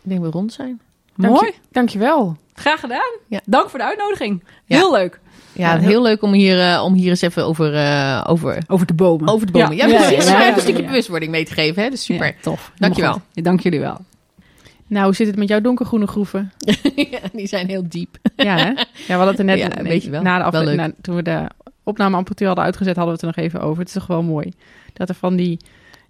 Ik 0.02 0.08
denk 0.10 0.20
we 0.20 0.30
rond 0.30 0.52
zijn. 0.52 0.80
Dank 1.16 1.34
Mooi. 1.34 1.46
Je, 1.46 1.54
dankjewel. 1.70 2.36
Graag 2.54 2.80
gedaan. 2.80 3.10
Ja. 3.28 3.40
Dank 3.44 3.68
voor 3.70 3.78
de 3.78 3.84
uitnodiging. 3.84 4.42
Ja. 4.64 4.76
Heel 4.76 4.92
leuk. 4.92 5.20
Ja, 5.54 5.78
heel, 5.78 6.02
leuk 6.02 6.22
om 6.22 6.32
hier, 6.32 6.60
eh, 6.72 6.82
om 6.84 6.94
hier 6.94 7.08
eens 7.08 7.20
even 7.20 7.46
over, 7.46 7.74
eh, 7.74 8.24
over, 8.28 8.62
Over 8.66 8.86
de 8.86 8.94
bomen. 8.94 9.28
over 9.28 9.46
de 9.46 9.52
bomen. 9.52 9.76
Ja, 9.76 9.86
Ja, 9.86 9.96
precies. 9.96 10.26
een 10.28 10.60
stukje 10.60 10.84
bewustwording 10.84 11.30
mee 11.30 11.44
te 11.44 11.52
geven. 11.52 11.82
Hè? 11.82 11.90
Dus 11.90 12.04
super. 12.04 12.34
Tof. 12.40 12.72
Dankjewel. 12.76 13.20
Dank 13.32 13.60
jullie 13.60 13.80
wel. 13.80 13.96
Nou, 14.86 15.04
hoe 15.04 15.14
zit 15.14 15.26
het 15.26 15.36
met 15.36 15.48
jouw 15.48 15.60
donkergroene 15.60 16.06
groeven? 16.06 16.52
Ja, 17.10 17.18
die 17.32 17.46
zijn 17.46 17.68
heel 17.68 17.84
diep. 17.88 18.16
Ja, 18.36 18.56
hè? 18.56 18.64
Ja, 18.68 18.84
we 19.06 19.12
hadden 19.12 19.28
het 19.28 19.38
er 19.38 19.44
net 19.44 19.58
Ja, 19.58 19.68
nee, 19.68 19.82
weet 19.92 20.02
je 20.04 20.10
wel. 20.10 20.22
na 20.22 20.50
de 20.50 20.64
Wel 20.64 20.74
na- 20.74 20.90
toen 21.00 21.14
we 21.16 21.22
de 21.22 21.46
opnameapparatuur 21.82 22.46
hadden 22.46 22.64
uitgezet, 22.64 22.96
hadden 22.96 23.14
we 23.14 23.20
het 23.26 23.36
er 23.36 23.42
nog 23.42 23.46
even 23.52 23.60
over. 23.68 23.78
Het 23.78 23.88
is 23.88 23.94
toch 23.94 24.06
wel 24.06 24.22
mooi 24.22 24.52
dat 24.92 25.08
er 25.08 25.14
van 25.14 25.36
die, 25.36 25.58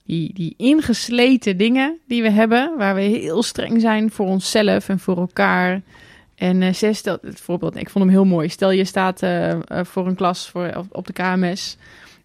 die, 0.04 0.34
die 0.34 0.54
ingesleten 0.56 1.56
dingen 1.56 1.98
die 2.06 2.22
we 2.22 2.30
hebben, 2.30 2.74
waar 2.76 2.94
we 2.94 3.00
heel 3.00 3.42
streng 3.42 3.80
zijn 3.80 4.10
voor 4.10 4.26
onszelf 4.26 4.88
en 4.88 4.98
voor 4.98 5.16
elkaar. 5.16 5.82
En 6.34 6.62
eh 6.62 6.72
zes, 6.74 6.98
stel, 6.98 7.18
het 7.22 7.40
voorbeeld, 7.40 7.76
ik 7.76 7.90
vond 7.90 8.04
hem 8.04 8.12
heel 8.12 8.24
mooi. 8.24 8.48
Stel 8.48 8.70
je 8.70 8.84
staat 8.84 9.22
eh, 9.22 9.50
eh, 9.50 9.58
voor 9.68 10.06
een 10.06 10.14
klas 10.14 10.48
voor, 10.48 10.72
op, 10.76 10.86
op 10.90 11.06
de 11.06 11.12
KMS 11.12 11.76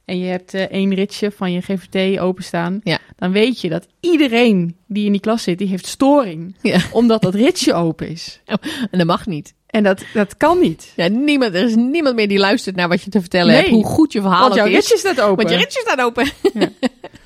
en 0.07 0.19
je 0.19 0.25
hebt 0.25 0.53
eh, 0.53 0.61
één 0.61 0.93
ritje 0.93 1.31
van 1.31 1.51
je 1.51 1.61
GVT 1.61 2.19
openstaan. 2.19 2.81
Ja. 2.83 2.99
Dan 3.15 3.31
weet 3.31 3.61
je 3.61 3.69
dat 3.69 3.87
iedereen 3.99 4.75
die 4.85 5.05
in 5.05 5.11
die 5.11 5.21
klas 5.21 5.43
zit, 5.43 5.57
die 5.57 5.67
heeft 5.67 5.85
storing. 5.85 6.55
Ja. 6.61 6.79
Omdat 6.91 7.21
dat 7.21 7.33
ritje 7.33 7.73
open 7.73 8.09
is. 8.09 8.39
En 8.91 8.97
dat 8.97 9.07
mag 9.07 9.25
niet. 9.25 9.53
En 9.67 9.83
dat, 9.83 10.03
dat 10.13 10.37
kan 10.37 10.59
niet. 10.59 10.93
Ja, 10.95 11.07
niemand, 11.07 11.53
er 11.53 11.63
is 11.63 11.75
niemand 11.75 12.15
meer 12.15 12.27
die 12.27 12.37
luistert 12.37 12.75
naar 12.75 12.87
wat 12.87 13.03
je 13.03 13.09
te 13.09 13.19
vertellen 13.19 13.53
Nee. 13.53 13.61
hebt. 13.61 13.69
Hoe 13.73 13.85
goed 13.85 14.13
je 14.13 14.21
verhaal 14.21 14.41
Want 14.41 14.55
jouw 14.55 14.65
is. 14.65 14.73
ritje 14.73 14.97
staat 14.97 15.21
open. 15.21 15.35
Want 15.35 15.49
je 15.49 15.55
ritje 15.55 15.81
staat 15.85 16.01
open. 16.01 16.27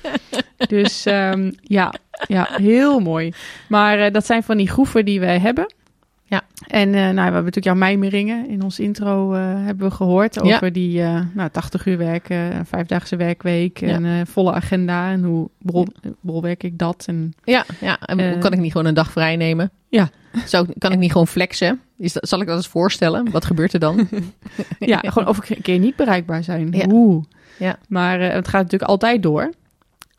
Dus 0.68 1.06
ehm, 1.06 1.52
ja, 1.62 1.94
ja, 2.26 2.48
heel 2.50 3.00
mooi. 3.00 3.32
Maar 3.68 3.98
eh, 3.98 4.12
dat 4.12 4.26
zijn 4.26 4.42
van 4.42 4.56
die 4.56 4.68
groeven 4.68 5.04
die 5.04 5.20
wij 5.20 5.38
hebben. 5.38 5.66
Ja. 6.32 6.42
En 6.66 6.88
eh, 6.88 7.00
nou, 7.00 7.14
we 7.14 7.20
hebben 7.20 7.32
natuurlijk 7.32 7.64
jouw 7.64 7.74
mijmeringen 7.74 8.48
in 8.48 8.62
ons 8.62 8.80
intro 8.80 9.34
eh, 9.34 9.40
hebben 9.44 9.88
we 9.88 9.94
gehoord. 9.94 10.34
Ja. 10.34 10.40
Over 10.54 10.72
die 10.72 11.02
eh, 11.02 11.20
nou, 11.34 11.50
80 11.50 11.86
uur 11.86 11.98
werken, 11.98 12.36
een 12.36 12.66
vijfdaagse 12.66 13.16
werkweek 13.16 13.80
Ja. 13.80 13.88
en 14.00 14.26
volle 14.26 14.52
agenda. 14.52 15.10
En 15.10 15.22
hoe 15.24 15.48
bol, 15.58 15.86
bolwerk 16.20 16.62
ik 16.62 16.78
dat? 16.78 17.04
En 17.06 17.32
Ja, 17.44 17.64
ja. 17.80 18.00
En 18.00 18.38
kan 18.38 18.52
ik 18.52 18.58
niet 18.58 18.72
gewoon 18.72 18.86
een 18.86 18.94
dag 18.94 19.12
vrij 19.12 19.36
nemen? 19.36 19.70
Ja. 19.88 20.10
Zou, 20.46 20.66
kan 20.78 20.92
ik 20.92 20.98
niet 20.98 21.12
gewoon 21.12 21.26
flexen? 21.26 21.80
Is 21.98 22.12
dat, 22.12 22.28
zal 22.28 22.40
ik 22.40 22.46
dat 22.46 22.56
eens 22.56 22.66
voorstellen? 22.66 23.30
Wat 23.30 23.44
gebeurt 23.44 23.72
er 23.72 23.80
dan? 23.80 24.08
ja, 24.78 24.98
gewoon 24.98 25.28
of 25.28 25.50
een 25.50 25.62
keer 25.62 25.78
niet 25.78 25.96
bereikbaar 25.96 26.44
zijn. 26.44 26.68
Ja. 26.70 26.84
Oeh. 26.90 27.24
Ja. 27.58 27.78
Maar 27.88 28.20
het 28.20 28.48
gaat 28.48 28.62
natuurlijk 28.62 28.90
altijd 28.90 29.22
door. 29.22 29.50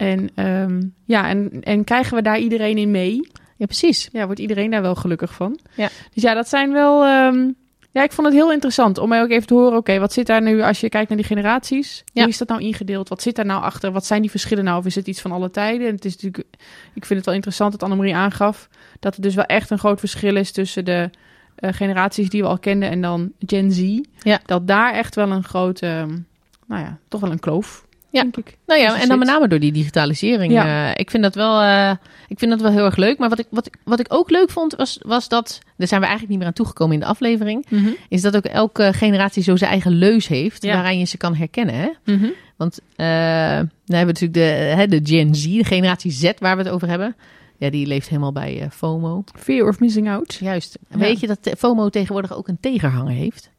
En 0.04 0.30
ehm, 0.36 0.82
ja, 1.06 1.30
en, 1.30 1.62
en 1.62 1.84
krijgen 1.84 2.16
we 2.16 2.22
daar 2.22 2.40
iedereen 2.40 2.78
in 2.78 2.92
mee? 2.92 3.28
Ja, 3.58 3.66
precies. 3.66 4.10
ja, 4.12 4.26
wordt 4.26 4.40
iedereen 4.40 4.72
daar 4.72 4.82
wel 4.82 4.96
gelukkig 4.96 5.34
van. 5.34 5.60
Ja. 5.76 5.90
Dus 6.14 6.24
ja, 6.24 6.34
dat 6.34 6.50
zijn 6.50 6.72
wel. 6.72 7.04
ehm, 7.04 7.50
ja, 7.92 8.04
ik 8.04 8.12
vond 8.12 8.28
het 8.28 8.36
heel 8.36 8.52
interessant 8.52 8.98
om 8.98 9.10
mij 9.10 9.22
ook 9.22 9.30
even 9.30 9.48
te 9.48 9.54
horen. 9.54 9.78
Oké, 9.78 10.00
wat 10.00 10.14
zit 10.14 10.28
daar 10.28 10.42
nu 10.42 10.62
als 10.62 10.80
je 10.80 10.90
kijkt 10.90 11.10
naar 11.10 11.18
die 11.18 11.28
generaties? 11.28 12.04
Ja. 12.14 12.22
Hoe 12.22 12.32
is 12.32 12.38
dat 12.38 12.48
nou 12.48 12.62
ingedeeld? 12.62 13.10
Wat 13.10 13.22
zit 13.22 13.36
daar 13.36 13.46
nou 13.46 13.62
achter? 13.62 13.92
Wat 13.92 14.06
zijn 14.06 14.22
die 14.22 14.30
verschillen 14.30 14.64
nou? 14.64 14.78
Of 14.78 14.86
is 14.86 14.96
het 14.96 15.08
iets 15.08 15.22
van 15.22 15.32
alle 15.32 15.52
tijden? 15.52 15.88
En 15.88 15.96
het 15.96 16.06
is 16.06 16.14
natuurlijk. 16.14 16.46
Ik 16.94 17.06
vind 17.06 17.16
het 17.16 17.26
wel 17.26 17.36
interessant 17.36 17.72
dat 17.72 17.84
Annemarie 17.84 18.16
aangaf 18.16 18.70
dat 19.00 19.16
er 19.16 19.22
dus 19.22 19.36
wel 19.36 19.46
echt 19.46 19.70
een 19.70 19.80
groot 19.80 20.00
verschil 20.00 20.36
is 20.36 20.52
tussen 20.52 20.86
de 20.86 21.10
eh, 21.56 21.74
generaties 21.74 22.30
die 22.30 22.42
we 22.42 22.48
al 22.48 22.60
kenden 22.60 22.90
en 22.90 23.02
dan 23.02 23.32
Gen 23.40 23.72
Z. 23.72 24.00
Ja. 24.20 24.40
Dat 24.46 24.68
daar 24.68 24.94
echt 24.94 25.16
wel 25.16 25.32
een 25.32 25.44
grote, 25.44 25.88
ehm, 25.88 26.18
nou 26.68 26.82
ja, 26.82 26.98
toch 27.08 27.22
wel 27.22 27.32
een 27.32 27.40
kloof, 27.40 27.86
Ja. 28.14 28.22
denk 28.22 28.38
ik. 28.38 28.58
Nou 28.66 28.82
ja, 28.82 29.02
en 29.02 29.08
dan 29.08 29.20
met 29.20 29.28
name 29.28 29.48
door 29.48 29.60
die 29.60 29.72
digitalisering. 29.72 30.54
Ja. 30.54 30.90
eh, 30.90 31.00
ik, 31.00 31.10
vind 31.10 31.24
dat 31.24 31.36
wel, 31.36 31.62
eh, 31.62 31.92
ik 32.28 32.40
vind 32.40 32.52
dat 32.52 32.62
wel 32.62 32.72
heel 32.72 32.86
erg 32.86 32.96
leuk. 32.96 33.18
Maar 33.18 33.30
wat 33.30 33.40
ik, 33.40 33.48
wat, 33.50 33.70
wat 33.84 34.00
ik 34.00 34.06
ook 34.10 34.30
leuk 34.30 34.50
vond, 34.50 34.76
was, 34.76 35.00
was 35.02 35.28
dat... 35.28 35.60
Daar 35.78 35.88
zijn 35.88 36.02
we 36.02 36.08
eigenlijk 36.08 36.30
niet 36.30 36.38
meer 36.38 36.48
aan 36.48 36.54
toegekomen 36.54 36.94
in 36.94 37.00
de 37.00 37.06
aflevering. 37.06 37.66
Is 38.10 38.22
dat 38.22 38.36
ook 38.36 38.46
elke 38.46 38.94
generatie 38.94 39.44
zo 39.44 39.56
zijn 39.56 39.72
eigen 39.72 39.92
leus 39.92 40.28
heeft... 40.28 40.64
Ja. 40.64 40.74
waaraan 40.74 41.00
je 41.00 41.06
ze 41.06 41.18
kan 41.18 41.36
herkennen. 41.36 41.76
Hè? 41.76 41.90
Mhm. 42.06 42.30
Want 42.56 42.80
eh, 42.96 43.06
dan 43.06 43.96
hebben 43.96 44.16
we 44.16 44.22
natuurlijk 44.22 44.34
de, 44.34 44.42
hè, 44.76 44.88
de 44.88 45.00
Gen 45.04 45.36
Z, 45.36 45.46
de 45.46 45.64
generatie 45.64 46.12
Z 46.12 46.32
waar 46.40 46.58
we 46.58 46.64
het 46.64 46.72
over 46.72 46.88
hebben. 46.90 47.16
Ja, 47.58 47.70
die 47.70 47.88
leeft 47.88 48.08
helemaal 48.10 48.32
bij 48.32 48.68
FOMO. 48.72 49.24
Fear 49.36 49.68
of 49.68 49.80
missing 49.80 50.10
out. 50.10 50.34
Juist. 50.34 50.78
Ja. 50.90 50.98
Weet 50.98 51.20
je 51.20 51.28
dat 51.28 51.52
FOMO 51.58 51.90
tegenwoordig 51.90 52.36
ook 52.36 52.48
een 52.48 52.60
tegenhanger 52.60 53.14
heeft? 53.14 53.52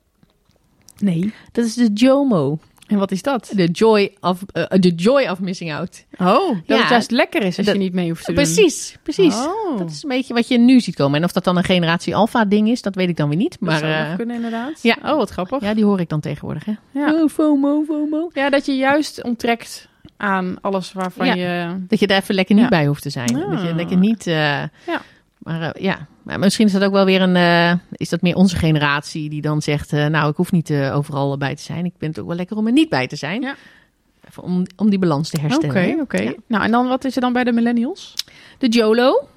Nee. 0.98 1.32
Dat 1.52 1.64
is 1.64 1.74
de 1.74 1.90
JOMO. 1.94 2.59
En 2.87 2.99
wat 2.99 3.11
is 3.11 3.22
dat? 3.22 3.51
De 3.55 3.66
joy 3.66 4.14
of, 4.20 4.43
eh, 4.53 4.62
the 4.64 4.89
joy 4.95 5.26
of 5.28 5.41
missing 5.41 5.72
out. 5.74 6.05
Oh, 6.18 6.49
dat 6.49 6.57
Ja. 6.66 6.76
het 6.80 6.89
juist 6.89 7.11
lekker 7.11 7.43
is 7.43 7.57
als 7.57 7.66
Dat- 7.66 7.74
je 7.74 7.80
niet 7.80 7.93
mee 7.93 8.09
hoeft 8.09 8.24
te 8.24 8.32
doen. 8.32 8.43
Precies, 8.45 8.97
precies. 9.03 9.35
Oh. 9.35 9.78
Dat 9.78 9.91
is 9.91 10.03
een 10.03 10.09
beetje 10.09 10.35
wat 10.35 10.49
je 10.49 10.59
nu 10.59 10.80
ziet 10.80 10.95
komen. 10.95 11.18
En 11.18 11.24
of 11.24 11.32
dat 11.32 11.45
dan 11.45 11.57
een 11.57 11.64
generatie 11.64 12.16
alpha 12.16 12.45
ding 12.45 12.68
is, 12.68 12.82
dat 12.82 12.95
weet 12.95 13.09
ik 13.09 13.16
dan 13.16 13.28
weer 13.28 13.37
niet. 13.39 13.57
Maar, 13.61 13.70
dat 13.70 13.80
zou 13.91 13.93
eh, 14.11 14.16
kunnen 14.16 14.37
inderdaad. 14.37 14.82
ja. 14.82 14.97
Oh, 15.03 15.16
wat 15.16 15.30
grappig. 15.30 15.61
ja, 15.62 15.74
die 15.74 15.85
hoor 15.85 16.01
ik 16.01 16.09
dan 16.09 16.20
tegenwoordig. 16.20 16.64
Hè? 16.64 16.72
Ja. 16.91 17.12
Oh, 17.12 17.28
FOMO, 17.28 17.82
FOMO. 17.87 18.30
Ja, 18.32 18.51
dat 18.51 18.66
je 18.66 18.76
juist 18.76 19.22
onttrekt 19.22 19.89
aan 20.16 20.57
alles 20.61 20.93
waarvan 20.93 21.26
Ja. 21.26 21.35
je... 21.35 21.76
Dat 21.89 21.99
je 22.01 22.07
daar 22.07 22.20
even 22.20 22.35
lekker 22.35 22.55
niet 22.55 22.68
bij 22.68 22.87
hoeft 22.87 23.03
te 23.03 23.11
zijn. 23.11 23.37
Ah. 23.45 23.51
Dat 23.51 23.62
je 23.62 23.74
lekker 23.74 23.97
niet... 23.97 24.26
eh, 24.26 24.35
Ja. 24.35 25.03
Maar 25.39 25.62
eh, 25.74 25.82
ja, 25.82 26.07
maar 26.25 26.39
misschien 26.39 26.66
is 26.66 26.72
dat 26.72 26.83
ook 26.85 26.93
wel 26.93 27.05
weer 27.05 27.22
een... 27.22 27.37
eh, 27.37 27.72
is 27.93 28.09
dat 28.09 28.22
meer 28.22 28.35
onze 28.35 28.57
generatie 28.57 29.31
die 29.31 29.41
dan 29.43 29.62
zegt... 29.62 29.93
eh, 29.93 30.07
nou, 30.07 30.31
ik 30.31 30.37
hoef 30.37 30.53
niet 30.53 30.70
eh, 30.70 30.97
overal 30.97 31.39
bij 31.39 31.55
te 31.57 31.62
zijn. 31.62 31.85
Ik 31.85 31.93
vind 31.99 32.11
het 32.14 32.20
ook 32.20 32.29
wel 32.29 32.37
lekker 32.37 32.57
om 32.57 32.66
er 32.66 32.72
niet 32.72 32.89
bij 32.89 33.07
te 33.07 33.16
zijn. 33.16 33.43
Ja. 33.43 33.55
Even 34.29 34.43
om, 34.43 34.62
om 34.77 34.91
die 34.91 34.99
balans 34.99 35.31
te 35.31 35.37
Oké, 35.37 35.47
herstellen. 35.47 36.01
oké. 36.01 36.20
Ja. 36.22 36.33
Nou, 36.47 36.64
en 36.64 36.70
dan 36.70 36.89
wat 36.89 37.05
is 37.05 37.14
er 37.14 37.20
dan 37.20 37.33
bij 37.33 37.45
de 37.45 37.53
millennials? 37.53 38.14
De 38.59 38.68
JOLO. 38.68 39.29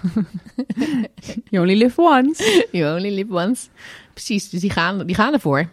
You 1.50 1.62
only 1.62 1.76
live 1.82 2.00
once. 2.00 2.66
You 2.72 2.96
only 2.96 3.14
live 3.14 3.32
once. 3.34 3.68
Precies, 4.12 4.48
dus 4.50 4.60
die 4.60 4.70
gaan, 4.70 5.06
die 5.06 5.14
gaan 5.14 5.32
ervoor. 5.32 5.68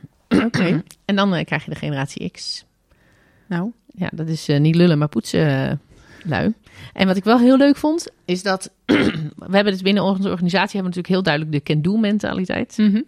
Oké. 0.46 0.84
En 1.06 1.16
dan 1.16 1.44
krijg 1.46 1.64
je 1.66 1.70
de 1.70 1.76
generatie 1.78 2.30
X. 2.32 2.66
Nou, 3.48 3.72
Ja, 3.88 4.10
dat 4.14 4.28
is 4.28 4.48
niet 4.48 4.76
lullen, 4.76 4.98
maar 4.98 5.08
poetsen 5.08 5.82
lui. 6.24 6.54
En 6.98 7.08
wat 7.08 7.18
ik 7.18 7.24
wel 7.24 7.40
heel 7.40 7.58
leuk 7.58 7.76
vond, 7.76 8.08
is 8.26 8.44
dat... 8.44 8.72
we 8.86 9.56
hebben 9.56 9.74
dus 9.74 9.82
binnen 9.82 10.04
onze 10.04 10.30
organisatie 10.30 10.80
hebben 10.80 10.84
natuurlijk 10.84 11.08
heel 11.08 11.24
duidelijk 11.24 11.54
de 11.54 11.74
can-do 11.74 11.98
mentaliteit. 11.98 12.78
mhm. 12.78 13.02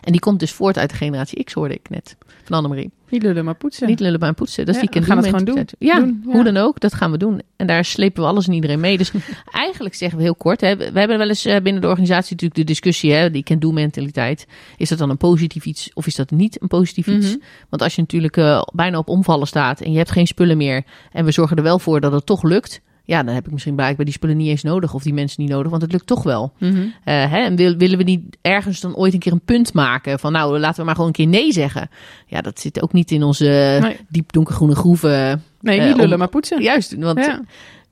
En 0.00 0.12
die 0.12 0.20
komt 0.20 0.40
dus 0.40 0.52
voort 0.52 0.78
uit 0.78 0.90
de 0.90 0.96
generatie 0.96 1.44
X, 1.44 1.52
hoorde 1.52 1.74
ik 1.74 1.90
net. 1.90 2.16
Van 2.44 2.56
Annemarie. 2.56 2.90
niet 3.08 3.22
lullen, 3.22 3.44
maar 3.44 3.54
poetsen. 3.54 3.86
Niet 3.86 4.00
lullen, 4.00 4.20
maar 4.20 4.34
poetsen. 4.34 4.66
Dat 4.66 4.74
is 4.74 4.80
Ja, 4.80 4.86
die 4.86 5.00
we 5.00 5.06
gaan 5.06 5.16
het 5.16 5.26
gewoon 5.26 5.44
mentaliteit. 5.44 5.76
Ja, 5.78 5.98
Doen, 5.98 6.22
ja. 6.26 6.32
hoe 6.32 6.44
dan 6.44 6.56
ook, 6.56 6.80
dat 6.80 6.94
gaan 6.94 7.10
we 7.10 7.16
doen. 7.16 7.40
En 7.56 7.66
daar 7.66 7.84
slepen 7.84 8.22
we 8.22 8.28
alles 8.28 8.46
en 8.46 8.52
iedereen 8.52 8.80
mee. 8.80 8.98
Dus 8.98 9.12
eigenlijk 9.50 9.94
zeggen 9.94 10.18
we 10.18 10.24
heel 10.24 10.34
kort. 10.34 10.60
Hè, 10.60 10.76
we 10.76 10.92
we 10.92 10.98
hebben 10.98 11.18
wel 11.18 11.28
eens 11.28 11.44
eh, 11.44 11.60
binnen 11.60 11.82
de 11.82 11.88
organisatie 11.88 12.30
natuurlijk 12.30 12.60
de 12.60 12.66
discussie, 12.66 13.12
hè, 13.12 13.30
die 13.30 13.42
can-do 13.42 13.72
mentaliteit. 13.72 14.46
Is 14.76 14.88
dat 14.88 14.98
dan 14.98 15.10
een 15.10 15.16
positief 15.16 15.64
iets 15.64 15.90
of 15.94 16.06
is 16.06 16.14
dat 16.14 16.30
niet 16.30 16.62
een 16.62 16.68
positief 16.68 17.06
iets? 17.06 17.28
Mhm. 17.28 17.44
Want 17.68 17.82
als 17.82 17.94
je 17.94 18.00
natuurlijk 18.00 18.36
eh, 18.36 18.62
bijna 18.72 18.98
op 18.98 19.08
omvallen 19.08 19.46
staat 19.46 19.80
en 19.80 19.90
je 19.92 19.98
hebt 19.98 20.10
geen 20.10 20.26
spullen 20.26 20.56
meer 20.56 20.84
en 21.12 21.24
we 21.24 21.30
zorgen 21.30 21.56
er 21.56 21.62
wel 21.62 21.78
voor 21.78 22.00
dat 22.00 22.12
het 22.12 22.26
toch 22.26 22.42
lukt. 22.42 22.80
Ja, 23.04 23.22
dan 23.22 23.34
heb 23.34 23.46
ik 23.46 23.52
misschien 23.52 23.74
blijkbaar 23.74 24.04
die 24.04 24.14
spullen 24.14 24.36
niet 24.36 24.48
eens 24.48 24.62
nodig 24.62 24.94
of 24.94 25.02
die 25.02 25.14
mensen 25.14 25.42
niet 25.42 25.50
nodig, 25.52 25.70
want 25.70 25.82
het 25.82 25.92
lukt 25.92 26.06
toch 26.06 26.22
wel. 26.22 26.52
Mhm. 26.58 26.76
Eh, 27.04 27.30
hè, 27.30 27.38
en 27.38 27.56
wil- 27.56 27.76
willen 27.76 27.98
we 27.98 28.04
niet 28.04 28.36
ergens 28.40 28.80
dan 28.80 28.96
ooit 28.96 29.12
een 29.12 29.18
keer 29.18 29.32
een 29.32 29.40
punt 29.44 29.72
maken 29.72 30.18
van 30.18 30.32
nou, 30.32 30.58
laten 30.58 30.78
we 30.78 30.84
maar 30.84 30.94
gewoon 30.94 31.06
een 31.08 31.14
keer 31.16 31.26
nee 31.26 31.52
zeggen. 31.52 31.88
Ja, 32.26 32.40
dat 32.40 32.60
zit 32.60 32.82
ook 32.82 32.92
niet 32.92 33.10
in 33.10 33.22
onze 33.22 33.78
Nee. 33.82 33.96
diep 34.08 34.32
donkergroene 34.32 34.74
groeven. 34.74 35.42
Nee, 35.60 35.78
Eh, 35.80 35.86
niet 35.86 35.96
lullen, 35.96 36.12
om- 36.12 36.18
maar 36.18 36.28
poetsen. 36.28 36.62
Juist, 36.62 36.94
want 36.98 37.18
Ja. 37.18 37.40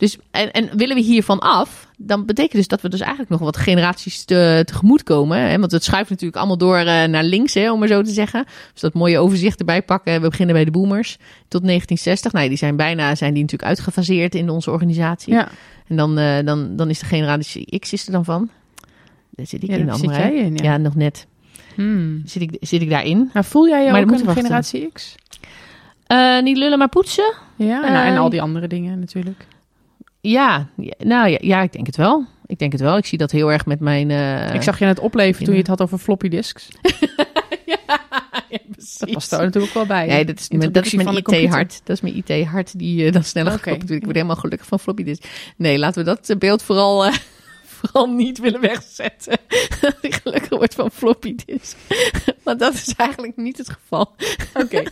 Dus, 0.00 0.18
en, 0.30 0.50
en 0.50 0.76
willen 0.76 0.96
we 0.96 1.02
hiervan 1.02 1.38
af, 1.38 1.88
dan 1.96 2.26
betekent 2.26 2.52
dus 2.52 2.68
dat 2.68 2.80
we 2.80 2.88
dus 2.88 3.00
eigenlijk 3.00 3.30
nog 3.30 3.40
wat 3.40 3.56
generaties 3.56 4.24
te, 4.24 4.62
tegemoet 4.64 5.02
komen. 5.02 5.38
Hè? 5.38 5.58
Want 5.58 5.72
het 5.72 5.84
schuift 5.84 6.10
natuurlijk 6.10 6.36
allemaal 6.36 6.58
door 6.58 6.76
eh, 6.76 7.04
naar 7.04 7.24
links, 7.24 7.54
hè, 7.54 7.72
om 7.72 7.78
maar 7.78 7.88
zo 7.88 8.02
te 8.02 8.10
zeggen. 8.10 8.44
Dus 8.72 8.80
dat 8.80 8.94
mooie 8.94 9.18
overzicht 9.18 9.58
erbij 9.58 9.82
pakken. 9.82 10.20
We 10.20 10.28
beginnen 10.28 10.54
bij 10.54 10.64
de 10.64 10.70
boomers 10.70 11.16
tot 11.48 11.62
1960. 11.62 12.32
Nou, 12.32 12.48
die 12.48 12.56
zijn 12.56 12.76
bijna 12.76 13.14
zijn 13.14 13.32
die 13.32 13.42
natuurlijk 13.42 13.68
uitgefaseerd 13.68 14.34
in 14.34 14.50
onze 14.50 14.70
organisatie. 14.70 15.32
Ja. 15.32 15.48
En 15.86 15.96
dan, 15.96 16.18
eh, 16.18 16.44
dan, 16.44 16.76
dan 16.76 16.90
is 16.90 16.98
de 16.98 17.06
generatie 17.06 17.78
X 17.78 17.92
is 17.92 18.06
er 18.06 18.12
dan 18.12 18.24
van. 18.24 18.48
Daar 19.30 19.46
zit 19.46 19.62
ik 19.62 19.68
Ja, 19.68 19.76
in, 19.76 19.86
daar 19.86 19.96
zit 19.96 20.06
Anne-Marie. 20.06 20.36
jij 20.36 20.44
in, 20.44 20.56
ja. 20.56 20.62
ja. 20.62 20.76
nog 20.76 20.94
net. 20.94 21.26
Hmm. 21.74 22.22
Zit 22.24 22.42
ik, 22.42 22.56
zit 22.60 22.82
ik 22.82 22.90
daarin? 22.90 23.30
Nou, 23.32 23.46
voel 23.46 23.68
jij 23.68 23.84
je 23.84 23.90
Maar 23.90 24.02
ook 24.02 24.10
een 24.10 24.28
generatie 24.28 24.90
X? 24.92 25.14
Eh, 26.06 26.42
niet 26.42 26.56
lullen, 26.56 26.78
maar 26.78 26.88
poetsen? 26.88 27.34
Ja, 27.56 27.86
en, 27.86 27.92
nou, 27.92 28.06
en 28.06 28.16
al 28.16 28.30
die 28.30 28.42
andere 28.42 28.66
dingen 28.66 28.98
natuurlijk. 28.98 29.46
Ja, 30.20 30.68
nou 30.98 31.28
ja, 31.28 31.38
ja, 31.40 31.62
ik 31.62 31.72
denk 31.72 31.86
het 31.86 31.96
wel. 31.96 32.26
Ik 32.46 32.58
denk 32.58 32.72
het 32.72 32.80
wel. 32.80 32.96
Ik 32.96 33.06
zie 33.06 33.18
dat 33.18 33.30
heel 33.30 33.52
erg 33.52 33.66
met 33.66 33.80
mijn... 33.80 34.10
eh, 34.10 34.54
ik 34.54 34.62
zag 34.62 34.78
je 34.78 34.84
net 34.84 34.98
opleven 35.00 35.44
toen 35.44 35.52
je 35.54 35.58
het 35.60 35.68
had 35.68 35.80
over 35.80 35.98
floppy 35.98 36.28
disks. 36.28 36.68
ja, 37.66 37.76
Dat 38.98 39.10
past 39.12 39.32
er 39.32 39.38
natuurlijk 39.44 39.74
wel 39.74 39.86
bij. 39.86 40.06
Nee, 40.06 40.24
dat 40.24 40.38
is, 40.38 40.48
mijn- 40.48 40.72
dat 40.72 40.86
is 40.86 40.94
mijn. 40.94 41.16
IT-hart. 41.16 41.80
Dat 41.84 41.96
is 41.96 42.02
mijn 42.02 42.16
IT-hart 42.26 42.78
die 42.78 43.06
eh, 43.06 43.12
dan 43.12 43.24
sneller 43.24 43.52
gaat 43.52 43.60
kloppen. 43.60 43.94
Ik 43.94 44.02
word 44.04 44.14
helemaal 44.14 44.36
gelukkig 44.36 44.68
van 44.68 44.78
floppy 44.80 45.02
disk. 45.04 45.24
Nee, 45.56 45.78
laten 45.78 46.04
we 46.04 46.10
dat 46.10 46.30
eh, 46.30 46.36
beeld 46.36 46.62
vooral, 46.62 47.04
vooral 47.80 48.06
niet 48.06 48.38
willen 48.38 48.60
wegzetten. 48.60 49.36
Dat 49.80 49.96
ik 50.00 50.14
gelukkig 50.14 50.48
word 50.48 50.74
van 50.74 50.90
floppy 50.90 51.34
disk. 51.46 51.76
Want 52.44 52.58
dat 52.58 52.74
is 52.74 52.94
eigenlijk 52.96 53.36
niet 53.36 53.58
het 53.58 53.70
geval. 53.70 54.14
Oké, 54.54 54.82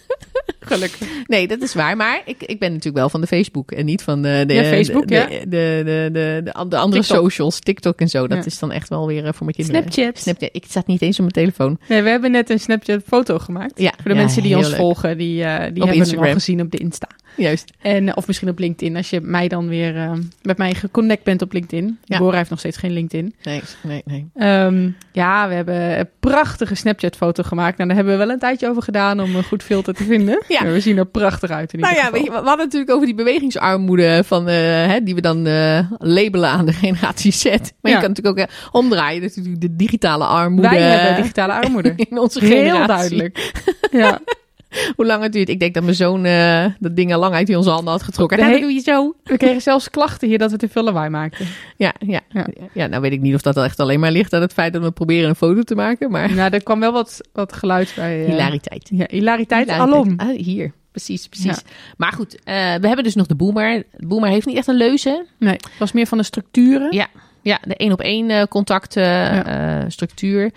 gelukkig. 0.60 1.08
Nee, 1.26 1.48
dat 1.48 1.60
is 1.62 1.74
waar. 1.74 1.96
Maar 1.96 2.22
ik, 2.24 2.42
ik 2.42 2.58
ben 2.58 2.68
natuurlijk 2.68 2.96
wel 2.96 3.08
van 3.08 3.20
de 3.20 3.26
Facebook 3.26 3.70
en 3.72 3.84
niet 3.84 4.02
van 4.02 4.22
de, 4.22 4.44
de, 4.46 4.54
Ja, 4.54 4.62
Facebook, 4.64 5.08
de, 5.08 5.14
ja. 5.14 5.26
de, 5.26 5.38
de, 5.38 5.82
de, 5.84 6.08
de, 6.12 6.40
de 6.44 6.52
an- 6.52 6.68
de 6.68 6.76
andere 6.78 7.02
TikTok. 7.02 7.20
socials, 7.22 7.58
TikTok 7.60 7.98
en 8.00 8.08
zo. 8.08 8.26
Dat 8.26 8.38
Ja. 8.38 8.44
is 8.44 8.58
dan 8.58 8.72
echt 8.72 8.88
wel 8.88 9.06
weer 9.06 9.24
eh, 9.26 9.32
voor 9.32 9.44
mijn 9.46 9.56
kinderen. 9.56 9.92
Snapchat. 9.92 10.18
Snapchat. 10.18 10.48
Ik 10.52 10.64
zat 10.68 10.86
niet 10.86 11.02
eens 11.02 11.14
op 11.20 11.20
mijn 11.20 11.32
telefoon. 11.46 11.78
Nee, 11.88 12.02
we 12.02 12.08
hebben 12.08 12.30
net 12.30 12.50
een 12.50 12.60
Snapchat-foto 12.60 13.38
gemaakt. 13.38 13.78
Ja, 13.80 13.92
Voor 14.02 14.10
de 14.10 14.16
mensen 14.16 14.42
die 14.42 14.56
ons 14.56 14.68
leuk. 14.68 14.76
volgen, 14.76 15.18
die, 15.18 15.42
eh, 15.44 15.48
die 15.56 15.62
hebben 15.64 15.88
hem 15.88 15.92
Instagram. 15.96 16.26
al 16.26 16.32
gezien 16.32 16.60
op 16.60 16.70
de 16.70 16.78
Insta. 16.78 17.08
Juist. 17.38 17.72
En, 17.82 18.16
of 18.16 18.26
misschien 18.26 18.48
op 18.48 18.58
LinkedIn, 18.58 18.96
als 18.96 19.10
je 19.10 19.20
mij 19.20 19.48
dan 19.48 19.68
weer 19.68 19.96
eh, 19.96 20.12
met 20.42 20.58
mij 20.58 20.74
geconnect 20.74 21.22
bent 21.24 21.42
op 21.42 21.52
LinkedIn. 21.52 21.98
Ja. 22.04 22.18
Bora 22.18 22.36
heeft 22.36 22.50
nog 22.50 22.58
steeds 22.58 22.76
geen 22.76 22.90
LinkedIn. 22.92 23.34
Nee, 23.42 23.60
nee, 23.82 24.02
nee. 24.04 24.26
Ehm, 24.34 24.90
ja, 25.12 25.48
we 25.48 25.54
hebben 25.54 25.98
een 25.98 26.08
prachtige 26.20 26.74
Snapchat-foto 26.74 27.42
gemaakt. 27.42 27.76
Nou, 27.76 27.88
daar 27.88 27.96
hebben 27.96 28.18
we 28.18 28.24
wel 28.24 28.32
een 28.34 28.38
tijdje 28.38 28.68
over 28.68 28.82
gedaan 28.82 29.20
om 29.20 29.36
een 29.36 29.44
goed 29.44 29.62
filter 29.62 29.94
te 29.94 30.04
vinden. 30.04 30.42
Ja. 30.48 30.62
Maar 30.62 30.72
we 30.72 30.80
zien 30.80 30.96
er 30.98 31.06
prachtig 31.06 31.50
uit 31.50 31.72
in 31.72 31.80
Nou 31.80 31.92
ieder 31.94 32.04
ja, 32.06 32.10
geval. 32.18 32.24
je, 32.34 32.40
we 32.42 32.46
hadden 32.48 32.64
natuurlijk 32.64 32.92
over 32.92 33.06
die 33.06 33.14
bewegingsarmoede 33.14 34.22
van, 34.26 34.48
eh, 34.48 34.54
hè, 34.86 35.02
die 35.02 35.14
we 35.14 35.20
dan 35.20 35.46
eh, 35.46 35.90
labelen 35.98 36.50
aan 36.50 36.66
de 36.66 36.72
generatie 36.72 37.32
Z. 37.32 37.44
Maar 37.44 37.58
Ja. 37.82 37.90
je 37.90 37.98
kan 37.98 38.08
natuurlijk 38.08 38.38
ook 38.40 38.46
omdraaien, 38.72 39.22
natuurlijk 39.22 39.60
de 39.60 39.76
digitale 39.76 40.24
armoede. 40.24 40.68
Wij 40.68 40.80
hebben 40.80 41.22
digitale 41.22 41.52
armoede. 41.52 41.92
in 42.10 42.18
onze 42.18 42.40
Heel 42.40 42.48
generatie. 42.48 42.86
duidelijk. 42.86 43.52
Ja. 43.90 44.18
Hoe 44.96 45.06
lang 45.06 45.22
het 45.22 45.32
duurt. 45.32 45.48
Ik 45.48 45.60
denk 45.60 45.74
dat 45.74 45.82
mijn 45.82 45.94
zoon 45.94 46.24
eh, 46.24 46.64
dat 46.78 46.96
ding 46.96 47.12
al 47.14 47.20
lang 47.20 47.34
uit 47.34 47.56
onze 47.56 47.70
handen 47.70 47.92
had 47.92 48.02
getrokken. 48.02 48.38
En 48.38 48.50
dan 48.50 48.60
doe 48.60 48.72
je 48.72 48.80
zo. 48.80 49.14
We 49.24 49.36
kregen 49.36 49.60
zelfs 49.62 49.90
klachten 49.90 50.28
hier 50.28 50.38
dat 50.38 50.50
we 50.50 50.56
te 50.56 50.68
veel 50.68 50.82
lawaai 50.84 51.10
maakten. 51.10 51.46
Ja, 51.76 51.94
ja, 52.06 52.20
ja. 52.28 52.46
Ja. 52.72 52.86
nou 52.86 53.02
weet 53.02 53.12
ik 53.12 53.20
niet 53.20 53.34
of 53.34 53.40
dat 53.42 53.56
echt 53.56 53.80
alleen 53.80 54.00
maar 54.00 54.10
ligt 54.10 54.32
aan 54.32 54.40
het 54.40 54.52
feit 54.52 54.72
dat 54.72 54.82
we 54.82 54.90
proberen 54.90 55.28
een 55.28 55.34
foto 55.34 55.62
te 55.62 55.74
maken. 55.74 56.10
Maar 56.10 56.34
Nou, 56.34 56.52
er 56.54 56.62
kwam 56.62 56.80
wel 56.80 56.92
wat, 56.92 57.20
wat 57.32 57.52
geluid 57.52 57.92
bij. 57.96 58.24
eh, 58.24 58.30
hilariteit. 58.30 58.88
Ja, 58.92 59.06
hilariteit, 59.10 59.70
Hilariteit. 59.70 59.94
alom. 59.94 60.14
Ah, 60.16 60.36
hier, 60.36 60.72
precies, 60.90 61.28
precies. 61.28 61.62
Maar 61.96 62.12
goed, 62.12 62.34
eh, 62.44 62.54
we 62.54 62.86
hebben 62.86 63.04
dus 63.04 63.14
nog 63.14 63.26
de 63.26 63.34
boomer. 63.34 63.82
De 63.96 64.06
boomer 64.06 64.28
heeft 64.30 64.46
niet 64.46 64.56
echt 64.56 64.66
een 64.66 64.76
leuze. 64.76 65.26
Nee, 65.38 65.52
het 65.52 65.78
was 65.78 65.92
meer 65.92 66.06
van 66.06 66.18
de 66.18 66.24
structuren. 66.24 66.92
Ja, 66.92 67.06
ja 67.42 67.58
de 67.62 67.76
één 67.76 67.92
op 67.92 68.00
één 68.00 68.30
eh, 68.30 68.42
contact 68.48 68.94
Ja. 68.94 69.84
structuur. 69.88 70.50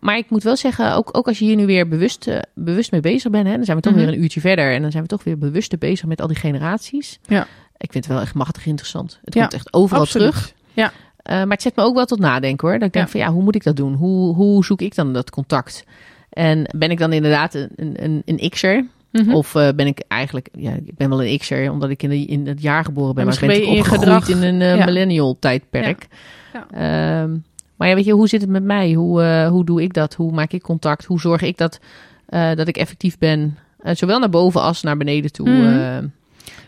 Maar 0.00 0.16
ik 0.16 0.30
moet 0.30 0.42
wel 0.42 0.56
zeggen, 0.56 0.94
ook, 0.94 1.08
ook 1.16 1.26
als 1.26 1.38
je 1.38 1.44
hier 1.44 1.56
nu 1.56 1.66
weer 1.66 1.88
bewust, 1.88 2.26
eh, 2.26 2.38
bewust 2.54 2.90
mee 2.90 3.00
bezig 3.00 3.30
bent, 3.30 3.46
hè, 3.46 3.54
dan 3.56 3.64
zijn 3.64 3.76
we 3.76 3.82
toch 3.82 3.92
Mhm. 3.94 4.04
weer 4.04 4.12
een 4.12 4.22
uurtje 4.22 4.40
verder 4.40 4.72
en 4.74 4.82
dan 4.82 4.90
zijn 4.90 5.02
we 5.02 5.08
toch 5.08 5.24
weer 5.24 5.38
bewust 5.38 5.78
bezig 5.78 6.06
met 6.06 6.20
al 6.20 6.26
die 6.26 6.36
generaties. 6.36 7.18
Ja. 7.26 7.46
Ik 7.76 7.92
vind 7.92 8.04
het 8.04 8.12
wel 8.14 8.22
echt 8.22 8.34
machtig 8.34 8.66
interessant. 8.66 9.18
Het 9.24 9.34
Ja, 9.34 9.40
komt 9.40 9.54
echt 9.54 9.72
overal 9.72 10.02
Absoluut. 10.02 10.30
terug. 10.30 10.52
Ja. 10.72 10.92
Eh, 11.22 11.36
maar 11.36 11.48
het 11.48 11.62
zet 11.62 11.76
me 11.76 11.82
ook 11.82 11.94
wel 11.94 12.04
tot 12.06 12.18
nadenken 12.18 12.68
hoor. 12.68 12.78
Dat 12.78 12.86
ik 12.86 12.92
denk 12.92 13.04
Ja. 13.06 13.10
van 13.12 13.20
ja, 13.20 13.30
hoe 13.30 13.42
moet 13.42 13.54
ik 13.54 13.62
dat 13.64 13.76
doen? 13.76 13.94
Hoe, 13.94 14.34
hoe 14.34 14.64
zoek 14.64 14.80
ik 14.80 14.94
dan 14.94 15.12
dat 15.12 15.30
contact? 15.30 15.84
En 16.30 16.70
ben 16.76 16.90
ik 16.90 16.98
dan 16.98 17.12
inderdaad 17.12 17.54
een, 17.54 17.70
een, 17.76 18.22
een 18.24 18.48
X'er? 18.50 18.84
Mhm. 19.12 19.34
Of 19.34 19.54
eh, 19.54 19.68
ben 19.76 19.86
ik 19.86 20.02
eigenlijk, 20.08 20.48
ja, 20.52 20.72
ik 20.72 20.96
ben 20.96 21.08
wel 21.08 21.24
een 21.24 21.38
X'er, 21.38 21.70
omdat 21.70 21.90
ik 21.90 22.02
in, 22.02 22.08
de, 22.08 22.24
in 22.24 22.46
het 22.46 22.62
jaar 22.62 22.84
geboren 22.84 23.14
ben. 23.14 23.24
Maar 23.24 23.34
ik 23.34 23.40
ben 23.40 23.48
je 23.48 23.54
natuurlijk 23.66 23.86
in 23.86 24.08
opgegroeid 24.08 24.42
in 24.42 24.60
een 24.60 24.78
millennial 24.84 25.36
tijdperk. 25.38 26.06
Ja. 26.52 27.28
Maar 27.78 27.88
ja, 27.88 27.94
weet 27.94 28.04
je, 28.04 28.12
hoe 28.12 28.28
zit 28.28 28.40
het 28.40 28.50
met 28.50 28.64
mij? 28.64 28.92
Hoe, 28.92 29.22
eh, 29.22 29.48
hoe 29.48 29.64
doe 29.64 29.82
ik 29.82 29.94
dat? 29.94 30.14
Hoe 30.14 30.32
maak 30.32 30.52
ik 30.52 30.62
contact? 30.62 31.04
Hoe 31.04 31.20
zorg 31.20 31.42
ik 31.42 31.56
dat, 31.56 31.80
eh, 32.26 32.54
dat 32.54 32.68
ik 32.68 32.76
effectief 32.76 33.18
ben? 33.18 33.58
Eh, 33.78 33.94
zowel 33.94 34.18
naar 34.18 34.30
boven 34.30 34.60
als 34.60 34.82
naar 34.82 34.96
beneden 34.96 35.32
toe. 35.32 35.48
Mhm. 35.48 36.06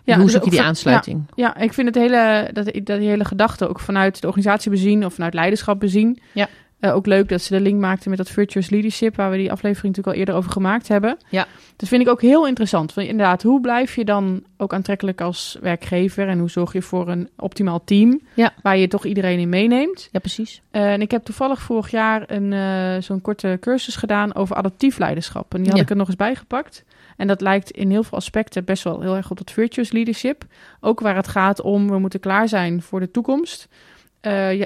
Ja, 0.05 0.15
hoe 0.17 0.25
dus 0.25 0.33
zoek 0.33 0.45
je 0.45 0.51
die 0.51 0.63
aansluiting? 0.63 1.23
Ja, 1.35 1.57
ik 1.57 1.73
vind 1.73 1.87
het 1.87 1.97
hele, 1.97 2.51
dat, 2.53 2.65
dat 2.65 2.99
die 2.99 3.09
hele 3.09 3.25
gedachte 3.25 3.69
ook 3.69 3.81
vanuit 3.81 4.21
de 4.21 4.27
organisatie 4.27 4.71
bezien 4.71 5.05
of 5.05 5.15
vanuit 5.15 5.35
leiderschap 5.35 5.81
bezien. 5.81 6.21
Ja. 6.33 6.49
Eh, 6.81 6.95
ook 6.95 7.07
leuk 7.07 7.29
dat 7.29 7.41
ze 7.43 7.55
de 7.55 7.61
link 7.61 7.81
maakten 7.81 8.09
met 8.09 8.19
dat 8.19 8.31
Virtuous 8.31 8.71
Leadership, 8.71 9.17
waar 9.17 9.31
we 9.31 9.37
die 9.37 9.53
aflevering 9.53 9.83
natuurlijk 9.97 10.15
al 10.17 10.21
eerder 10.21 10.35
over 10.35 10.51
gemaakt 10.51 10.89
hebben. 10.89 11.17
Ja. 11.29 11.47
Dat 11.77 11.89
vind 11.89 12.03
ik 12.03 12.09
ook 12.09 12.21
heel 12.21 12.47
interessant. 12.47 12.95
Want 12.95 13.09
inderdaad, 13.09 13.43
hoe 13.43 13.61
blijf 13.61 13.95
je 13.97 14.05
dan 14.05 14.43
ook 14.57 14.73
aantrekkelijk 14.75 15.21
als 15.21 15.59
werkgever 15.61 16.29
en 16.29 16.39
hoe 16.39 16.51
zorg 16.51 16.73
je 16.73 16.83
voor 16.83 17.09
een 17.09 17.29
optimaal 17.37 17.85
team 17.85 18.21
Ja. 18.35 18.53
waar 18.63 18.77
je 18.77 18.89
toch 18.89 19.05
iedereen 19.05 19.39
in 19.39 19.49
meeneemt? 19.49 20.09
Ja, 20.13 20.19
precies. 20.19 20.63
Eh, 20.71 20.93
en 20.93 21.01
ik 21.01 21.11
heb 21.11 21.25
toevallig 21.25 21.61
vorig 21.63 21.91
jaar 21.91 22.25
een, 22.27 22.53
eh, 22.53 23.03
zo'n 23.03 23.21
korte 23.21 23.57
cursus 23.61 23.97
gedaan 23.97 24.35
over 24.35 24.57
adaptief 24.57 24.99
leiderschap. 24.99 25.55
En 25.55 25.59
die 25.61 25.69
had 25.69 25.77
Ja. 25.77 25.83
ik 25.85 25.91
er 25.91 25.97
nog 25.97 26.07
eens 26.07 26.17
bijgepakt. 26.17 26.85
En 27.17 27.27
dat 27.27 27.41
lijkt 27.41 27.71
in 27.71 27.91
heel 27.91 28.03
veel 28.03 28.19
aspecten 28.19 28.65
best 28.65 28.83
wel 28.85 29.01
heel 29.01 29.17
erg 29.17 29.31
op 29.31 29.39
dat 29.39 29.51
virtuous 29.51 29.93
leadership. 29.93 30.45
Ook 30.81 31.01
waar 31.01 31.17
het 31.17 31.29
gaat 31.29 31.61
om, 31.61 31.89
we 31.91 31.99
moeten 31.99 32.21
klaar 32.21 32.49
zijn 32.49 32.83
voor 32.83 33.01
de 33.01 33.11
toekomst. 33.11 33.69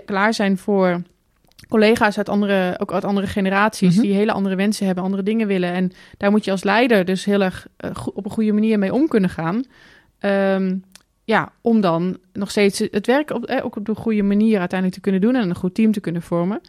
Klaar 0.04 0.34
zijn 0.34 0.58
voor 0.58 1.02
collega's 1.68 2.16
uit 2.16 2.28
andere, 2.28 2.74
ook 2.78 2.92
uit 2.92 3.04
andere 3.04 3.26
generaties... 3.26 3.94
Mhm. 3.94 4.02
die 4.02 4.14
hele 4.14 4.32
andere 4.32 4.54
wensen 4.54 4.86
hebben, 4.86 5.04
andere 5.04 5.22
dingen 5.22 5.46
willen. 5.46 5.72
En 5.72 5.92
daar 6.16 6.30
moet 6.30 6.44
je 6.44 6.50
als 6.50 6.64
leider 6.64 7.04
dus 7.04 7.24
heel 7.24 7.42
erg 7.42 7.66
eh, 7.76 7.90
op 8.14 8.24
een 8.24 8.30
goede 8.30 8.52
manier 8.52 8.78
mee 8.78 8.92
om 8.92 9.08
kunnen 9.08 9.30
gaan. 9.30 9.64
Ehm, 10.18 10.76
ja, 11.24 11.52
om 11.60 11.80
dan 11.80 12.18
nog 12.32 12.50
steeds 12.50 12.78
het 12.78 13.06
werk 13.06 13.30
op, 13.30 13.44
eh, 13.44 13.64
ook 13.64 13.76
op 13.76 13.84
de 13.84 13.94
goede 13.94 14.22
manier 14.22 14.58
uiteindelijk 14.58 15.00
te 15.02 15.10
kunnen 15.10 15.20
doen... 15.20 15.34
en 15.34 15.48
een 15.48 15.56
goed 15.56 15.74
team 15.74 15.92
te 15.92 16.00
kunnen 16.00 16.22
vormen. 16.22 16.60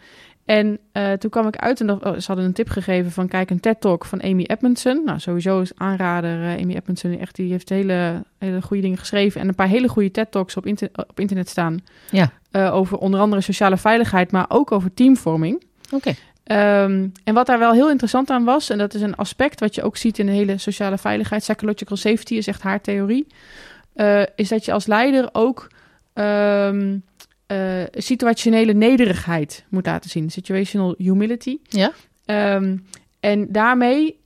En 0.46 0.80
eh, 0.92 1.12
toen 1.12 1.30
kwam 1.30 1.48
ik 1.48 1.56
uit 1.56 1.82
en 1.82 1.92
oh, 1.92 2.18
ze 2.18 2.24
hadden 2.28 2.46
een 2.46 2.54
tip 2.54 2.70
gegeven 2.70 3.12
van 3.12 3.28
kijk 3.28 3.50
een 3.50 3.60
TED-talk 3.60 4.06
van 4.06 4.22
Amy 4.24 4.44
Edmondson. 4.48 5.02
Nou, 5.06 5.20
sowieso 5.20 5.60
is 5.60 5.72
aanrader 5.76 6.44
eh, 6.44 6.62
Amy 6.64 6.76
Edmondson 6.76 7.20
echt, 7.20 7.36
die 7.36 7.52
heeft 7.52 7.70
hele, 7.70 8.24
hele 8.38 8.62
goede 8.62 8.82
dingen 8.82 8.98
geschreven 8.98 9.42
en 9.42 9.48
een 9.48 9.56
paar 9.56 9.68
hele 9.68 9.88
goede 9.88 10.12
TED-talks 10.12 10.58
op, 10.58 10.66
inter- 10.66 10.90
op 10.94 11.20
internet 11.20 11.50
staan. 11.50 11.84
Ja. 12.12 12.32
Eh, 12.52 12.74
over 12.74 12.98
onder 12.98 13.20
andere 13.20 13.42
sociale 13.42 13.78
veiligheid, 13.78 14.32
maar 14.32 14.46
ook 14.48 14.72
over 14.72 14.94
teamvorming. 14.94 15.64
Oké. 15.92 16.14
Ehm, 16.44 17.08
en 17.24 17.34
wat 17.34 17.46
daar 17.46 17.60
wel 17.60 17.74
heel 17.74 17.90
interessant 17.90 18.30
aan 18.30 18.44
was, 18.44 18.70
en 18.70 18.78
dat 18.78 18.94
is 18.94 19.02
een 19.02 19.16
aspect 19.16 19.60
wat 19.60 19.76
je 19.76 19.84
ook 19.84 19.98
ziet 19.98 20.20
in 20.20 20.26
de 20.26 20.32
hele 20.32 20.58
sociale 20.58 20.98
veiligheid, 20.98 21.42
psychological 21.42 21.98
safety 21.98 22.36
is 22.36 22.48
echt 22.48 22.62
haar 22.62 22.82
theorie, 22.82 23.28
is 24.36 24.50
dat 24.50 24.66
je 24.66 24.72
als 24.72 24.86
leider 24.86 25.30
ook 25.32 25.68
ehm, 26.14 26.98
eh, 27.48 27.84
situationele 27.92 28.74
nederigheid 28.74 29.66
moet 29.70 29.86
laten 29.86 30.10
zien. 30.10 30.30
Situational 30.30 30.96
humility. 30.98 31.58
Ja. 31.70 31.92
Ehm, 32.26 32.78
en 33.20 33.52
daarmee, 33.52 34.20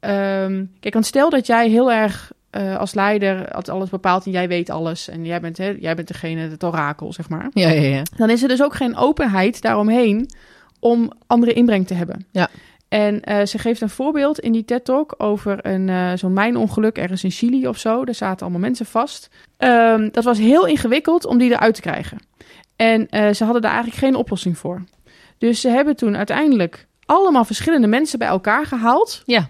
ehm, 0.00 0.64
kijk, 0.80 0.94
want 0.94 1.06
stel 1.06 1.30
dat 1.30 1.46
jij 1.46 1.68
heel 1.68 1.92
erg 1.92 2.32
eh, 2.50 2.76
als 2.76 2.94
leider 2.94 3.50
alles 3.50 3.88
bepaalt 3.88 4.26
en 4.26 4.30
jij 4.32 4.48
weet 4.48 4.70
alles 4.70 5.08
en 5.08 5.24
jij 5.24 5.40
bent, 5.40 5.58
hè, 5.58 5.76
jij 5.80 5.94
bent 5.94 6.08
degene, 6.08 6.40
het 6.40 6.64
orakel, 6.64 7.12
zeg 7.12 7.28
maar. 7.28 7.50
Ja, 7.52 7.70
ja, 7.70 7.80
ja. 7.80 8.02
Dan 8.16 8.30
is 8.30 8.42
er 8.42 8.48
dus 8.48 8.62
ook 8.62 8.74
geen 8.74 8.96
openheid 8.96 9.62
daaromheen 9.62 10.30
om 10.80 11.12
andere 11.26 11.52
inbreng 11.52 11.86
te 11.86 11.94
hebben. 11.94 12.26
Ja. 12.30 12.48
En 12.88 13.22
eh, 13.22 13.46
ze 13.46 13.58
geeft 13.58 13.80
een 13.80 13.88
voorbeeld 13.88 14.38
in 14.38 14.52
die 14.52 14.64
TED-talk 14.64 15.14
over 15.18 15.66
een, 15.66 16.18
zo'n 16.18 16.32
mijnongeluk 16.32 16.98
ergens 16.98 17.24
in 17.24 17.30
Chili 17.30 17.68
of 17.68 17.78
zo. 17.78 18.04
Daar 18.04 18.14
zaten 18.14 18.40
allemaal 18.40 18.60
mensen 18.60 18.86
vast. 18.86 19.30
Ehm, 19.56 20.08
dat 20.10 20.24
was 20.24 20.38
heel 20.38 20.66
ingewikkeld 20.66 21.26
om 21.26 21.38
die 21.38 21.50
eruit 21.50 21.74
te 21.74 21.80
krijgen. 21.80 22.18
En 22.76 23.08
eh, 23.08 23.32
ze 23.32 23.44
hadden 23.44 23.62
daar 23.62 23.72
eigenlijk 23.72 24.00
geen 24.02 24.14
oplossing 24.14 24.58
voor. 24.58 24.84
Dus 25.38 25.60
ze 25.60 25.68
hebben 25.68 25.96
toen 25.96 26.16
uiteindelijk 26.16 26.86
allemaal 27.06 27.44
verschillende 27.44 27.86
mensen 27.86 28.18
bij 28.18 28.28
elkaar 28.28 28.66
gehaald. 28.66 29.22
Ja. 29.24 29.48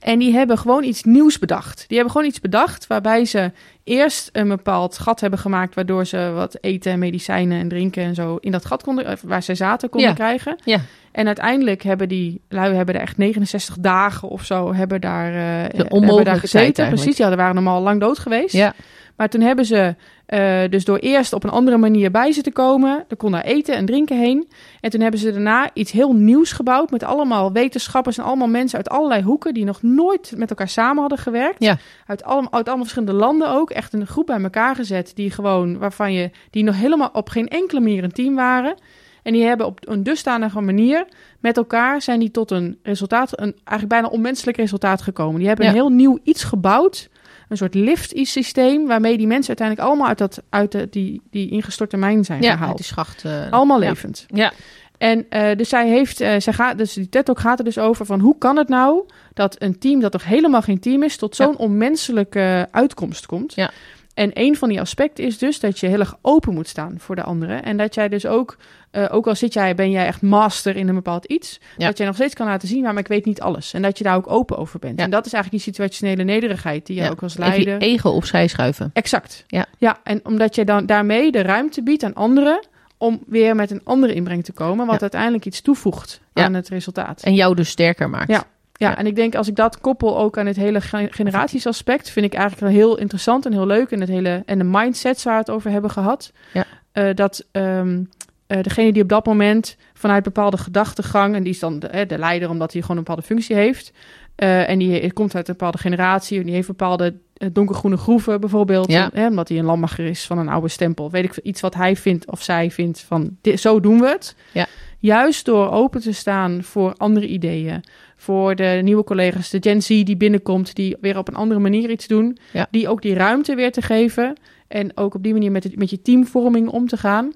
En 0.00 0.18
die 0.18 0.32
hebben 0.32 0.58
gewoon 0.58 0.82
iets 0.84 1.02
nieuws 1.02 1.38
bedacht. 1.38 1.84
Die 1.88 1.96
hebben 1.96 2.10
gewoon 2.14 2.28
iets 2.28 2.40
bedacht 2.40 2.86
waarbij 2.86 3.24
ze 3.24 3.52
eerst 3.84 4.28
een 4.32 4.48
bepaald 4.48 4.98
gat 4.98 5.20
hebben 5.20 5.38
gemaakt... 5.38 5.74
waardoor 5.74 6.04
ze 6.06 6.30
wat 6.34 6.58
eten 6.60 6.92
en 6.92 6.98
medicijnen 6.98 7.60
en 7.60 7.68
drinken 7.68 8.02
en 8.02 8.14
zo 8.14 8.36
in 8.40 8.52
dat 8.52 8.64
gat 8.64 8.82
konden... 8.82 9.04
eh, 9.06 9.16
waar 9.22 9.42
ze 9.42 9.54
zaten 9.54 9.88
konden 9.88 10.08
Ja. 10.10 10.14
krijgen. 10.14 10.56
Ja. 10.64 10.80
En 11.12 11.26
uiteindelijk 11.26 11.82
hebben 11.82 12.08
die 12.08 12.40
lui 12.48 12.74
hebben 12.74 12.94
er 12.94 13.00
echt 13.00 13.16
69 13.16 13.76
dagen 13.78 14.28
of 14.28 14.44
zo... 14.44 14.74
hebben 14.74 15.00
daar, 15.00 15.32
eh, 15.32 15.80
hebben 15.80 16.24
daar 16.24 16.38
gezeten. 16.38 16.88
Precies, 16.88 17.16
ja, 17.16 17.28
daar 17.28 17.36
waren 17.36 17.54
normaal 17.54 17.82
lang 17.82 18.00
dood 18.00 18.18
geweest. 18.18 18.54
Ja. 18.54 18.74
Maar 19.16 19.28
toen 19.28 19.40
hebben 19.40 19.64
ze 19.64 19.94
eh, 20.26 20.60
dus 20.70 20.84
door 20.84 20.98
eerst 20.98 21.32
op 21.32 21.44
een 21.44 21.50
andere 21.50 21.76
manier 21.76 22.10
bij 22.10 22.32
ze 22.32 22.42
te 22.42 22.52
komen, 22.52 23.04
er 23.08 23.16
kon 23.16 23.32
daar 23.32 23.44
eten 23.44 23.74
en 23.74 23.86
drinken 23.86 24.18
heen. 24.18 24.48
En 24.80 24.90
toen 24.90 25.00
hebben 25.00 25.20
ze 25.20 25.32
daarna 25.32 25.70
iets 25.74 25.92
heel 25.92 26.12
nieuws 26.14 26.52
gebouwd 26.52 26.90
met 26.90 27.02
allemaal 27.02 27.52
wetenschappers 27.52 28.18
en 28.18 28.24
allemaal 28.24 28.48
mensen 28.48 28.76
uit 28.76 28.88
allerlei 28.88 29.22
hoeken 29.22 29.54
die 29.54 29.64
nog 29.64 29.82
nooit 29.82 30.32
met 30.36 30.50
elkaar 30.50 30.68
samen 30.68 31.00
hadden 31.00 31.18
gewerkt. 31.18 31.62
Ja. 31.64 31.76
Uit, 32.06 32.24
allemaal, 32.24 32.52
uit 32.52 32.66
allemaal 32.66 32.84
verschillende 32.86 33.18
landen 33.20 33.50
ook. 33.50 33.70
Echt 33.70 33.92
een 33.92 34.06
groep 34.06 34.26
bij 34.26 34.42
elkaar 34.42 34.74
gezet 34.74 35.12
die 35.14 35.30
gewoon, 35.30 35.78
waarvan 35.78 36.12
je, 36.12 36.30
die 36.50 36.64
nog 36.64 36.76
helemaal 36.76 37.10
op 37.12 37.28
geen 37.28 37.48
enkele 37.48 37.80
manier 37.80 38.04
een 38.04 38.12
team 38.12 38.34
waren. 38.34 38.74
En 39.22 39.32
die 39.32 39.44
hebben 39.44 39.66
op 39.66 39.88
een 39.88 40.02
dusdanige 40.02 40.60
manier 40.60 41.06
met 41.40 41.56
elkaar 41.56 42.02
zijn 42.02 42.18
die 42.20 42.30
tot 42.30 42.50
een 42.50 42.78
resultaat, 42.82 43.40
een 43.40 43.52
eigenlijk 43.64 43.88
bijna 43.88 44.06
onmenselijk 44.08 44.56
resultaat 44.56 45.02
gekomen. 45.02 45.38
Die 45.38 45.46
hebben 45.48 45.64
Ja. 45.64 45.70
een 45.70 45.76
heel 45.76 45.88
nieuw 45.88 46.18
iets 46.22 46.44
gebouwd 46.44 47.08
een 47.52 47.58
soort 47.58 47.74
lift-systeem 47.74 48.86
waarmee 48.86 49.16
die 49.16 49.26
mensen 49.26 49.48
uiteindelijk 49.48 49.88
allemaal 49.88 50.08
uit, 50.08 50.18
dat, 50.18 50.42
uit 50.48 50.72
de, 50.72 50.88
die, 50.90 51.22
die 51.30 51.50
ingestorte 51.50 51.96
mijn 51.96 52.24
zijn 52.24 52.42
Ja, 52.42 52.56
gehaald. 52.56 52.76
die 52.76 52.86
schacht. 52.86 53.24
eh, 53.24 53.50
Allemaal 53.52 53.78
levend. 53.78 54.24
Ja. 54.28 54.52
En 54.98 55.26
eh, 55.28 55.56
dus 55.56 55.68
zij 55.68 55.88
heeft, 55.88 56.20
eh, 56.20 56.34
zij 56.38 56.52
gaat, 56.52 56.78
dus 56.78 56.92
die 56.92 57.08
TED 57.08 57.24
Talk 57.24 57.38
gaat 57.38 57.58
er 57.58 57.64
dus 57.64 57.78
over 57.78 58.06
van 58.06 58.20
hoe 58.20 58.38
kan 58.38 58.56
het 58.56 58.68
nou 58.68 59.04
dat 59.34 59.56
een 59.62 59.78
team 59.78 60.00
dat 60.00 60.12
toch 60.12 60.24
helemaal 60.24 60.62
geen 60.62 60.80
team 60.80 61.02
is, 61.02 61.16
tot 61.16 61.36
zo'n 61.36 61.56
onmenselijke 61.56 62.68
uitkomst 62.70 63.26
komt. 63.26 63.54
Ja. 63.54 63.70
En 64.14 64.30
een 64.34 64.56
van 64.56 64.68
die 64.68 64.80
aspecten 64.80 65.24
is 65.24 65.38
dus 65.38 65.60
dat 65.60 65.78
je 65.78 65.86
heel 65.86 65.98
erg 66.00 66.14
open 66.22 66.54
moet 66.54 66.68
staan 66.68 66.94
voor 66.98 67.16
de 67.16 67.22
anderen. 67.22 67.62
En 67.62 67.76
dat 67.76 67.94
jij 67.94 68.08
dus 68.08 68.26
ook, 68.26 68.56
eh, 68.90 69.06
ook 69.10 69.26
al 69.26 69.34
zit 69.34 69.52
jij, 69.52 69.74
ben 69.74 69.90
jij 69.90 70.06
echt 70.06 70.22
master 70.22 70.76
in 70.76 70.88
een 70.88 70.94
bepaald 70.94 71.24
iets, 71.24 71.60
Ja. 71.76 71.86
dat 71.86 71.96
jij 71.98 72.06
nog 72.06 72.14
steeds 72.16 72.34
kan 72.34 72.46
laten 72.46 72.68
zien, 72.68 72.82
maar 72.82 72.98
ik 72.98 73.06
weet 73.08 73.24
niet 73.24 73.40
alles. 73.40 73.72
En 73.72 73.82
dat 73.82 73.98
je 73.98 74.04
daar 74.04 74.16
ook 74.16 74.30
open 74.30 74.56
over 74.58 74.78
bent. 74.78 74.98
Ja. 74.98 75.04
En 75.04 75.10
dat 75.10 75.26
is 75.26 75.32
eigenlijk 75.32 75.64
die 75.64 75.72
situationele 75.74 76.22
nederigheid 76.24 76.86
die 76.86 76.96
je 76.96 77.02
Ja. 77.02 77.10
ook 77.10 77.22
als 77.22 77.36
Even 77.38 77.58
je 77.58 77.64
leider... 77.64 77.88
ego 77.88 78.10
opzij 78.10 78.46
schuiven. 78.48 78.90
Exact. 78.92 79.44
Ja. 79.46 79.66
ja, 79.78 79.98
en 80.04 80.20
omdat 80.24 80.54
je 80.54 80.64
dan 80.64 80.86
daarmee 80.86 81.32
de 81.32 81.42
ruimte 81.42 81.82
biedt 81.82 82.02
aan 82.02 82.14
anderen 82.14 82.66
om 82.96 83.20
weer 83.26 83.54
met 83.56 83.70
een 83.70 83.80
andere 83.84 84.14
inbreng 84.14 84.44
te 84.44 84.52
komen, 84.52 84.86
wat 84.86 85.00
uiteindelijk 85.00 85.44
iets 85.46 85.60
toevoegt 85.60 86.20
aan 86.32 86.54
het 86.54 86.68
resultaat. 86.68 87.22
En 87.22 87.34
jou 87.34 87.54
dus 87.54 87.68
sterker 87.68 88.10
maakt. 88.10 88.28
Ja. 88.30 88.44
Ja, 88.82 88.98
en 88.98 89.06
ik 89.06 89.16
denk 89.16 89.34
als 89.34 89.48
ik 89.48 89.56
dat 89.56 89.80
koppel 89.80 90.18
ook 90.18 90.38
aan 90.38 90.46
het 90.46 90.56
hele 90.56 90.80
ge- 90.80 91.08
generatiesaspect, 91.10 92.10
vind 92.10 92.26
ik 92.26 92.32
eigenlijk 92.34 92.62
wel 92.66 92.72
heel 92.80 92.98
interessant 92.98 93.46
en 93.46 93.52
heel 93.52 93.66
leuk. 93.66 93.90
En, 93.90 94.00
het 94.00 94.08
hele, 94.08 94.42
en 94.46 94.58
de 94.58 94.64
mindsets 94.64 95.24
waar 95.24 95.34
we 95.34 95.40
het 95.40 95.50
over 95.50 95.70
hebben 95.70 95.90
gehad. 95.90 96.32
Ja. 96.52 96.64
Eh, 96.92 97.14
dat 97.14 97.46
ehm, 97.52 98.02
eh, 98.46 98.62
degene 98.62 98.92
die 98.92 99.02
op 99.02 99.08
dat 99.08 99.26
moment 99.26 99.76
vanuit 99.94 100.22
bepaalde 100.22 100.56
gedachtegang, 100.56 101.34
en 101.34 101.42
die 101.42 101.52
is 101.52 101.58
dan 101.58 101.78
de, 101.78 102.04
de 102.06 102.18
leider 102.18 102.50
omdat 102.50 102.72
hij 102.72 102.80
gewoon 102.82 102.96
een 102.96 103.02
bepaalde 103.04 103.26
functie 103.26 103.56
heeft. 103.56 103.92
eh, 104.34 104.68
en 104.68 104.78
die 104.78 105.12
komt 105.12 105.34
uit 105.34 105.48
een 105.48 105.54
bepaalde 105.56 105.78
generatie, 105.78 106.38
en 106.38 106.44
die 106.44 106.54
heeft 106.54 106.66
bepaalde 106.66 107.14
donkergroene 107.52 107.96
groeven 107.96 108.40
bijvoorbeeld. 108.40 108.90
Ja. 108.90 109.10
eh, 109.12 109.26
omdat 109.26 109.48
hij 109.48 109.58
een 109.58 109.64
landmacher 109.64 110.04
is 110.06 110.26
van 110.26 110.38
een 110.38 110.48
oude 110.48 110.68
stempel. 110.68 111.10
Weet 111.10 111.24
ik 111.24 111.36
iets 111.36 111.60
wat 111.60 111.74
hij 111.74 111.96
vindt 111.96 112.30
of 112.30 112.42
zij 112.42 112.70
vindt 112.70 113.00
van 113.00 113.36
dit, 113.40 113.60
zo 113.60 113.80
doen 113.80 114.00
we 114.00 114.08
het. 114.08 114.36
Ja. 114.52 114.66
Juist 114.98 115.44
door 115.44 115.70
open 115.70 116.00
te 116.00 116.12
staan 116.12 116.62
voor 116.62 116.94
andere 116.96 117.26
ideeën. 117.26 117.82
Voor 118.22 118.56
de 118.56 118.80
nieuwe 118.82 119.04
collega's, 119.04 119.50
de 119.50 119.58
Gen 119.60 119.82
Z 119.82 119.86
die 119.88 120.16
binnenkomt, 120.16 120.74
die 120.74 120.96
weer 121.00 121.18
op 121.18 121.28
een 121.28 121.34
andere 121.34 121.60
manier 121.60 121.90
iets 121.90 122.06
doen. 122.06 122.38
Ja. 122.52 122.66
Die 122.70 122.88
ook 122.88 123.02
die 123.02 123.14
ruimte 123.14 123.54
weer 123.54 123.72
te 123.72 123.82
geven. 123.82 124.36
En 124.68 124.96
ook 124.96 125.14
op 125.14 125.22
die 125.22 125.32
manier 125.32 125.50
met, 125.50 125.64
het, 125.64 125.76
met 125.76 125.90
je 125.90 126.02
teamvorming 126.02 126.68
om 126.68 126.88
te 126.88 126.96
gaan. 126.96 127.32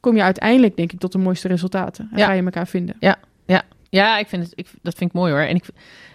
Kom 0.00 0.16
je 0.16 0.22
uiteindelijk, 0.22 0.76
denk 0.76 0.92
ik, 0.92 0.98
tot 0.98 1.12
de 1.12 1.18
mooiste 1.18 1.48
resultaten. 1.48 2.08
En 2.12 2.18
Ja. 2.18 2.26
ga 2.26 2.32
je 2.32 2.42
elkaar 2.42 2.66
vinden. 2.68 2.96
Ja, 3.90 4.18
ik 4.18 4.26
vind 4.28 4.42
het, 4.42 4.52
ik, 4.54 4.66
dat 4.82 4.94
vind 4.94 5.10
ik 5.10 5.16
mooi 5.16 5.32
hoor. 5.32 5.40
En 5.40 5.54
ik, 5.54 5.64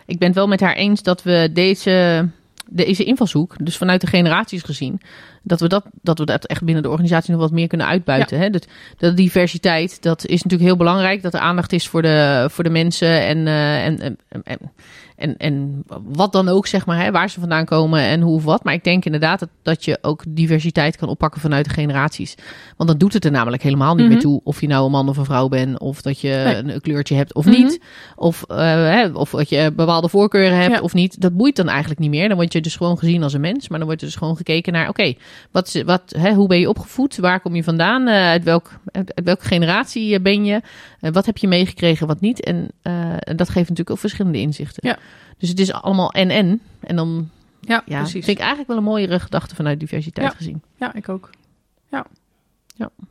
ik 0.05 0.18
ben 0.18 0.28
het 0.28 0.38
wel 0.38 0.47
met 0.47 0.59
haar 0.59 0.76
eens 0.76 1.03
dat 1.03 1.24
we 1.24 1.49
deze, 1.53 2.28
deze 2.70 3.03
invalshoek, 3.03 3.55
dus 3.66 3.78
vanuit 3.78 4.01
de 4.01 4.07
generaties 4.07 4.61
gezien, 4.61 5.01
dat 5.44 5.60
we 5.60 5.68
dat, 5.68 5.86
dat 6.02 6.18
we 6.20 6.26
dat 6.26 6.46
echt 6.46 6.64
binnen 6.64 6.84
de 6.84 6.89
organisatie 6.89 7.32
nog 7.32 7.41
wat 7.41 7.52
meer 7.52 7.68
kunnen 7.68 7.88
uitbuiten. 7.88 8.39
Hè? 8.39 8.50
Dat, 8.50 8.68
dat 8.98 9.18
diversiteit, 9.18 10.02
dat 10.02 10.26
is 10.26 10.44
natuurlijk 10.44 10.70
heel 10.70 10.78
belangrijk. 10.78 11.22
Dat 11.22 11.34
er 11.34 11.39
aandacht 11.39 11.74
is 11.74 11.88
voor 11.88 12.02
de, 12.02 12.46
voor 12.52 12.64
de 12.64 12.70
mensen 12.70 13.26
en, 13.26 13.48
eh, 13.48 13.86
en, 13.86 14.00
en, 14.00 14.18
en, 14.44 14.58
en, 15.16 15.38
en 15.38 15.84
wat 16.04 16.32
dan 16.32 16.48
ook, 16.48 16.68
zeg 16.68 16.86
maar, 16.86 17.04
hè? 17.04 17.12
waar 17.12 17.30
ze 17.30 17.39
vandaan 17.39 17.66
komen 17.66 18.00
en 18.02 18.22
hoe 18.22 18.36
of 18.36 18.44
wat. 18.44 18.64
Maar 18.64 18.74
ik 18.74 18.84
denk 18.84 19.06
inderdaad 19.06 19.39
dat, 19.39 19.50
dat 19.62 19.86
je 19.86 19.98
ook 20.02 20.24
diversiteit 20.28 20.98
kan 20.98 21.10
oppakken 21.10 21.41
vanuit 21.41 21.66
de 21.66 21.72
generaties. 21.72 22.36
Want 22.78 22.89
dan 22.89 22.98
doet 22.98 23.14
het 23.14 23.26
er 23.26 23.32
namelijk 23.32 23.64
helemaal 23.64 23.96
niet 23.96 24.04
Mhm. 24.06 24.14
meer 24.14 24.22
toe 24.22 24.41
of 24.44 24.62
je 24.62 24.68
nou 24.68 24.86
een 24.86 24.91
man 24.91 25.10
of 25.10 25.18
een 25.18 25.26
vrouw 25.26 25.48
bent, 25.48 25.80
of 25.80 26.02
dat 26.02 26.20
je 26.22 26.41
Nee. 26.64 26.74
een 26.74 26.82
kleurtje 26.82 27.16
hebt 27.16 27.34
of 27.34 27.46
Mhm. 27.46 27.56
niet. 27.56 27.82
Of, 28.16 28.44
eh, 28.48 28.58
hè, 28.68 29.08
of 29.08 29.30
dat 29.30 29.50
je 29.50 29.72
bepaalde 29.76 30.10
voorkeuren 30.10 30.58
hebt 30.58 30.74
Ja. 30.76 30.82
of 30.82 30.94
niet. 30.94 31.22
Dat 31.22 31.34
boeit 31.36 31.56
dan 31.56 31.70
eigenlijk 31.70 32.00
niet 32.00 32.10
meer. 32.10 32.28
Dan 32.28 32.38
word 32.38 32.54
je 32.54 32.62
dus 32.62 32.76
gewoon 32.76 32.98
gezien 32.98 33.24
als 33.24 33.34
een 33.34 33.41
mens. 33.41 33.70
Maar 33.70 33.78
dan 33.78 33.88
wordt 33.88 34.02
er 34.02 34.08
dus 34.08 34.18
gewoon 34.18 34.36
gekeken 34.38 34.74
naar, 34.74 34.89
oké, 34.89 35.14
wat, 35.52 35.82
wat, 35.86 36.14
hè, 36.18 36.34
hoe 36.34 36.48
ben 36.48 36.60
je 36.60 36.70
opgevoed? 36.70 37.18
Waar 37.18 37.40
kom 37.40 37.56
je 37.56 37.64
vandaan? 37.64 38.08
Eh, 38.08 38.14
uit, 38.14 38.44
welk, 38.44 38.72
uit, 38.92 39.16
uit 39.16 39.26
welke 39.26 39.46
generatie 39.46 40.16
eh, 40.16 40.22
ben 40.22 40.46
je? 40.46 40.62
Eh, 41.00 41.12
wat 41.12 41.26
heb 41.26 41.38
je 41.38 41.48
meegekregen, 41.48 42.08
wat 42.08 42.20
niet? 42.22 42.44
En 42.44 42.68
en 42.82 43.36
dat 43.36 43.48
geeft 43.48 43.60
natuurlijk 43.70 43.89
ook 43.89 43.97
verschillende 44.00 44.39
inzichten. 44.39 44.88
Ja. 44.89 44.97
Dus 45.38 45.50
het 45.50 45.60
is 45.60 45.72
allemaal 45.74 46.12
en-en. 46.12 46.62
En 46.80 46.96
dan 46.96 47.30
Ja, 47.62 47.84
ja, 47.86 47.97
precies. 47.97 48.26
vind 48.26 48.28
ik 48.38 48.39
eigenlijk 48.39 48.68
wel 48.68 48.78
een 48.78 48.84
mooiere 48.84 49.20
gedachte 49.20 49.55
vanuit 49.55 49.80
diversiteit 49.80 50.32
Ja. 50.32 50.38
gezien. 50.38 50.62
Ja, 50.76 50.93
ik 50.93 51.10
ook. 51.10 51.30
Ja. 51.92 52.05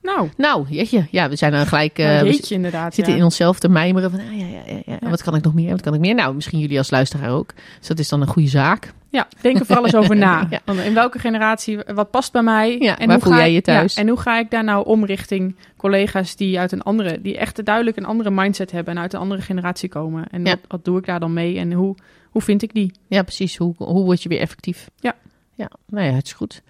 Nou, 0.03 0.29
Nou, 0.37 0.67
jeetje. 0.69 1.07
Ja, 1.11 1.29
we 1.29 1.37
zijn 1.37 1.53
dan 1.53 1.67
gelijk... 1.67 1.99
uh, 1.99 2.23
jeetje 2.23 2.55
inderdaad. 2.55 2.95
zitten 2.95 3.13
ja. 3.13 3.19
in 3.19 3.25
onszelf 3.25 3.59
te 3.59 3.69
mijmeren 3.69 4.11
van... 4.11 4.21
ah, 4.21 4.39
ja, 4.39 4.47
ja, 4.47 4.61
ja, 4.67 4.81
ja. 4.87 4.97
Ja. 5.01 5.09
Wat 5.09 5.23
kan 5.23 5.35
ik 5.35 5.43
nog 5.43 5.55
meer? 5.55 5.71
Wat 5.71 5.81
kan 5.81 5.95
ik 5.95 6.01
meer? 6.01 6.15
Nou, 6.15 6.35
misschien 6.35 6.59
jullie 6.59 6.79
als 6.79 6.91
luisteraar 6.91 7.31
ook. 7.31 7.53
Dus 7.79 7.89
dat 7.89 7.99
is 7.99 8.09
dan 8.09 8.21
een 8.21 8.27
goede 8.27 8.49
zaak. 8.49 8.93
Ja, 9.11 9.29
denk 9.41 9.59
er 9.59 9.67
vooral 9.67 9.85
eens 9.85 9.95
over 9.95 10.17
na. 10.17 10.47
Ja. 10.51 10.83
In 10.85 10.95
welke 10.95 11.19
generatie, 11.19 11.79
wat 11.95 12.11
past 12.11 12.33
bij 12.33 12.43
mij? 12.43 12.79
Ja, 12.79 12.97
waar 12.97 13.09
hoe 13.09 13.19
voel 13.21 13.33
ga 13.33 13.39
jij 13.39 13.53
je 13.53 13.61
thuis? 13.61 13.95
ja, 13.95 14.01
en 14.01 14.09
hoe 14.09 14.19
ga 14.19 14.39
ik 14.39 14.51
daar 14.51 14.65
nou 14.65 14.87
om 14.87 15.05
richting 15.05 15.57
collega's 15.77 16.37
die 16.37 16.59
uit 16.59 16.73
een 16.73 16.83
andere, 16.83 17.21
die 17.21 17.39
echt 17.39 17.65
duidelijk 17.65 17.97
een 17.97 18.05
andere 18.05 18.31
mindset 18.31 18.71
hebben 18.71 18.95
en 18.97 19.03
uit 19.03 19.13
een 19.13 19.21
andere 19.21 19.41
generatie 19.43 19.89
komen? 19.89 20.27
En 20.31 20.45
Ja. 20.45 20.51
wat, 20.51 20.59
wat 20.69 20.85
doe 20.85 20.99
ik 20.99 21.07
daar 21.07 21.21
dan 21.21 21.33
mee 21.33 21.59
en 21.59 21.73
hoe, 21.73 21.95
hoe 22.31 22.43
vind 22.43 22.63
ik 22.63 22.75
die? 22.75 22.93
Ja, 23.07 23.23
precies. 23.23 23.57
Hoe, 23.57 23.75
hoe 23.79 24.05
word 24.05 24.23
je 24.23 24.29
weer 24.29 24.41
effectief? 24.41 24.91
Ja. 25.01 25.15
Ja, 25.55 25.71
nou 25.87 26.07
ja, 26.07 26.13
het 26.13 26.27
is 26.27 26.33
goed. 26.33 26.63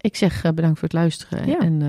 Ik 0.00 0.16
zeg 0.16 0.44
eh, 0.44 0.52
bedankt 0.52 0.78
voor 0.78 0.88
het 0.88 0.96
luisteren. 0.96 1.46
Ja. 1.48 1.58
En 1.58 1.82
eh, 1.82 1.88